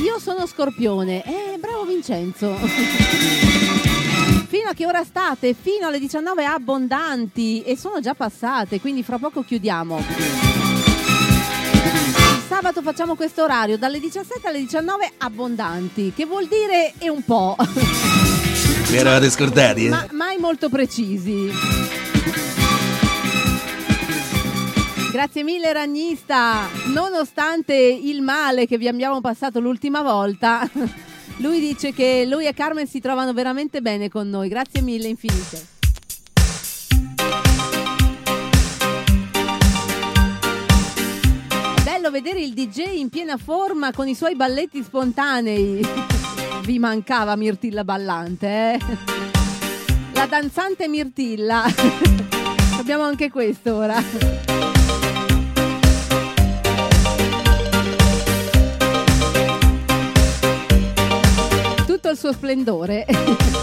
Io 0.03 0.19
sono 0.19 0.45
Scorpione. 0.45 1.23
Eh, 1.23 1.57
bravo 1.59 1.85
Vincenzo. 1.85 2.53
Fino 4.47 4.69
a 4.69 4.73
che 4.73 4.85
ora 4.85 5.03
state? 5.03 5.55
Fino 5.59 5.87
alle 5.87 5.99
19 5.99 6.45
abbondanti 6.45 7.63
e 7.63 7.75
sono 7.75 7.99
già 7.99 8.13
passate, 8.13 8.79
quindi 8.79 9.01
fra 9.03 9.17
poco 9.17 9.43
chiudiamo. 9.43 10.62
Sabato 12.53 12.83
facciamo 12.83 13.15
questo 13.15 13.41
orario 13.41 13.79
dalle 13.79 13.99
17 13.99 14.47
alle 14.47 14.59
19 14.59 15.13
abbondanti, 15.17 16.13
che 16.15 16.27
vuol 16.27 16.45
dire 16.45 16.93
è 16.99 17.07
un 17.07 17.23
po', 17.23 17.55
Vi 17.57 18.95
eravate 18.95 19.31
scordati, 19.31 19.85
eh? 19.85 19.89
ma 19.89 20.07
mai 20.11 20.37
molto 20.37 20.69
precisi. 20.69 21.49
Grazie 25.11 25.41
mille 25.41 25.73
Ragnista, 25.73 26.69
nonostante 26.93 27.73
il 27.73 28.21
male 28.21 28.67
che 28.67 28.77
vi 28.77 28.87
abbiamo 28.87 29.19
passato 29.19 29.59
l'ultima 29.59 30.03
volta, 30.03 30.69
lui 31.41 31.59
dice 31.59 31.91
che 31.91 32.23
lui 32.29 32.45
e 32.45 32.53
Carmen 32.53 32.85
si 32.85 32.99
trovano 32.99 33.33
veramente 33.33 33.81
bene 33.81 34.09
con 34.09 34.29
noi, 34.29 34.47
grazie 34.47 34.81
mille 34.81 35.07
infinite. 35.07 35.72
Bello 42.03 42.15
vedere 42.15 42.41
il 42.41 42.51
DJ 42.51 42.97
in 42.97 43.07
piena 43.07 43.37
forma 43.37 43.93
con 43.93 44.09
i 44.09 44.13
suoi 44.13 44.35
balletti 44.35 44.83
spontanei. 44.83 45.81
Vi 46.65 46.77
mancava 46.77 47.37
Mirtilla 47.37 47.85
Ballante, 47.85 48.47
eh? 48.73 48.79
La 50.11 50.25
danzante 50.25 50.89
Mirtilla. 50.89 51.63
Abbiamo 52.77 53.03
anche 53.03 53.31
questo 53.31 53.75
ora. 53.75 54.03
Tutto 61.85 62.09
il 62.09 62.17
suo 62.17 62.33
splendore. 62.33 63.05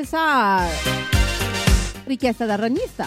USSR. 0.00 0.68
Richiesta 2.04 2.46
dal 2.46 2.56
ragnista. 2.56 3.06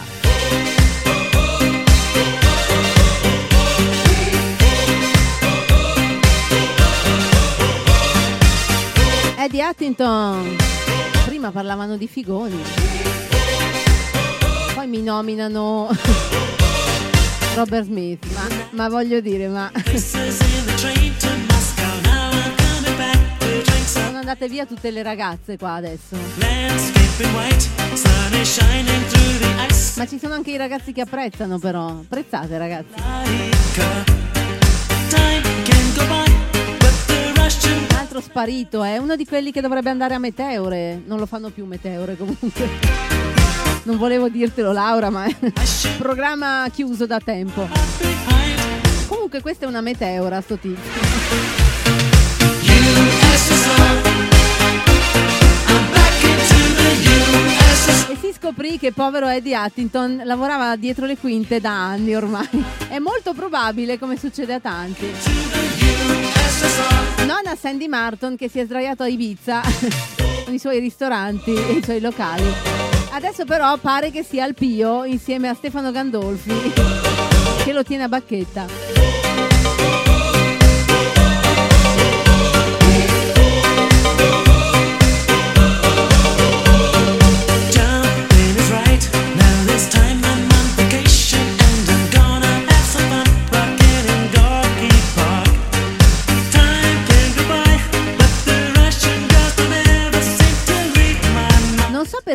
Eddie 9.38 9.64
Huntington. 9.64 10.56
Prima 11.26 11.52
parlavano 11.52 11.98
di 11.98 12.08
figoni. 12.08 12.62
Poi 14.76 14.88
mi 14.88 15.02
nominano 15.02 15.90
Robert 17.56 17.86
Smith. 17.86 18.24
Ma, 18.34 18.48
ma 18.72 18.90
voglio 18.90 19.20
dire, 19.20 19.48
ma. 19.48 19.72
Andate 24.24 24.48
via 24.48 24.66
tutte 24.66 24.90
le 24.90 25.04
ragazze 25.04 25.58
qua 25.58 25.74
adesso. 25.74 26.16
Ma 29.96 30.08
ci 30.08 30.18
sono 30.18 30.34
anche 30.34 30.52
i 30.52 30.58
ragazzi 30.58 30.94
che 30.94 31.02
apprezzano 31.02 31.60
però. 31.60 31.88
Apprezzate 31.88 32.58
ragazzi. 32.58 32.94
Un 37.66 37.98
altro 37.98 38.22
sparito, 38.22 38.84
è 38.84 38.98
uno 38.98 39.18
di 39.18 39.26
quelli 39.26 39.52
che 39.52 39.60
dovrebbe 39.60 39.90
andare 39.90 40.14
a 40.14 40.20
Meteore. 40.20 41.02
Non 41.06 41.20
lo 41.20 41.26
fanno 41.26 41.50
più 41.50 41.66
Meteore 41.66 42.16
comunque. 42.16 42.70
Non 43.84 43.98
volevo 43.98 44.30
dirtelo 44.30 44.72
Laura, 44.72 45.10
ma 45.10 45.26
è 45.26 45.36
programma 45.98 46.66
chiuso 46.72 47.06
da 47.06 47.20
tempo. 47.20 47.68
Comunque 49.08 49.42
questa 49.42 49.66
è 49.66 49.68
una 49.68 49.82
Meteora, 49.82 50.40
sto 50.40 50.58
tizio. 50.58 51.63
Scoprì 58.44 58.78
che 58.78 58.92
povero 58.92 59.30
Eddie 59.30 59.58
Huntington 59.58 60.22
lavorava 60.26 60.76
dietro 60.76 61.06
le 61.06 61.18
quinte 61.18 61.62
da 61.62 61.72
anni 61.72 62.14
ormai. 62.14 62.50
È 62.90 63.00
molto 63.00 63.34
probabile, 63.34 63.98
come 63.98 64.18
succede 64.18 64.56
a 64.56 64.60
tanti. 64.60 65.10
Non 67.26 67.46
a 67.46 67.56
Sandy 67.56 67.88
Martin 67.88 68.36
che 68.36 68.50
si 68.50 68.60
è 68.60 68.66
sdraiato 68.66 69.04
a 69.04 69.08
Ibiza 69.08 69.62
con 70.44 70.54
i 70.54 70.60
suoi 70.60 70.80
ristoranti 70.80 71.54
e 71.54 71.72
i 71.72 71.84
suoi 71.84 72.02
locali. 72.02 72.52
Adesso 73.12 73.46
però 73.46 73.78
pare 73.78 74.12
che 74.12 74.24
sia 74.24 74.44
al 74.44 74.54
Pio 74.54 75.06
insieme 75.06 75.48
a 75.48 75.54
Stefano 75.54 75.92
Gandolfi 75.92 76.54
che 77.64 77.72
lo 77.72 77.84
tiene 77.84 78.04
a 78.04 78.10
bacchetta. 78.10 80.13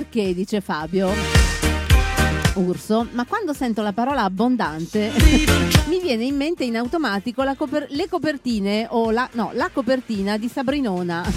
Perché, 0.09 0.35
dice 0.35 0.61
Fabio. 0.63 1.13
Urso, 2.55 3.07
ma 3.13 3.25
quando 3.25 3.53
sento 3.53 3.83
la 3.83 3.93
parola 3.93 4.25
abbondante 4.25 5.13
mi 5.87 6.01
viene 6.01 6.25
in 6.25 6.35
mente 6.35 6.65
in 6.65 6.77
automatico 6.77 7.45
la 7.45 7.55
coper- 7.55 7.87
le 7.91 8.09
copertine 8.09 8.89
o 8.91 9.13
la, 9.13 9.29
no, 9.33 9.51
la 9.53 9.71
copertina 9.73 10.37
di 10.39 10.49
Sabrinona. 10.49 11.25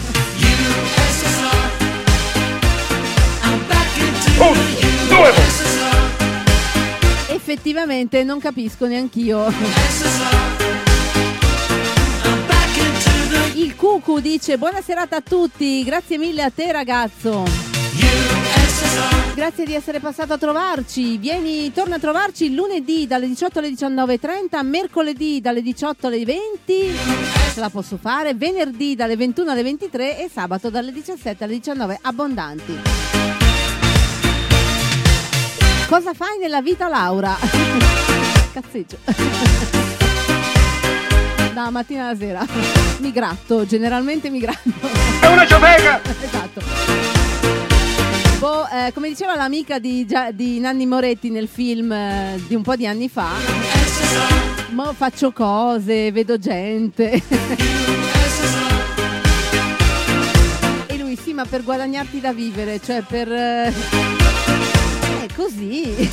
Effettivamente 7.27 8.23
non 8.23 8.39
capisco 8.39 8.87
neanch'io. 8.87 9.51
Il 13.55 13.75
Cucu 13.75 14.19
dice 14.19 14.57
buona 14.57 14.81
serata 14.81 15.17
a 15.17 15.21
tutti, 15.21 15.83
grazie 15.83 16.17
mille 16.17 16.41
a 16.41 16.49
te 16.49 16.71
ragazzo. 16.71 17.70
Grazie 19.33 19.65
di 19.65 19.73
essere 19.73 19.99
passato 19.99 20.33
a 20.33 20.37
trovarci. 20.37 21.17
Vieni, 21.17 21.71
torna 21.73 21.95
a 21.95 21.99
trovarci 21.99 22.53
lunedì 22.53 23.07
dalle 23.07 23.27
18 23.27 23.59
alle 23.59 23.69
19.30, 23.69 24.63
mercoledì 24.63 25.41
dalle 25.41 25.61
18 25.61 26.07
alle 26.07 26.23
20. 26.23 26.95
Ce 27.53 27.59
la 27.59 27.69
posso 27.69 27.97
fare. 27.97 28.33
Venerdì 28.35 28.95
dalle 28.95 29.15
21 29.15 29.51
alle 29.51 29.63
23 29.63 30.23
e 30.23 30.29
sabato 30.31 30.69
dalle 30.69 30.91
17 30.91 31.43
alle 31.43 31.53
19 31.53 31.99
abbondanti. 32.01 32.79
Cosa 35.87 36.13
fai 36.13 36.37
nella 36.39 36.61
vita, 36.61 36.87
Laura? 36.87 37.35
Cazzeggio. 38.53 38.97
dalla 41.53 41.69
mattina 41.69 42.07
alla 42.07 42.17
sera. 42.17 42.45
Mi 42.99 43.11
gratto, 43.11 43.65
generalmente 43.65 44.29
mi 44.29 44.39
gratto. 44.39 44.71
È 45.19 45.27
una 45.27 45.45
ciofeca! 45.45 45.99
esatto. 46.21 47.20
Boh, 48.41 48.65
eh, 48.69 48.91
come 48.91 49.07
diceva 49.09 49.35
l'amica 49.35 49.77
di, 49.77 50.03
di 50.33 50.59
Nanni 50.59 50.87
Moretti 50.87 51.29
nel 51.29 51.47
film 51.47 51.91
eh, 51.91 52.41
di 52.47 52.55
un 52.55 52.63
po' 52.63 52.75
di 52.75 52.87
anni 52.87 53.07
fa, 53.07 53.29
mo 54.71 54.93
faccio 54.93 55.31
cose, 55.31 56.11
vedo 56.11 56.39
gente. 56.39 57.21
e 60.87 60.97
lui, 60.97 61.15
sì, 61.15 61.33
ma 61.33 61.45
per 61.45 61.63
guadagnarti 61.63 62.19
da 62.19 62.33
vivere, 62.33 62.79
cioè 62.83 63.03
per... 63.07 63.31
eh, 63.31 63.71
È 65.21 65.27
così. 65.35 66.09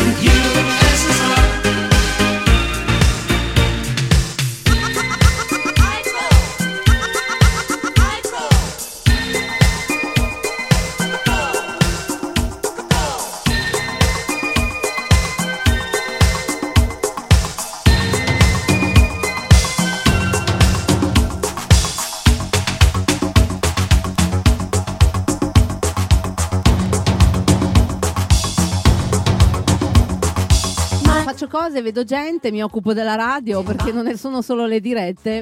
Cose, 31.49 31.83
vedo 31.83 32.05
gente, 32.05 32.53
mi 32.53 32.63
occupo 32.63 32.93
della 32.93 33.17
radio 33.17 33.63
perché 33.63 33.91
non 33.91 34.05
ne 34.05 34.17
sono 34.17 34.43
solo 34.43 34.67
le 34.67 34.81
dirette. 34.81 35.41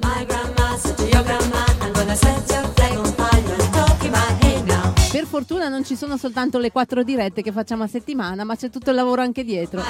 Per 5.10 5.26
fortuna 5.26 5.68
non 5.68 5.85
ci 5.85 5.97
sono 5.97 6.17
soltanto 6.17 6.59
le 6.59 6.70
quattro 6.70 7.02
dirette 7.02 7.43
che 7.43 7.52
facciamo 7.52 7.83
a 7.85 7.86
settimana, 7.86 8.44
ma 8.44 8.57
c'è 8.57 8.70
tutto 8.70 8.91
il 8.91 8.97
lavoro 8.97 9.23
anche 9.23 9.44
dietro. 9.44 9.83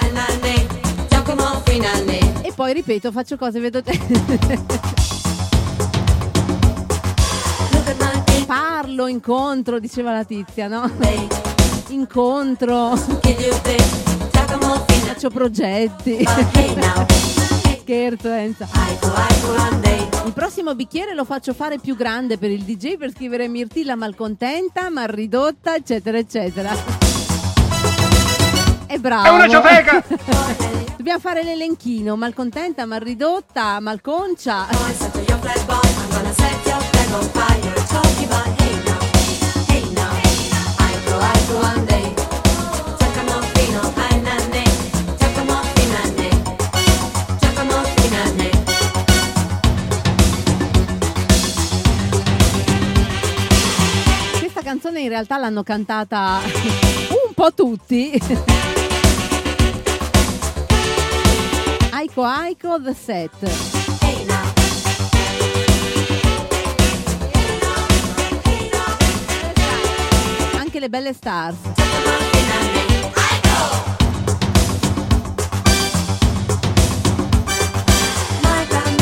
E 2.43 2.53
poi 2.55 2.73
ripeto, 2.73 3.12
faccio 3.12 3.36
cose, 3.36 3.61
vedo 3.61 3.81
gente. 3.83 4.85
Parlo, 8.47 9.07
incontro, 9.09 9.78
diceva 9.78 10.12
la 10.12 10.25
tizia, 10.25 10.69
no? 10.69 10.91
Incontro. 11.89 12.95
Faccio 15.17 15.31
progetti. 15.31 16.28
Scherzo, 17.81 18.31
Enza. 18.33 18.69
Il 20.27 20.33
prossimo 20.35 20.75
bicchiere 20.75 21.15
lo 21.15 21.25
faccio 21.25 21.55
fare 21.55 21.78
più 21.78 21.97
grande 21.97 22.36
per 22.36 22.51
il 22.51 22.65
DJ 22.65 22.99
per 22.99 23.12
scrivere 23.12 23.49
Mirtilla 23.49 23.95
malcontenta, 23.95 24.91
mal 24.91 25.09
ridotta, 25.09 25.75
eccetera, 25.75 26.19
eccetera. 26.19 26.70
È 28.86 28.99
bravo. 28.99 29.25
È 29.25 29.31
una 29.31 29.49
ciofeca! 29.49 30.05
Dobbiamo 30.99 31.19
fare 31.20 31.43
l'elenchino, 31.43 32.15
malcontenta, 32.17 32.85
mal 32.85 33.01
ridotta, 33.01 33.81
malconcia. 33.81 34.67
Realtà 55.17 55.39
l'hanno 55.39 55.62
cantata 55.62 56.41
un 57.27 57.33
po' 57.35 57.55
tutti. 57.55 58.20
Aiko 61.91 62.23
Aiko 62.23 62.83
The 62.83 62.95
Set. 62.95 63.51
Anche 70.59 70.81
le 70.81 70.89
belle 70.91 71.15
stars. 71.15 71.57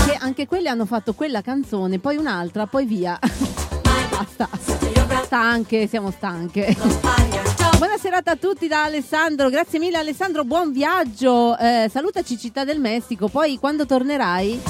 Che 0.04 0.16
anche 0.20 0.46
quelle 0.46 0.68
hanno 0.68 0.86
fatto 0.86 1.14
quella 1.14 1.42
canzone, 1.42 1.98
poi 1.98 2.16
un'altra, 2.16 2.68
poi 2.68 2.86
via. 2.86 3.18
Basta. 4.10 5.03
Stanche, 5.24 5.86
siamo 5.88 6.10
stanche. 6.10 6.76
Buona 7.78 7.96
serata 7.98 8.32
a 8.32 8.36
tutti 8.36 8.68
da 8.68 8.84
Alessandro, 8.84 9.48
grazie 9.50 9.78
mille 9.78 9.96
Alessandro, 9.98 10.44
buon 10.44 10.72
viaggio. 10.72 11.56
Eh, 11.58 11.88
salutaci 11.92 12.38
Città 12.38 12.64
del 12.64 12.78
Messico, 12.80 13.28
poi 13.28 13.58
quando 13.58 13.84
tornerai 13.86 14.60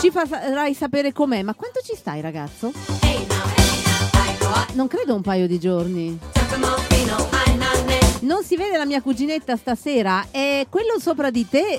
ci 0.00 0.10
farai 0.10 0.74
sapere 0.74 1.12
com'è. 1.12 1.42
Ma 1.42 1.54
quanto 1.54 1.80
ci 1.84 1.94
stai 1.96 2.20
ragazzo? 2.20 2.72
Non 4.72 4.88
credo 4.88 5.14
un 5.14 5.22
paio 5.22 5.46
di 5.46 5.58
giorni. 5.58 6.18
Non 8.20 8.42
si 8.44 8.56
vede 8.56 8.76
la 8.76 8.84
mia 8.84 9.00
cuginetta 9.00 9.56
stasera 9.56 10.26
e 10.30 10.66
quello 10.68 10.98
sopra 11.00 11.30
di 11.30 11.48
te 11.48 11.78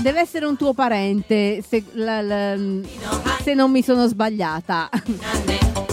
deve 0.00 0.20
essere 0.20 0.46
un 0.46 0.56
tuo 0.56 0.72
parente, 0.72 1.62
se, 1.66 1.82
la- 1.92 2.22
la- 2.22 2.56
se 3.42 3.54
non 3.54 3.70
mi 3.70 3.82
sono 3.82 4.06
sbagliata. 4.06 4.88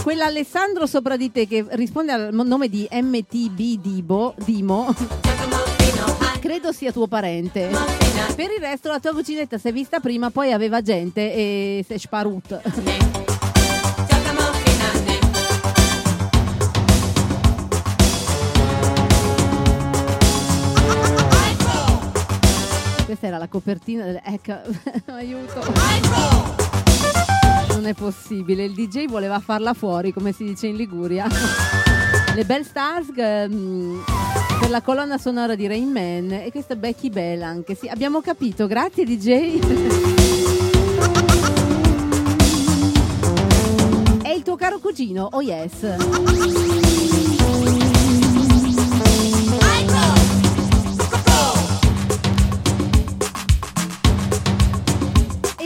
Quell'Alessandro 0.04 0.84
sopra 0.86 1.16
di 1.16 1.32
te 1.32 1.46
che 1.46 1.64
risponde 1.70 2.12
al 2.12 2.28
nome 2.30 2.68
di 2.68 2.86
MTB 2.92 3.80
Dibo, 3.80 4.34
Dimo, 4.36 4.94
credo 6.40 6.72
sia 6.72 6.92
tuo 6.92 7.06
parente. 7.06 7.70
Per 8.36 8.50
il 8.50 8.60
resto 8.60 8.90
la 8.90 9.00
tua 9.00 9.14
cuginetta 9.14 9.56
si 9.56 9.68
è 9.68 9.72
vista 9.72 10.00
prima, 10.00 10.28
poi 10.28 10.52
aveva 10.52 10.82
gente 10.82 11.32
e 11.32 11.84
si 11.88 11.94
è 11.94 11.96
sparut. 11.96 12.60
Questa 23.06 23.26
era 23.26 23.38
la 23.38 23.48
copertina 23.48 24.04
del... 24.04 24.20
Ecco, 24.22 24.52
aiuto. 25.12 26.63
Non 27.74 27.86
è 27.86 27.94
possibile, 27.94 28.62
il 28.62 28.72
DJ 28.72 29.06
voleva 29.06 29.40
farla 29.40 29.74
fuori, 29.74 30.12
come 30.12 30.30
si 30.30 30.44
dice 30.44 30.68
in 30.68 30.76
Liguria. 30.76 31.26
Le 32.34 32.44
Bell 32.44 32.62
Stars 32.62 33.08
ehm, 33.16 34.04
per 34.60 34.70
la 34.70 34.80
colonna 34.80 35.18
sonora 35.18 35.56
di 35.56 35.66
Rain 35.66 35.90
Man 35.90 36.30
e 36.30 36.50
questa 36.52 36.76
Becky 36.76 37.10
Bell 37.10 37.42
anche. 37.42 37.74
Sì, 37.74 37.88
abbiamo 37.88 38.20
capito, 38.20 38.68
grazie 38.68 39.04
DJ. 39.04 39.58
È 44.22 44.30
il 44.30 44.42
tuo 44.44 44.54
caro 44.54 44.78
cugino, 44.78 45.28
oh 45.32 45.42
yes. 45.42 47.03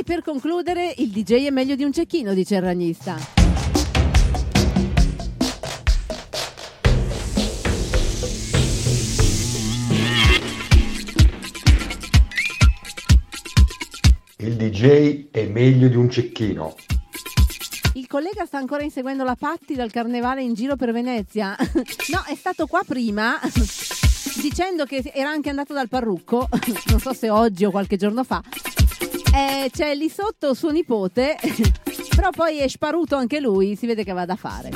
Per 0.09 0.23
concludere, 0.23 0.95
il 0.97 1.11
DJ 1.11 1.49
è 1.49 1.51
meglio 1.51 1.75
di 1.75 1.85
un 1.85 1.93
cecchino, 1.93 2.33
dice 2.33 2.55
il 2.55 2.63
ragnista. 2.63 3.15
Il 14.39 14.57
DJ 14.57 15.29
è 15.31 15.45
meglio 15.45 15.89
di 15.89 15.97
un 15.97 16.09
cecchino. 16.09 16.75
Il 17.93 18.07
collega 18.07 18.47
sta 18.47 18.57
ancora 18.57 18.83
inseguendo 18.83 19.25
la 19.25 19.37
Patti 19.39 19.75
dal 19.75 19.91
carnevale 19.91 20.41
in 20.41 20.55
giro 20.55 20.77
per 20.77 20.91
Venezia. 20.91 21.55
No, 22.09 22.25
è 22.27 22.35
stato 22.35 22.67
qua 22.67 22.81
prima 22.87 23.39
dicendo 24.41 24.87
che 24.87 25.03
era 25.13 25.29
anche 25.29 25.51
andato 25.51 25.75
dal 25.75 25.91
parrucco, 25.91 26.49
non 26.89 26.99
so 26.99 27.13
se 27.13 27.29
oggi 27.29 27.67
o 27.67 27.71
qualche 27.71 27.99
giorno 27.99 28.25
fa. 28.25 28.43
Eh, 29.35 29.71
c'è 29.71 29.95
lì 29.95 30.09
sotto 30.09 30.55
suo 30.55 30.71
nipote, 30.71 31.37
però 32.15 32.31
poi 32.31 32.59
è 32.59 32.69
sparuto 32.69 33.17
anche 33.17 33.41
lui, 33.41 33.77
si 33.77 33.87
vede 33.87 34.05
che 34.05 34.13
va 34.13 34.25
da 34.25 34.37
fare. 34.37 34.71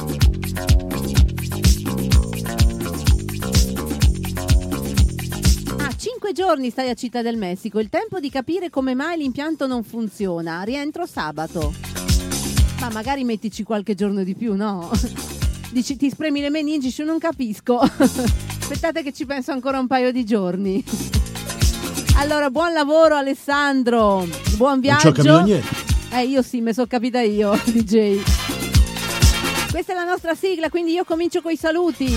Ah, 5.79 5.95
cinque 5.97 6.33
giorni 6.33 6.71
stai 6.71 6.91
a 6.91 6.95
Città 6.95 7.23
del 7.23 7.37
Messico, 7.37 7.79
il 7.81 7.89
tempo 7.89 8.21
di 8.21 8.31
capire 8.31 8.71
come 8.71 8.95
mai 8.95 9.19
l'impianto 9.19 9.67
non 9.67 9.83
funziona. 9.83 10.63
Rientro 10.63 11.07
sabato. 11.07 11.73
Ma 12.81 12.91
magari 12.91 13.25
mettici 13.25 13.63
qualche 13.63 13.95
giorno 13.95 14.23
di 14.25 14.35
più, 14.35 14.55
no? 14.55 14.91
Dici, 15.73 15.97
ti 15.97 16.11
spremi 16.11 16.41
le 16.41 16.51
meningi, 16.51 16.95
non 17.05 17.19
capisco. 17.19 17.79
Aspettate 18.63 19.03
che 19.03 19.13
ci 19.13 19.25
penso 19.25 19.53
ancora 19.53 19.79
un 19.79 19.87
paio 19.87 20.13
di 20.13 20.25
giorni. 20.25 20.85
Allora, 22.23 22.51
buon 22.51 22.73
lavoro 22.73 23.17
Alessandro, 23.17 24.25
buon 24.55 24.79
viaggio. 24.79 25.43
niente. 25.43 25.69
Eh, 26.13 26.23
io 26.23 26.41
sì, 26.41 26.61
mi 26.61 26.73
sono 26.73 26.87
capita 26.87 27.21
io, 27.21 27.59
DJ. 27.67 28.23
Questa 29.73 29.91
è 29.93 29.97
la 29.97 30.05
nostra 30.05 30.33
sigla, 30.37 30.69
quindi 30.69 30.93
io 30.93 31.03
comincio 31.03 31.43
coi 31.43 31.57
saluti. 31.57 32.15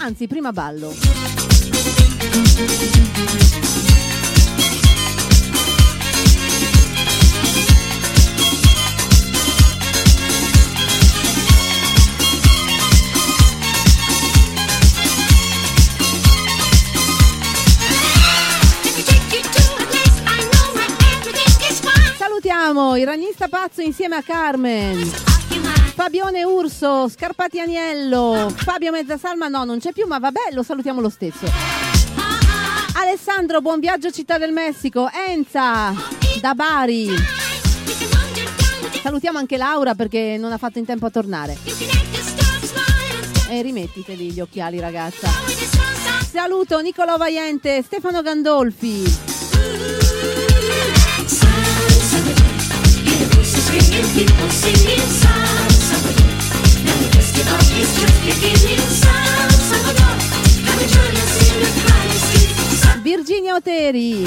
Anzi, 0.00 0.26
prima 0.26 0.50
ballo. 0.50 0.92
Salutiamo 22.44 22.96
il 22.96 23.06
ragnista 23.06 23.48
pazzo 23.48 23.80
insieme 23.80 24.16
a 24.16 24.22
Carmen. 24.22 25.02
Fabione 25.94 26.44
Urso, 26.44 27.08
Scarpati 27.08 27.58
Agnello, 27.58 28.52
Fabio 28.54 28.92
Mezzasalma, 28.92 29.48
no, 29.48 29.64
non 29.64 29.78
c'è 29.78 29.92
più, 29.92 30.06
ma 30.06 30.18
vabbè, 30.18 30.52
lo 30.52 30.62
salutiamo 30.62 31.00
lo 31.00 31.08
stesso. 31.08 31.50
Alessandro, 32.96 33.62
buon 33.62 33.80
viaggio 33.80 34.10
Città 34.10 34.36
del 34.36 34.52
Messico. 34.52 35.08
Enza, 35.26 35.94
da 36.42 36.54
Bari. 36.54 37.08
Salutiamo 39.02 39.38
anche 39.38 39.56
Laura 39.56 39.94
perché 39.94 40.36
non 40.38 40.52
ha 40.52 40.58
fatto 40.58 40.78
in 40.78 40.84
tempo 40.84 41.06
a 41.06 41.10
tornare. 41.10 41.56
E 43.48 43.62
rimettiteli 43.62 44.32
gli 44.32 44.40
occhiali, 44.40 44.80
ragazza. 44.80 45.30
Saluto 46.30 46.78
Nicolò 46.80 47.16
Vaiente, 47.16 47.82
Stefano 47.82 48.20
Gandolfi. 48.20 49.33
Virginia 63.02 63.54
Oteri. 63.54 64.22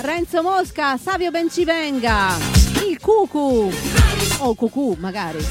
Renzo 0.00 0.42
Mosca, 0.42 0.98
Savio 1.02 1.30
Bencivenga, 1.30 2.36
il 2.88 2.98
Cucu, 3.00 3.72
o 4.38 4.54
Cucù 4.54 4.96
magari. 4.98 5.44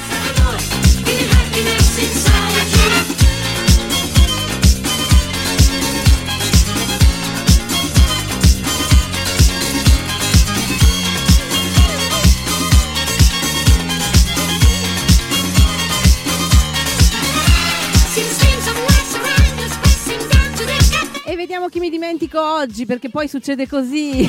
Vediamo 21.52 21.68
chi 21.68 21.80
mi 21.80 21.90
dimentico 21.90 22.42
oggi, 22.42 22.86
perché 22.86 23.10
poi 23.10 23.28
succede 23.28 23.68
così. 23.68 24.26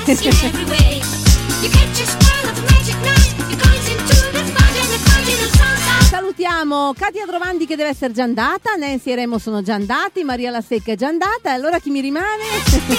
Salutiamo 6.10 6.92
Katia 6.98 7.24
Trovandi 7.24 7.64
che 7.64 7.76
deve 7.76 7.90
essere 7.90 8.12
già 8.12 8.24
andata, 8.24 8.74
Nancy 8.74 9.12
e 9.12 9.14
Remo 9.14 9.38
sono 9.38 9.62
già 9.62 9.74
andati, 9.74 10.24
Maria 10.24 10.50
La 10.50 10.60
Secca 10.60 10.90
è 10.90 10.96
già 10.96 11.06
andata, 11.06 11.50
e 11.50 11.52
allora 11.52 11.78
chi 11.78 11.90
mi 11.90 12.00
rimane? 12.00 12.42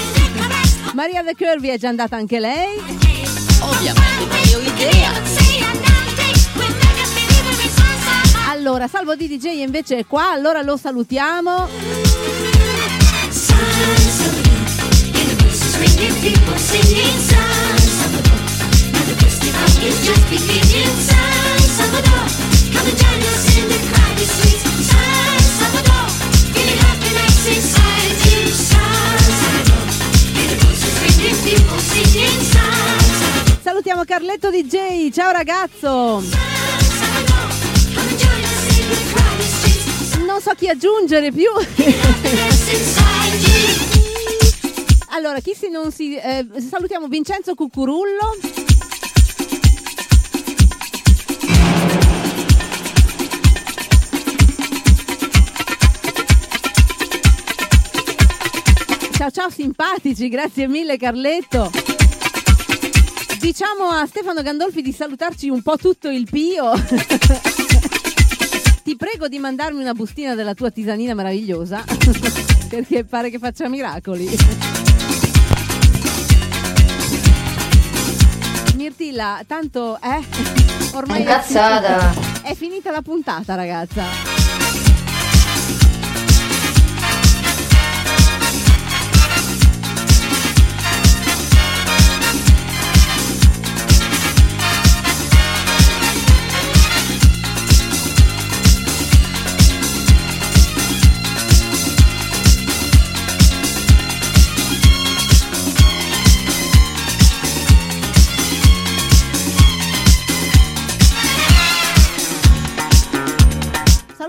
Maria 0.94 1.22
The 1.22 1.34
Curvy 1.36 1.68
è 1.68 1.76
già 1.76 1.88
andata 1.88 2.16
anche 2.16 2.40
lei. 2.40 2.78
Ovviamente, 3.60 4.36
idea. 4.72 5.12
Allora, 8.48 8.88
Salvo 8.88 9.14
di 9.16 9.28
DJ 9.28 9.60
invece 9.60 9.98
è 9.98 10.06
qua, 10.06 10.30
allora 10.30 10.62
lo 10.62 10.78
salutiamo. 10.78 12.13
Salutiamo 33.62 34.04
Carletto 34.04 34.50
DJ, 34.50 35.10
ciao 35.10 35.30
ragazzo! 35.30 36.22
Non 40.24 40.40
so 40.40 40.52
chi 40.56 40.68
aggiungere 40.68 41.30
più. 41.30 41.50
allora, 45.14 45.38
chi 45.38 45.54
si 45.54 45.70
non 45.70 45.92
si. 45.92 46.16
eh, 46.16 46.44
salutiamo 46.56 47.06
Vincenzo 47.06 47.54
Cucurullo. 47.54 48.36
Ciao 59.16 59.30
ciao 59.30 59.50
simpatici, 59.50 60.28
grazie 60.28 60.66
mille 60.66 60.96
Carletto. 60.96 61.70
Diciamo 63.38 63.84
a 63.90 64.04
Stefano 64.06 64.42
Gandolfi 64.42 64.82
di 64.82 64.92
salutarci 64.92 65.48
un 65.48 65.62
po' 65.62 65.76
tutto 65.76 66.08
il 66.08 66.26
Pio. 66.28 66.72
Ti 68.82 68.96
prego 68.96 69.28
di 69.28 69.38
mandarmi 69.38 69.80
una 69.80 69.94
bustina 69.94 70.34
della 70.34 70.54
tua 70.54 70.70
tisanina 70.70 71.14
meravigliosa, 71.14 71.84
perché 72.68 73.04
pare 73.04 73.30
che 73.30 73.38
faccia 73.38 73.68
miracoli. 73.68 74.73
Mirtilla, 78.84 79.40
tanto 79.46 79.98
eh? 79.98 80.22
Ormai 80.92 81.22
è 81.22 81.24
è 82.42 82.54
finita 82.54 82.90
la 82.90 83.00
puntata, 83.00 83.54
ragazza. 83.54 84.83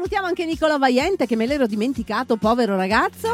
Salutiamo 0.06 0.30
anche 0.30 0.45
Nicola 0.45 0.77
Vaiente 0.77 1.25
che 1.25 1.35
me 1.35 1.48
l'ero 1.48 1.66
dimenticato, 1.66 2.38
povero 2.38 2.75
ragazzo. 2.75 3.34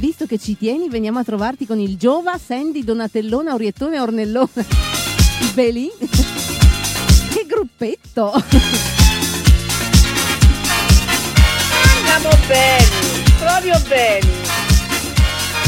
Visto 0.00 0.24
che 0.24 0.38
ci 0.38 0.56
tieni, 0.56 0.88
veniamo 0.88 1.18
a 1.18 1.24
trovarti 1.24 1.66
con 1.66 1.78
il 1.78 1.98
Giova, 1.98 2.38
Sandy, 2.38 2.82
Donatellona, 2.82 3.52
Oriettone, 3.52 4.00
Ornellona. 4.00 4.48
Belin. 5.52 5.90
Che 7.34 7.46
gruppetto! 7.48 8.30
Andiamo 11.96 12.28
bene, 12.46 12.86
proprio 13.40 13.76
bene. 13.88 14.26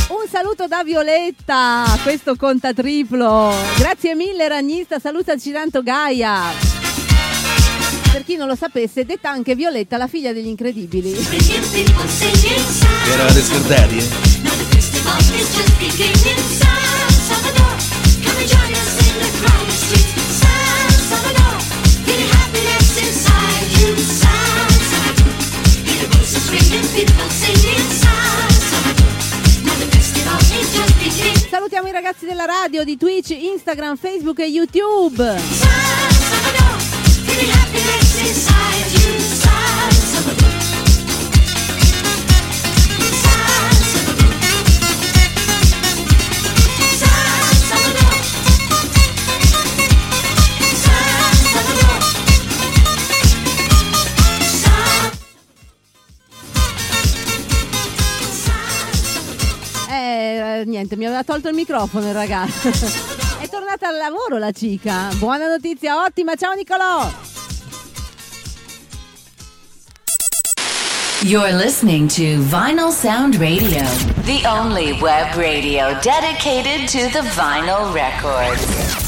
Un 0.06 0.28
saluto 0.30 0.68
da 0.68 0.84
Violetta, 0.84 1.98
questo 2.04 2.36
conta 2.36 2.72
triplo. 2.72 3.52
Grazie 3.78 4.14
mille 4.14 4.46
ragnista, 4.46 5.00
salutaci 5.00 5.50
tanto 5.50 5.82
Gaia. 5.82 6.52
Per 8.12 8.22
chi 8.24 8.36
non 8.36 8.46
lo 8.46 8.54
sapesse, 8.54 9.04
detta 9.04 9.30
anche 9.30 9.56
Violetta, 9.56 9.96
la 9.96 10.06
figlia 10.06 10.32
degli 10.32 10.46
incredibili. 10.46 11.16
Eravate 13.10 13.42
scordati, 13.42 13.96
eh? 13.98 14.06
Salutiamo 31.56 31.88
i 31.88 31.92
ragazzi 31.92 32.26
della 32.26 32.44
radio, 32.44 32.84
di 32.84 32.98
Twitch, 32.98 33.30
Instagram, 33.30 33.96
Facebook 33.96 34.40
e 34.40 34.46
YouTube. 34.46 35.24
Eh, 60.56 60.64
niente, 60.64 60.96
mi 60.96 61.04
aveva 61.04 61.22
tolto 61.22 61.48
il 61.48 61.54
microfono 61.54 62.08
il 62.08 62.14
ragazzo. 62.14 62.70
È 63.38 63.48
tornata 63.48 63.88
al 63.88 63.96
lavoro 63.96 64.38
la 64.38 64.52
cica. 64.52 65.08
Buona 65.16 65.48
notizia, 65.48 66.02
ottima. 66.02 66.34
Ciao 66.34 66.54
Nicolò. 66.54 67.10
You're 71.22 71.52
listening 71.52 72.08
to 72.10 72.40
Vinyl 72.44 72.90
Sound 72.90 73.36
Radio, 73.36 73.82
the 74.24 74.46
only 74.46 74.92
web 75.00 75.34
radio 75.36 75.98
dedicated 76.00 76.88
to 76.88 77.10
the 77.10 77.26
vinyl 77.34 77.92
record. 77.92 79.05